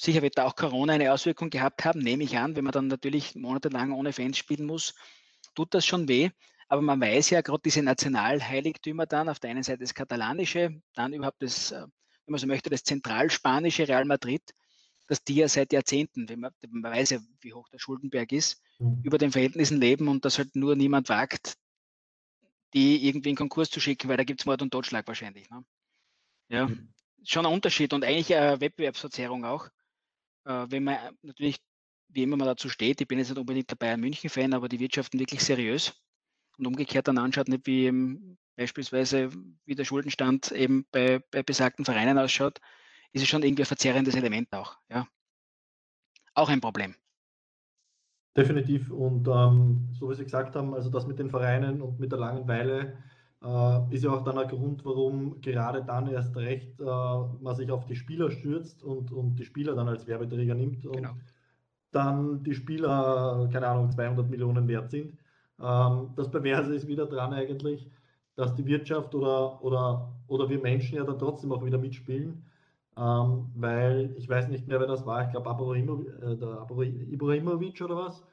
sicher 0.00 0.22
wird 0.22 0.38
da 0.38 0.46
auch 0.46 0.56
Corona 0.56 0.94
eine 0.94 1.12
Auswirkung 1.12 1.50
gehabt 1.50 1.84
haben, 1.84 2.00
nehme 2.00 2.24
ich 2.24 2.38
an, 2.38 2.56
wenn 2.56 2.64
man 2.64 2.72
dann 2.72 2.86
natürlich 2.86 3.34
monatelang 3.34 3.92
ohne 3.92 4.12
Fans 4.12 4.38
spielen 4.38 4.66
muss, 4.66 4.94
tut 5.54 5.74
das 5.74 5.84
schon 5.84 6.08
weh. 6.08 6.30
Aber 6.68 6.82
man 6.82 7.00
weiß 7.00 7.30
ja 7.30 7.40
gerade 7.40 7.62
diese 7.64 7.82
Nationalheiligtümer 7.82 9.04
dann, 9.04 9.28
auf 9.28 9.40
der 9.40 9.50
einen 9.50 9.64
Seite 9.64 9.80
das 9.80 9.92
katalanische, 9.92 10.80
dann 10.94 11.12
überhaupt 11.12 11.42
das, 11.42 11.72
äh, 11.72 11.80
wenn 11.80 12.32
man 12.32 12.38
so 12.38 12.46
möchte, 12.46 12.70
das 12.70 12.84
zentralspanische 12.84 13.88
Real 13.88 14.04
Madrid, 14.04 14.42
dass 15.10 15.24
die 15.24 15.34
ja 15.34 15.48
seit 15.48 15.72
Jahrzehnten, 15.72 16.28
wenn 16.28 16.38
man, 16.38 16.52
man 16.68 16.92
weiß 16.92 17.10
ja, 17.10 17.18
wie 17.40 17.52
hoch 17.52 17.68
der 17.68 17.80
Schuldenberg 17.80 18.30
ist, 18.30 18.62
mhm. 18.78 19.00
über 19.02 19.18
den 19.18 19.32
Verhältnissen 19.32 19.80
leben 19.80 20.06
und 20.06 20.24
das 20.24 20.38
halt 20.38 20.54
nur 20.54 20.76
niemand 20.76 21.08
wagt, 21.08 21.56
die 22.74 23.08
irgendwie 23.08 23.30
in 23.30 23.36
Konkurs 23.36 23.70
zu 23.70 23.80
schicken, 23.80 24.08
weil 24.08 24.18
da 24.18 24.22
gibt 24.22 24.40
es 24.40 24.46
Mord 24.46 24.62
und 24.62 24.70
Totschlag 24.70 25.08
wahrscheinlich. 25.08 25.50
Ne? 25.50 25.64
Ja, 26.48 26.68
mhm. 26.68 26.94
schon 27.24 27.44
ein 27.44 27.52
Unterschied 27.52 27.92
und 27.92 28.04
eigentlich 28.04 28.32
eine 28.36 28.60
Wettbewerbsverzerrung 28.60 29.44
auch. 29.44 29.66
Äh, 30.44 30.66
wenn 30.68 30.84
man 30.84 30.96
natürlich, 31.22 31.56
wie 32.10 32.22
immer 32.22 32.36
man 32.36 32.46
dazu 32.46 32.68
steht, 32.68 33.00
ich 33.00 33.08
bin 33.08 33.18
jetzt 33.18 33.30
nicht 33.30 33.38
unbedingt 33.38 33.68
der 33.68 33.74
Bayern 33.74 33.98
München-Fan, 33.98 34.54
aber 34.54 34.68
die 34.68 34.78
wirtschaften 34.78 35.18
wirklich 35.18 35.42
seriös 35.42 35.92
und 36.56 36.68
umgekehrt 36.68 37.08
dann 37.08 37.18
anschaut, 37.18 37.48
nicht 37.48 37.66
wie 37.66 37.86
ähm, 37.86 38.38
beispielsweise 38.54 39.32
wie 39.64 39.74
der 39.74 39.84
Schuldenstand 39.84 40.52
eben 40.52 40.86
bei, 40.92 41.18
bei 41.32 41.42
besagten 41.42 41.84
Vereinen 41.84 42.16
ausschaut, 42.16 42.60
ist 43.12 43.22
es 43.22 43.28
schon 43.28 43.42
irgendwie 43.42 43.62
ein 43.62 43.66
verzerrendes 43.66 44.14
Element 44.14 44.48
auch. 44.52 44.76
Ja. 44.88 45.06
Auch 46.34 46.48
ein 46.48 46.60
Problem. 46.60 46.94
Definitiv. 48.36 48.90
Und 48.90 49.26
ähm, 49.26 49.88
so 49.92 50.10
wie 50.10 50.14
Sie 50.14 50.24
gesagt 50.24 50.54
haben, 50.54 50.74
also 50.74 50.88
das 50.90 51.06
mit 51.06 51.18
den 51.18 51.30
Vereinen 51.30 51.82
und 51.82 51.98
mit 51.98 52.12
der 52.12 52.20
Langeweile 52.20 52.96
äh, 53.42 53.94
ist 53.94 54.04
ja 54.04 54.10
auch 54.10 54.22
dann 54.22 54.38
ein 54.38 54.48
Grund, 54.48 54.84
warum 54.84 55.40
gerade 55.40 55.82
dann 55.84 56.06
erst 56.08 56.36
recht 56.36 56.80
äh, 56.80 56.84
man 56.84 57.56
sich 57.56 57.70
auf 57.70 57.86
die 57.86 57.96
Spieler 57.96 58.30
stürzt 58.30 58.84
und, 58.84 59.10
und 59.10 59.36
die 59.36 59.44
Spieler 59.44 59.74
dann 59.74 59.88
als 59.88 60.06
Werbeträger 60.06 60.54
nimmt 60.54 60.86
und 60.86 60.96
genau. 60.96 61.16
dann 61.90 62.44
die 62.44 62.54
Spieler, 62.54 63.48
keine 63.52 63.66
Ahnung, 63.66 63.90
200 63.90 64.30
Millionen 64.30 64.68
wert 64.68 64.90
sind. 64.90 65.18
Ähm, 65.60 66.10
das 66.14 66.30
Perverse 66.30 66.74
ist 66.74 66.86
wieder 66.86 67.06
dran 67.06 67.32
eigentlich, 67.32 67.90
dass 68.36 68.54
die 68.54 68.64
Wirtschaft 68.64 69.12
oder, 69.14 69.62
oder, 69.64 70.12
oder 70.28 70.48
wir 70.48 70.60
Menschen 70.60 70.96
ja 70.96 71.04
dann 71.04 71.18
trotzdem 71.18 71.50
auch 71.50 71.64
wieder 71.64 71.78
mitspielen 71.78 72.44
ähm, 72.96 73.50
weil 73.54 74.14
ich 74.16 74.28
weiß 74.28 74.48
nicht 74.48 74.66
mehr, 74.66 74.80
wer 74.80 74.86
das 74.86 75.06
war, 75.06 75.24
ich 75.24 75.30
glaube 75.30 75.50
äh, 75.76 77.12
Ibrahimovic 77.12 77.80
oder 77.82 77.96
was, 77.96 78.24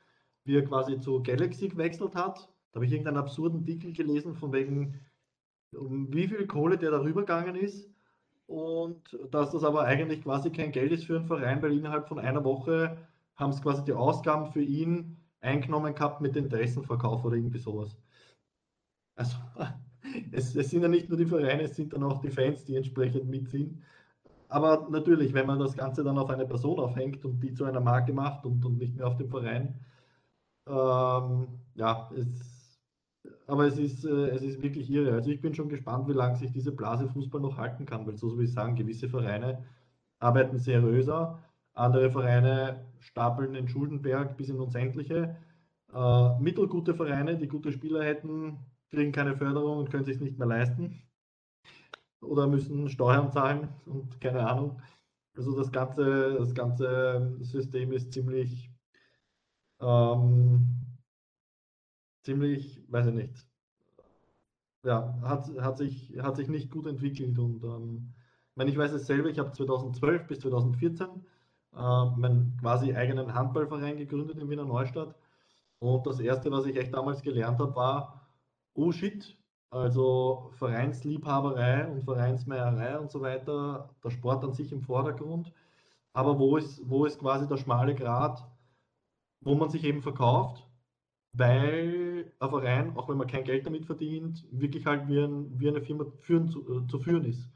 wie 0.45 0.55
er 0.55 0.65
quasi 0.65 0.99
zu 0.99 1.21
Galaxy 1.21 1.69
gewechselt 1.69 2.15
hat. 2.15 2.49
Da 2.71 2.77
habe 2.77 2.85
ich 2.85 2.91
irgendeinen 2.91 3.17
absurden 3.17 3.61
Artikel 3.61 3.93
gelesen, 3.93 4.35
von 4.35 4.51
wegen, 4.53 4.99
um 5.75 6.13
wie 6.13 6.27
viel 6.27 6.47
Kohle 6.47 6.77
der 6.77 6.91
darüber 6.91 7.21
gegangen 7.21 7.55
ist 7.55 7.89
und 8.47 9.17
dass 9.31 9.51
das 9.51 9.63
aber 9.63 9.83
eigentlich 9.83 10.23
quasi 10.23 10.49
kein 10.49 10.71
Geld 10.71 10.91
ist 10.91 11.05
für 11.05 11.17
einen 11.17 11.27
Verein, 11.27 11.61
weil 11.61 11.77
innerhalb 11.77 12.07
von 12.07 12.19
einer 12.19 12.43
Woche 12.43 12.97
haben 13.35 13.51
es 13.51 13.61
quasi 13.61 13.83
die 13.83 13.93
Ausgaben 13.93 14.51
für 14.51 14.61
ihn 14.61 15.17
eingenommen 15.41 15.93
gehabt 15.93 16.21
mit 16.21 16.35
Interessenverkauf 16.35 17.23
oder 17.23 17.35
irgendwie 17.35 17.59
sowas. 17.59 17.97
Also 19.15 19.37
es, 20.31 20.55
es, 20.55 20.69
sind 20.69 20.81
ja 20.81 20.87
nicht 20.87 21.09
nur 21.09 21.17
die 21.17 21.25
Vereine, 21.25 21.63
es 21.63 21.75
sind 21.75 21.93
dann 21.93 22.03
auch 22.03 22.21
die 22.21 22.31
Fans, 22.31 22.65
die 22.65 22.75
entsprechend 22.75 23.29
mitziehen 23.29 23.83
aber 24.49 24.87
natürlich, 24.89 25.33
wenn 25.33 25.47
man 25.47 25.59
das 25.59 25.75
Ganze 25.75 26.03
dann 26.03 26.17
auf 26.17 26.29
eine 26.29 26.45
Person 26.45 26.79
aufhängt 26.79 27.25
und 27.25 27.41
die 27.41 27.53
zu 27.53 27.65
einer 27.65 27.81
Marke 27.81 28.13
macht 28.13 28.45
und, 28.45 28.63
und 28.65 28.77
nicht 28.77 28.95
mehr 28.95 29.07
auf 29.07 29.17
dem 29.17 29.29
Verein, 29.29 29.75
ähm, 30.67 31.47
ja, 31.75 32.09
es, 32.15 32.79
aber 33.47 33.65
es 33.67 33.77
ist, 33.77 34.05
äh, 34.05 34.29
es 34.29 34.41
ist 34.43 34.61
wirklich 34.61 34.89
irre. 34.89 35.13
Also 35.13 35.31
ich 35.31 35.41
bin 35.41 35.53
schon 35.53 35.69
gespannt, 35.69 36.07
wie 36.07 36.13
lange 36.13 36.37
sich 36.37 36.51
diese 36.51 36.71
Blase 36.71 37.07
Fußball 37.07 37.41
noch 37.41 37.57
halten 37.57 37.85
kann, 37.85 38.05
weil 38.07 38.17
so 38.17 38.37
wie 38.39 38.43
ich 38.45 38.53
sagen, 38.53 38.75
gewisse 38.75 39.09
Vereine 39.09 39.65
arbeiten 40.19 40.59
seriöser, 40.59 41.39
andere 41.73 42.11
Vereine 42.11 42.85
stapeln 42.99 43.53
den 43.53 43.67
Schuldenberg 43.67 44.37
bis 44.37 44.49
in 44.49 44.59
Unsägliche. 44.59 45.37
Äh, 45.93 46.39
mittelgute 46.39 46.95
Vereine, 46.95 47.37
die 47.37 47.47
gute 47.47 47.71
Spieler 47.71 48.03
hätten, 48.03 48.59
kriegen 48.91 49.11
keine 49.11 49.35
Förderung 49.37 49.79
und 49.79 49.91
können 49.91 50.05
sich 50.05 50.19
nicht 50.19 50.37
mehr 50.37 50.47
leisten 50.47 51.06
oder 52.21 52.47
müssen 52.47 52.89
Steuern 52.89 53.31
zahlen 53.31 53.69
und 53.85 54.19
keine 54.21 54.47
Ahnung. 54.47 54.81
Also 55.35 55.55
das 55.55 55.71
ganze, 55.71 56.35
das 56.39 56.53
ganze 56.55 57.37
System 57.41 57.91
ist 57.91 58.11
ziemlich, 58.11 58.71
ähm, 59.79 60.97
ziemlich, 62.23 62.81
weiß 62.89 63.07
ich 63.07 63.13
nicht, 63.13 63.47
ja, 64.83 65.19
hat, 65.21 65.49
hat, 65.59 65.77
sich, 65.77 66.17
hat 66.19 66.37
sich 66.37 66.47
nicht 66.47 66.71
gut 66.71 66.87
entwickelt 66.87 67.37
und 67.37 67.63
ähm, 67.63 68.13
ich, 68.51 68.55
meine, 68.55 68.71
ich 68.71 68.77
weiß 68.77 68.91
es 68.93 69.05
selber, 69.05 69.29
ich 69.29 69.37
habe 69.37 69.51
2012 69.51 70.27
bis 70.27 70.39
2014 70.39 71.07
äh, 71.07 72.05
meinen 72.17 72.57
quasi 72.59 72.95
eigenen 72.95 73.33
Handballverein 73.33 73.97
gegründet 73.97 74.37
in 74.39 74.49
Wiener 74.49 74.65
Neustadt 74.65 75.15
und 75.79 76.07
das 76.07 76.19
erste, 76.19 76.51
was 76.51 76.65
ich 76.65 76.77
echt 76.77 76.93
damals 76.93 77.21
gelernt 77.21 77.59
habe, 77.59 77.75
war, 77.75 78.27
oh 78.73 78.91
shit, 78.91 79.36
also 79.69 80.49
Vereinsliebhaberei 80.53 81.87
und 81.87 82.03
Vereinsmeierei 82.03 82.97
und 82.99 83.11
so 83.11 83.21
weiter, 83.21 83.89
der 84.03 84.09
Sport 84.11 84.43
an 84.43 84.53
sich 84.53 84.71
im 84.71 84.81
Vordergrund. 84.81 85.51
Aber 86.13 86.39
wo 86.39 86.57
ist, 86.57 86.81
wo 86.89 87.05
ist 87.05 87.19
quasi 87.19 87.47
der 87.47 87.57
schmale 87.57 87.95
Grat, 87.95 88.45
wo 89.41 89.55
man 89.55 89.69
sich 89.69 89.83
eben 89.83 90.01
verkauft, 90.01 90.67
weil 91.33 92.31
ein 92.39 92.49
Verein, 92.49 92.97
auch 92.97 93.09
wenn 93.09 93.17
man 93.17 93.27
kein 93.27 93.43
Geld 93.43 93.65
damit 93.65 93.85
verdient, 93.85 94.45
wirklich 94.51 94.85
halt 94.85 95.07
wie, 95.07 95.19
ein, 95.19 95.59
wie 95.59 95.67
eine 95.69 95.81
Firma 95.81 96.05
führen, 96.21 96.49
zu, 96.49 96.61
äh, 96.61 96.87
zu 96.87 96.99
führen 96.99 97.25
ist. 97.25 97.49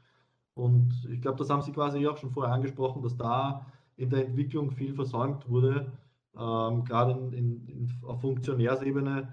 Und 0.54 1.08
ich 1.10 1.20
glaube, 1.22 1.38
das 1.38 1.50
haben 1.50 1.62
Sie 1.62 1.72
quasi 1.72 2.06
auch 2.06 2.16
schon 2.18 2.30
vorher 2.30 2.54
angesprochen, 2.54 3.02
dass 3.02 3.16
da 3.16 3.66
in 3.96 4.10
der 4.10 4.26
Entwicklung 4.26 4.70
viel 4.70 4.94
versäumt 4.94 5.48
wurde, 5.48 5.92
ähm, 6.36 6.84
gerade 6.84 7.12
in, 7.12 7.66
in, 7.66 7.90
auf 8.06 8.20
Funktionärsebene, 8.20 9.32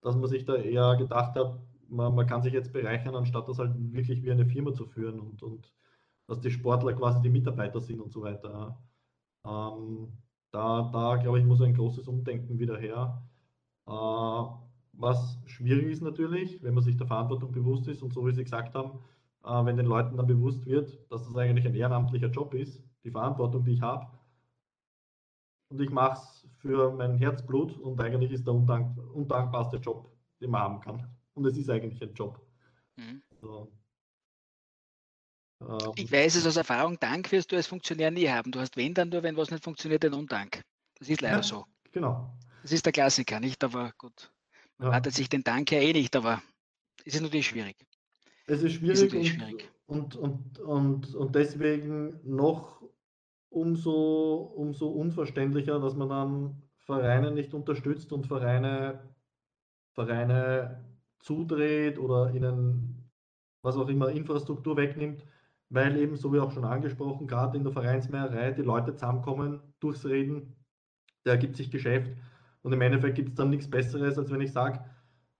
dass 0.00 0.16
man 0.16 0.28
sich 0.28 0.44
da 0.44 0.54
eher 0.54 0.96
gedacht 0.96 1.36
hat, 1.36 1.58
man, 1.90 2.14
man 2.14 2.26
kann 2.26 2.42
sich 2.42 2.52
jetzt 2.52 2.72
bereichern, 2.72 3.14
anstatt 3.14 3.48
das 3.48 3.58
halt 3.58 3.74
wirklich 3.92 4.22
wie 4.22 4.30
eine 4.30 4.46
Firma 4.46 4.72
zu 4.72 4.86
führen 4.86 5.20
und, 5.20 5.42
und 5.42 5.72
dass 6.26 6.40
die 6.40 6.50
Sportler 6.50 6.94
quasi 6.94 7.20
die 7.22 7.30
Mitarbeiter 7.30 7.80
sind 7.80 8.00
und 8.00 8.12
so 8.12 8.22
weiter. 8.22 8.78
Ähm, 9.44 10.12
da, 10.52 10.90
da 10.92 11.16
glaube 11.16 11.40
ich, 11.40 11.44
muss 11.44 11.60
ein 11.60 11.74
großes 11.74 12.08
Umdenken 12.08 12.58
wieder 12.58 12.78
her. 12.78 13.22
Äh, 13.86 13.92
was 14.92 15.38
schwierig 15.46 15.86
ist 15.86 16.02
natürlich, 16.02 16.62
wenn 16.62 16.74
man 16.74 16.84
sich 16.84 16.96
der 16.96 17.06
Verantwortung 17.06 17.52
bewusst 17.52 17.88
ist 17.88 18.02
und 18.02 18.12
so 18.12 18.26
wie 18.26 18.32
Sie 18.32 18.44
gesagt 18.44 18.74
haben, 18.74 19.00
äh, 19.44 19.64
wenn 19.64 19.76
den 19.76 19.86
Leuten 19.86 20.16
dann 20.16 20.26
bewusst 20.26 20.66
wird, 20.66 21.10
dass 21.10 21.24
das 21.26 21.36
eigentlich 21.36 21.66
ein 21.66 21.74
ehrenamtlicher 21.74 22.28
Job 22.28 22.54
ist, 22.54 22.82
die 23.04 23.10
Verantwortung, 23.10 23.64
die 23.64 23.72
ich 23.72 23.82
habe. 23.82 24.06
Und 25.70 25.80
ich 25.80 25.90
mache 25.90 26.14
es 26.14 26.48
für 26.58 26.92
mein 26.92 27.16
Herzblut 27.18 27.78
und 27.78 28.00
eigentlich 28.00 28.32
ist 28.32 28.46
der 28.46 28.54
undank 28.54 28.98
undankbarste 29.14 29.78
Job, 29.78 30.10
den 30.40 30.50
man 30.50 30.62
haben 30.62 30.80
kann 30.80 31.19
und 31.34 31.46
es 31.46 31.56
ist 31.56 31.70
eigentlich 31.70 32.02
ein 32.02 32.14
Job. 32.14 32.40
Mhm. 32.96 33.22
So. 33.40 33.72
Ähm, 35.60 35.92
ich 35.96 36.10
weiß 36.10 36.36
es 36.36 36.46
aus 36.46 36.56
Erfahrung, 36.56 36.98
Dank 36.98 37.30
wirst 37.32 37.52
du 37.52 37.56
als 37.56 37.66
Funktionär 37.66 38.10
nie 38.10 38.28
haben. 38.28 38.50
Du 38.50 38.60
hast 38.60 38.76
wenn 38.76 38.94
dann 38.94 39.10
nur, 39.10 39.22
wenn 39.22 39.36
was 39.36 39.50
nicht 39.50 39.64
funktioniert, 39.64 40.02
den 40.02 40.14
Undank. 40.14 40.62
Das 40.98 41.08
ist 41.08 41.20
leider 41.20 41.36
ja, 41.36 41.42
so. 41.42 41.66
Genau. 41.92 42.32
Das 42.62 42.72
ist 42.72 42.84
der 42.84 42.92
Klassiker, 42.92 43.40
nicht? 43.40 43.62
Aber 43.64 43.92
gut. 43.96 44.30
Man 44.78 44.88
ja. 44.88 44.94
wartet 44.94 45.14
sich 45.14 45.28
den 45.28 45.42
Dank 45.42 45.70
ja 45.72 45.80
eh 45.80 45.92
nicht, 45.92 46.14
aber 46.16 46.42
es 47.04 47.14
ist 47.14 47.22
natürlich 47.22 47.48
schwierig. 47.48 47.76
Es 48.46 48.62
ist 48.62 48.74
schwierig, 48.74 49.02
ist 49.02 49.14
und, 49.14 49.24
schwierig. 49.26 49.70
Und, 49.86 50.16
und, 50.16 50.58
und, 50.58 51.14
und 51.14 51.34
deswegen 51.34 52.20
noch 52.24 52.82
umso, 53.48 54.52
umso 54.56 54.88
unverständlicher, 54.88 55.80
dass 55.80 55.94
man 55.94 56.08
dann 56.08 56.62
Vereine 56.78 57.30
nicht 57.30 57.54
unterstützt 57.54 58.12
und 58.12 58.26
Vereine, 58.26 59.14
Vereine 59.92 60.84
zudreht 61.20 61.98
oder 61.98 62.32
ihnen 62.34 63.10
was 63.62 63.76
auch 63.76 63.88
immer 63.88 64.08
Infrastruktur 64.10 64.76
wegnimmt, 64.76 65.24
weil 65.68 65.96
eben, 65.96 66.16
so 66.16 66.32
wie 66.32 66.40
auch 66.40 66.50
schon 66.50 66.64
angesprochen, 66.64 67.26
gerade 67.26 67.56
in 67.56 67.64
der 67.64 67.72
Vereinsmehrerei 67.72 68.52
die 68.52 68.62
Leute 68.62 68.94
zusammenkommen, 68.94 69.60
durchs 69.80 70.04
Reden, 70.06 70.56
da 71.24 71.32
ergibt 71.32 71.56
sich 71.56 71.70
Geschäft 71.70 72.10
und 72.62 72.72
im 72.72 72.80
Endeffekt 72.80 73.16
gibt 73.16 73.30
es 73.30 73.34
dann 73.34 73.50
nichts 73.50 73.70
Besseres, 73.70 74.18
als 74.18 74.30
wenn 74.30 74.40
ich 74.40 74.52
sage, 74.52 74.80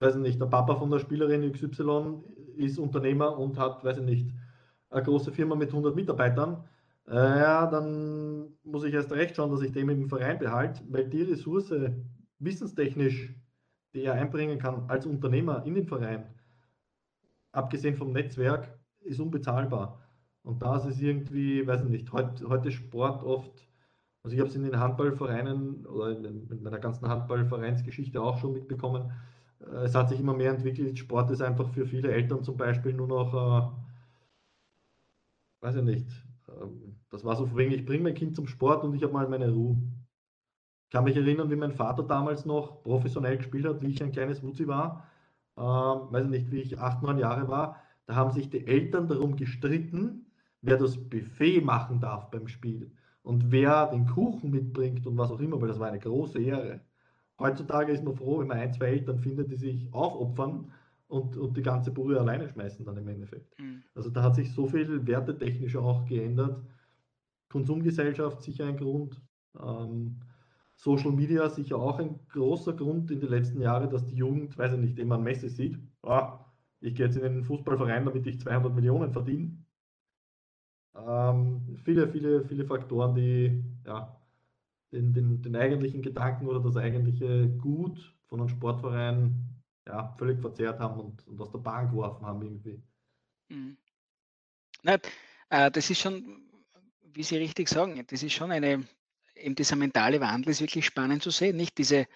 weiß 0.00 0.16
ich 0.16 0.22
nicht, 0.22 0.40
der 0.40 0.46
Papa 0.46 0.76
von 0.76 0.90
der 0.90 0.98
Spielerin 0.98 1.50
XY 1.52 2.22
ist 2.56 2.78
Unternehmer 2.78 3.38
und 3.38 3.58
hat, 3.58 3.84
weiß 3.84 3.98
ich 3.98 4.04
nicht, 4.04 4.30
eine 4.90 5.02
große 5.02 5.32
Firma 5.32 5.54
mit 5.54 5.70
100 5.70 5.94
Mitarbeitern, 5.94 6.64
äh, 7.08 7.14
ja, 7.14 7.66
dann 7.66 8.52
muss 8.62 8.84
ich 8.84 8.94
erst 8.94 9.12
recht 9.12 9.36
schauen, 9.36 9.50
dass 9.50 9.62
ich 9.62 9.72
den 9.72 9.88
im 9.88 10.08
Verein 10.08 10.38
behalte, 10.38 10.82
weil 10.88 11.08
die 11.08 11.22
Ressource 11.22 11.72
wissenstechnisch, 12.38 13.34
die 13.94 14.04
er 14.04 14.14
einbringen 14.14 14.58
kann 14.58 14.88
als 14.88 15.06
Unternehmer 15.06 15.64
in 15.66 15.74
den 15.74 15.86
Verein, 15.86 16.24
abgesehen 17.52 17.96
vom 17.96 18.12
Netzwerk, 18.12 18.78
ist 19.00 19.20
unbezahlbar. 19.20 20.00
Und 20.42 20.62
da 20.62 20.76
ist 20.76 21.00
irgendwie, 21.00 21.66
weiß 21.66 21.82
ich 21.82 21.88
nicht, 21.88 22.12
heute, 22.12 22.48
heute 22.48 22.70
Sport 22.70 23.22
oft, 23.24 23.68
also 24.22 24.34
ich 24.34 24.40
habe 24.40 24.50
es 24.50 24.56
in 24.56 24.64
den 24.64 24.78
Handballvereinen 24.78 25.86
oder 25.86 26.10
in, 26.10 26.50
in 26.50 26.62
meiner 26.62 26.78
ganzen 26.78 27.08
Handballvereinsgeschichte 27.08 28.20
auch 28.20 28.38
schon 28.38 28.52
mitbekommen, 28.52 29.12
äh, 29.60 29.84
es 29.84 29.94
hat 29.94 30.08
sich 30.08 30.20
immer 30.20 30.34
mehr 30.34 30.52
entwickelt. 30.52 30.98
Sport 30.98 31.30
ist 31.30 31.42
einfach 31.42 31.68
für 31.70 31.86
viele 31.86 32.12
Eltern 32.12 32.42
zum 32.42 32.56
Beispiel 32.56 32.92
nur 32.92 33.08
noch, 33.08 33.34
äh, 33.34 33.70
weiß 35.60 35.76
ich 35.76 35.82
nicht, 35.82 36.10
äh, 36.48 36.66
das 37.10 37.24
war 37.24 37.36
so 37.36 37.46
von 37.46 37.58
wegen, 37.58 37.72
ich 37.72 37.84
bringe 37.84 38.04
mein 38.04 38.14
Kind 38.14 38.36
zum 38.36 38.46
Sport 38.46 38.84
und 38.84 38.94
ich 38.94 39.02
habe 39.02 39.12
mal 39.12 39.28
meine 39.28 39.50
Ruhe. 39.50 39.76
Ich 40.90 40.92
kann 40.92 41.04
mich 41.04 41.14
erinnern, 41.14 41.48
wie 41.52 41.56
mein 41.56 41.70
Vater 41.70 42.02
damals 42.02 42.44
noch 42.44 42.82
professionell 42.82 43.36
gespielt 43.36 43.64
hat, 43.64 43.80
wie 43.80 43.92
ich 43.92 44.02
ein 44.02 44.10
kleines 44.10 44.42
Wutzi 44.42 44.66
war. 44.66 45.06
Äh, 45.56 45.60
weiß 45.62 46.24
ich 46.24 46.30
nicht, 46.30 46.50
wie 46.50 46.62
ich 46.62 46.80
acht, 46.80 47.00
neun 47.00 47.16
Jahre 47.16 47.46
war. 47.46 47.76
Da 48.06 48.16
haben 48.16 48.32
sich 48.32 48.50
die 48.50 48.66
Eltern 48.66 49.06
darum 49.06 49.36
gestritten, 49.36 50.26
wer 50.62 50.78
das 50.78 50.96
Buffet 50.96 51.60
machen 51.60 52.00
darf 52.00 52.28
beim 52.32 52.48
Spiel 52.48 52.90
und 53.22 53.52
wer 53.52 53.86
den 53.86 54.04
Kuchen 54.04 54.50
mitbringt 54.50 55.06
und 55.06 55.16
was 55.16 55.30
auch 55.30 55.38
immer, 55.38 55.60
weil 55.60 55.68
das 55.68 55.78
war 55.78 55.86
eine 55.86 56.00
große 56.00 56.42
Ehre. 56.42 56.80
Heutzutage 57.38 57.92
ist 57.92 58.02
man 58.02 58.16
froh, 58.16 58.40
wenn 58.40 58.48
man 58.48 58.58
ein, 58.58 58.72
zwei 58.72 58.86
Eltern 58.86 59.20
findet, 59.20 59.52
die 59.52 59.58
sich 59.58 59.94
aufopfern 59.94 60.72
und, 61.06 61.36
und 61.36 61.56
die 61.56 61.62
ganze 61.62 61.92
Brühe 61.92 62.18
alleine 62.18 62.48
schmeißen 62.48 62.84
dann 62.84 62.96
im 62.96 63.06
Endeffekt. 63.06 63.56
Mhm. 63.60 63.84
Also 63.94 64.10
da 64.10 64.24
hat 64.24 64.34
sich 64.34 64.52
so 64.52 64.66
viel 64.66 65.06
wertetechnisch 65.06 65.76
auch 65.76 66.04
geändert. 66.06 66.60
Konsumgesellschaft 67.48 68.42
sicher 68.42 68.66
ein 68.66 68.76
Grund. 68.76 69.22
Ähm, 69.56 70.16
Social 70.82 71.12
Media 71.12 71.48
sicher 71.50 71.76
auch 71.76 71.98
ein 71.98 72.18
großer 72.28 72.72
Grund 72.72 73.10
in 73.10 73.20
den 73.20 73.28
letzten 73.28 73.60
Jahren, 73.60 73.90
dass 73.90 74.06
die 74.06 74.14
Jugend, 74.14 74.56
weiß 74.56 74.72
ich 74.72 74.78
nicht, 74.78 74.98
immer 74.98 75.16
ein 75.16 75.22
Messe 75.22 75.50
sieht. 75.50 75.78
Ah, 76.02 76.46
ich 76.80 76.94
gehe 76.94 77.04
jetzt 77.04 77.16
in 77.16 77.24
einen 77.24 77.44
Fußballverein, 77.44 78.06
damit 78.06 78.26
ich 78.26 78.40
200 78.40 78.74
Millionen 78.74 79.12
verdiene. 79.12 79.58
Ähm, 80.94 81.76
viele, 81.84 82.08
viele, 82.08 82.46
viele 82.46 82.64
Faktoren, 82.64 83.14
die 83.14 83.62
ja, 83.86 84.18
den, 84.90 85.12
den, 85.12 85.42
den 85.42 85.54
eigentlichen 85.54 86.00
Gedanken 86.00 86.46
oder 86.46 86.60
das 86.60 86.78
eigentliche 86.78 87.48
Gut 87.58 88.16
von 88.28 88.40
einem 88.40 88.48
Sportverein 88.48 89.62
ja, 89.86 90.14
völlig 90.16 90.40
verzerrt 90.40 90.80
haben 90.80 90.98
und, 90.98 91.26
und 91.26 91.38
aus 91.42 91.50
der 91.50 91.58
Bahn 91.58 91.90
geworfen 91.90 92.24
haben 92.24 92.42
irgendwie. 92.42 92.82
Mhm. 93.50 93.76
Äh, 94.84 95.70
das 95.70 95.90
ist 95.90 96.00
schon, 96.00 96.40
wie 97.02 97.22
Sie 97.22 97.36
richtig 97.36 97.68
sagen, 97.68 98.02
das 98.06 98.22
ist 98.22 98.32
schon 98.32 98.50
eine, 98.50 98.82
eben 99.40 99.54
dieser 99.54 99.76
mentale 99.76 100.20
Wandel 100.20 100.50
ist 100.50 100.60
wirklich 100.60 100.86
spannend 100.86 101.22
zu 101.22 101.30
sehen. 101.30 101.56
Nicht 101.56 101.78
diese, 101.78 102.06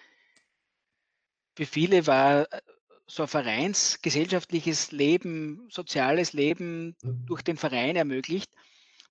für 1.55 1.65
viele 1.65 2.07
war 2.07 2.51
äh, 2.51 2.61
so 3.07 3.23
ein 3.23 3.29
vereinsgesellschaftliches 3.29 4.91
Leben, 4.91 5.67
soziales 5.69 6.33
Leben 6.33 6.95
mhm. 7.01 7.25
durch 7.25 7.41
den 7.41 7.57
Verein 7.57 7.95
ermöglicht 7.95 8.51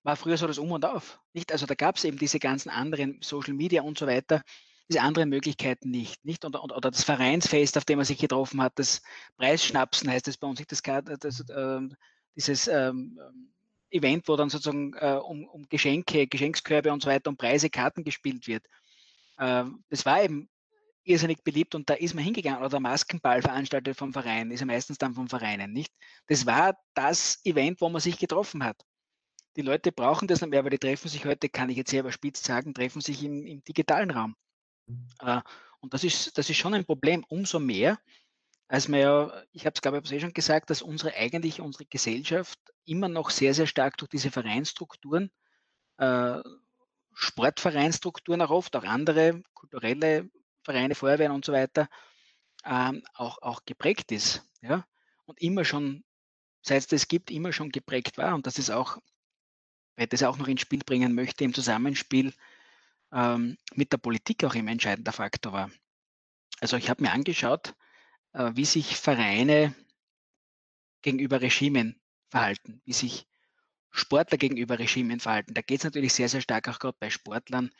war 0.05 0.15
früher 0.15 0.37
so 0.37 0.47
das 0.47 0.59
Um 0.59 0.71
und 0.71 0.85
Auf. 0.85 1.19
Nicht? 1.33 1.51
Also 1.51 1.65
da 1.65 1.73
gab 1.73 1.97
es 1.97 2.03
eben 2.03 2.17
diese 2.17 2.39
ganzen 2.39 2.69
anderen 2.69 3.19
Social 3.21 3.55
Media 3.55 3.81
und 3.81 3.97
so 3.97 4.05
weiter, 4.05 4.43
diese 4.87 5.01
anderen 5.01 5.29
Möglichkeiten 5.29 5.89
nicht. 5.89 6.23
nicht? 6.23 6.45
Und, 6.45 6.55
und, 6.55 6.71
oder 6.71 6.91
das 6.91 7.03
Vereinsfest, 7.03 7.75
auf 7.75 7.85
dem 7.85 7.97
man 7.97 8.05
sich 8.05 8.19
getroffen 8.19 8.61
hat, 8.61 8.73
das 8.75 9.01
Preisschnapsen 9.37 10.09
heißt 10.09 10.27
das 10.27 10.37
bei 10.37 10.47
uns, 10.47 10.59
nicht 10.59 10.71
das, 10.71 10.83
das 11.19 11.39
äh, 11.49 11.81
dieses 12.35 12.67
ähm, 12.67 13.19
Event, 13.95 14.27
wo 14.27 14.35
dann 14.35 14.49
sozusagen 14.49 14.93
äh, 14.93 15.19
um, 15.23 15.45
um, 15.45 15.67
Geschenke, 15.69 16.27
Geschenkskörbe 16.27 16.91
und 16.91 17.01
so 17.01 17.09
weiter, 17.09 17.29
um 17.29 17.37
Preise, 17.37 17.69
Karten 17.69 18.03
gespielt 18.03 18.47
wird. 18.47 18.65
Äh, 19.37 19.65
das 19.89 20.05
war 20.05 20.23
eben 20.23 20.49
irrsinnig 21.03 21.43
beliebt 21.43 21.75
und 21.75 21.89
da 21.89 21.93
ist 21.93 22.15
man 22.15 22.23
hingegangen. 22.23 22.59
Oder 22.59 22.69
der 22.69 22.79
Maskenball 22.79 23.41
veranstaltet 23.41 23.97
vom 23.97 24.13
Verein, 24.13 24.51
ist 24.51 24.59
ja 24.59 24.65
meistens 24.65 24.97
dann 24.97 25.13
vom 25.13 25.27
Vereinen, 25.27 25.71
nicht? 25.71 25.93
Das 26.27 26.45
war 26.45 26.77
das 26.93 27.39
Event, 27.43 27.81
wo 27.81 27.89
man 27.89 28.01
sich 28.01 28.17
getroffen 28.17 28.63
hat 28.63 28.83
die 29.55 29.61
Leute 29.61 29.91
brauchen 29.91 30.27
das 30.27 30.41
nicht 30.41 30.49
mehr, 30.49 30.63
weil 30.63 30.71
die 30.71 30.77
treffen 30.77 31.07
sich 31.07 31.25
heute, 31.25 31.49
kann 31.49 31.69
ich 31.69 31.77
jetzt 31.77 31.91
sehr 31.91 32.01
überspitzt 32.01 32.43
sagen, 32.43 32.73
treffen 32.73 33.01
sich 33.01 33.23
im, 33.23 33.45
im 33.45 33.63
digitalen 33.63 34.11
Raum. 34.11 34.35
Mhm. 34.87 35.07
Äh, 35.21 35.41
und 35.79 35.93
das 35.93 36.03
ist, 36.03 36.37
das 36.37 36.49
ist 36.49 36.57
schon 36.57 36.73
ein 36.73 36.85
Problem, 36.85 37.23
umso 37.29 37.59
mehr, 37.59 37.99
als 38.67 38.87
wir 38.87 38.99
ja, 38.99 39.43
ich 39.51 39.65
habe 39.65 39.73
es 39.75 39.81
glaube 39.81 40.01
ich 40.03 40.11
eh 40.11 40.19
schon 40.19 40.33
gesagt, 40.33 40.69
dass 40.69 40.81
unsere 40.81 41.15
eigentlich 41.15 41.61
unsere 41.61 41.85
Gesellschaft 41.85 42.59
immer 42.85 43.07
noch 43.09 43.29
sehr, 43.29 43.53
sehr 43.53 43.67
stark 43.67 43.97
durch 43.97 44.09
diese 44.09 44.31
Vereinsstrukturen, 44.31 45.31
äh, 45.97 46.39
Sportvereinstrukturen 47.13 48.41
auch 48.41 48.49
oft, 48.49 48.75
auch 48.75 48.83
andere 48.83 49.41
kulturelle 49.53 50.29
Vereine, 50.63 50.95
Feuerwehren 50.95 51.31
und 51.31 51.45
so 51.45 51.53
weiter, 51.53 51.87
ähm, 52.65 53.03
auch, 53.13 53.41
auch 53.41 53.65
geprägt 53.65 54.11
ist. 54.11 54.43
Ja? 54.61 54.85
Und 55.25 55.41
immer 55.41 55.63
schon, 55.63 56.03
seit 56.61 56.79
es 56.79 56.87
das 56.87 57.07
gibt, 57.07 57.31
immer 57.31 57.53
schon 57.53 57.69
geprägt 57.69 58.17
war. 58.17 58.35
Und 58.35 58.47
das 58.47 58.57
ist 58.57 58.71
auch 58.71 58.97
weil 59.95 60.07
das 60.07 60.23
auch 60.23 60.37
noch 60.37 60.47
ins 60.47 60.61
Spiel 60.61 60.81
bringen 60.85 61.15
möchte, 61.15 61.43
im 61.43 61.53
Zusammenspiel 61.53 62.33
ähm, 63.11 63.57
mit 63.73 63.91
der 63.91 63.97
Politik 63.97 64.43
auch 64.43 64.55
immer 64.55 64.71
entscheidender 64.71 65.11
Faktor 65.11 65.53
war. 65.53 65.71
Also 66.59 66.77
ich 66.77 66.89
habe 66.89 67.03
mir 67.03 67.11
angeschaut, 67.11 67.75
wie 68.35 68.65
sich 68.65 68.97
Vereine 68.97 69.73
gegenüber 71.01 71.41
Regimen 71.41 71.99
verhalten, 72.29 72.81
wie 72.85 72.93
sich 72.93 73.27
Sportler 73.91 74.37
gegenüber 74.37 74.77
Regimen 74.77 75.19
verhalten. 75.19 75.53
Da 75.53 75.61
geht 75.61 75.79
es 75.79 75.83
natürlich 75.85 76.13
sehr, 76.13 76.27
sehr 76.27 76.41
stark 76.41 76.67
auch 76.67 76.79
gerade 76.79 76.97
bei 76.99 77.09
Sportlern 77.09 77.71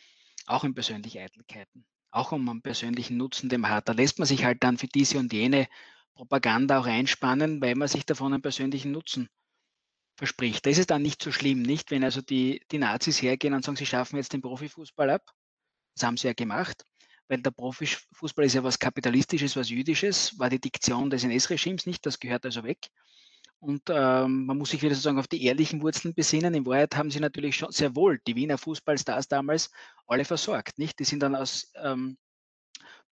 auch 0.45 0.64
um 0.64 0.74
persönliche 0.74 1.22
Eitelkeiten, 1.22 1.86
auch 2.12 2.32
um 2.32 2.47
einen 2.47 2.62
persönlichen 2.62 3.18
Nutzen, 3.18 3.49
den 3.49 3.62
man 3.62 3.72
hat. 3.72 3.89
Da 3.89 3.93
lässt 3.93 4.20
man 4.20 4.28
sich 4.28 4.45
halt 4.45 4.64
dann 4.64 4.78
für 4.78 4.88
diese 4.88 5.18
und 5.18 5.34
jene 5.34 5.68
Propaganda 6.14 6.80
auch 6.80 6.86
einspannen, 6.86 7.62
weil 7.62 7.76
man 7.76 7.88
sich 7.88 8.06
davon 8.06 8.34
einen 8.34 8.41
persönlichen 8.41 8.91
Nutzen 8.91 9.30
verspricht. 10.16 10.66
Da 10.66 10.70
ist 10.70 10.78
es 10.78 10.88
dann 10.88 11.01
nicht 11.01 11.22
so 11.22 11.32
schlimm, 11.32 11.62
nicht? 11.62 11.91
Wenn 11.91 12.03
also 12.03 12.22
die, 12.22 12.62
die 12.72 12.78
Nazis 12.78 13.22
hergehen 13.22 13.53
und 13.53 13.66
sagen, 13.66 13.76
sie 13.76 13.86
schaffen 13.86 14.16
jetzt 14.16 14.32
den 14.32 14.41
Profifußball 14.41 15.10
ab. 15.10 15.24
Das 15.95 16.03
haben 16.03 16.18
sie 16.18 16.28
ja 16.28 16.34
gemacht, 16.34 16.86
weil 17.28 17.41
der 17.41 17.51
Profifußball 17.51 18.45
ist 18.45 18.53
ja 18.53 18.63
was 18.63 18.80
Kapitalistisches, 18.80 19.55
was 19.55 19.69
Jüdisches, 19.69 20.38
war 20.38 20.49
die 20.49 20.59
Diktion 20.59 21.09
des 21.09 21.23
NS-Regimes 21.23 21.86
nicht, 21.86 22.05
das 22.05 22.19
gehört 22.19 22.45
also 22.45 22.63
weg. 22.63 22.89
Und 23.59 23.84
ähm, 23.89 24.45
man 24.45 24.57
muss 24.57 24.69
sich 24.69 24.82
wieder 24.82 24.93
sozusagen 24.93 25.17
auf 25.17 25.28
die 25.28 25.43
ehrlichen 25.43 25.82
Wurzeln 25.82 26.13
besinnen. 26.13 26.53
In 26.53 26.65
Wahrheit 26.65 26.95
haben 26.95 27.09
sie 27.09 27.19
natürlich 27.19 27.55
schon 27.55 27.71
sehr 27.71 27.95
wohl 27.95 28.19
die 28.28 28.36
Wiener 28.36 28.57
Fußballstars 28.57 29.28
damals 29.28 29.71
alle 30.05 30.26
versorgt. 30.26 30.78
Nicht? 30.78 30.99
Die 30.99 31.03
sind 31.03 31.21
dann 31.21 31.36
aus 31.36 31.71
ähm, 31.82 32.17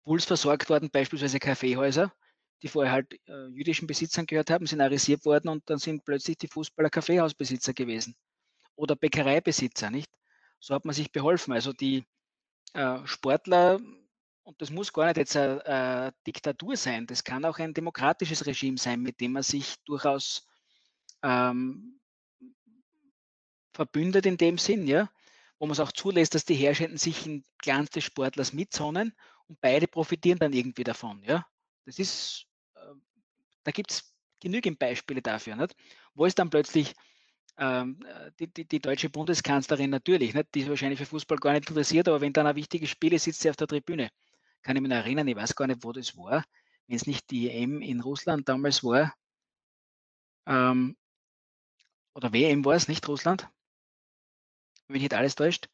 Puls 0.03 0.25
versorgt 0.25 0.69
worden, 0.69 0.89
beispielsweise 0.91 1.39
Kaffeehäuser, 1.39 2.13
die 2.61 2.67
vorher 2.67 2.91
halt 2.91 3.13
äh, 3.27 3.47
jüdischen 3.47 3.87
Besitzern 3.87 4.25
gehört 4.25 4.51
haben, 4.51 4.67
sind 4.67 4.81
arisiert 4.81 5.25
worden 5.25 5.47
und 5.49 5.67
dann 5.69 5.79
sind 5.79 6.05
plötzlich 6.05 6.37
die 6.37 6.47
Fußballer 6.47 6.89
Kaffeehausbesitzer 6.89 7.73
gewesen 7.73 8.15
oder 8.75 8.95
Bäckereibesitzer, 8.95 9.89
nicht? 9.89 10.11
So 10.59 10.75
hat 10.75 10.85
man 10.85 10.93
sich 10.93 11.11
beholfen. 11.11 11.53
Also 11.53 11.73
die 11.73 12.05
äh, 12.73 12.99
Sportler, 13.05 13.79
und 14.43 14.61
das 14.61 14.69
muss 14.69 14.93
gar 14.93 15.07
nicht 15.07 15.17
jetzt 15.17 15.35
eine, 15.35 15.65
eine, 15.65 16.13
Diktatur 16.27 16.77
sein, 16.77 17.07
das 17.07 17.23
kann 17.23 17.45
auch 17.45 17.59
ein 17.59 17.73
demokratisches 17.73 18.45
Regime 18.45 18.77
sein, 18.77 19.01
mit 19.01 19.19
dem 19.19 19.33
man 19.33 19.43
sich 19.43 19.75
durchaus 19.85 20.47
ähm, 21.23 21.99
verbündet 23.73 24.25
in 24.25 24.37
dem 24.37 24.57
Sinn, 24.57 24.87
ja, 24.87 25.09
wo 25.59 25.65
man 25.65 25.73
es 25.73 25.79
auch 25.79 25.91
zulässt, 25.91 26.35
dass 26.35 26.45
die 26.45 26.55
Herrschenden 26.55 26.97
sich 26.97 27.25
in 27.25 27.43
Glanz 27.57 27.89
des 27.91 28.03
Sportlers 28.03 28.53
mitsonnen 28.53 29.15
und 29.47 29.59
beide 29.61 29.87
profitieren 29.87 30.39
dann 30.39 30.53
irgendwie 30.53 30.83
davon, 30.83 31.23
ja. 31.23 31.45
Das 31.85 31.99
ist 31.99 32.47
da 33.63 33.71
gibt 33.71 33.91
es 33.91 34.13
genügend 34.39 34.79
Beispiele 34.79 35.21
dafür, 35.21 35.55
nicht? 35.55 35.75
wo 36.13 36.25
es 36.25 36.35
dann 36.35 36.49
plötzlich 36.49 36.93
ähm, 37.57 38.05
die, 38.39 38.47
die, 38.47 38.65
die, 38.65 38.79
deutsche 38.79 39.09
Bundeskanzlerin 39.09 39.89
natürlich, 39.89 40.33
nicht? 40.33 40.53
die 40.53 40.61
ist 40.61 40.69
wahrscheinlich 40.69 40.99
für 40.99 41.05
Fußball 41.05 41.37
gar 41.37 41.53
nicht 41.53 41.69
interessiert, 41.69 42.07
aber 42.07 42.21
wenn 42.21 42.33
dann 42.33 42.47
ein 42.47 42.55
wichtiges 42.55 42.89
Spiel 42.89 43.13
ist, 43.13 43.23
sitzt 43.23 43.41
sie 43.41 43.49
auf 43.49 43.55
der 43.55 43.67
Tribüne. 43.67 44.09
Kann 44.63 44.75
ich 44.75 44.81
mich 44.81 44.91
erinnern, 44.91 45.27
ich 45.27 45.35
weiß 45.35 45.55
gar 45.55 45.67
nicht, 45.67 45.83
wo 45.83 45.91
das 45.91 46.17
war, 46.17 46.43
wenn 46.87 46.95
es 46.95 47.07
nicht 47.07 47.29
die 47.31 47.49
EM 47.49 47.81
in 47.81 48.01
Russland 48.01 48.49
damals 48.49 48.83
war, 48.83 49.13
ähm, 50.47 50.97
oder 52.15 52.33
WM 52.33 52.65
war 52.65 52.75
es, 52.75 52.87
nicht 52.87 53.07
Russland, 53.07 53.49
wenn 54.87 54.93
mich 54.95 55.03
nicht 55.03 55.13
alles 55.13 55.35
täuscht. 55.35 55.67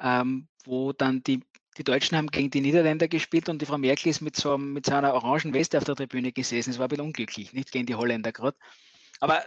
ähm, 0.00 0.48
wo 0.66 0.92
dann 0.94 1.22
die, 1.24 1.44
die 1.78 1.84
Deutschen 1.84 2.18
haben 2.18 2.28
gegen 2.28 2.50
die 2.50 2.62
Niederländer 2.62 3.08
gespielt 3.08 3.48
und 3.50 3.62
die 3.62 3.66
Frau 3.66 3.78
Merkel 3.78 4.10
ist 4.10 4.22
mit 4.22 4.36
so, 4.36 4.58
mit 4.58 4.86
so 4.86 4.94
einer 4.94 5.14
orangen 5.14 5.54
Weste 5.54 5.78
auf 5.78 5.84
der 5.84 5.96
Tribüne 5.96 6.32
gesessen. 6.32 6.70
Es 6.72 6.78
war 6.78 6.86
ein 6.86 6.90
bisschen 6.90 7.06
unglücklich, 7.06 7.54
nicht 7.54 7.72
gegen 7.72 7.86
die 7.86 7.96
Holländer 7.96 8.32
gerade. 8.32 8.58
Aber 9.20 9.44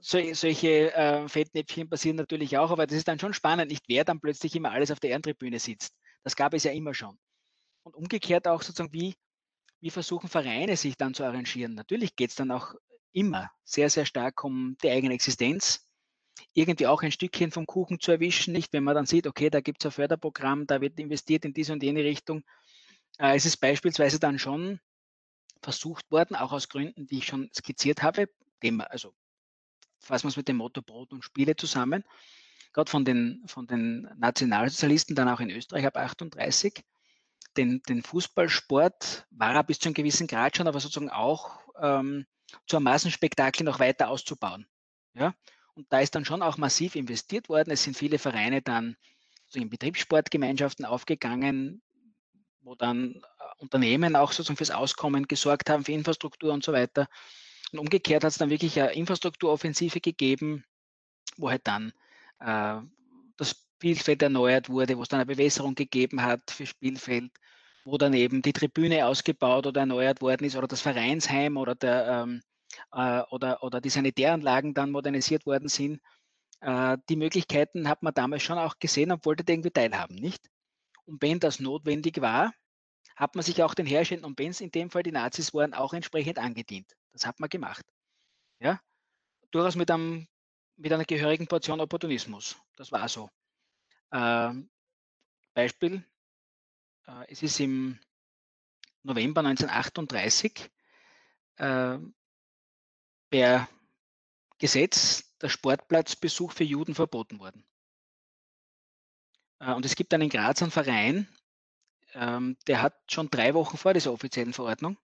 so, 0.00 0.18
solche 0.34 0.94
äh, 0.94 1.28
Fettnäpfchen 1.28 1.90
passieren 1.90 2.16
natürlich 2.16 2.58
auch, 2.58 2.70
aber 2.72 2.86
das 2.86 2.98
ist 2.98 3.08
dann 3.08 3.20
schon 3.20 3.34
spannend, 3.34 3.70
nicht 3.70 3.84
wer 3.88 4.04
dann 4.04 4.20
plötzlich 4.20 4.56
immer 4.56 4.72
alles 4.72 4.90
auf 4.92 5.00
der 5.00 5.10
Ehrentribüne 5.10 5.60
sitzt. 5.60 5.96
Das 6.24 6.36
gab 6.36 6.54
es 6.54 6.64
ja 6.64 6.72
immer 6.72 6.94
schon. 6.94 7.18
Und 7.84 7.94
umgekehrt 7.94 8.48
auch 8.48 8.62
sozusagen, 8.62 8.92
wie, 8.92 9.14
wie 9.80 9.90
versuchen 9.90 10.28
Vereine 10.28 10.76
sich 10.76 10.96
dann 10.96 11.14
zu 11.14 11.24
arrangieren. 11.24 11.74
Natürlich 11.74 12.16
geht 12.16 12.30
es 12.30 12.36
dann 12.36 12.50
auch 12.50 12.74
immer 13.12 13.50
sehr, 13.64 13.88
sehr 13.88 14.06
stark 14.06 14.42
um 14.42 14.76
die 14.82 14.90
eigene 14.90 15.14
Existenz, 15.14 15.86
irgendwie 16.52 16.86
auch 16.86 17.02
ein 17.02 17.12
Stückchen 17.12 17.50
vom 17.50 17.66
Kuchen 17.66 18.00
zu 18.00 18.10
erwischen, 18.10 18.52
nicht? 18.52 18.72
Wenn 18.72 18.84
man 18.84 18.94
dann 18.94 19.06
sieht, 19.06 19.26
okay, 19.26 19.50
da 19.50 19.60
gibt 19.60 19.82
es 19.82 19.86
ein 19.86 19.92
Förderprogramm, 19.92 20.66
da 20.66 20.80
wird 20.80 20.98
investiert 20.98 21.44
in 21.44 21.52
diese 21.52 21.72
und 21.72 21.82
jene 21.82 22.02
Richtung. 22.02 22.42
Äh, 23.18 23.36
es 23.36 23.46
ist 23.46 23.58
beispielsweise 23.58 24.18
dann 24.18 24.38
schon 24.38 24.80
versucht 25.62 26.10
worden, 26.10 26.36
auch 26.36 26.52
aus 26.52 26.68
Gründen, 26.68 27.06
die 27.06 27.18
ich 27.18 27.26
schon 27.26 27.50
skizziert 27.54 28.02
habe, 28.02 28.28
dem, 28.62 28.80
also 28.80 29.14
fassen 30.00 30.24
wir 30.24 30.30
es 30.30 30.36
mit 30.36 30.48
dem 30.48 30.56
Motto 30.56 30.82
Brot 30.82 31.12
und 31.12 31.24
Spiele 31.24 31.56
zusammen, 31.56 32.04
gerade 32.72 32.90
von 32.90 33.04
den, 33.04 33.42
von 33.46 33.66
den 33.66 34.08
Nationalsozialisten, 34.16 35.16
dann 35.16 35.28
auch 35.28 35.40
in 35.40 35.50
Österreich 35.50 35.86
ab 35.86 35.96
38, 35.96 36.84
den, 37.56 37.82
den 37.88 38.02
Fußballsport 38.02 39.26
war 39.30 39.54
er 39.54 39.64
bis 39.64 39.78
zu 39.78 39.88
einem 39.88 39.94
gewissen 39.94 40.26
Grad 40.26 40.56
schon, 40.56 40.68
aber 40.68 40.80
sozusagen 40.80 41.10
auch 41.10 41.60
ähm, 41.80 42.26
zu 42.66 42.76
einem 42.76 42.84
Massenspektakel 42.84 43.64
noch 43.64 43.80
weiter 43.80 44.08
auszubauen. 44.08 44.66
Ja? 45.14 45.34
Und 45.74 45.86
da 45.90 46.00
ist 46.00 46.14
dann 46.14 46.24
schon 46.24 46.42
auch 46.42 46.56
massiv 46.56 46.94
investiert 46.94 47.48
worden. 47.48 47.70
Es 47.70 47.82
sind 47.82 47.96
viele 47.96 48.18
Vereine 48.18 48.62
dann 48.62 48.96
so 49.46 49.60
in 49.60 49.70
Betriebssportgemeinschaften 49.70 50.84
aufgegangen, 50.84 51.82
wo 52.60 52.74
dann 52.74 53.14
äh, 53.14 53.20
Unternehmen 53.58 54.16
auch 54.16 54.32
sozusagen 54.32 54.56
fürs 54.56 54.70
Auskommen 54.70 55.26
gesorgt 55.28 55.70
haben, 55.70 55.84
für 55.84 55.92
Infrastruktur 55.92 56.52
und 56.52 56.64
so 56.64 56.72
weiter. 56.72 57.08
Und 57.72 57.78
umgekehrt 57.78 58.24
hat 58.24 58.32
es 58.32 58.38
dann 58.38 58.50
wirklich 58.50 58.80
eine 58.80 58.92
Infrastrukturoffensive 58.92 60.00
gegeben, 60.00 60.64
wo 61.36 61.50
halt 61.50 61.66
dann 61.66 61.92
äh, 62.40 62.80
Spielfeld 63.84 64.22
erneuert 64.22 64.70
wurde, 64.70 64.96
wo 64.96 65.02
es 65.02 65.08
dann 65.08 65.20
eine 65.20 65.26
Bewässerung 65.26 65.74
gegeben 65.74 66.22
hat 66.22 66.50
für 66.50 66.64
Spielfeld, 66.64 67.30
wo 67.84 67.98
dann 67.98 68.14
eben 68.14 68.40
die 68.40 68.54
Tribüne 68.54 69.06
ausgebaut 69.06 69.66
oder 69.66 69.80
erneuert 69.80 70.22
worden 70.22 70.44
ist 70.46 70.56
oder 70.56 70.66
das 70.66 70.80
Vereinsheim 70.80 71.58
oder, 71.58 71.74
der, 71.74 72.08
ähm, 72.08 72.40
äh, 72.92 73.20
oder, 73.30 73.62
oder 73.62 73.82
die 73.82 73.90
Sanitäranlagen 73.90 74.72
dann 74.72 74.90
modernisiert 74.90 75.44
worden 75.44 75.68
sind. 75.68 76.00
Äh, 76.62 76.96
die 77.10 77.16
Möglichkeiten 77.16 77.86
hat 77.86 78.02
man 78.02 78.14
damals 78.14 78.42
schon 78.42 78.56
auch 78.56 78.78
gesehen 78.78 79.12
und 79.12 79.26
wollte 79.26 79.44
irgendwie 79.46 79.70
teilhaben, 79.70 80.16
nicht? 80.16 80.48
Und 81.04 81.20
wenn 81.20 81.38
das 81.38 81.60
notwendig 81.60 82.22
war, 82.22 82.54
hat 83.16 83.34
man 83.34 83.44
sich 83.44 83.62
auch 83.62 83.74
den 83.74 83.84
Herrschenden, 83.84 84.24
und 84.24 84.38
wenn 84.38 84.48
es 84.48 84.62
in 84.62 84.70
dem 84.70 84.90
Fall 84.90 85.02
die 85.02 85.12
Nazis 85.12 85.52
waren, 85.52 85.74
auch 85.74 85.92
entsprechend 85.92 86.38
angedient. 86.38 86.90
Das 87.12 87.26
hat 87.26 87.38
man 87.38 87.50
gemacht. 87.50 87.84
Ja? 88.60 88.80
Durchaus 89.50 89.76
mit, 89.76 89.90
einem, 89.90 90.26
mit 90.76 90.90
einer 90.90 91.04
gehörigen 91.04 91.46
Portion 91.46 91.82
Opportunismus. 91.82 92.56
Das 92.76 92.90
war 92.90 93.06
so. 93.10 93.28
Ähm, 94.14 94.70
Beispiel, 95.54 96.04
äh, 97.06 97.24
es 97.28 97.42
ist 97.42 97.58
im 97.58 97.98
November 99.02 99.40
1938 99.40 100.70
äh, 101.56 101.98
per 103.28 103.68
Gesetz 104.58 105.36
der 105.38 105.48
Sportplatzbesuch 105.48 106.52
für 106.52 106.64
Juden 106.64 106.94
verboten 106.94 107.40
worden. 107.40 107.66
Äh, 109.58 109.72
und 109.72 109.84
es 109.84 109.96
gibt 109.96 110.14
einen 110.14 110.28
Grazer 110.28 110.70
Verein, 110.70 111.28
ähm, 112.14 112.56
der 112.68 112.82
hat 112.82 112.94
schon 113.10 113.30
drei 113.30 113.52
Wochen 113.54 113.76
vor 113.76 113.94
dieser 113.94 114.12
offiziellen 114.12 114.52
Verordnung 114.52 114.96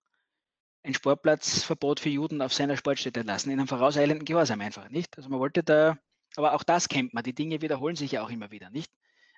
ein 0.83 0.93
Sportplatzverbot 0.93 1.99
für 1.99 2.09
Juden 2.09 2.41
auf 2.41 2.53
seiner 2.53 2.77
Sportstätte 2.77 3.21
lassen, 3.23 3.51
in 3.51 3.59
einem 3.59 3.67
vorauseilenden 3.67 4.25
Gehorsam 4.25 4.61
einfach, 4.61 4.89
nicht? 4.89 5.15
Also 5.17 5.29
man 5.29 5.39
wollte 5.39 5.63
da, 5.63 5.97
aber 6.35 6.53
auch 6.53 6.63
das 6.63 6.87
kennt 6.87 7.13
man, 7.13 7.23
die 7.23 7.33
Dinge 7.33 7.61
wiederholen 7.61 7.95
sich 7.95 8.11
ja 8.11 8.23
auch 8.23 8.29
immer 8.29 8.51
wieder, 8.51 8.69
nicht? 8.69 8.91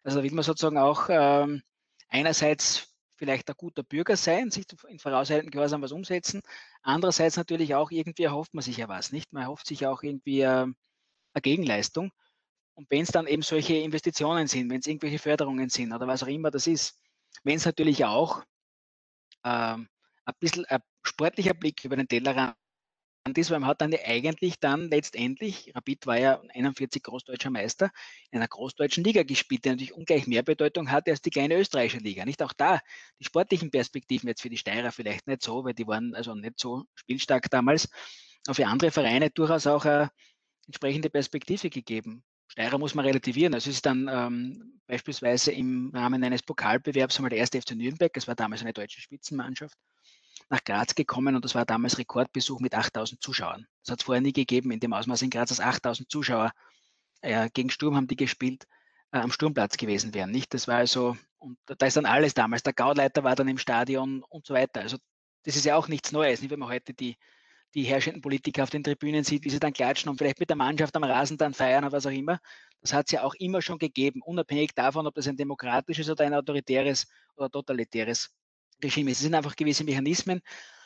Also 0.04 0.18
da 0.20 0.24
will 0.24 0.34
man 0.34 0.44
sozusagen 0.44 0.78
auch 0.78 1.08
ähm, 1.10 1.62
einerseits 2.10 2.94
vielleicht 3.16 3.50
ein 3.50 3.56
guter 3.58 3.84
Bürger 3.84 4.18
sein, 4.18 4.52
sich 4.52 4.66
in 4.88 5.00
vorauseilenden 5.00 5.52
Gehorsam 5.52 5.82
was 5.82 5.92
umsetzen, 5.92 6.42
andererseits 6.82 7.38
natürlich 7.38 7.76
auch 7.76 7.92
irgendwie 7.92 8.24
erhofft 8.24 8.54
man 8.54 8.64
sich 8.64 8.78
ja 8.78 8.90
was, 8.90 9.12
nicht? 9.12 9.32
Man 9.32 9.44
erhofft 9.44 9.68
sich 9.68 9.86
auch 9.88 10.04
irgendwie 10.04 10.42
äh, 10.42 10.66
eine 11.34 11.42
Gegenleistung. 11.42 12.12
Und 12.76 12.90
wenn 12.90 13.04
es 13.04 13.12
dann 13.12 13.28
eben 13.28 13.44
solche 13.44 13.76
Investitionen 13.76 14.48
sind, 14.48 14.70
wenn 14.70 14.80
es 14.80 14.88
irgendwelche 14.88 15.20
Förderungen 15.20 15.70
sind 15.70 15.94
oder 15.94 16.08
was 16.08 16.24
auch 16.24 16.28
immer 16.28 16.52
das 16.52 16.68
ist, 16.68 17.00
wenn 17.44 17.58
es 17.58 17.66
natürlich 17.66 18.04
auch 18.04 18.44
ähm, 19.44 19.88
ein 20.26 20.34
bisschen 20.40 20.66
ein 20.66 20.82
sportlicher 21.04 21.54
Blick 21.54 21.84
über 21.86 21.96
den 21.96 22.08
Tellerrand 22.08 22.56
ist, 23.26 23.52
weil 23.52 23.60
man 23.60 23.70
hat 23.70 23.82
dann 23.82 23.94
eigentlich 23.94 24.60
dann 24.60 24.90
letztendlich, 24.90 25.72
Rapid 25.74 26.08
war 26.08 26.20
ja 26.20 26.42
41 26.50 27.02
großdeutscher 27.02 27.50
Meister, 27.50 27.90
in 28.32 28.40
einer 28.40 28.50
großdeutschen 28.50 29.04
Liga 29.04 29.24
gespielt, 29.24 29.64
die 29.64 29.70
natürlich 29.70 29.94
ungleich 29.94 30.28
mehr 30.28 30.44
Bedeutung 30.44 30.92
hatte 30.92 31.12
als 31.12 31.22
die 31.22 31.30
kleine 31.30 31.58
österreichische 31.58 32.04
Liga. 32.04 32.26
Nicht 32.26 32.44
auch 32.44 32.52
da, 32.52 32.82
die 33.20 33.24
sportlichen 33.24 33.72
Perspektiven 33.72 34.28
jetzt 34.28 34.42
für 34.42 34.50
die 34.50 34.58
Steirer 34.58 34.92
vielleicht 34.92 35.26
nicht 35.28 35.42
so, 35.42 35.64
weil 35.64 35.74
die 35.74 35.88
waren 35.88 36.14
also 36.16 36.36
nicht 36.36 36.60
so 36.60 36.84
spielstark 36.96 37.50
damals, 37.50 37.90
aber 38.46 38.56
für 38.56 38.68
andere 38.68 38.92
Vereine 38.92 39.30
durchaus 39.30 39.68
auch 39.68 39.86
eine 39.86 40.12
entsprechende 40.68 41.10
Perspektive 41.10 41.70
gegeben. 41.70 42.26
Steirer 42.50 42.78
muss 42.78 42.94
man 42.94 43.06
relativieren. 43.06 43.54
Also 43.54 43.70
ist 43.70 43.86
dann 43.86 44.10
ähm, 44.12 44.82
beispielsweise 44.86 45.54
im 45.54 45.92
Rahmen 45.94 46.24
eines 46.26 46.44
Pokalbewerbs 46.44 47.18
einmal 47.18 47.30
der 47.30 47.40
erste 47.40 47.62
FC 47.62 47.72
Nürnberg, 47.72 48.12
das 48.12 48.28
war 48.28 48.36
damals 48.36 48.62
eine 48.62 48.74
deutsche 48.74 49.00
Spitzenmannschaft, 49.00 49.78
nach 50.50 50.64
Graz 50.64 50.96
gekommen 50.96 51.36
und 51.36 51.46
das 51.46 51.56
war 51.56 51.66
damals 51.66 51.98
Rekordbesuch 51.98 52.60
mit 52.60 52.76
8000 52.76 53.22
Zuschauern. 53.22 53.68
Das 53.84 53.92
hat 53.92 54.00
es 54.00 54.06
vorher 54.06 54.22
nie 54.22 54.34
gegeben 54.34 54.72
in 54.72 54.80
dem 54.80 54.94
Ausmaß 54.94 55.22
in 55.22 55.30
Graz, 55.30 55.50
dass 55.50 55.60
8000 55.60 56.10
Zuschauer 56.10 56.52
äh, 57.22 57.50
gegen 57.54 57.70
Sturm 57.70 57.96
haben 57.96 58.08
die 58.08 58.16
gespielt, 58.16 58.68
äh, 59.12 59.20
am 59.20 59.32
Sturmplatz 59.32 59.78
gewesen 59.78 60.14
wären. 60.14 60.32
Nicht? 60.32 60.54
Das 60.54 60.68
war 60.68 60.78
also, 60.78 61.18
und 61.38 61.58
da 61.66 61.86
ist 61.86 61.98
dann 61.98 62.06
alles 62.06 62.34
damals. 62.34 62.64
Der 62.64 62.74
Gauleiter 62.74 63.24
war 63.24 63.36
dann 63.36 63.48
im 63.48 63.58
Stadion 63.58 64.24
und 64.30 64.46
so 64.46 64.54
weiter. 64.54 64.82
Also 64.82 64.98
das 65.44 65.56
ist 65.56 65.66
ja 65.66 65.76
auch 65.76 65.88
nichts 65.88 66.12
Neues, 66.12 66.42
nicht? 66.42 66.52
wenn 66.52 66.60
man 66.60 66.70
heute 66.70 66.94
die, 66.94 67.18
die 67.74 67.84
herrschenden 67.84 68.22
Politiker 68.22 68.64
auf 68.64 68.70
den 68.70 68.84
Tribünen 68.84 69.24
sieht, 69.24 69.44
wie 69.44 69.50
sie 69.50 69.60
dann 69.60 69.74
klatschen 69.74 70.10
und 70.10 70.18
vielleicht 70.18 70.40
mit 70.40 70.50
der 70.50 70.58
Mannschaft 70.58 70.96
am 70.96 71.04
Rasen 71.04 71.38
dann 71.38 71.54
feiern 71.54 71.84
oder 71.84 71.94
was 71.94 72.06
auch 72.06 72.12
immer. 72.12 72.40
Das 72.82 72.94
hat 72.94 73.08
es 73.08 73.12
ja 73.14 73.24
auch 73.24 73.34
immer 73.36 73.62
schon 73.62 73.80
gegeben, 73.80 74.22
unabhängig 74.22 74.76
davon, 74.76 75.08
ob 75.08 75.16
das 75.16 75.28
ein 75.28 75.38
demokratisches 75.38 76.10
oder 76.10 76.26
ein 76.26 76.34
autoritäres 76.34 77.08
oder 77.36 77.50
totalitäres 77.50 78.30
Regime. 78.84 79.12
Es 79.12 79.20
sind 79.20 79.36
einfach 79.36 79.56
gewisse 79.56 79.84
Mechanismen, 79.84 80.42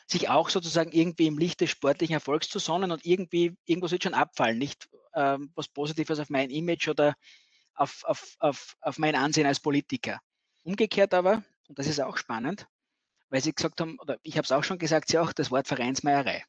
sich 0.07 0.29
auch 0.29 0.49
sozusagen 0.49 0.91
irgendwie 0.91 1.27
im 1.27 1.37
Licht 1.37 1.61
des 1.61 1.71
sportlichen 1.71 2.13
Erfolgs 2.13 2.49
zu 2.49 2.59
sonnen 2.59 2.91
und 2.91 3.05
irgendwie, 3.05 3.55
irgendwas 3.65 3.91
wird 3.91 4.03
schon 4.03 4.13
abfallen, 4.13 4.57
nicht 4.57 4.87
ähm, 5.13 5.51
was 5.55 5.67
Positives 5.67 6.19
auf 6.19 6.29
mein 6.29 6.49
Image 6.49 6.87
oder 6.87 7.15
auf, 7.75 8.03
auf, 8.05 8.35
auf, 8.39 8.77
auf 8.81 8.97
mein 8.97 9.15
Ansehen 9.15 9.45
als 9.45 9.59
Politiker. 9.59 10.19
Umgekehrt 10.63 11.13
aber, 11.13 11.43
und 11.67 11.77
das 11.77 11.87
ist 11.87 11.99
auch 11.99 12.17
spannend, 12.17 12.67
weil 13.29 13.41
Sie 13.41 13.53
gesagt 13.53 13.81
haben, 13.81 13.99
oder 13.99 14.17
ich 14.23 14.37
habe 14.37 14.45
es 14.45 14.51
auch 14.51 14.63
schon 14.63 14.79
gesagt, 14.79 15.09
Sie 15.09 15.17
auch 15.17 15.33
das 15.33 15.51
Wort 15.51 15.67
Vereinsmeierei. 15.67 16.45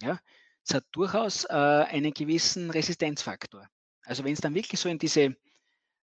Ja, 0.00 0.18
es 0.64 0.74
hat 0.74 0.84
durchaus 0.92 1.44
äh, 1.44 1.52
einen 1.52 2.12
gewissen 2.12 2.70
Resistenzfaktor. 2.70 3.68
Also 4.02 4.24
wenn 4.24 4.32
es 4.32 4.40
dann 4.40 4.54
wirklich 4.54 4.80
so 4.80 4.88
in 4.88 4.98
diese 4.98 5.36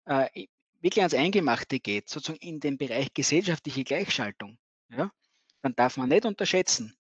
äh, 0.05 0.47
wirklich 0.81 1.03
ans 1.03 1.15
Eingemachte 1.15 1.81
geht, 1.81 2.09
sozusagen 2.09 2.41
in 2.41 2.61
den 2.61 2.79
Bereich 2.79 3.13
gesellschaftliche 3.15 3.85
Gleichschaltung, 3.85 4.59
ja, 4.91 5.11
dann 5.63 5.75
darf 5.75 5.97
man 5.97 6.09
nicht 6.09 6.25
unterschätzen, 6.25 6.97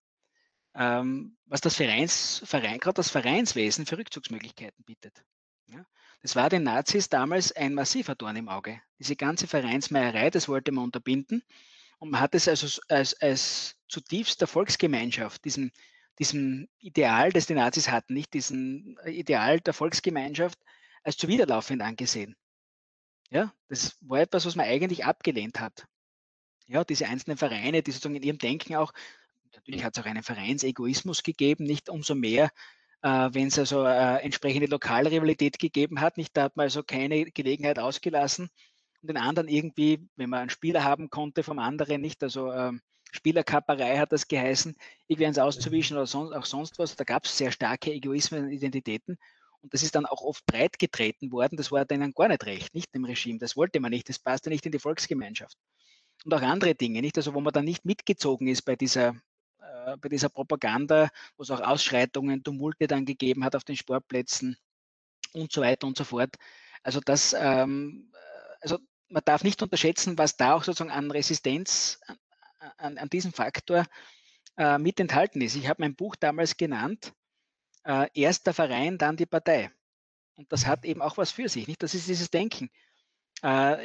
ähm, 0.74 1.36
was 1.46 1.60
das 1.60 1.76
Vereins, 1.76 2.42
Verein, 2.44 2.78
gerade 2.78 2.96
das 2.96 3.10
Vereinswesen 3.10 3.86
für 3.86 3.98
Rückzugsmöglichkeiten 3.98 4.84
bietet. 4.84 5.24
Ja. 5.66 5.84
Das 6.22 6.36
war 6.36 6.48
den 6.48 6.64
Nazis 6.64 7.08
damals 7.08 7.52
ein 7.52 7.74
massiver 7.74 8.14
Dorn 8.14 8.36
im 8.36 8.48
Auge. 8.48 8.80
Diese 8.98 9.16
ganze 9.16 9.46
Vereinsmeierei, 9.46 10.30
das 10.30 10.48
wollte 10.48 10.70
man 10.72 10.84
unterbinden. 10.84 11.42
Und 11.98 12.10
man 12.10 12.20
hat 12.20 12.34
es 12.34 12.48
also 12.48 12.80
als, 12.88 13.20
als 13.20 13.76
zutiefst 13.88 14.40
der 14.40 14.48
Volksgemeinschaft, 14.48 15.44
diesem, 15.44 15.70
diesem 16.18 16.68
Ideal, 16.78 17.32
das 17.32 17.46
die 17.46 17.54
Nazis 17.54 17.88
hatten, 17.88 18.14
nicht 18.14 18.34
diesem 18.34 18.98
Ideal 19.06 19.60
der 19.60 19.74
Volksgemeinschaft, 19.74 20.58
als 21.02 21.16
zuwiderlaufend 21.16 21.82
angesehen. 21.82 22.36
Ja, 23.30 23.54
das 23.68 23.96
war 24.00 24.20
etwas, 24.20 24.44
was 24.44 24.56
man 24.56 24.66
eigentlich 24.66 25.04
abgelehnt 25.04 25.60
hat 25.60 25.86
ja, 26.70 26.84
diese 26.84 27.06
einzelnen 27.06 27.38
Vereine, 27.38 27.82
die 27.82 27.92
sozusagen 27.92 28.16
in 28.16 28.22
ihrem 28.22 28.38
Denken 28.38 28.76
auch, 28.76 28.92
natürlich 29.54 29.84
hat 29.84 29.96
es 29.96 30.02
auch 30.02 30.06
einen 30.08 30.22
Vereinsegoismus 30.22 31.22
gegeben, 31.22 31.64
nicht 31.64 31.88
umso 31.90 32.14
mehr, 32.14 32.50
äh, 33.02 33.28
wenn 33.32 33.48
es 33.48 33.58
also 33.58 33.84
äh, 33.84 34.18
entsprechende 34.22 34.68
Lokalrivalität 34.68 35.58
gegeben 35.58 36.00
hat, 36.00 36.16
nicht, 36.16 36.36
da 36.36 36.44
hat 36.44 36.56
man 36.56 36.64
also 36.64 36.82
keine 36.82 37.26
Gelegenheit 37.32 37.78
ausgelassen 37.78 38.50
und 39.02 39.08
den 39.08 39.16
anderen 39.16 39.48
irgendwie, 39.48 40.08
wenn 40.16 40.30
man 40.30 40.40
einen 40.40 40.50
Spieler 40.50 40.84
haben 40.84 41.10
konnte 41.10 41.42
vom 41.42 41.58
anderen, 41.58 42.00
nicht, 42.00 42.22
also 42.22 42.52
ähm, 42.52 42.82
Spielerkapperei 43.12 43.98
hat 43.98 44.12
das 44.12 44.28
geheißen, 44.28 44.76
irgendwie 45.08 45.26
eins 45.26 45.38
auszuwischen 45.38 45.96
oder 45.96 46.06
sonst, 46.06 46.32
auch 46.32 46.44
sonst 46.46 46.78
was, 46.78 46.96
da 46.96 47.04
gab 47.04 47.24
es 47.24 47.36
sehr 47.36 47.50
starke 47.52 47.92
Egoismen 47.92 48.44
und 48.44 48.52
Identitäten 48.52 49.18
Und 49.62 49.74
das 49.74 49.82
ist 49.82 49.94
dann 49.94 50.06
auch 50.06 50.22
oft 50.22 50.46
breit 50.46 50.78
getreten 50.78 51.32
worden. 51.32 51.56
Das 51.56 51.72
war 51.72 51.84
denen 51.84 52.12
gar 52.14 52.28
nicht 52.28 52.46
recht, 52.46 52.74
nicht 52.74 52.94
dem 52.94 53.04
Regime. 53.04 53.38
Das 53.38 53.56
wollte 53.56 53.80
man 53.80 53.90
nicht. 53.90 54.08
Das 54.08 54.18
passte 54.18 54.50
nicht 54.50 54.66
in 54.66 54.72
die 54.72 54.78
Volksgemeinschaft. 54.78 55.56
Und 56.24 56.34
auch 56.34 56.42
andere 56.42 56.74
Dinge, 56.74 57.00
nicht? 57.00 57.16
Also 57.16 57.34
wo 57.34 57.40
man 57.40 57.52
dann 57.52 57.64
nicht 57.64 57.84
mitgezogen 57.84 58.46
ist 58.48 58.62
bei 58.62 58.76
dieser, 58.76 59.16
äh, 59.60 59.96
bei 59.96 60.08
dieser 60.08 60.28
Propaganda, 60.28 61.08
wo 61.36 61.42
es 61.42 61.50
auch 61.50 61.60
Ausschreitungen, 61.60 62.42
Tumulte 62.42 62.86
dann 62.86 63.04
gegeben 63.06 63.44
hat 63.44 63.56
auf 63.56 63.64
den 63.64 63.76
Sportplätzen 63.76 64.56
und 65.32 65.50
so 65.52 65.62
weiter 65.62 65.86
und 65.86 65.96
so 65.96 66.04
fort. 66.04 66.36
Also 66.82 67.00
das, 67.00 67.34
ähm, 67.38 68.12
also 68.60 68.78
man 69.08 69.22
darf 69.24 69.42
nicht 69.44 69.62
unterschätzen, 69.62 70.18
was 70.18 70.36
da 70.36 70.54
auch 70.54 70.64
sozusagen 70.64 70.90
an 70.90 71.10
Resistenz 71.10 72.00
an, 72.76 72.98
an 72.98 73.08
diesem 73.08 73.32
Faktor 73.32 73.86
äh, 74.56 74.78
mit 74.78 75.00
enthalten 75.00 75.40
ist. 75.40 75.56
Ich 75.56 75.68
habe 75.68 75.82
mein 75.82 75.94
Buch 75.94 76.16
damals 76.16 76.56
genannt, 76.56 77.12
äh, 77.84 78.08
erst 78.14 78.46
der 78.46 78.54
Verein, 78.54 78.98
dann 78.98 79.16
die 79.16 79.26
Partei. 79.26 79.70
Und 80.36 80.52
das 80.52 80.66
hat 80.66 80.84
eben 80.84 81.02
auch 81.02 81.16
was 81.16 81.30
für 81.30 81.48
sich, 81.48 81.66
nicht? 81.66 81.82
Das 81.82 81.94
ist 81.94 82.08
dieses 82.08 82.30
Denken. 82.30 82.70
Äh, 83.42 83.76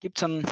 Gibt 0.00 0.18
es 0.18 0.24
ein, 0.24 0.44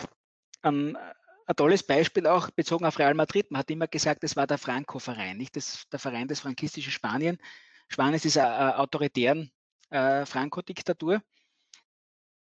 ein, 0.63 0.97
ein, 0.97 1.57
tolles 1.57 1.83
Beispiel 1.83 2.27
auch 2.27 2.51
bezogen 2.51 2.85
auf 2.85 2.99
Real 2.99 3.15
Madrid. 3.15 3.51
Man 3.51 3.61
hat 3.61 3.71
immer 3.71 3.87
gesagt, 3.87 4.25
es 4.25 4.37
war 4.37 4.47
der 4.47 4.59
Franco-Verein, 4.59 5.37
nicht 5.37 5.57
das, 5.57 5.89
der 5.91 5.99
Verein 5.99 6.29
des 6.29 6.41
frankistischen 6.41 6.93
Spanien. 6.93 7.39
Spanien 7.89 8.15
ist 8.15 8.37
äh, 8.37 8.41
autoritären 8.41 9.51
äh, 9.91 10.25
Franco-Diktatur 10.25 11.21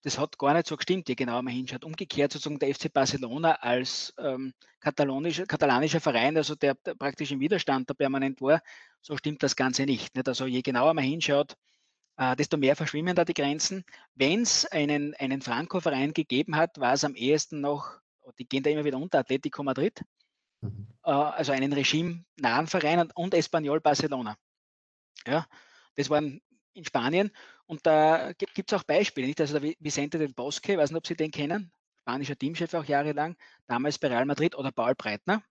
das 0.02 0.18
hat 0.18 0.38
gar 0.38 0.54
nicht 0.54 0.66
so 0.66 0.76
gestimmt, 0.76 1.08
je 1.08 1.14
genauer 1.14 1.42
man 1.42 1.52
hinschaut. 1.52 1.84
Umgekehrt 1.84 2.32
sozusagen 2.32 2.58
der 2.58 2.74
FC 2.74 2.92
Barcelona 2.92 3.52
als 3.52 4.14
ähm, 4.18 4.54
katalanischer, 4.80 5.46
katalanischer 5.46 6.00
Verein, 6.00 6.36
also 6.36 6.54
der, 6.54 6.74
der, 6.74 6.94
praktisch 6.94 7.30
im 7.32 7.40
Widerstand 7.40 7.90
da 7.90 7.94
permanent 7.94 8.40
war, 8.40 8.62
so 9.02 9.16
stimmt 9.16 9.42
das 9.42 9.56
Ganze 9.56 9.84
nicht. 9.84 10.14
nicht? 10.14 10.28
Also 10.28 10.46
je 10.46 10.62
genauer 10.62 10.94
man 10.94 11.04
hinschaut, 11.04 11.56
äh, 12.16 12.34
desto 12.36 12.56
mehr 12.56 12.76
verschwimmen 12.76 13.14
da 13.14 13.24
die 13.24 13.34
Grenzen. 13.34 13.84
Wenn 14.14 14.42
es 14.42 14.64
einen, 14.66 15.14
einen 15.14 15.42
Franco-Verein 15.42 16.14
gegeben 16.14 16.56
hat, 16.56 16.78
war 16.78 16.94
es 16.94 17.04
am 17.04 17.14
ehesten 17.14 17.60
noch, 17.60 18.00
die 18.38 18.48
gehen 18.48 18.62
da 18.62 18.70
immer 18.70 18.84
wieder 18.84 18.98
unter, 18.98 19.18
Atletico 19.18 19.62
Madrid, 19.62 20.02
mhm. 20.60 20.86
äh, 21.04 21.10
also 21.10 21.52
einen 21.52 21.72
regimenahen 21.72 22.66
Verein 22.66 23.00
und, 23.00 23.16
und 23.16 23.34
Espanyol 23.34 23.80
Barcelona. 23.80 24.36
Ja, 25.26 25.46
das 25.96 26.08
waren 26.10 26.40
in 26.72 26.84
Spanien. 26.84 27.30
Und 27.66 27.86
da 27.86 28.32
gibt 28.32 28.72
es 28.72 28.78
auch 28.78 28.84
Beispiele. 28.84 29.26
Nicht? 29.26 29.40
Also 29.40 29.58
der 29.58 29.74
Vicente 29.78 30.18
del 30.18 30.32
Bosque, 30.32 30.70
ich 30.70 30.78
weiß 30.78 30.90
nicht, 30.90 30.98
ob 30.98 31.06
Sie 31.06 31.16
den 31.16 31.30
kennen, 31.30 31.72
spanischer 32.00 32.36
Teamchef 32.36 32.74
auch 32.74 32.84
jahrelang, 32.84 33.36
damals 33.66 33.98
bei 33.98 34.08
Real 34.08 34.24
Madrid 34.24 34.56
oder 34.56 34.72
Paul 34.72 34.94
Breitner, 34.94 35.42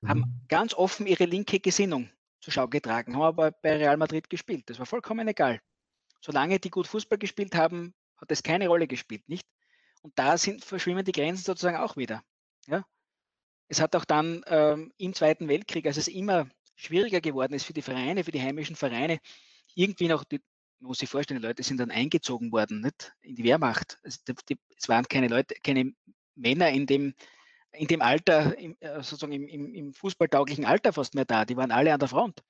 mhm. 0.00 0.08
haben 0.08 0.40
ganz 0.48 0.74
offen 0.74 1.06
ihre 1.06 1.24
linke 1.24 1.60
Gesinnung 1.60 2.10
zur 2.40 2.52
Schau 2.52 2.68
getragen, 2.68 3.14
haben 3.14 3.22
aber 3.22 3.50
bei 3.50 3.76
Real 3.76 3.96
Madrid 3.96 4.28
gespielt. 4.28 4.68
Das 4.68 4.78
war 4.78 4.86
vollkommen 4.86 5.28
egal. 5.28 5.60
Solange 6.20 6.58
die 6.58 6.70
gut 6.70 6.86
Fußball 6.86 7.18
gespielt 7.18 7.54
haben, 7.54 7.94
hat 8.16 8.30
das 8.30 8.42
keine 8.42 8.68
Rolle 8.68 8.86
gespielt, 8.86 9.28
nicht? 9.28 9.46
Und 10.02 10.18
da 10.18 10.36
sind, 10.36 10.64
verschwimmen 10.64 11.04
die 11.04 11.12
Grenzen 11.12 11.44
sozusagen 11.44 11.76
auch 11.76 11.96
wieder. 11.96 12.22
Ja? 12.66 12.84
Es 13.68 13.80
hat 13.80 13.96
auch 13.96 14.04
dann 14.04 14.42
ähm, 14.46 14.92
im 14.98 15.14
Zweiten 15.14 15.48
Weltkrieg, 15.48 15.86
als 15.86 15.96
es 15.96 16.08
immer 16.08 16.48
schwieriger 16.74 17.20
geworden 17.20 17.54
ist 17.54 17.64
für 17.64 17.72
die 17.72 17.82
Vereine, 17.82 18.24
für 18.24 18.32
die 18.32 18.42
heimischen 18.42 18.76
Vereine, 18.76 19.18
irgendwie 19.74 20.08
noch, 20.08 20.24
die, 20.24 20.40
man 20.80 20.88
muss 20.88 20.98
sich 20.98 21.08
vorstellen, 21.08 21.40
die 21.40 21.46
Leute 21.46 21.62
sind 21.62 21.78
dann 21.78 21.90
eingezogen 21.90 22.52
worden, 22.52 22.80
nicht? 22.80 23.14
In 23.22 23.36
die 23.36 23.44
Wehrmacht. 23.44 23.98
Also 24.02 24.18
die, 24.26 24.34
die, 24.48 24.58
es 24.76 24.88
waren 24.88 25.06
keine 25.06 25.28
Leute, 25.28 25.54
keine 25.62 25.92
Männer 26.34 26.70
in 26.70 26.86
dem, 26.86 27.14
in 27.72 27.86
dem 27.86 28.02
Alter, 28.02 28.58
im, 28.58 28.76
äh, 28.80 28.96
sozusagen 28.96 29.32
im, 29.32 29.46
im, 29.48 29.74
im, 29.74 29.94
fußballtauglichen 29.94 30.64
Alter 30.64 30.92
fast 30.92 31.14
mehr 31.14 31.24
da. 31.24 31.44
Die 31.44 31.56
waren 31.56 31.70
alle 31.70 31.92
an 31.92 32.00
der 32.00 32.08
Front. 32.08 32.42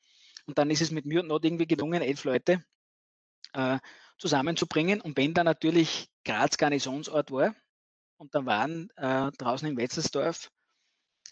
Und 0.47 0.59
dann 0.59 0.71
ist 0.71 0.81
es 0.81 0.91
mit 0.91 1.05
Mühe 1.05 1.21
und 1.21 1.29
Not 1.29 1.45
irgendwie 1.45 1.67
gelungen, 1.67 2.03
elf 2.03 2.25
Leute 2.25 2.65
äh, 3.53 3.79
zusammenzubringen. 4.19 5.01
Und 5.01 5.17
wenn 5.17 5.35
da 5.35 5.45
natürlich 5.45 6.09
Graz 6.25 6.57
Garnisonsort 6.57 7.31
war, 7.31 7.55
und 8.19 8.35
da 8.35 8.47
waren 8.47 8.89
äh, 8.97 9.33
draußen 9.33 9.67
in 9.67 9.77
Wetzelsdorf 9.77 10.51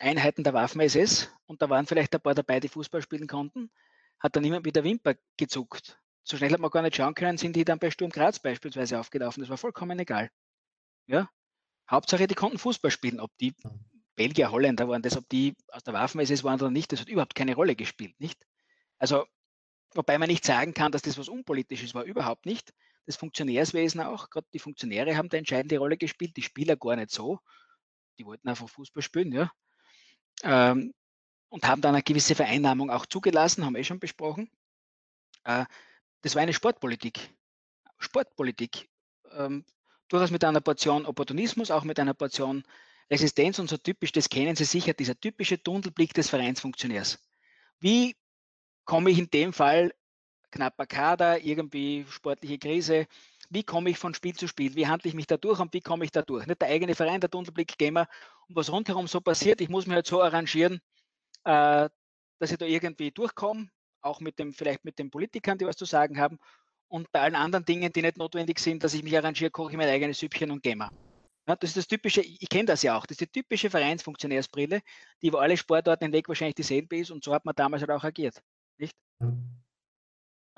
Einheiten 0.00 0.42
der 0.42 0.54
Waffen-SS 0.54 1.30
und 1.46 1.62
da 1.62 1.68
waren 1.68 1.86
vielleicht 1.86 2.14
ein 2.14 2.20
paar 2.20 2.34
dabei, 2.34 2.58
die 2.58 2.68
Fußball 2.68 3.02
spielen 3.02 3.28
konnten, 3.28 3.70
hat 4.18 4.34
dann 4.34 4.42
niemand 4.42 4.64
mit 4.64 4.74
der 4.74 4.82
Wimper 4.82 5.14
gezuckt. 5.36 6.00
So 6.24 6.36
schnell 6.36 6.52
hat 6.52 6.60
man 6.60 6.70
gar 6.70 6.82
nicht 6.82 6.96
schauen 6.96 7.14
können, 7.14 7.38
sind 7.38 7.54
die 7.54 7.64
dann 7.64 7.78
bei 7.78 7.90
Sturm 7.90 8.10
Graz 8.10 8.38
beispielsweise 8.38 8.98
aufgelaufen. 8.98 9.40
Das 9.42 9.50
war 9.50 9.56
vollkommen 9.56 9.98
egal. 9.98 10.30
Ja? 11.06 11.30
Hauptsache, 11.90 12.26
die 12.26 12.34
konnten 12.34 12.58
Fußball 12.58 12.90
spielen. 12.90 13.20
Ob 13.20 13.36
die 13.38 13.54
Belgier, 14.16 14.50
Holländer 14.50 14.88
waren 14.88 15.02
das, 15.02 15.16
ob 15.16 15.28
die 15.28 15.54
aus 15.68 15.82
der 15.82 15.94
Waffen-SS 15.94 16.44
waren 16.44 16.60
oder 16.60 16.70
nicht, 16.70 16.92
das 16.92 17.00
hat 17.00 17.08
überhaupt 17.08 17.34
keine 17.34 17.54
Rolle 17.54 17.74
gespielt. 17.74 18.18
Nicht? 18.20 18.46
Also, 18.98 19.26
wobei 19.94 20.18
man 20.18 20.28
nicht 20.28 20.44
sagen 20.44 20.74
kann, 20.74 20.92
dass 20.92 21.02
das 21.02 21.18
was 21.18 21.28
Unpolitisches 21.28 21.94
war, 21.94 22.04
überhaupt 22.04 22.46
nicht. 22.46 22.72
Das 23.06 23.16
Funktionärswesen 23.16 24.00
auch, 24.00 24.30
gerade 24.30 24.46
die 24.52 24.58
Funktionäre 24.58 25.16
haben 25.16 25.28
da 25.28 25.36
entscheidende 25.36 25.78
Rolle 25.78 25.96
gespielt, 25.96 26.36
die 26.36 26.42
Spieler 26.42 26.76
gar 26.76 26.96
nicht 26.96 27.10
so. 27.10 27.40
Die 28.18 28.26
wollten 28.26 28.48
einfach 28.48 28.68
Fußball 28.68 29.02
spielen, 29.02 29.32
ja. 29.32 29.50
Ähm, 30.42 30.92
und 31.48 31.66
haben 31.66 31.80
dann 31.80 31.94
eine 31.94 32.02
gewisse 32.02 32.34
Vereinnahmung 32.34 32.90
auch 32.90 33.06
zugelassen, 33.06 33.64
haben 33.64 33.74
wir 33.74 33.80
eh 33.80 33.84
schon 33.84 33.98
besprochen. 33.98 34.50
Äh, 35.44 35.64
das 36.22 36.34
war 36.34 36.42
eine 36.42 36.52
Sportpolitik. 36.52 37.34
Sportpolitik. 37.98 38.88
Ähm, 39.32 39.64
durchaus 40.08 40.30
mit 40.30 40.44
einer 40.44 40.60
Portion 40.60 41.06
Opportunismus, 41.06 41.70
auch 41.70 41.84
mit 41.84 41.98
einer 41.98 42.14
Portion 42.14 42.64
Resistenz 43.10 43.58
und 43.58 43.68
so 43.68 43.76
typisch, 43.76 44.12
das 44.12 44.28
kennen 44.28 44.54
Sie 44.54 44.64
sicher, 44.64 44.94
dieser 44.94 45.18
typische 45.18 45.60
Tunnelblick 45.60 46.14
des 46.14 46.30
Vereinsfunktionärs. 46.30 47.18
Wie 47.80 48.16
komme 48.84 49.10
ich 49.10 49.18
in 49.18 49.30
dem 49.30 49.52
Fall, 49.52 49.92
knapper 50.50 50.86
Kader, 50.86 51.40
irgendwie 51.40 52.04
sportliche 52.08 52.58
Krise, 52.58 53.06
wie 53.50 53.64
komme 53.64 53.90
ich 53.90 53.98
von 53.98 54.14
Spiel 54.14 54.34
zu 54.34 54.46
Spiel, 54.46 54.74
wie 54.76 54.86
handle 54.86 55.08
ich 55.08 55.14
mich 55.14 55.26
da 55.26 55.36
durch 55.36 55.58
und 55.58 55.72
wie 55.74 55.80
komme 55.80 56.04
ich 56.04 56.12
da 56.12 56.22
durch? 56.22 56.46
Nicht 56.46 56.60
der 56.60 56.68
eigene 56.68 56.94
Verein, 56.94 57.20
der 57.20 57.30
Tunnelblick 57.30 57.76
Gamer 57.78 58.08
und 58.48 58.56
was 58.56 58.70
rundherum 58.70 59.08
so 59.08 59.20
passiert, 59.20 59.60
ich 59.60 59.68
muss 59.68 59.86
mich 59.86 59.94
halt 59.94 60.06
so 60.06 60.22
arrangieren, 60.22 60.80
äh, 61.44 61.88
dass 62.38 62.52
ich 62.52 62.58
da 62.58 62.66
irgendwie 62.66 63.10
durchkomme, 63.10 63.68
auch 64.02 64.20
mit 64.20 64.38
dem, 64.38 64.52
vielleicht 64.52 64.84
mit 64.84 64.98
den 64.98 65.10
Politikern, 65.10 65.58
die 65.58 65.66
was 65.66 65.76
zu 65.76 65.84
sagen 65.84 66.18
haben. 66.18 66.38
Und 66.88 67.10
bei 67.12 67.20
allen 67.20 67.34
anderen 67.36 67.64
Dingen, 67.64 67.92
die 67.92 68.02
nicht 68.02 68.16
notwendig 68.16 68.58
sind, 68.58 68.82
dass 68.82 68.94
ich 68.94 69.02
mich 69.02 69.16
arrangiere, 69.16 69.50
koche 69.50 69.72
ich 69.72 69.76
mein 69.76 69.88
eigenes 69.88 70.18
Süppchen 70.18 70.50
und 70.50 70.64
mal. 70.76 70.90
Ja, 71.46 71.56
das 71.56 71.70
ist 71.70 71.76
das 71.76 71.86
typische, 71.88 72.20
ich 72.20 72.48
kenne 72.48 72.66
das 72.66 72.82
ja 72.82 72.96
auch, 72.96 73.06
das 73.06 73.16
ist 73.16 73.20
die 73.20 73.40
typische 73.42 73.70
Vereinsfunktionärsbrille, 73.70 74.82
die 75.20 75.26
über 75.26 75.40
alle 75.40 75.56
Sportarten 75.56 76.04
hinweg 76.04 76.28
wahrscheinlich 76.28 76.54
dieselbe 76.54 76.98
ist 76.98 77.10
und 77.10 77.24
so 77.24 77.34
hat 77.34 77.44
man 77.44 77.54
damals 77.54 77.82
halt 77.82 77.90
auch 77.90 78.04
agiert. 78.04 78.40
Nicht? 78.78 78.94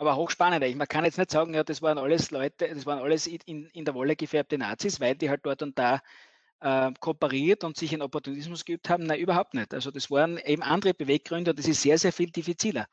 Aber 0.03 0.17
hochspannend. 0.17 0.77
Man 0.77 0.89
kann 0.89 1.05
jetzt 1.05 1.17
nicht 1.17 1.31
sagen, 1.31 1.55
ja, 1.55 1.63
das 1.63 1.81
waren 1.81 1.97
alles 1.97 2.33
Leute, 2.33 2.69
das 2.69 2.87
waren 2.87 2.99
alles 2.99 3.29
in, 3.29 3.67
in 3.67 3.85
der 3.85 3.95
Wolle 3.95 4.17
gefärbte 4.17 4.59
Nazis, 4.59 4.99
weil 4.99 5.15
die 5.15 5.31
halt 5.31 5.47
dort 5.47 5.63
und 5.63 5.79
da 5.79 6.01
äh, 6.59 6.91
kooperiert 6.99 7.63
und 7.63 7.77
sich 7.77 7.93
in 7.93 8.03
Opportunismus 8.03 8.65
geübt 8.65 8.91
haben? 8.91 9.05
Nein, 9.05 9.21
überhaupt 9.21 9.55
nicht. 9.55 9.73
Also 9.73 9.93
das 9.93 10.11
waren 10.11 10.39
eben 10.39 10.65
andere 10.65 10.93
Beweggründe 10.93 11.53
und 11.53 11.57
das 11.61 11.69
ist 11.69 11.83
sehr, 11.83 11.99
sehr 11.99 12.13
viel 12.13 12.33
diffiziler. 12.33 12.89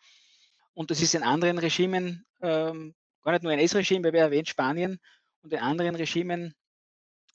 Und 0.75 0.91
das 0.91 1.01
ist 1.01 1.15
in 1.15 1.23
anderen 1.23 1.57
Regimen, 1.57 2.27
ähm, 2.41 2.93
gar 3.23 3.31
nicht 3.31 3.41
nur 3.41 3.53
in 3.53 3.59
S-Regime, 3.59 4.03
weil 4.03 4.13
wir 4.13 4.21
erwähnt 4.21 4.47
Spanien 4.47 4.99
und 5.41 5.51
in 5.51 5.57
anderen 5.57 5.95
Regimen 5.95 6.53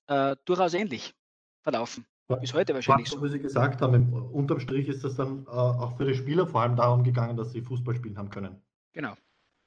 äh, 0.06 0.36
durchaus 0.44 0.74
ähnlich 0.74 1.16
verlaufen. 1.62 2.06
Bis 2.40 2.54
heute 2.54 2.74
wahrscheinlich 2.74 3.08
so. 3.08 3.20
Wie 3.20 3.28
Sie 3.28 3.40
gesagt 3.40 3.82
haben, 3.82 4.12
unterm 4.12 4.60
Strich 4.60 4.86
ist 4.86 5.02
das 5.02 5.16
dann 5.16 5.46
äh, 5.46 5.50
auch 5.50 5.96
für 5.96 6.04
die 6.04 6.14
Spieler 6.14 6.46
vor 6.46 6.60
allem 6.60 6.76
darum 6.76 7.02
gegangen, 7.02 7.36
dass 7.36 7.50
sie 7.50 7.60
Fußball 7.60 7.96
spielen 7.96 8.16
haben 8.16 8.30
können. 8.30 8.62
Genau. 8.92 9.14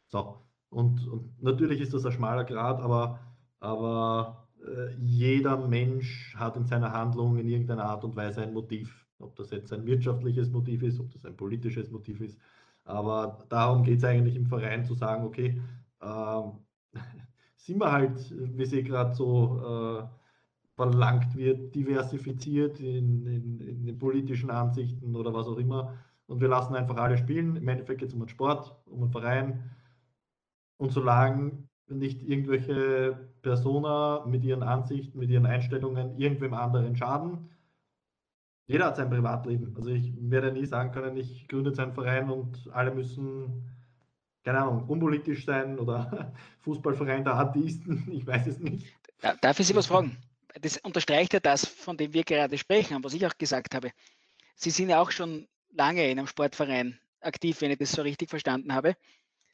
So. 0.08 0.38
Und, 0.70 1.08
und 1.08 1.42
natürlich 1.42 1.82
ist 1.82 1.94
das 1.94 2.06
ein 2.06 2.12
schmaler 2.12 2.44
Grad, 2.44 2.82
aber, 2.82 3.20
aber 3.60 4.48
äh, 4.66 4.94
jeder 5.00 5.58
Mensch 5.58 6.36
hat 6.38 6.58
in 6.58 6.66
seiner 6.66 6.92
Handlung 6.92 7.38
in 7.38 7.48
irgendeiner 7.48 7.86
Art 7.86 8.04
und 8.04 8.16
Weise 8.16 8.42
ein 8.42 8.54
Motiv. 8.54 9.06
Ob 9.20 9.36
das 9.36 9.52
jetzt 9.52 9.74
ein 9.74 9.86
wirtschaftliches 9.86 10.50
Motiv 10.50 10.84
ist, 10.84 11.00
ob 11.00 11.12
das 11.12 11.26
ein 11.26 11.36
politisches 11.36 11.90
Motiv 11.90 12.22
ist. 12.22 12.38
Aber 12.84 13.46
darum 13.50 13.84
geht 13.84 14.00
es 14.00 14.04
eigentlich 14.04 14.36
im 14.36 14.46
Verein 14.46 14.86
zu 14.86 14.94
sagen, 14.94 15.26
okay, 15.26 15.62
äh, 16.02 16.42
sind 17.56 17.80
wir 17.80 17.92
halt, 17.92 18.34
wie 18.58 18.66
sie 18.66 18.84
gerade 18.84 19.14
so 19.16 19.60
äh, 19.60 20.08
verlangt 20.76 21.36
wird, 21.36 21.74
diversifiziert 21.76 22.80
in, 22.80 23.26
in, 23.26 23.60
in, 23.60 23.86
den 23.86 23.98
politischen 23.98 24.52
Ansichten 24.52 25.16
oder 25.16 25.34
was 25.34 25.48
auch 25.48 25.58
immer. 25.58 25.96
Und 26.28 26.40
wir 26.40 26.48
lassen 26.50 26.76
einfach 26.76 26.98
alle 26.98 27.18
spielen. 27.18 27.56
Im 27.56 27.68
Endeffekt 27.68 28.00
geht 28.00 28.10
es 28.10 28.14
um 28.14 28.22
den 28.22 28.30
Sport, 28.30 28.76
um 28.86 29.02
den 29.02 29.10
Verein. 29.10 29.72
Und 30.78 30.92
solange 30.92 31.68
nicht 31.90 32.22
irgendwelche 32.22 33.30
Persona 33.42 34.26
mit 34.26 34.44
ihren 34.44 34.64
Ansichten, 34.64 35.18
mit 35.18 35.30
ihren 35.30 35.46
Einstellungen 35.46 36.18
irgendwem 36.18 36.54
anderen 36.54 36.96
schaden. 36.96 37.50
Jeder 38.68 38.88
hat 38.88 38.98
sein 38.98 39.10
Privatleben. 39.10 39.74
Also 39.78 39.90
ich 39.92 40.12
werde 40.18 40.52
nie 40.52 40.66
sagen 40.66 40.92
können, 40.92 41.16
ich 41.16 41.48
gründe 41.48 41.74
seinen 41.74 41.94
Verein 41.94 42.30
und 42.30 42.70
alle 42.74 42.94
müssen, 42.94 43.64
keine 44.44 44.60
Ahnung, 44.60 44.84
unpolitisch 44.88 45.46
sein 45.46 45.80
oder 45.80 46.34
Fußballverein 46.62 47.24
der 47.24 47.36
Atheisten, 47.36 48.08
ich 48.12 48.28
weiß 48.28 48.48
es 48.48 48.60
nicht. 48.60 48.94
Darf 49.42 49.60
ich 49.60 49.68
Sie 49.68 49.76
was 49.76 49.88
fragen? 49.88 50.18
Das 50.62 50.78
unterstreicht 50.78 51.34
ja 51.34 51.40
das, 51.40 51.66
von 51.66 51.98
dem 51.98 52.14
wir 52.14 52.24
gerade 52.24 52.58
sprechen 52.58 53.04
was 53.04 53.14
ich 53.14 53.26
auch 53.26 53.38
gesagt 53.38 53.76
habe. 53.76 53.92
Sie 54.56 54.72
sind 54.72 54.90
ja 54.90 55.02
auch 55.02 55.12
schon 55.12 55.48
lange 55.72 56.10
in 56.10 56.18
einem 56.18 56.28
Sportverein 56.28 57.00
aktiv, 57.22 57.62
wenn 57.62 57.72
ich 57.72 57.78
das 57.78 57.92
so 57.92 58.02
richtig 58.02 58.30
verstanden 58.30 58.74
habe. 58.74 58.96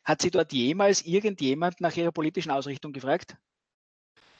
Hat 0.03 0.21
sie 0.21 0.31
dort 0.31 0.51
jemals 0.51 1.05
irgendjemand 1.05 1.79
nach 1.79 1.95
ihrer 1.95 2.11
politischen 2.11 2.51
Ausrichtung 2.51 2.91
gefragt? 2.91 3.37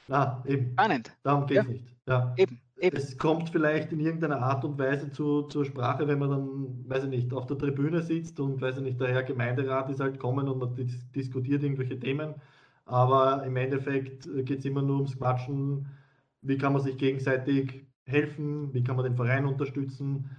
Na, 0.08 0.42
eben. 0.46 0.72
Spannend. 0.72 1.16
Darum 1.22 1.46
geht 1.46 1.58
es 1.58 1.64
ja. 1.64 1.70
nicht. 1.70 1.96
Ja. 2.06 2.34
Eben, 2.36 2.60
eben. 2.78 2.96
Es 2.96 3.16
kommt 3.16 3.48
vielleicht 3.48 3.92
in 3.92 4.00
irgendeiner 4.00 4.42
Art 4.42 4.64
und 4.64 4.78
Weise 4.78 5.10
zu, 5.10 5.42
zur 5.44 5.64
Sprache, 5.64 6.06
wenn 6.06 6.18
man 6.18 6.30
dann, 6.30 6.84
weiß 6.88 7.04
ich 7.04 7.10
nicht, 7.10 7.32
auf 7.32 7.46
der 7.46 7.56
Tribüne 7.56 8.02
sitzt 8.02 8.38
und, 8.40 8.60
weiß 8.60 8.76
ich 8.76 8.82
nicht, 8.82 9.00
der 9.00 9.08
Herr 9.08 9.22
Gemeinderat 9.22 9.88
ist 9.88 10.00
halt 10.00 10.18
kommen 10.18 10.48
und 10.48 10.58
man 10.58 10.74
dis 10.74 11.10
diskutiert 11.12 11.62
irgendwelche 11.62 11.98
Themen. 11.98 12.34
Aber 12.84 13.42
im 13.44 13.56
Endeffekt 13.56 14.28
geht 14.44 14.58
es 14.58 14.64
immer 14.66 14.82
nur 14.82 14.96
ums 14.96 15.16
Quatschen. 15.16 15.86
Wie 16.42 16.58
kann 16.58 16.74
man 16.74 16.82
sich 16.82 16.98
gegenseitig 16.98 17.86
helfen? 18.04 18.74
Wie 18.74 18.84
kann 18.84 18.96
man 18.96 19.06
den 19.06 19.16
Verein 19.16 19.46
unterstützen? 19.46 20.30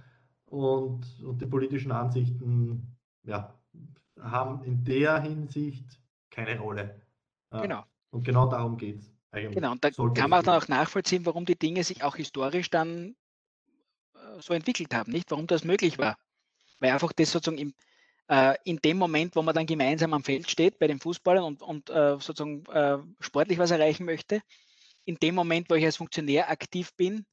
Und, 0.44 1.04
und 1.24 1.40
die 1.40 1.46
politischen 1.46 1.90
Ansichten 1.90 2.96
ja, 3.24 3.55
haben 4.20 4.64
in 4.64 4.84
der 4.84 5.20
Hinsicht 5.20 6.00
keine 6.30 6.58
Rolle. 6.58 7.00
Genau. 7.50 7.84
Und 8.10 8.24
genau 8.24 8.46
darum 8.48 8.76
geht 8.76 9.00
es. 9.00 9.12
Genau, 9.32 9.72
und 9.72 9.84
da 9.84 9.90
kann 9.90 10.30
man 10.30 10.44
dann 10.44 10.62
auch 10.62 10.68
nachvollziehen, 10.68 11.26
warum 11.26 11.44
die 11.44 11.58
Dinge 11.58 11.84
sich 11.84 12.02
auch 12.02 12.16
historisch 12.16 12.70
dann 12.70 13.14
äh, 14.14 14.40
so 14.40 14.54
entwickelt 14.54 14.94
haben, 14.94 15.12
nicht? 15.12 15.30
Warum 15.30 15.46
das 15.46 15.64
möglich 15.64 15.98
war. 15.98 16.16
Weil 16.80 16.92
einfach 16.92 17.12
das 17.12 17.32
sozusagen 17.32 17.58
im, 17.58 17.74
äh, 18.28 18.54
in 18.64 18.78
dem 18.78 18.96
Moment, 18.96 19.36
wo 19.36 19.42
man 19.42 19.54
dann 19.54 19.66
gemeinsam 19.66 20.14
am 20.14 20.24
Feld 20.24 20.50
steht 20.50 20.78
bei 20.78 20.86
den 20.86 21.00
Fußballern 21.00 21.44
und, 21.44 21.62
und 21.62 21.90
äh, 21.90 22.16
sozusagen 22.18 22.64
äh, 22.66 22.98
sportlich 23.20 23.58
was 23.58 23.70
erreichen 23.70 24.06
möchte, 24.06 24.40
in 25.04 25.16
dem 25.16 25.34
Moment, 25.34 25.68
wo 25.68 25.74
ich 25.74 25.84
als 25.84 25.96
Funktionär 25.96 26.50
aktiv 26.50 26.94
bin 26.96 27.26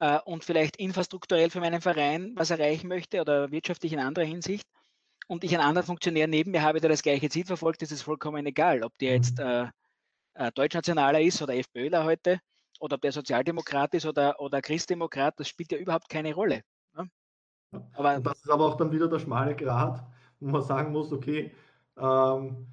äh, 0.00 0.18
und 0.24 0.44
vielleicht 0.44 0.76
infrastrukturell 0.76 1.50
für 1.50 1.60
meinen 1.60 1.80
Verein 1.80 2.32
was 2.36 2.50
erreichen 2.50 2.88
möchte 2.88 3.20
oder 3.20 3.50
wirtschaftlich 3.50 3.92
in 3.92 4.00
anderer 4.00 4.26
Hinsicht, 4.26 4.66
und 5.28 5.44
ich 5.44 5.54
einen 5.54 5.66
anderen 5.66 5.86
Funktionär 5.86 6.26
neben 6.26 6.50
mir 6.50 6.62
habe, 6.62 6.80
der 6.80 6.90
das 6.90 7.02
gleiche 7.02 7.28
Ziel 7.28 7.44
verfolgt, 7.44 7.82
ist 7.82 7.92
es 7.92 8.02
vollkommen 8.02 8.44
egal, 8.46 8.82
ob 8.82 8.96
der 8.98 9.12
jetzt 9.12 9.38
mhm. 9.38 9.44
äh, 9.44 9.68
äh, 10.34 10.52
Deutschnationaler 10.52 11.20
ist 11.20 11.40
oder 11.42 11.54
FPÖler 11.54 12.04
heute 12.04 12.40
oder 12.80 12.96
ob 12.96 13.02
der 13.02 13.12
Sozialdemokrat 13.12 13.94
ist 13.94 14.06
oder, 14.06 14.40
oder 14.40 14.62
Christdemokrat, 14.62 15.38
das 15.38 15.48
spielt 15.48 15.70
ja 15.70 15.78
überhaupt 15.78 16.08
keine 16.08 16.34
Rolle. 16.34 16.62
Ne? 16.96 17.10
Aber, 17.92 18.16
und 18.16 18.26
das 18.26 18.38
ist 18.38 18.50
aber 18.50 18.66
auch 18.66 18.76
dann 18.76 18.90
wieder 18.90 19.08
der 19.08 19.18
schmale 19.18 19.54
Grat, 19.54 20.04
wo 20.40 20.48
man 20.48 20.62
sagen 20.62 20.92
muss, 20.92 21.12
okay, 21.12 21.52
ähm, 21.98 22.66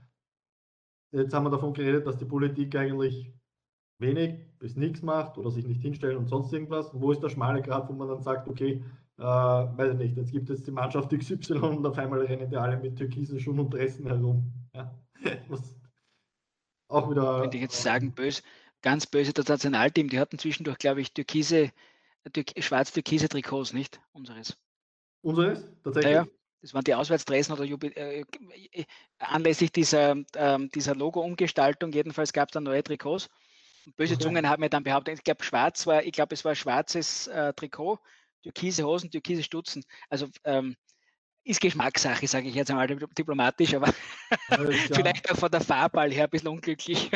jetzt 1.11 1.33
haben 1.33 1.45
wir 1.45 1.49
davon 1.49 1.73
geredet, 1.73 2.07
dass 2.07 2.17
die 2.17 2.25
Politik 2.25 2.75
eigentlich 2.75 3.33
wenig 3.97 4.39
bis 4.59 4.75
nichts 4.75 5.01
macht 5.01 5.37
oder 5.37 5.51
sich 5.51 5.65
nicht 5.65 5.81
hinstellen 5.81 6.17
und 6.17 6.27
sonst 6.27 6.53
irgendwas. 6.53 6.91
wo 6.93 7.11
ist 7.11 7.23
der 7.23 7.29
schmale 7.29 7.61
Grat, 7.61 7.89
wo 7.89 7.93
man 7.93 8.07
dann 8.07 8.21
sagt, 8.21 8.47
okay, 8.47 8.83
äh, 9.17 9.23
weiß 9.23 9.93
ich 9.93 9.97
nicht, 9.97 10.17
jetzt 10.17 10.31
gibt 10.31 10.49
es 10.49 10.63
die 10.63 10.71
Mannschaft 10.71 11.11
XY 11.11 11.53
und 11.53 11.85
auf 11.85 11.97
einmal 11.97 12.21
rennen 12.21 12.49
die 12.49 12.57
alle 12.57 12.77
mit 12.77 12.97
türkisen 12.97 13.39
Schuhen 13.39 13.59
und 13.59 13.73
Dressen 13.73 14.07
herum. 14.07 14.51
Ja? 14.73 14.93
Was 15.47 15.75
auch 16.87 17.09
wieder. 17.09 17.41
Könnte 17.41 17.57
ich 17.57 17.63
jetzt 17.63 17.81
sagen, 17.81 18.13
böse, 18.13 18.41
ganz 18.81 19.07
böse 19.07 19.33
das 19.33 19.47
Nationalteam, 19.47 20.09
die 20.09 20.19
hatten 20.19 20.37
zwischendurch, 20.37 20.77
glaube 20.77 21.01
ich, 21.01 21.13
türkise, 21.13 21.71
türk, 22.31 22.51
schwarz-türkise 22.57 23.27
Trikots, 23.27 23.73
nicht? 23.73 23.99
Unseres. 24.11 24.57
Unseres? 25.21 25.65
Tatsächlich? 25.83 26.13
Ja, 26.13 26.23
ja. 26.23 26.27
Das 26.61 26.73
waren 26.73 26.83
die 26.83 26.95
Auswärtsdressen 26.95 27.53
oder 27.53 27.63
äh, 27.63 28.21
äh, 28.21 28.85
anlässlich 29.19 29.71
dieser, 29.71 30.15
äh, 30.33 30.67
dieser 30.73 30.95
Logo-Umgestaltung. 30.95 31.91
Jedenfalls 31.91 32.33
gab 32.33 32.49
es 32.49 32.53
dann 32.53 32.63
neue 32.63 32.83
Trikots. 32.83 33.29
Böse 33.97 34.15
okay. 34.15 34.23
Zungen 34.23 34.49
haben 34.49 34.61
mir 34.61 34.69
dann 34.69 34.83
behauptet, 34.83 35.15
ich 35.15 35.23
glaube, 35.23 35.43
schwarz 35.43 35.85
war, 35.85 36.03
ich 36.03 36.11
glaube, 36.11 36.33
es 36.33 36.43
war 36.43 36.55
schwarzes 36.55 37.27
äh, 37.27 37.53
Trikot 37.53 37.99
türkise 38.45 38.83
Hosen, 38.83 39.09
türkise 39.09 39.43
Stutzen. 39.43 39.83
Also 40.09 40.27
ähm, 40.43 40.75
ist 41.43 41.61
Geschmackssache, 41.61 42.27
sage 42.27 42.47
ich 42.47 42.55
jetzt 42.55 42.71
einmal 42.71 42.87
diplomatisch, 42.87 43.73
aber 43.75 43.87
vielleicht 44.93 45.31
auch 45.31 45.37
von 45.37 45.51
der 45.51 45.61
Farbball 45.61 46.11
her 46.11 46.25
ein 46.25 46.29
bisschen 46.29 46.49
unglücklich. 46.49 47.11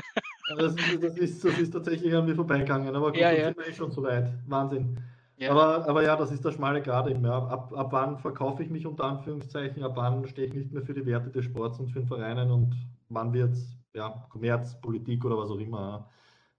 das, 0.58 0.76
ist, 0.76 1.04
das, 1.04 1.18
ist, 1.18 1.46
das 1.46 1.58
ist 1.58 1.72
tatsächlich 1.72 2.14
an 2.16 2.26
mir 2.26 2.36
vorbeigegangen, 2.36 2.96
aber 2.96 3.12
gut, 3.12 3.20
ja, 3.20 3.32
ja. 3.32 3.46
sind 3.46 3.58
wir 3.58 3.68
eh 3.68 3.74
schon 3.74 3.92
so 3.92 4.04
weit. 4.04 4.32
Wahnsinn. 4.48 4.98
Ja. 5.38 5.52
Aber, 5.52 5.88
aber 5.88 6.04
ja, 6.04 6.16
das 6.16 6.32
ist 6.32 6.44
der 6.44 6.52
schmale 6.52 6.82
Grad 6.82 7.08
eben. 7.08 7.24
Ja. 7.24 7.48
Ab, 7.48 7.72
ab 7.74 7.88
wann 7.92 8.18
verkaufe 8.20 8.62
ich 8.62 8.70
mich 8.70 8.86
unter 8.86 9.06
Anführungszeichen, 9.06 9.84
ab 9.84 9.94
wann 9.96 10.28
stehe 10.28 10.48
ich 10.48 10.54
nicht 10.54 10.72
mehr 10.72 10.84
für 10.84 10.94
die 10.94 11.06
Werte 11.06 11.30
des 11.30 11.46
Sports 11.46 11.80
und 11.80 11.90
für 11.90 12.00
den 12.00 12.08
Vereinen 12.08 12.52
und 12.52 12.76
wann 13.08 13.34
wird 13.34 13.54
es 13.54 13.76
ja, 13.94 14.26
Kommerz, 14.30 14.80
Politik 14.82 15.24
oder 15.26 15.38
was 15.38 15.50
auch 15.50 15.60
immer. 15.60 16.10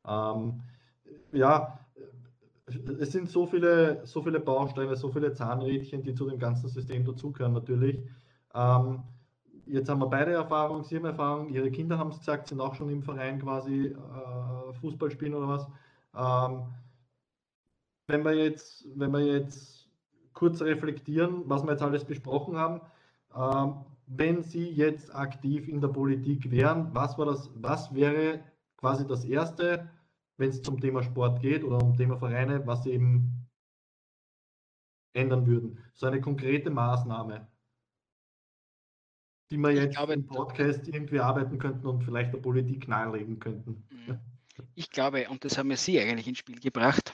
Ähm, 0.06 0.62
ja, 1.32 1.79
es 3.00 3.12
sind 3.12 3.28
so 3.28 3.46
viele, 3.46 4.04
so 4.04 4.22
viele 4.22 4.40
Bausteine, 4.40 4.96
so 4.96 5.10
viele 5.10 5.32
Zahnrädchen, 5.32 6.02
die 6.02 6.14
zu 6.14 6.28
dem 6.28 6.38
ganzen 6.38 6.68
System 6.68 7.04
dazugehören 7.04 7.52
natürlich. 7.52 7.98
Ähm, 8.54 9.02
jetzt 9.66 9.88
haben 9.88 10.00
wir 10.00 10.08
beide 10.08 10.32
Erfahrung, 10.32 10.82
Sie 10.82 10.96
haben 10.96 11.04
Erfahrung, 11.04 11.48
Ihre 11.50 11.70
Kinder 11.70 11.98
haben 11.98 12.10
es 12.10 12.18
gesagt, 12.18 12.48
sind 12.48 12.60
auch 12.60 12.74
schon 12.74 12.90
im 12.90 13.02
Verein 13.02 13.40
quasi 13.40 13.86
äh, 13.86 14.72
Fußball 14.80 15.10
spielen 15.10 15.34
oder 15.34 15.48
was. 15.48 15.66
Ähm, 16.16 16.62
wenn 18.08 18.24
wir 18.24 18.34
jetzt, 18.34 18.86
wenn 18.96 19.12
wir 19.12 19.20
jetzt 19.20 19.88
kurz 20.32 20.60
reflektieren, 20.62 21.42
was 21.46 21.62
wir 21.62 21.72
jetzt 21.72 21.82
alles 21.82 22.04
besprochen 22.04 22.56
haben, 22.56 22.80
ähm, 23.36 23.84
wenn 24.06 24.42
Sie 24.42 24.68
jetzt 24.68 25.14
aktiv 25.14 25.68
in 25.68 25.80
der 25.80 25.88
Politik 25.88 26.50
wären, 26.50 26.88
was 26.92 27.16
war 27.16 27.26
das, 27.26 27.50
was 27.54 27.94
wäre 27.94 28.40
quasi 28.76 29.06
das 29.06 29.24
erste, 29.24 29.88
wenn 30.40 30.50
es 30.50 30.62
zum 30.62 30.80
Thema 30.80 31.02
Sport 31.02 31.40
geht 31.42 31.62
oder 31.62 31.76
um 31.82 31.96
Thema 31.96 32.18
Vereine, 32.18 32.66
was 32.66 32.82
sie 32.82 32.92
eben 32.92 33.46
ändern 35.12 35.46
würden. 35.46 35.78
So 35.92 36.06
eine 36.06 36.20
konkrete 36.20 36.70
Maßnahme, 36.70 37.46
die 39.50 39.58
wir 39.58 39.72
jetzt 39.72 39.96
glaube, 39.96 40.14
im 40.14 40.26
Podcast 40.26 40.88
irgendwie 40.88 41.20
arbeiten 41.20 41.58
könnten 41.58 41.86
und 41.86 42.02
vielleicht 42.02 42.32
der 42.32 42.38
Politik 42.38 42.88
nahelegen 42.88 43.38
könnten. 43.38 43.86
Mhm. 43.90 44.18
Ich 44.74 44.90
glaube, 44.90 45.28
und 45.28 45.44
das 45.44 45.58
haben 45.58 45.68
wir 45.68 45.76
Sie 45.76 46.00
eigentlich 46.00 46.28
ins 46.28 46.38
Spiel 46.38 46.58
gebracht, 46.58 47.12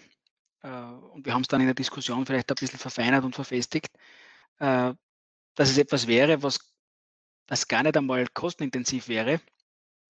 äh, 0.62 0.68
und 0.68 1.26
wir 1.26 1.34
haben 1.34 1.42
es 1.42 1.48
dann 1.48 1.60
in 1.60 1.66
der 1.66 1.74
Diskussion 1.74 2.26
vielleicht 2.26 2.50
ein 2.50 2.54
bisschen 2.54 2.78
verfeinert 2.78 3.24
und 3.24 3.34
verfestigt, 3.34 3.90
äh, 4.58 4.94
dass 5.54 5.70
es 5.70 5.78
etwas 5.78 6.06
wäre, 6.06 6.42
was 6.42 6.72
das 7.46 7.66
gar 7.66 7.82
nicht 7.82 7.96
einmal 7.96 8.26
kostenintensiv 8.28 9.08
wäre, 9.08 9.40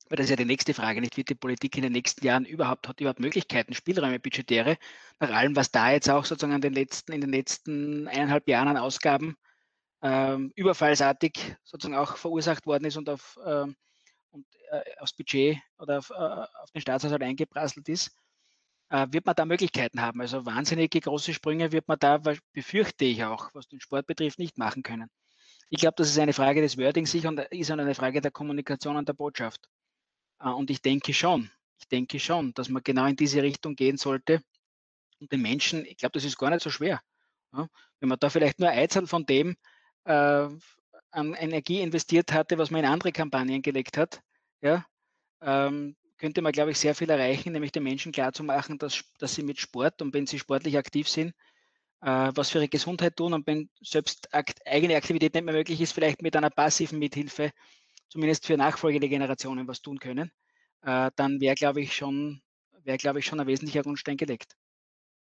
weil 0.09 0.17
das 0.17 0.25
ist 0.25 0.31
ja 0.31 0.37
die 0.37 0.45
nächste 0.45 0.75
Frage, 0.75 1.01
nicht 1.01 1.17
wird 1.17 1.29
die 1.29 1.35
Politik 1.35 1.77
in 1.77 1.83
den 1.83 1.93
nächsten 1.93 2.25
Jahren 2.25 2.45
überhaupt, 2.45 2.89
hat 2.89 3.01
überhaupt 3.01 3.21
Möglichkeiten, 3.21 3.75
Spielräume, 3.75 4.21
budgetäre, 4.21 4.77
nach 5.21 5.31
allem, 5.31 5.57
was 5.57 5.71
da 5.71 5.91
jetzt 5.91 6.11
auch 6.11 6.25
sozusagen 6.25 6.55
in 6.55 6.61
den 6.61 6.75
letzten, 6.75 7.13
in 7.13 7.21
den 7.21 7.31
letzten 7.31 8.09
eineinhalb 8.09 8.49
Jahren 8.49 8.69
an 8.69 8.77
Ausgaben 8.77 9.37
ähm, 10.03 10.53
überfallsartig 10.55 11.57
sozusagen 11.65 11.97
auch 11.97 12.17
verursacht 12.17 12.67
worden 12.67 12.85
ist 12.85 12.97
und 12.97 13.09
auf 13.09 13.39
ähm, 13.45 13.77
und, 14.37 14.47
äh, 14.71 14.83
aufs 14.99 15.15
Budget 15.15 15.59
oder 15.79 15.99
auf, 15.99 16.11
äh, 16.11 16.15
auf 16.15 16.71
den 16.73 16.81
Staatshaushalt 16.81 17.23
eingeprasselt 17.23 17.89
ist, 17.89 18.15
äh, 18.91 19.07
wird 19.11 19.27
man 19.27 19.35
da 19.35 19.45
Möglichkeiten 19.45 20.01
haben. 20.01 20.21
Also 20.21 20.47
wahnsinnige 20.47 21.01
große 21.01 21.35
Sprünge 21.35 21.73
wird 21.73 21.89
man 21.89 21.99
da, 21.99 22.21
befürchte 22.53 23.05
ich 23.05 23.25
auch, 23.25 23.51
was 23.55 23.69
den 23.69 23.81
Sport 23.81 24.07
betrifft, 24.07 24.39
nicht 24.39 24.59
machen 24.59 24.83
können. 24.83 25.11
Ich 25.69 25.81
glaube, 25.81 25.97
das 25.97 26.09
ist 26.09 26.19
eine 26.19 26.33
Frage 26.33 26.61
des 26.61 26.79
Wordings 26.79 27.11
sich 27.11 27.27
und 27.27 27.41
ist 27.41 27.71
eine 27.71 27.95
Frage 27.95 28.21
der 28.21 28.31
Kommunikation 28.31 28.97
und 28.97 29.09
der 29.09 29.15
Botschaft. 29.15 29.69
Äh, 30.41 30.49
und 30.51 30.71
ich 30.71 30.83
denke 30.83 31.13
schon, 31.15 31.51
ich 31.79 31.89
denke 31.89 32.19
schon, 32.21 32.55
dass 32.55 32.69
man 32.69 32.83
genau 32.83 33.07
in 33.07 33.17
diese 33.17 33.43
Richtung 33.43 33.77
gehen 33.77 33.97
sollte. 33.97 34.43
Und 35.21 35.33
den 35.33 35.43
Menschen, 35.43 35.85
ich 35.85 35.97
glaube, 35.97 36.13
das 36.13 36.25
ist 36.25 36.39
gar 36.39 36.51
nicht 36.51 36.63
so 36.63 36.71
schwer. 36.71 37.01
Wenn 37.53 38.09
man 38.09 38.19
da 38.19 38.29
vielleicht 38.29 38.59
nur 38.59 38.69
Einzel 38.69 39.07
von 39.07 39.25
dem 39.25 39.57
äh, 40.05 40.49
an 41.11 41.35
Energie 41.35 41.81
investiert 41.81 42.33
hatte, 42.33 42.59
was 42.59 42.71
man 42.71 42.81
in 42.81 42.91
andere 42.91 43.13
Kampagnen 43.13 43.63
gelegt 43.63 43.97
hat, 43.97 44.21
ja, 44.61 44.85
ähm, 45.41 45.97
könnte 46.19 46.43
man, 46.43 46.53
glaube 46.53 46.71
ich, 46.71 46.79
sehr 46.79 46.95
viel 46.95 47.11
erreichen, 47.11 47.53
nämlich 47.53 47.73
den 47.73 47.83
Menschen 47.83 48.13
klarzumachen, 48.13 48.79
dass, 48.79 49.05
dass 49.19 49.35
sie 49.35 49.43
mit 49.43 49.61
Sport 49.61 50.03
und 50.03 50.15
wenn 50.15 50.27
sie 50.27 50.39
sportlich 50.39 50.77
aktiv 50.77 51.09
sind, 51.09 51.35
äh, 52.03 52.31
was 52.35 52.51
für 52.51 52.59
ihre 52.59 52.69
Gesundheit 52.69 53.17
tun 53.17 53.33
und 53.33 53.47
wenn 53.47 53.71
selbst 53.81 54.33
akt, 54.35 54.61
eigene 54.67 54.97
Aktivität 54.97 55.35
nicht 55.35 55.45
mehr 55.45 55.55
möglich 55.55 55.81
ist, 55.81 55.93
vielleicht 55.93 56.23
mit 56.23 56.37
einer 56.37 56.51
passiven 56.51 56.99
Mithilfe 56.99 57.53
zumindest 58.09 58.47
für 58.47 58.57
nachfolgende 58.57 59.09
Generationen 59.09 59.67
was 59.69 59.83
tun 59.83 59.99
können, 59.99 60.31
äh, 60.83 61.11
dann 61.17 61.41
wäre, 61.41 61.55
glaube 61.55 61.81
ich, 61.81 61.95
schon, 61.95 62.41
wäre, 62.85 62.99
glaube 62.99 63.19
ich, 63.19 63.27
schon 63.27 63.41
ein 63.41 63.47
wesentlicher 63.47 63.83
Grundstein 63.83 64.17
gelegt. 64.17 64.57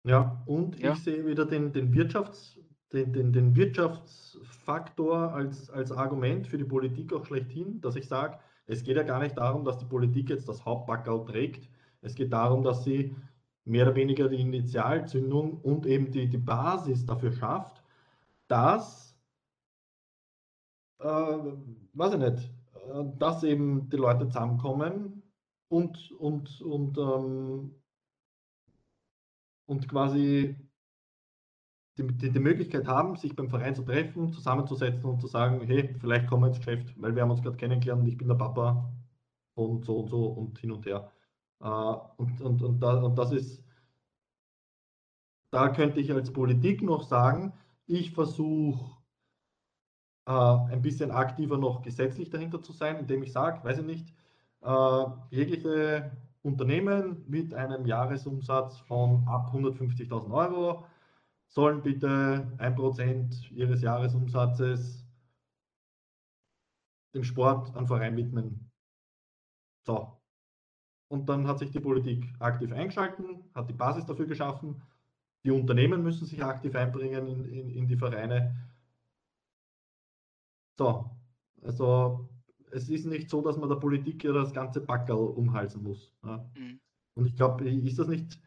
Ja, 0.05 0.43
und 0.47 0.79
ja. 0.79 0.93
ich 0.93 0.99
sehe 1.01 1.27
wieder 1.27 1.47
den, 1.47 1.73
den, 1.73 1.93
Wirtschafts-, 1.93 2.59
den, 2.93 3.13
den, 3.13 3.33
den 3.33 3.57
Wirtschaftsfaktor 3.57 5.33
als, 5.33 5.69
als 5.71 5.91
Argument 5.91 6.47
für 6.47 6.59
die 6.59 6.65
Politik 6.65 7.13
auch 7.13 7.27
schlechthin, 7.27 7.81
dass 7.81 7.97
ich 7.97 8.07
sage, 8.07 8.39
es 8.67 8.83
geht 8.83 8.97
ja 8.97 9.03
gar 9.03 9.21
nicht 9.21 9.37
darum, 9.37 9.65
dass 9.65 9.79
die 9.79 9.85
Politik 9.85 10.31
jetzt 10.31 10.49
das 10.49 10.65
Hauptbackerl 10.65 11.25
trägt. 11.25 11.69
Es 12.03 12.15
geht 12.15 12.33
darum, 12.33 12.63
dass 12.63 12.85
sie 12.85 13.15
mehr 13.65 13.87
oder 13.87 13.97
weniger 13.97 14.29
die 14.29 14.41
Initialzündung 14.41 15.61
und 15.61 15.87
eben 15.87 16.11
die, 16.11 16.29
die 16.29 16.39
Basis 16.39 17.05
dafür 17.05 17.33
schafft, 17.33 17.83
dass, 18.49 19.17
äh, 21.01 21.05
weiß 21.05 22.15
ich 22.15 22.21
nicht, 22.21 22.51
dass 23.19 23.43
eben 23.43 23.89
die 23.91 23.97
Leute 23.97 24.29
zusammenkommen 24.29 25.23
und, 25.69 26.13
und, 26.13 26.61
und, 26.63 26.99
ähm, 26.99 27.75
und 29.67 29.89
quasi 29.89 30.57
die, 31.99 32.07
die, 32.07 32.31
die, 32.31 32.41
Möglichkeit 32.41 32.87
haben, 32.87 33.17
sich 33.17 33.35
beim 33.35 33.49
Verein 33.49 33.75
zu 33.75 33.83
treffen, 33.83 34.33
zusammenzusetzen 34.33 35.09
und 35.09 35.21
zu 35.21 35.27
sagen, 35.27 35.61
hey, 35.67 35.95
vielleicht 35.99 36.29
kommen 36.29 36.43
wir 36.43 36.49
ins 36.49 36.59
Geschäft, 36.59 36.95
weil 37.01 37.15
wir 37.15 37.23
haben 37.23 37.31
uns 37.31 37.43
gerade 37.43 37.57
kennengelernt 37.57 38.03
und 38.03 38.09
ich 38.09 38.19
bin 38.19 38.29
der 38.29 38.35
Papa 38.35 38.93
und 39.55 39.85
so 39.85 39.99
und 40.01 40.09
so 40.09 40.27
und 40.27 40.59
hin 40.59 40.73
und 40.73 40.87
her. 40.87 41.11
Äh, 41.61 41.67
und, 41.67 42.41
und, 42.41 42.63
und, 42.63 42.81
da, 42.81 43.03
und 43.03 43.17
das 43.19 43.33
ist, 43.33 43.65
da 45.51 45.69
könnte 45.71 46.01
ich 46.01 46.13
als 46.13 46.33
Politik 46.33 46.83
noch 46.83 47.03
sagen, 47.03 47.53
ich 47.87 48.13
versuche 48.13 48.96
äh, 50.27 50.31
ein 50.31 50.83
bisschen 50.83 51.11
aktiver 51.11 51.59
noch 51.59 51.83
gesetzlich 51.83 52.31
dahinter 52.31 52.63
zu 52.63 52.73
sein, 52.73 52.99
indem 52.99 53.23
ich 53.23 53.33
sage, 53.33 53.65
weiß 53.65 53.79
ich 53.79 53.87
nicht, 53.87 54.15
äh, 54.63 55.05
jegliche 55.31 56.11
Unternehmen 56.43 57.25
mit 57.29 57.55
einem 57.55 57.87
Jahresumsatz 57.87 58.79
von 58.81 59.27
ab 59.27 59.53
150.000 59.53 60.33
Euro 60.33 60.85
sollen 61.49 61.83
bitte 61.83 62.53
ein 62.59 62.75
Prozent 62.75 63.51
ihres 63.53 63.83
Jahresumsatzes 63.83 65.05
dem 67.15 67.25
Sport 67.25 67.75
an 67.75 67.87
Verein 67.87 68.17
widmen. 68.17 68.71
So. 69.87 70.21
Und 71.09 71.29
dann 71.29 71.47
hat 71.47 71.61
sich 71.61 71.71
die 71.71 71.81
Politik 71.81 72.27
aktiv 72.41 72.73
eingeschalten, 72.73 73.45
hat 73.55 73.69
die 73.71 73.75
Basis 73.75 74.05
dafür 74.05 74.27
geschaffen. 74.27 74.83
Die 75.45 75.51
Unternehmen 75.51 76.03
müssen 76.03 76.27
sich 76.27 76.43
aktiv 76.45 76.75
einbringen 76.75 77.27
in, 77.29 77.45
in, 77.45 77.71
in 77.71 77.89
die 77.89 77.97
Vereine. 77.97 78.57
So, 80.79 81.11
also 81.63 82.29
es 82.71 82.89
ist 82.89 83.07
nicht 83.07 83.31
so, 83.31 83.41
dass 83.41 83.57
man 83.57 83.69
der 83.69 83.77
Politik 83.77 84.25
ja 84.25 84.33
das 84.33 84.53
ganze 84.53 84.81
Backerl 84.81 85.29
umhalsen 85.29 85.83
muss. 85.83 86.13
Ja. 86.25 86.49
Mhm. 86.57 86.81
Und 87.15 87.27
ich 87.27 87.37
glaube, 87.37 87.69
ist 87.69 87.99
das 87.99 88.09
nicht, 88.09 88.41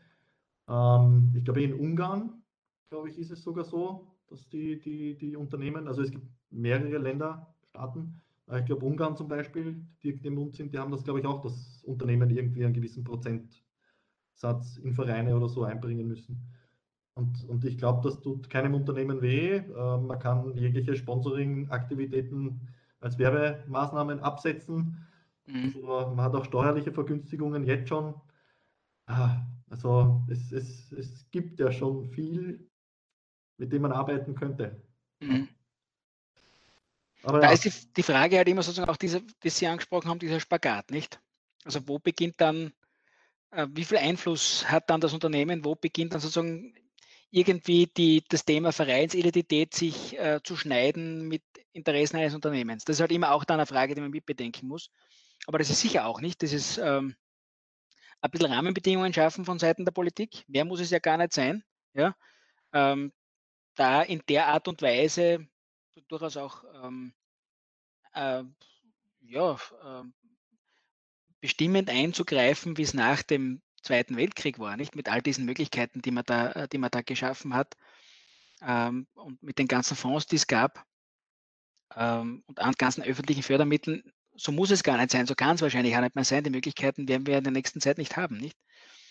ähm, 0.67 1.31
ich 1.35 1.43
glaube 1.43 1.63
in 1.63 1.73
Ungarn, 1.73 2.43
glaube 2.89 3.09
ich, 3.09 3.17
ist 3.17 3.31
es 3.31 3.41
sogar 3.41 3.63
so, 3.63 4.15
dass 4.27 4.47
die, 4.49 4.79
die, 4.79 5.17
die 5.17 5.35
Unternehmen, 5.35 5.87
also 5.87 6.03
es 6.03 6.11
gibt 6.11 6.27
mehrere 6.51 6.97
Länder, 6.99 7.55
Staaten, 7.69 8.21
ich 8.57 8.65
glaube 8.65 8.85
Ungarn 8.85 9.15
zum 9.15 9.27
Beispiel, 9.27 9.85
die 10.01 10.09
im 10.09 10.35
Mund 10.35 10.55
sind, 10.55 10.73
die 10.73 10.79
haben 10.79 10.91
das, 10.91 11.03
glaube 11.03 11.19
ich, 11.19 11.25
auch, 11.25 11.41
dass 11.41 11.83
Unternehmen 11.83 12.29
irgendwie 12.29 12.65
einen 12.65 12.73
gewissen 12.73 13.03
Prozentsatz 13.03 14.77
in 14.77 14.93
Vereine 14.93 15.35
oder 15.35 15.47
so 15.49 15.63
einbringen 15.63 16.07
müssen. 16.07 16.41
Und, 17.19 17.49
und 17.49 17.65
ich 17.65 17.77
glaube, 17.77 18.07
das 18.07 18.21
tut 18.21 18.49
keinem 18.49 18.73
Unternehmen 18.73 19.21
weh. 19.21 19.57
Äh, 19.57 19.97
man 19.97 20.17
kann 20.19 20.55
jegliche 20.55 20.95
Sponsoring-Aktivitäten 20.95 22.61
als 23.01 23.19
Werbemaßnahmen 23.19 24.21
absetzen. 24.21 25.05
Mhm. 25.45 25.63
Also 25.65 25.81
man 26.15 26.21
hat 26.21 26.33
auch 26.33 26.45
steuerliche 26.45 26.93
Vergünstigungen 26.93 27.65
jetzt 27.65 27.89
schon. 27.89 28.13
Ah, 29.07 29.45
also 29.69 30.23
es, 30.29 30.53
es, 30.53 30.93
es 30.93 31.29
gibt 31.31 31.59
ja 31.59 31.73
schon 31.73 32.05
viel, 32.05 32.69
mit 33.57 33.73
dem 33.73 33.81
man 33.81 33.91
arbeiten 33.91 34.33
könnte. 34.33 34.81
Mhm. 35.19 35.49
Aber 37.23 37.41
da 37.41 37.47
ja. 37.47 37.53
ist 37.53 37.65
die, 37.65 37.93
die, 37.97 38.03
Frage 38.03 38.37
halt 38.37 38.47
immer 38.47 38.63
sozusagen 38.63 38.89
auch 38.89 38.95
diese, 38.95 39.21
die 39.43 39.49
Sie 39.49 39.67
angesprochen 39.67 40.07
haben, 40.07 40.19
dieser 40.19 40.39
Spagat, 40.39 40.89
nicht? 40.89 41.19
Also 41.65 41.85
wo 41.85 41.99
beginnt 41.99 42.35
dann, 42.37 42.71
äh, 43.51 43.67
wie 43.71 43.83
viel 43.83 43.97
Einfluss 43.97 44.71
hat 44.71 44.89
dann 44.89 45.01
das 45.01 45.13
Unternehmen, 45.13 45.65
wo 45.65 45.75
beginnt 45.75 46.13
dann 46.13 46.21
sozusagen 46.21 46.73
irgendwie 47.31 47.87
die, 47.87 48.23
das 48.27 48.45
Thema 48.45 48.71
Vereinsidentität 48.71 49.73
sich 49.73 50.17
äh, 50.17 50.39
zu 50.43 50.55
schneiden 50.55 51.27
mit 51.27 51.43
Interessen 51.73 52.17
eines 52.17 52.33
Unternehmens. 52.33 52.85
Das 52.85 52.97
ist 52.97 53.01
halt 53.01 53.11
immer 53.11 53.31
auch 53.31 53.43
dann 53.43 53.59
eine 53.59 53.67
Frage, 53.67 53.93
die 53.93 54.01
man 54.01 54.09
mitbedenken 54.09 54.67
muss. 54.67 54.89
Aber 55.45 55.59
das 55.59 55.69
ist 55.69 55.81
sicher 55.81 56.05
auch 56.05 56.21
nicht. 56.21 56.41
Das 56.41 56.53
ist 56.53 56.77
ähm, 56.77 57.15
ein 58.21 58.31
bisschen 58.31 58.51
Rahmenbedingungen 58.51 59.13
schaffen 59.13 59.45
von 59.45 59.59
Seiten 59.59 59.85
der 59.85 59.91
Politik. 59.91 60.43
Mehr 60.47 60.65
muss 60.65 60.79
es 60.79 60.89
ja 60.89 60.99
gar 60.99 61.17
nicht 61.17 61.33
sein. 61.33 61.63
Ja? 61.93 62.15
Ähm, 62.73 63.13
da 63.75 64.01
in 64.01 64.21
der 64.27 64.47
Art 64.47 64.67
und 64.67 64.81
Weise 64.81 65.47
durchaus 66.07 66.35
auch 66.37 66.63
ähm, 66.83 67.13
äh, 68.13 68.43
ja, 69.21 69.53
äh, 69.53 70.03
bestimmend 71.39 71.89
einzugreifen, 71.89 72.77
wie 72.77 72.81
es 72.81 72.93
nach 72.93 73.23
dem 73.23 73.61
Zweiten 73.81 74.17
Weltkrieg 74.17 74.59
war, 74.59 74.77
nicht? 74.77 74.95
Mit 74.95 75.09
all 75.09 75.21
diesen 75.21 75.45
Möglichkeiten, 75.45 76.01
die 76.01 76.11
man 76.11 76.23
da, 76.25 76.51
äh, 76.51 76.67
die 76.67 76.77
man 76.77 76.91
da 76.91 77.01
geschaffen 77.01 77.53
hat 77.53 77.75
ähm, 78.61 79.07
und 79.13 79.41
mit 79.41 79.57
den 79.57 79.67
ganzen 79.67 79.95
Fonds, 79.95 80.25
die 80.25 80.35
es 80.35 80.47
gab 80.47 80.85
ähm, 81.95 82.43
und 82.47 82.59
an 82.59 82.73
ganzen 82.77 83.03
öffentlichen 83.03 83.43
Fördermitteln. 83.43 84.03
So 84.35 84.51
muss 84.51 84.71
es 84.71 84.83
gar 84.83 84.97
nicht 84.97 85.11
sein, 85.11 85.25
so 85.25 85.35
kann 85.35 85.55
es 85.55 85.61
wahrscheinlich 85.61 85.95
auch 85.95 86.01
nicht 86.01 86.15
mehr 86.15 86.23
sein. 86.23 86.43
Die 86.43 86.49
Möglichkeiten 86.49 87.07
werden 87.07 87.27
wir 87.27 87.37
in 87.37 87.43
der 87.43 87.53
nächsten 87.53 87.81
Zeit 87.81 87.97
nicht 87.97 88.15
haben, 88.15 88.37
nicht? 88.37 88.57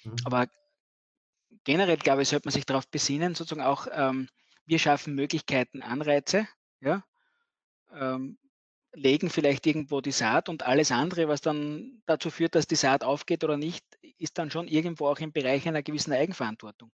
Mhm. 0.04 0.16
Aber 0.24 0.46
generell, 1.64 1.96
glaube 1.96 2.22
ich, 2.22 2.28
sollte 2.28 2.46
man 2.46 2.52
sich 2.52 2.66
darauf 2.66 2.88
besinnen, 2.88 3.34
sozusagen 3.34 3.66
auch, 3.66 3.86
ähm, 3.92 4.28
wir 4.66 4.78
schaffen 4.78 5.14
Möglichkeiten, 5.14 5.82
Anreize, 5.82 6.46
ja, 6.80 7.02
ähm, 7.92 8.38
legen 8.98 9.30
vielleicht 9.30 9.66
irgendwo 9.66 10.00
die 10.00 10.12
Saat 10.12 10.48
und 10.48 10.64
alles 10.64 10.92
andere, 10.92 11.28
was 11.28 11.40
dann 11.40 12.02
dazu 12.06 12.30
führt, 12.30 12.54
dass 12.54 12.66
die 12.66 12.76
Saat 12.76 13.04
aufgeht 13.04 13.44
oder 13.44 13.56
nicht, 13.56 13.84
ist 14.18 14.38
dann 14.38 14.50
schon 14.50 14.68
irgendwo 14.68 15.08
auch 15.08 15.18
im 15.18 15.32
Bereich 15.32 15.66
einer 15.66 15.82
gewissen 15.82 16.12
Eigenverantwortung. 16.12 16.90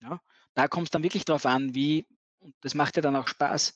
Ja? 0.00 0.20
Da 0.54 0.68
kommt 0.68 0.86
es 0.86 0.90
dann 0.90 1.02
wirklich 1.02 1.24
darauf 1.24 1.46
an, 1.46 1.74
wie, 1.74 2.06
und 2.40 2.54
das 2.60 2.74
macht 2.74 2.96
ja 2.96 3.02
dann 3.02 3.16
auch 3.16 3.28
Spaß, 3.28 3.74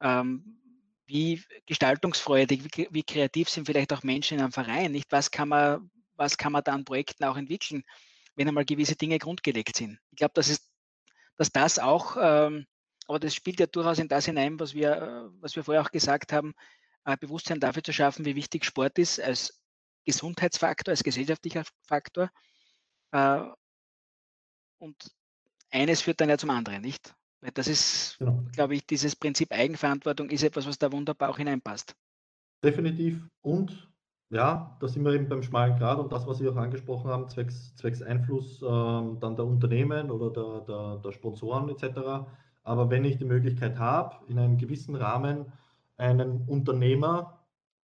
ähm, 0.00 0.60
wie 1.06 1.42
gestaltungsfreudig, 1.66 2.64
wie, 2.64 2.88
wie, 2.90 3.02
kreativ 3.02 3.48
sind 3.48 3.66
vielleicht 3.66 3.92
auch 3.92 4.02
Menschen 4.02 4.34
in 4.34 4.42
einem 4.42 4.52
Verein, 4.52 4.92
nicht? 4.92 5.10
Was 5.10 5.30
kann 5.30 5.48
man, 5.48 5.90
was 6.16 6.36
kann 6.36 6.52
man 6.52 6.62
da 6.62 6.72
an 6.72 6.84
Projekten 6.84 7.24
auch 7.24 7.36
entwickeln, 7.36 7.82
wenn 8.38 8.48
einmal 8.48 8.64
gewisse 8.64 8.94
Dinge 8.94 9.18
grundgelegt 9.18 9.76
sind. 9.76 9.98
Ich 10.12 10.16
glaube, 10.16 10.32
das 10.34 10.48
ist, 10.48 10.70
dass 11.36 11.50
das 11.50 11.78
auch, 11.78 12.16
ähm, 12.20 12.66
aber 13.08 13.18
das 13.18 13.34
spielt 13.34 13.58
ja 13.58 13.66
durchaus 13.66 13.98
in 13.98 14.08
das 14.08 14.26
hinein, 14.26 14.60
was 14.60 14.74
wir, 14.74 14.92
äh, 14.92 15.40
was 15.40 15.56
wir 15.56 15.64
vorher 15.64 15.82
auch 15.82 15.90
gesagt 15.90 16.32
haben, 16.32 16.54
Bewusstsein 17.16 17.60
dafür 17.60 17.82
zu 17.82 17.92
schaffen, 17.92 18.24
wie 18.24 18.36
wichtig 18.36 18.64
Sport 18.64 18.98
ist 18.98 19.20
als 19.20 19.60
Gesundheitsfaktor, 20.04 20.92
als 20.92 21.02
gesellschaftlicher 21.02 21.64
Faktor. 21.86 22.30
Äh, 23.12 23.42
und 24.78 24.96
eines 25.70 26.02
führt 26.02 26.20
dann 26.20 26.28
ja 26.28 26.38
zum 26.38 26.50
anderen, 26.50 26.82
nicht? 26.82 27.14
Weil 27.40 27.52
das 27.52 27.68
ist, 27.68 28.16
genau. 28.18 28.44
glaube 28.52 28.74
ich, 28.74 28.86
dieses 28.86 29.14
Prinzip 29.14 29.52
Eigenverantwortung 29.52 30.30
ist 30.30 30.42
etwas, 30.42 30.66
was 30.66 30.78
da 30.78 30.90
wunderbar 30.90 31.30
auch 31.30 31.38
hineinpasst. 31.38 31.94
Definitiv. 32.62 33.22
Und 33.42 33.88
ja, 34.30 34.76
da 34.80 34.88
sind 34.88 35.04
wir 35.04 35.12
eben 35.12 35.28
beim 35.28 35.42
schmalen 35.42 35.78
Grad 35.78 35.98
und 35.98 36.12
das, 36.12 36.26
was 36.26 36.38
Sie 36.38 36.48
auch 36.48 36.56
angesprochen 36.56 37.10
haben, 37.10 37.28
zwecks, 37.28 37.74
zwecks 37.76 38.02
Einfluss 38.02 38.60
ähm, 38.62 39.18
dann 39.20 39.36
der 39.36 39.46
Unternehmen 39.46 40.10
oder 40.10 40.30
der, 40.30 40.60
der, 40.66 40.96
der 40.98 41.12
Sponsoren 41.12 41.68
etc. 41.70 42.28
Aber 42.62 42.90
wenn 42.90 43.04
ich 43.04 43.16
die 43.16 43.24
Möglichkeit 43.24 43.78
habe, 43.78 44.16
in 44.26 44.38
einem 44.38 44.58
gewissen 44.58 44.96
Rahmen 44.96 45.52
einen 45.98 46.48
Unternehmer 46.48 47.44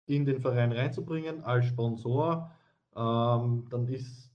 in 0.07 0.25
den 0.25 0.39
Verein 0.41 0.71
reinzubringen 0.71 1.43
als 1.43 1.67
Sponsor, 1.67 2.51
ähm, 2.95 3.67
dann 3.69 3.87
ist 3.87 4.31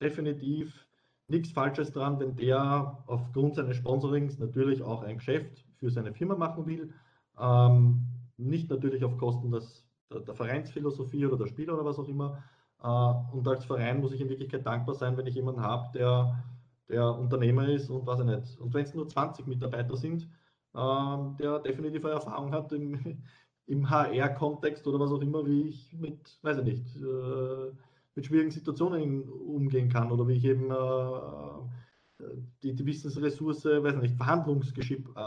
definitiv 0.00 0.86
nichts 1.28 1.52
Falsches 1.52 1.92
dran, 1.92 2.18
wenn 2.18 2.34
der 2.36 3.04
aufgrund 3.06 3.54
seines 3.54 3.76
Sponsorings 3.76 4.38
natürlich 4.38 4.82
auch 4.82 5.02
ein 5.02 5.18
Geschäft 5.18 5.64
für 5.76 5.90
seine 5.90 6.12
Firma 6.12 6.34
machen 6.36 6.66
will. 6.66 6.92
Ähm, 7.38 8.06
nicht 8.36 8.70
natürlich 8.70 9.04
auf 9.04 9.16
Kosten 9.18 9.50
des, 9.50 9.86
der, 10.10 10.20
der, 10.20 10.34
Vereinsphilosophie 10.34 11.26
oder 11.26 11.36
der 11.36 11.46
Spieler 11.46 11.74
oder 11.74 11.84
was 11.84 11.98
auch 11.98 12.08
immer. 12.08 12.42
Äh, 12.82 13.36
und 13.36 13.46
als 13.46 13.64
Verein 13.64 14.00
muss 14.00 14.12
ich 14.12 14.20
in 14.20 14.28
Wirklichkeit 14.28 14.66
dankbar 14.66 14.94
sein, 14.94 15.16
wenn 15.16 15.26
ich 15.26 15.34
jemanden 15.34 15.62
habe, 15.62 15.90
der, 15.96 16.42
der 16.88 17.14
Unternehmer 17.14 17.68
ist 17.68 17.90
und 17.90 18.06
was 18.06 18.20
ich 18.20 18.26
nicht. 18.26 18.58
Und 18.58 18.74
wenn 18.74 18.84
es 18.84 18.94
nur 18.94 19.08
20 19.08 19.46
Mitarbeiter 19.46 19.96
sind, 19.96 20.26
der 20.74 21.58
definitiv 21.60 22.04
eine 22.04 22.14
Erfahrung 22.14 22.52
hat 22.52 22.72
im, 22.72 22.98
im 23.66 23.90
HR-Kontext 23.90 24.86
oder 24.86 25.00
was 25.00 25.12
auch 25.12 25.20
immer, 25.20 25.46
wie 25.46 25.68
ich 25.68 25.92
mit, 25.92 26.38
weiß 26.42 26.58
ich 26.58 26.64
nicht, 26.64 26.96
äh, 26.96 27.72
mit 28.14 28.26
schwierigen 28.26 28.50
Situationen 28.50 29.28
umgehen 29.28 29.88
kann 29.88 30.10
oder 30.10 30.26
wie 30.26 30.34
ich 30.34 30.44
eben 30.44 30.70
äh, 30.70 32.24
die, 32.62 32.74
die 32.74 32.86
Wissensressource, 32.86 33.64
weiß 33.64 33.94
ich 33.94 34.02
nicht, 34.02 34.16
Verhandlungsgeschick 34.16 35.06
äh, 35.16 35.20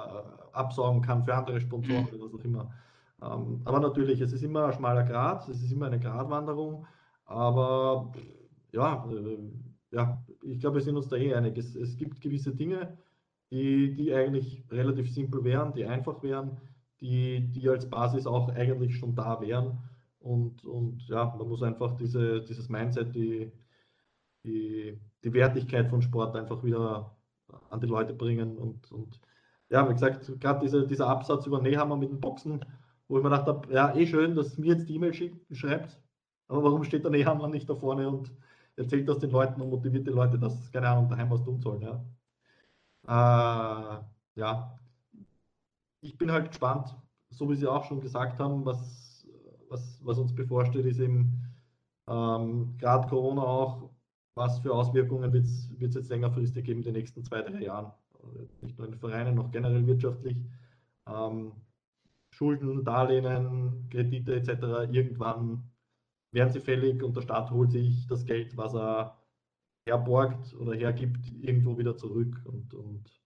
absaugen 0.54 1.02
kann 1.02 1.24
für 1.24 1.36
andere 1.36 1.60
Sponsoren 1.60 2.04
mhm. 2.04 2.08
oder 2.14 2.26
was 2.26 2.40
auch 2.40 2.44
immer. 2.44 2.72
Ähm, 3.22 3.62
aber 3.64 3.80
natürlich, 3.80 4.22
es 4.22 4.34
ist 4.34 4.44
immer 4.44 4.66
ein 4.66 4.74
schmaler 4.74 5.04
Grad, 5.04 5.48
es 5.48 5.62
ist 5.62 5.72
immer 5.72 5.88
eine 5.88 6.00
Gratwanderung, 6.00 6.86
aber 7.26 8.12
ja, 8.72 9.08
äh, 9.10 9.38
ja, 9.92 10.24
ich 10.42 10.60
glaube, 10.60 10.78
wir 10.78 10.82
sind 10.82 10.98
uns 10.98 11.08
da 11.08 11.16
eh 11.16 11.34
einig. 11.34 11.58
Es, 11.58 11.76
es 11.76 11.96
gibt 11.96 12.20
gewisse 12.20 12.54
Dinge, 12.54 12.98
die, 13.54 13.94
die 13.94 14.14
eigentlich 14.14 14.64
relativ 14.72 15.14
simpel 15.14 15.44
wären, 15.44 15.74
die 15.74 15.86
einfach 15.86 16.24
wären, 16.24 16.58
die, 17.02 17.52
die 17.52 17.70
als 17.70 17.88
Basis 17.88 18.26
auch 18.26 18.50
eigentlich 18.50 18.98
schon 18.98 19.14
da 19.14 19.40
wären. 19.42 19.78
Und, 20.20 20.66
und 20.66 21.08
ja, 21.08 21.36
man 21.38 21.48
muss 21.48 21.62
einfach 21.62 21.96
diese, 21.96 22.42
dieses 22.42 22.68
Mindset, 22.70 23.14
die, 23.14 23.52
die, 24.44 25.00
die 25.24 25.34
Wertigkeit 25.34 25.88
von 25.88 26.02
Sport 26.02 26.36
einfach 26.36 26.64
wieder 26.64 27.16
an 27.70 27.80
die 27.80 27.88
Leute 27.88 28.14
bringen. 28.16 28.58
Und, 28.58 28.92
und 28.92 29.22
ja, 29.70 29.88
wie 29.88 29.94
gesagt, 29.94 30.40
gerade 30.40 30.60
diese, 30.62 30.88
dieser 30.88 31.08
Absatz 31.08 31.46
über 31.46 31.62
Nehammer 31.62 31.96
mit 31.96 32.10
den 32.10 32.22
Boxen, 32.22 32.66
wo 33.08 33.18
ich 33.18 33.24
mir 33.24 33.30
gedacht 33.30 33.48
habe, 33.48 33.72
ja, 33.72 33.96
eh 33.96 34.08
schön, 34.08 34.34
dass 34.34 34.58
mir 34.58 34.74
jetzt 34.74 34.90
die 34.90 34.96
E-Mail 34.96 35.14
schreibt, 35.52 36.02
aber 36.48 36.64
warum 36.64 36.84
steht 36.84 37.04
der 37.04 37.12
Nehammer 37.12 37.50
nicht 37.50 37.70
da 37.70 37.76
vorne 37.76 38.10
und 38.10 38.32
erzählt 38.78 39.08
das 39.08 39.20
den 39.20 39.30
Leuten 39.30 39.62
und 39.62 39.70
motiviert 39.70 40.08
die 40.08 40.12
Leute, 40.12 40.40
dass, 40.40 40.72
keine 40.72 40.90
Ahnung, 40.90 41.08
daheim 41.08 41.30
was 41.30 41.44
tun 41.44 41.60
sollen. 41.62 41.82
Ja? 41.84 42.04
Äh, 43.08 44.00
ja, 44.36 44.80
ich 46.02 46.18
bin 46.18 46.32
halt 46.32 46.50
gespannt, 46.50 46.96
so 47.30 47.50
wie 47.50 47.56
Sie 47.56 47.68
auch 47.68 47.86
schon 47.86 48.02
gesagt 48.02 48.40
haben, 48.40 48.66
was, 48.66 49.28
was, 49.70 50.00
was 50.04 50.20
uns 50.20 50.34
bevorsteht, 50.36 50.86
ist 50.86 51.00
eben 51.00 51.42
ähm, 52.08 52.78
gerade 52.78 53.08
Corona 53.08 53.42
auch, 53.44 53.90
was 54.36 54.60
für 54.60 54.74
Auswirkungen 54.74 55.32
wird 55.34 55.46
es 55.46 55.70
jetzt 55.80 56.10
längerfristig 56.10 56.66
geben 56.66 56.80
in 56.80 56.86
den 56.86 56.94
nächsten 56.94 57.24
zwei, 57.24 57.42
drei 57.42 57.62
Jahren. 57.64 57.92
Nicht 58.62 58.78
nur 58.78 58.88
in 58.88 58.94
den 58.94 59.00
Vereinen, 59.00 59.36
noch 59.36 59.52
generell 59.52 59.86
wirtschaftlich. 59.86 60.38
Ähm, 61.08 61.52
Schulden, 62.32 62.84
Darlehen, 62.84 63.88
Kredite 63.90 64.36
etc. 64.36 64.92
Irgendwann 64.92 65.72
werden 66.32 66.52
sie 66.52 66.60
fällig 66.60 67.04
und 67.04 67.16
der 67.16 67.22
Staat 67.22 67.52
holt 67.52 67.72
sich 67.72 68.08
das 68.08 68.26
Geld, 68.26 68.58
was 68.58 68.74
er 68.74 69.23
herborgt 69.86 70.54
oder 70.56 70.74
hergibt, 70.74 71.32
irgendwo 71.42 71.78
wieder 71.78 71.98
zurück. 71.98 72.42
Und, 72.46 72.74
und 72.74 73.22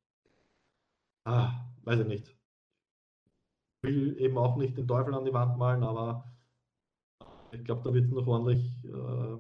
ah, 1.25 1.65
weiß 1.83 1.99
ich 2.01 2.07
nicht. 2.07 2.37
Ich 3.83 3.89
will 3.89 4.17
eben 4.19 4.37
auch 4.37 4.57
nicht 4.57 4.77
den 4.77 4.87
Teufel 4.87 5.13
an 5.13 5.25
die 5.25 5.33
Wand 5.33 5.57
malen, 5.57 5.83
aber 5.83 6.23
ich 7.51 7.63
glaube, 7.63 7.83
da 7.83 7.93
wird 7.93 8.05
es 8.05 8.11
noch 8.11 8.27
ordentlich, 8.27 8.83
äh, 8.85 9.37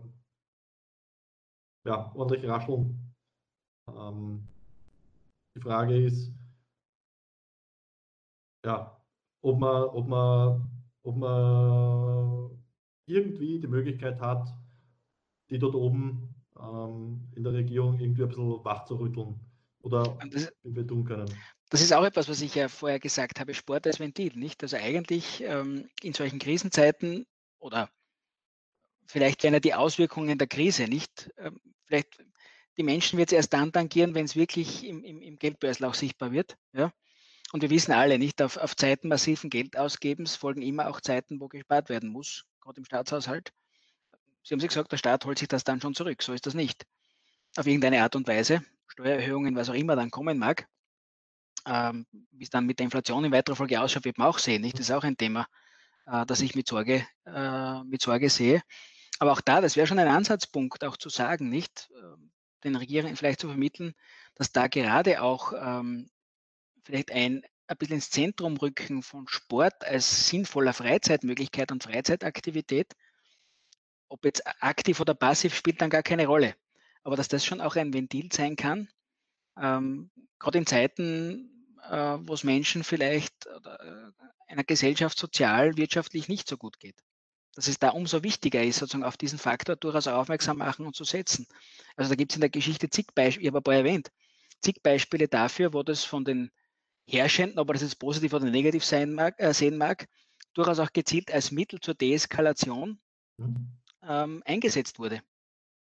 ja, 1.85 2.11
ordentlich 2.15 2.47
rascheln. 2.47 3.13
Ähm, 3.89 4.47
die 5.55 5.61
Frage 5.61 6.05
ist, 6.05 6.31
ja, 8.65 9.01
ob 9.41 9.59
man, 9.59 9.83
ob 9.83 10.07
man, 10.07 10.85
ob 11.03 11.15
man 11.15 12.63
irgendwie 13.07 13.59
die 13.59 13.67
Möglichkeit 13.67 14.19
hat, 14.19 14.53
die 15.49 15.57
dort 15.57 15.75
oben 15.75 16.26
ähm, 16.61 17.27
in 17.35 17.43
der 17.43 17.53
Regierung 17.53 17.99
irgendwie 17.99 18.23
ein 18.23 18.29
bisschen 18.29 18.63
wach 18.63 18.85
zu 18.85 18.95
rütteln 18.95 19.39
oder 19.81 20.17
das, 20.29 20.51
tun 20.87 21.05
können. 21.05 21.29
Das 21.69 21.81
ist 21.81 21.93
auch 21.93 22.03
etwas, 22.03 22.29
was 22.29 22.41
ich 22.41 22.55
ja 22.55 22.67
vorher 22.67 22.99
gesagt 22.99 23.39
habe, 23.39 23.53
Sport 23.53 23.87
als 23.87 23.99
Ventil, 23.99 24.33
nicht? 24.35 24.63
Also 24.63 24.77
eigentlich 24.77 25.43
ähm, 25.43 25.89
in 26.01 26.13
solchen 26.13 26.39
Krisenzeiten 26.39 27.25
oder 27.59 27.89
vielleicht 29.05 29.43
werden 29.43 29.55
ja 29.55 29.59
die 29.59 29.73
Auswirkungen 29.73 30.37
der 30.37 30.47
Krise 30.47 30.85
nicht, 30.85 31.31
ähm, 31.37 31.59
vielleicht 31.85 32.23
die 32.77 32.83
Menschen 32.83 33.17
wird 33.17 33.31
es 33.31 33.35
erst 33.35 33.53
dann 33.53 33.71
tangieren, 33.71 34.13
wenn 34.13 34.25
es 34.25 34.35
wirklich 34.35 34.85
im, 34.85 35.03
im, 35.03 35.21
im 35.21 35.37
Geldbörsel 35.37 35.85
auch 35.85 35.95
sichtbar 35.95 36.31
wird. 36.31 36.57
Ja? 36.73 36.91
Und 37.51 37.61
wir 37.61 37.69
wissen 37.69 37.91
alle, 37.91 38.19
nicht 38.19 38.41
auf, 38.41 38.57
auf 38.57 38.75
Zeiten 38.75 39.07
massiven 39.07 39.49
Geldausgebens 39.49 40.35
folgen 40.35 40.61
immer 40.61 40.89
auch 40.89 41.01
Zeiten, 41.01 41.39
wo 41.39 41.47
gespart 41.47 41.89
werden 41.89 42.09
muss, 42.09 42.45
gerade 42.61 42.77
im 42.77 42.85
Staatshaushalt. 42.85 43.51
Sie 44.47 44.53
haben 44.53 44.61
sich 44.61 44.69
gesagt, 44.69 44.93
der 44.93 44.97
Staat 44.97 45.25
holt 45.25 45.37
sich 45.37 45.49
das 45.49 45.65
dann 45.65 45.81
schon 45.81 45.93
zurück. 45.93 46.23
So 46.23 46.31
ist 46.31 46.45
das 46.45 46.53
nicht. 46.53 46.85
Auf 47.57 47.67
irgendeine 47.67 48.01
Art 48.01 48.15
und 48.15 48.29
Weise. 48.29 48.63
Steuererhöhungen, 48.87 49.57
was 49.57 49.69
auch 49.69 49.73
immer 49.73 49.97
dann 49.97 50.09
kommen 50.09 50.37
mag. 50.37 50.69
Ähm, 51.65 52.05
Wie 52.31 52.45
es 52.45 52.49
dann 52.49 52.65
mit 52.65 52.79
der 52.79 52.85
Inflation 52.85 53.25
in 53.25 53.33
weiterer 53.33 53.57
Folge 53.57 53.81
ausschaut, 53.81 54.05
wird 54.05 54.17
man 54.17 54.29
auch 54.29 54.39
sehen. 54.39 54.61
Nicht? 54.61 54.75
Das 54.75 54.87
ist 54.87 54.95
auch 54.95 55.03
ein 55.03 55.17
Thema, 55.17 55.47
äh, 56.05 56.25
das 56.25 56.39
ich 56.39 56.55
mit 56.55 56.65
Sorge, 56.65 57.05
äh, 57.25 57.83
mit 57.83 58.01
Sorge 58.01 58.29
sehe. 58.29 58.61
Aber 59.19 59.33
auch 59.33 59.41
da, 59.41 59.59
das 59.59 59.75
wäre 59.75 59.85
schon 59.85 59.99
ein 59.99 60.07
Ansatzpunkt, 60.07 60.81
auch 60.85 60.95
zu 60.95 61.09
sagen, 61.09 61.49
nicht 61.49 61.89
ähm, 62.01 62.31
den 62.63 62.77
Regierungen 62.77 63.17
vielleicht 63.17 63.41
zu 63.41 63.49
vermitteln, 63.49 63.95
dass 64.35 64.53
da 64.53 64.67
gerade 64.67 65.21
auch 65.21 65.51
ähm, 65.59 66.09
vielleicht 66.85 67.11
ein, 67.11 67.43
ein 67.67 67.77
bisschen 67.77 67.95
ins 67.95 68.11
Zentrum 68.11 68.55
rücken 68.55 69.03
von 69.03 69.27
Sport 69.27 69.83
als 69.83 70.29
sinnvoller 70.29 70.71
Freizeitmöglichkeit 70.71 71.73
und 71.73 71.83
Freizeitaktivität, 71.83 72.93
ob 74.09 74.25
jetzt 74.25 74.43
aktiv 74.61 74.99
oder 74.99 75.13
passiv, 75.13 75.55
spielt 75.55 75.81
dann 75.81 75.89
gar 75.89 76.03
keine 76.03 76.27
Rolle. 76.27 76.55
Aber 77.03 77.15
dass 77.15 77.27
das 77.27 77.45
schon 77.45 77.61
auch 77.61 77.75
ein 77.75 77.93
Ventil 77.93 78.31
sein 78.31 78.55
kann, 78.55 78.89
ähm, 79.61 80.11
gerade 80.39 80.57
in 80.57 80.65
Zeiten, 80.65 81.75
äh, 81.89 82.17
wo 82.21 82.33
es 82.33 82.43
Menschen 82.43 82.83
vielleicht 82.83 83.47
oder, 83.47 83.79
äh, 83.81 84.51
einer 84.51 84.63
Gesellschaft 84.63 85.17
sozial, 85.17 85.77
wirtschaftlich 85.77 86.27
nicht 86.27 86.47
so 86.47 86.57
gut 86.57 86.79
geht 86.79 87.01
dass 87.57 87.67
es 87.67 87.79
da 87.79 87.89
umso 87.89 88.21
wichtiger 88.21 88.63
ist, 88.63 88.77
sozusagen 88.77 89.03
auf 89.03 89.17
diesen 89.17 89.39
Faktor 89.39 89.75
durchaus 89.75 90.05
aufmerksam 90.07 90.59
machen 90.59 90.85
und 90.85 90.95
zu 90.95 91.03
setzen. 91.03 91.47
Also 91.95 92.09
da 92.09 92.15
gibt 92.15 92.31
es 92.31 92.35
in 92.35 92.41
der 92.41 92.51
Geschichte 92.51 92.87
zig 92.91 93.07
Beispiele, 93.15 93.41
ich 93.41 93.47
habe 93.47 93.57
ein 93.57 93.63
paar 93.63 93.73
erwähnt, 93.73 94.11
zig 94.61 94.83
Beispiele 94.83 95.27
dafür, 95.27 95.73
wo 95.73 95.81
das 95.81 96.03
von 96.03 96.23
den 96.23 96.51
Herrschenden, 97.07 97.57
ob 97.57 97.73
das 97.73 97.81
jetzt 97.81 97.97
positiv 97.97 98.31
oder 98.33 98.45
negativ 98.45 98.85
sein 98.85 99.11
mag, 99.11 99.33
äh, 99.39 99.55
sehen 99.55 99.75
mag, 99.75 100.07
durchaus 100.53 100.77
auch 100.77 100.93
gezielt 100.93 101.33
als 101.33 101.49
Mittel 101.49 101.79
zur 101.79 101.95
Deeskalation 101.95 102.99
mhm. 103.37 103.71
Ähm, 104.07 104.41
eingesetzt 104.45 104.99
wurde. 104.99 105.21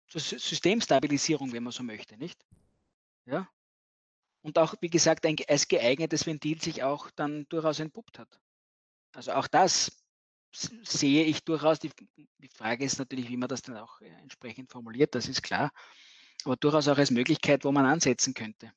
Zur 0.08 0.20
Systemstabilisierung, 0.20 1.52
wenn 1.52 1.62
man 1.62 1.72
so 1.72 1.82
möchte, 1.82 2.16
nicht? 2.16 2.44
Ja. 3.26 3.48
Und 4.42 4.58
auch, 4.58 4.74
wie 4.80 4.90
gesagt, 4.90 5.24
ein, 5.26 5.36
als 5.48 5.68
geeignetes 5.68 6.26
Ventil 6.26 6.60
sich 6.60 6.82
auch 6.82 7.10
dann 7.10 7.46
durchaus 7.48 7.80
entpuppt 7.80 8.18
hat. 8.18 8.40
Also 9.14 9.32
auch 9.32 9.46
das 9.46 10.02
sehe 10.52 11.24
ich 11.24 11.44
durchaus, 11.44 11.78
die, 11.78 11.90
die 12.16 12.48
Frage 12.48 12.84
ist 12.84 12.98
natürlich, 12.98 13.28
wie 13.28 13.36
man 13.36 13.48
das 13.48 13.62
dann 13.62 13.76
auch 13.76 14.00
äh, 14.00 14.08
entsprechend 14.20 14.70
formuliert, 14.70 15.14
das 15.14 15.28
ist 15.28 15.42
klar, 15.42 15.70
aber 16.44 16.56
durchaus 16.56 16.88
auch 16.88 16.98
als 16.98 17.10
Möglichkeit, 17.10 17.64
wo 17.64 17.72
man 17.72 17.86
ansetzen 17.86 18.34
könnte. 18.34 18.72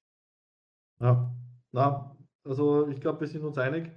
Ja, 0.99 1.34
na, 1.72 2.15
also 2.43 2.88
ich 2.88 3.01
glaube, 3.01 3.22
wir 3.22 3.27
sind 3.27 3.43
uns 3.43 3.57
einig. 3.57 3.91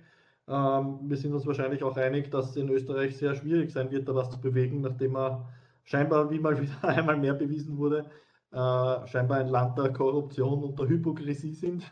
Ähm, 0.48 1.00
wir 1.02 1.16
sind 1.16 1.34
uns 1.34 1.46
wahrscheinlich 1.46 1.82
auch 1.82 1.96
einig, 1.96 2.30
dass 2.30 2.50
es 2.50 2.56
in 2.56 2.70
Österreich 2.70 3.16
sehr 3.16 3.34
schwierig 3.34 3.70
sein 3.70 3.90
wird, 3.90 4.08
da 4.08 4.14
was 4.14 4.30
zu 4.30 4.40
bewegen, 4.40 4.80
nachdem 4.80 5.16
er 5.16 5.48
scheinbar, 5.84 6.30
wie 6.30 6.38
mal 6.38 6.60
wieder 6.60 6.82
einmal 6.88 7.18
mehr 7.18 7.34
bewiesen 7.34 7.76
wurde, 7.76 8.10
äh, 8.52 9.06
scheinbar 9.06 9.38
ein 9.38 9.48
Land 9.48 9.78
der 9.78 9.92
Korruption 9.92 10.64
und 10.64 10.78
der 10.78 10.88
Hypokrisie 10.88 11.52
sind. 11.52 11.84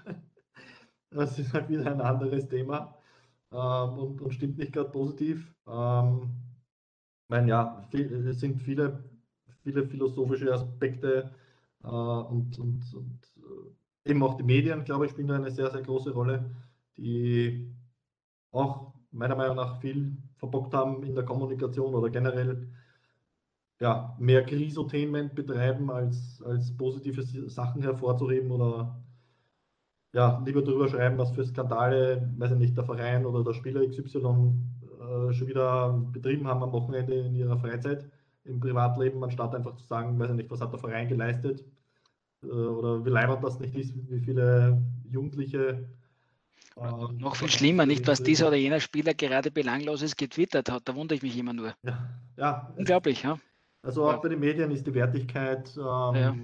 das 1.10 1.38
ist 1.38 1.52
halt 1.52 1.68
wieder 1.68 1.90
ein 1.90 2.00
anderes 2.00 2.48
Thema 2.48 2.96
ähm, 3.52 3.98
und, 3.98 4.34
stimmt 4.34 4.58
nicht 4.58 4.72
gerade 4.72 4.90
positiv. 4.90 5.52
Ähm, 5.66 6.30
ich 7.24 7.30
meine, 7.30 7.48
ja, 7.48 7.82
es 7.92 8.40
sind 8.40 8.62
viele, 8.62 9.04
viele 9.64 9.86
philosophische 9.86 10.52
Aspekte 10.52 11.30
äh, 11.84 11.88
und, 11.88 12.58
und, 12.58 12.94
und 12.94 13.20
äh, 13.36 14.10
eben 14.10 14.22
auch 14.22 14.34
die 14.34 14.44
Medien, 14.44 14.84
glaube 14.84 15.06
ich, 15.06 15.12
spielen 15.12 15.28
da 15.28 15.36
eine 15.36 15.50
sehr, 15.50 15.70
sehr 15.70 15.82
große 15.82 16.12
Rolle, 16.12 16.50
die 16.96 17.70
auch 18.58 18.92
meiner 19.10 19.36
Meinung 19.36 19.56
nach 19.56 19.80
viel 19.80 20.16
verbockt 20.36 20.74
haben 20.74 21.02
in 21.02 21.14
der 21.14 21.24
Kommunikation 21.24 21.94
oder 21.94 22.10
generell 22.10 22.68
ja, 23.80 24.16
mehr 24.18 24.44
Krisotainment 24.44 25.34
betreiben, 25.34 25.90
als, 25.90 26.42
als 26.42 26.74
positive 26.76 27.22
Sachen 27.48 27.82
hervorzuheben 27.82 28.50
oder 28.50 28.96
ja, 30.12 30.42
lieber 30.46 30.62
darüber 30.62 30.88
schreiben, 30.88 31.18
was 31.18 31.32
für 31.32 31.44
Skandale, 31.44 32.32
weiß 32.38 32.52
ich 32.52 32.58
nicht, 32.58 32.76
der 32.76 32.84
Verein 32.84 33.26
oder 33.26 33.44
der 33.44 33.52
Spieler 33.52 33.86
XY 33.86 34.54
äh, 34.98 35.32
schon 35.32 35.48
wieder 35.48 35.92
betrieben 36.12 36.46
haben 36.46 36.62
am 36.62 36.72
Wochenende 36.72 37.14
in 37.14 37.34
ihrer 37.34 37.58
Freizeit 37.58 38.08
im 38.44 38.60
Privatleben, 38.60 39.22
anstatt 39.22 39.54
einfach 39.54 39.76
zu 39.76 39.84
sagen, 39.84 40.18
weiß 40.18 40.30
ich 40.30 40.36
nicht, 40.36 40.50
was 40.50 40.60
hat 40.60 40.72
der 40.72 40.78
Verein 40.78 41.08
geleistet 41.08 41.64
äh, 42.42 42.46
oder 42.46 43.04
wie 43.04 43.10
leibend 43.10 43.44
das 43.44 43.60
nicht 43.60 43.74
ist, 43.76 43.94
wie 44.10 44.20
viele 44.20 44.82
Jugendliche. 45.10 45.86
Äh, 46.76 47.12
Noch 47.18 47.36
viel 47.36 47.50
schlimmer, 47.50 47.86
nicht 47.86 48.06
was 48.06 48.22
dieser 48.22 48.48
oder 48.48 48.56
jener 48.56 48.80
Spieler 48.80 49.14
gerade 49.14 49.50
Belangloses 49.50 50.16
getwittert 50.16 50.70
hat, 50.70 50.82
da 50.88 50.94
wundere 50.94 51.16
ich 51.16 51.22
mich 51.22 51.36
immer 51.38 51.52
nur. 51.52 51.74
Ja, 51.82 52.08
ja 52.36 52.72
Unglaublich, 52.76 53.22
ja. 53.22 53.38
Also 53.82 54.08
auch 54.10 54.20
bei 54.20 54.28
den 54.28 54.40
Medien 54.40 54.70
ist 54.70 54.86
die 54.86 54.94
Wertigkeit 54.94 55.74
ähm, 55.76 55.82
ja. 55.82 56.36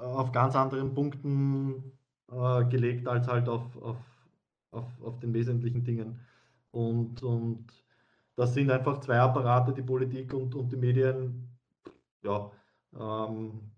auf 0.00 0.32
ganz 0.32 0.56
anderen 0.56 0.92
Punkten 0.92 1.92
äh, 2.30 2.64
gelegt 2.64 3.06
als 3.06 3.28
halt 3.28 3.48
auf, 3.48 3.76
auf, 3.80 3.96
auf, 4.72 4.86
auf 5.00 5.18
den 5.20 5.32
wesentlichen 5.32 5.84
Dingen. 5.84 6.20
Und, 6.72 7.22
und 7.22 7.66
das 8.36 8.54
sind 8.54 8.70
einfach 8.70 8.98
zwei 9.00 9.20
Apparate, 9.20 9.72
die 9.72 9.82
Politik 9.82 10.34
und, 10.34 10.54
und 10.54 10.72
die 10.72 10.76
Medien. 10.76 11.48
Ja, 12.22 12.50
ähm, 12.98 13.70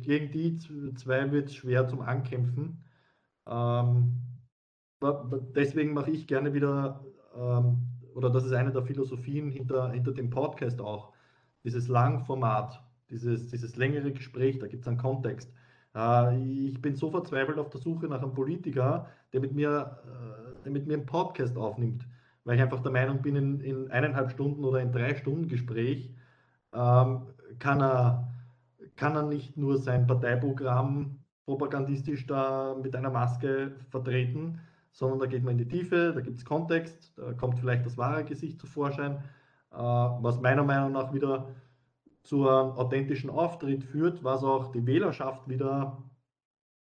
gegen 0.00 0.30
die 0.30 0.58
zwei 0.96 1.32
wird 1.32 1.48
es 1.48 1.54
schwer 1.54 1.88
zum 1.88 2.02
Ankämpfen. 2.02 2.84
Ähm, 3.46 4.29
deswegen 5.54 5.94
mache 5.94 6.10
ich 6.10 6.26
gerne 6.26 6.52
wieder, 6.52 7.04
ähm, 7.36 7.78
oder 8.14 8.30
das 8.30 8.44
ist 8.44 8.52
eine 8.52 8.72
der 8.72 8.82
Philosophien 8.82 9.50
hinter, 9.50 9.90
hinter 9.90 10.12
dem 10.12 10.30
Podcast 10.30 10.80
auch, 10.80 11.12
dieses 11.64 11.88
Langformat, 11.88 12.82
dieses, 13.10 13.48
dieses 13.48 13.76
längere 13.76 14.12
Gespräch, 14.12 14.58
da 14.58 14.66
gibt 14.66 14.82
es 14.82 14.88
einen 14.88 14.98
Kontext. 14.98 15.52
Äh, 15.94 16.36
ich 16.42 16.80
bin 16.80 16.96
so 16.96 17.10
verzweifelt 17.10 17.58
auf 17.58 17.70
der 17.70 17.80
Suche 17.80 18.06
nach 18.06 18.22
einem 18.22 18.34
Politiker, 18.34 19.06
der 19.32 19.40
mit 19.40 19.54
mir, 19.54 19.98
äh, 20.04 20.62
der 20.64 20.72
mit 20.72 20.86
mir 20.86 20.94
einen 20.94 21.06
Podcast 21.06 21.56
aufnimmt, 21.56 22.06
weil 22.44 22.56
ich 22.56 22.62
einfach 22.62 22.80
der 22.80 22.92
Meinung 22.92 23.22
bin, 23.22 23.36
in, 23.36 23.60
in 23.60 23.90
eineinhalb 23.90 24.30
Stunden 24.30 24.64
oder 24.64 24.80
in 24.80 24.92
drei 24.92 25.14
Stunden 25.14 25.48
Gespräch 25.48 26.10
ähm, 26.72 27.22
kann, 27.58 27.80
er, 27.80 28.28
kann 28.96 29.16
er 29.16 29.22
nicht 29.22 29.56
nur 29.56 29.78
sein 29.78 30.06
Parteiprogramm 30.06 31.16
propagandistisch 31.44 32.26
da 32.26 32.76
mit 32.80 32.94
einer 32.94 33.10
Maske 33.10 33.72
vertreten, 33.90 34.60
sondern 34.92 35.18
da 35.20 35.26
geht 35.26 35.42
man 35.42 35.52
in 35.52 35.58
die 35.58 35.68
Tiefe, 35.68 36.12
da 36.14 36.20
gibt 36.20 36.38
es 36.38 36.44
Kontext, 36.44 37.12
da 37.16 37.32
kommt 37.32 37.58
vielleicht 37.58 37.86
das 37.86 37.96
wahre 37.96 38.24
Gesicht 38.24 38.60
zu 38.60 38.66
Vorschein, 38.66 39.16
äh, 39.72 39.76
was 39.76 40.40
meiner 40.40 40.64
Meinung 40.64 40.92
nach 40.92 41.12
wieder 41.12 41.54
zu 42.22 42.48
einem 42.48 42.72
authentischen 42.72 43.30
Auftritt 43.30 43.84
führt, 43.84 44.22
was 44.24 44.44
auch 44.44 44.72
die 44.72 44.86
Wählerschaft 44.86 45.48
wieder 45.48 46.02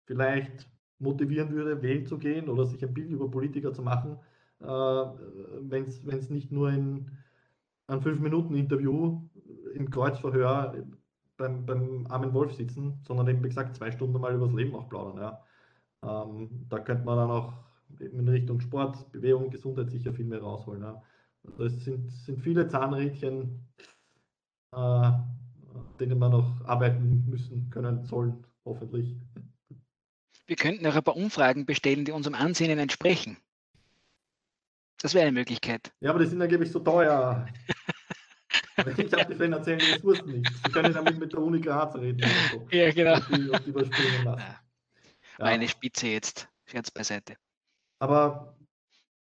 vielleicht 0.05 0.69
motivieren 0.99 1.51
würde, 1.51 1.83
wählen 1.83 2.07
zu 2.07 2.19
gehen 2.19 2.49
oder 2.49 2.67
sich 2.67 2.85
ein 2.85 2.95
Bild 2.95 3.11
über 3.11 3.31
Politiker 3.31 3.73
zu 3.73 3.83
machen, 3.83 4.19
äh, 4.61 4.67
wenn 4.67 5.85
es 5.85 6.31
nicht 6.31 6.53
nur 6.53 6.71
in 6.71 7.11
ein 7.87 8.01
5-Minuten-Interview 8.01 9.23
im 9.75 9.91
Kreuzverhör 9.91 10.75
beim, 11.37 11.67
beim 11.67 12.07
armen 12.09 12.33
Wolf 12.33 12.55
sitzen, 12.55 13.01
sondern 13.07 13.29
eben, 13.29 13.43
wie 13.43 13.49
gesagt, 13.49 13.77
zwei 13.77 13.91
Stunden 13.91 14.21
mal 14.21 14.35
über 14.35 14.47
das 14.47 14.55
Leben 14.55 14.75
auch 14.75 14.89
plaudern. 14.89 15.19
Ja. 15.19 16.23
Ähm, 16.23 16.67
da 16.69 16.79
könnte 16.79 17.05
man 17.05 17.17
dann 17.17 17.31
auch 17.31 17.53
in 18.01 18.29
Richtung 18.29 18.61
Sport, 18.61 19.11
Bewegung, 19.13 19.51
Gesundheit 19.51 19.91
sicher 19.91 20.13
viel 20.13 20.27
mehr 20.27 20.41
rausholen. 20.41 20.83
Ja. 20.83 21.03
Also 21.45 21.65
es 21.65 21.85
sind, 21.85 22.11
sind 22.11 22.41
viele 22.41 22.69
Zahnrädchen, 22.69 23.67
äh, 24.73 25.11
denen 26.01 26.19
man 26.19 26.33
noch 26.33 26.65
arbeiten 26.65 27.25
müssen, 27.29 27.71
können, 27.71 28.05
sollen, 28.05 28.47
hoffentlich. 28.65 29.17
Wir 30.47 30.57
könnten 30.57 30.87
auch 30.87 30.95
ein 30.95 31.03
paar 31.03 31.17
Umfragen 31.17 31.67
bestellen, 31.67 32.05
die 32.05 32.13
unserem 32.13 32.35
Ansehen 32.35 32.79
entsprechen. 32.79 33.37
Das 35.01 35.15
wäre 35.15 35.27
eine 35.27 35.33
Möglichkeit. 35.33 35.93
Ja, 36.01 36.11
aber 36.11 36.21
die 36.21 36.27
sind 36.27 36.41
angeblich 36.41 36.71
so 36.71 36.81
teuer. 36.81 37.47
ich 38.77 39.13
habe 39.13 39.35
die 39.35 39.51
das 39.51 40.05
wussten 40.05 40.33
nicht. 40.33 40.51
Sie 40.65 40.73
können 40.73 40.93
damit 40.93 41.19
mit 41.19 41.33
der 41.33 41.41
Uni 41.41 41.61
Graz 41.61 41.95
reden. 41.97 42.23
So. 42.53 42.67
Ja, 42.71 42.91
genau. 42.91 43.17
Und 43.17 43.29
die, 43.31 43.49
und 43.51 43.67
die 43.67 43.71
überspringen 43.71 44.25
lassen. 44.25 44.41
Ja. 45.39 45.45
Meine 45.45 45.69
Spitze 45.69 46.09
jetzt. 46.09 46.49
Scherz 46.67 46.91
beiseite. 46.91 47.37
Aber 47.99 48.57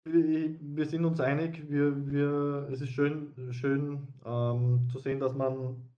wir, 0.05 0.59
wir 0.61 0.86
sind 0.86 1.05
uns 1.05 1.20
einig, 1.20 1.70
wir, 1.70 2.11
wir, 2.11 2.69
es 2.70 2.81
ist 2.81 2.91
schön, 2.91 3.32
schön 3.53 4.09
ähm, 4.24 4.89
zu 4.91 4.99
sehen, 4.99 5.20
dass 5.20 5.35
man 5.35 5.91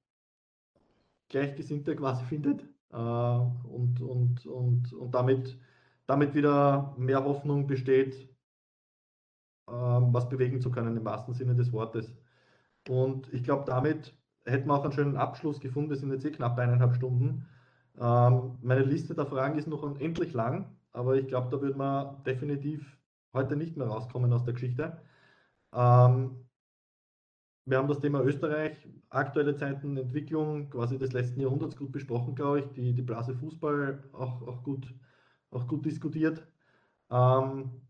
Gleichgesinnte 1.28 1.97
quasi 1.97 2.24
findet 2.28 2.62
äh, 2.93 2.97
und, 2.97 4.01
und, 4.01 4.47
und, 4.47 4.93
und 4.93 5.14
damit, 5.14 5.59
damit 6.06 6.34
wieder 6.34 6.94
mehr 6.98 7.24
Hoffnung 7.24 7.66
besteht, 7.66 8.14
äh, 9.68 9.72
was 9.72 10.28
bewegen 10.28 10.60
zu 10.60 10.70
können 10.70 10.97
im 10.97 11.05
wahrsten 11.05 11.34
Sinne 11.34 11.55
des 11.56 11.72
Wortes. 11.72 12.14
Und 12.88 13.32
ich 13.32 13.43
glaube, 13.43 13.64
damit 13.66 14.16
hätten 14.44 14.68
wir 14.68 14.74
auch 14.74 14.84
einen 14.84 14.93
schönen 14.93 15.16
Abschluss 15.16 15.60
gefunden. 15.60 15.90
Wir 15.90 15.97
sind 15.97 16.12
jetzt 16.12 16.24
eh 16.24 16.30
knapp 16.30 16.59
eineinhalb 16.59 16.94
Stunden. 16.94 17.47
Ähm, 17.98 18.59
meine 18.62 18.82
Liste 18.82 19.14
der 19.14 19.26
Fragen 19.26 19.59
ist 19.59 19.66
noch 19.66 19.82
unendlich 19.82 20.32
lang, 20.32 20.76
aber 20.97 21.16
ich 21.16 21.28
glaube, 21.28 21.51
da 21.51 21.60
würden 21.60 21.78
wir 21.78 22.23
definitiv 22.27 22.97
heute 23.35 23.55
nicht 23.55 23.77
mehr 23.77 23.86
rauskommen 23.86 24.32
aus 24.32 24.44
der 24.44 24.55
Geschichte. 24.55 24.98
Ähm, 25.74 26.47
wir 27.66 27.78
haben 27.78 27.89
das 27.89 28.01
Thema 28.01 28.23
Österreich, 28.23 28.89
aktuelle 29.10 29.56
Zeiten, 29.56 29.97
Entwicklung 29.97 30.70
quasi 30.70 30.98
des 30.98 31.12
letzten 31.12 31.40
Jahrhunderts 31.40 31.77
gut 31.77 31.93
besprochen, 31.93 32.35
glaube 32.35 32.60
ich. 32.60 32.73
Die, 32.73 32.94
die 32.94 33.02
Blase 33.02 33.35
Fußball 33.35 34.05
auch, 34.12 34.40
auch, 34.47 34.62
gut, 34.62 34.94
auch 35.51 35.66
gut 35.66 35.85
diskutiert. 35.85 36.47
Ähm, 37.10 37.82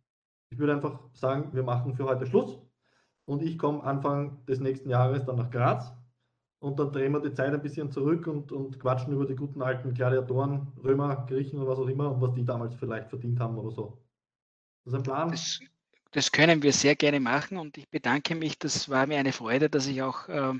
ich 0.50 0.58
würde 0.58 0.74
einfach 0.74 1.00
sagen, 1.12 1.52
wir 1.52 1.62
machen 1.62 1.94
für 1.94 2.06
heute 2.06 2.26
Schluss 2.26 2.58
und 3.24 3.42
ich 3.42 3.58
komme 3.58 3.84
Anfang 3.84 4.44
des 4.46 4.60
nächsten 4.60 4.90
Jahres 4.90 5.24
dann 5.24 5.36
nach 5.36 5.50
Graz 5.50 5.95
und 6.66 6.78
dann 6.78 6.90
drehen 6.90 7.12
wir 7.12 7.20
die 7.20 7.32
Zeit 7.32 7.54
ein 7.54 7.62
bisschen 7.62 7.90
zurück 7.92 8.26
und, 8.26 8.50
und 8.50 8.80
quatschen 8.80 9.12
über 9.12 9.24
die 9.24 9.36
guten 9.36 9.62
alten 9.62 9.94
Gladiatoren, 9.94 10.66
Römer, 10.82 11.24
Griechen 11.28 11.60
oder 11.60 11.70
was 11.70 11.78
auch 11.78 11.86
immer 11.86 12.10
und 12.10 12.20
was 12.20 12.34
die 12.34 12.44
damals 12.44 12.74
vielleicht 12.74 13.08
verdient 13.08 13.38
haben 13.38 13.56
oder 13.56 13.70
so. 13.70 13.96
Das 14.84 14.92
ist 14.92 14.98
ein 14.98 15.02
Plan. 15.04 15.30
Das, 15.30 15.60
das 16.10 16.32
können 16.32 16.62
wir 16.62 16.72
sehr 16.72 16.96
gerne 16.96 17.20
machen 17.20 17.56
und 17.56 17.78
ich 17.78 17.88
bedanke 17.88 18.34
mich. 18.34 18.58
Das 18.58 18.88
war 18.88 19.06
mir 19.06 19.18
eine 19.18 19.32
Freude, 19.32 19.70
dass 19.70 19.86
ich 19.86 20.02
auch 20.02 20.28
äh, 20.28 20.54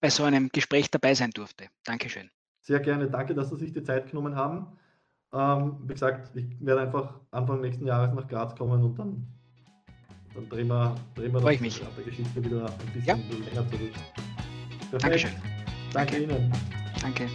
bei 0.00 0.10
so 0.10 0.24
einem 0.24 0.48
Gespräch 0.50 0.90
dabei 0.90 1.14
sein 1.14 1.30
durfte. 1.30 1.68
Dankeschön. 1.84 2.28
Sehr 2.60 2.80
gerne. 2.80 3.08
Danke, 3.08 3.34
dass 3.34 3.50
Sie 3.50 3.56
sich 3.56 3.72
die 3.72 3.82
Zeit 3.82 4.08
genommen 4.10 4.34
haben. 4.34 4.66
Ähm, 5.32 5.76
wie 5.84 5.92
gesagt, 5.92 6.34
ich 6.36 6.46
werde 6.60 6.82
einfach 6.82 7.20
Anfang 7.30 7.60
nächsten 7.60 7.86
Jahres 7.86 8.12
nach 8.12 8.26
Graz 8.26 8.56
kommen 8.56 8.82
und 8.82 8.98
dann 8.98 9.26
dann 10.34 10.48
drehen 10.48 10.66
wir, 10.66 10.96
drehen 11.14 11.32
wir 11.32 11.40
das 11.40 11.60
mich. 11.60 11.80
der 11.80 12.04
Geschichte 12.04 12.44
wieder 12.44 12.66
ein 12.66 12.92
bisschen 12.92 13.06
ja. 13.06 13.44
länger 13.44 13.70
zurück. 13.70 13.92
Dankeschön. 14.98 15.30
Danke, 15.92 16.16
Danke 16.16 16.18
Ihnen. 16.18 16.52
Danke. 17.02 17.28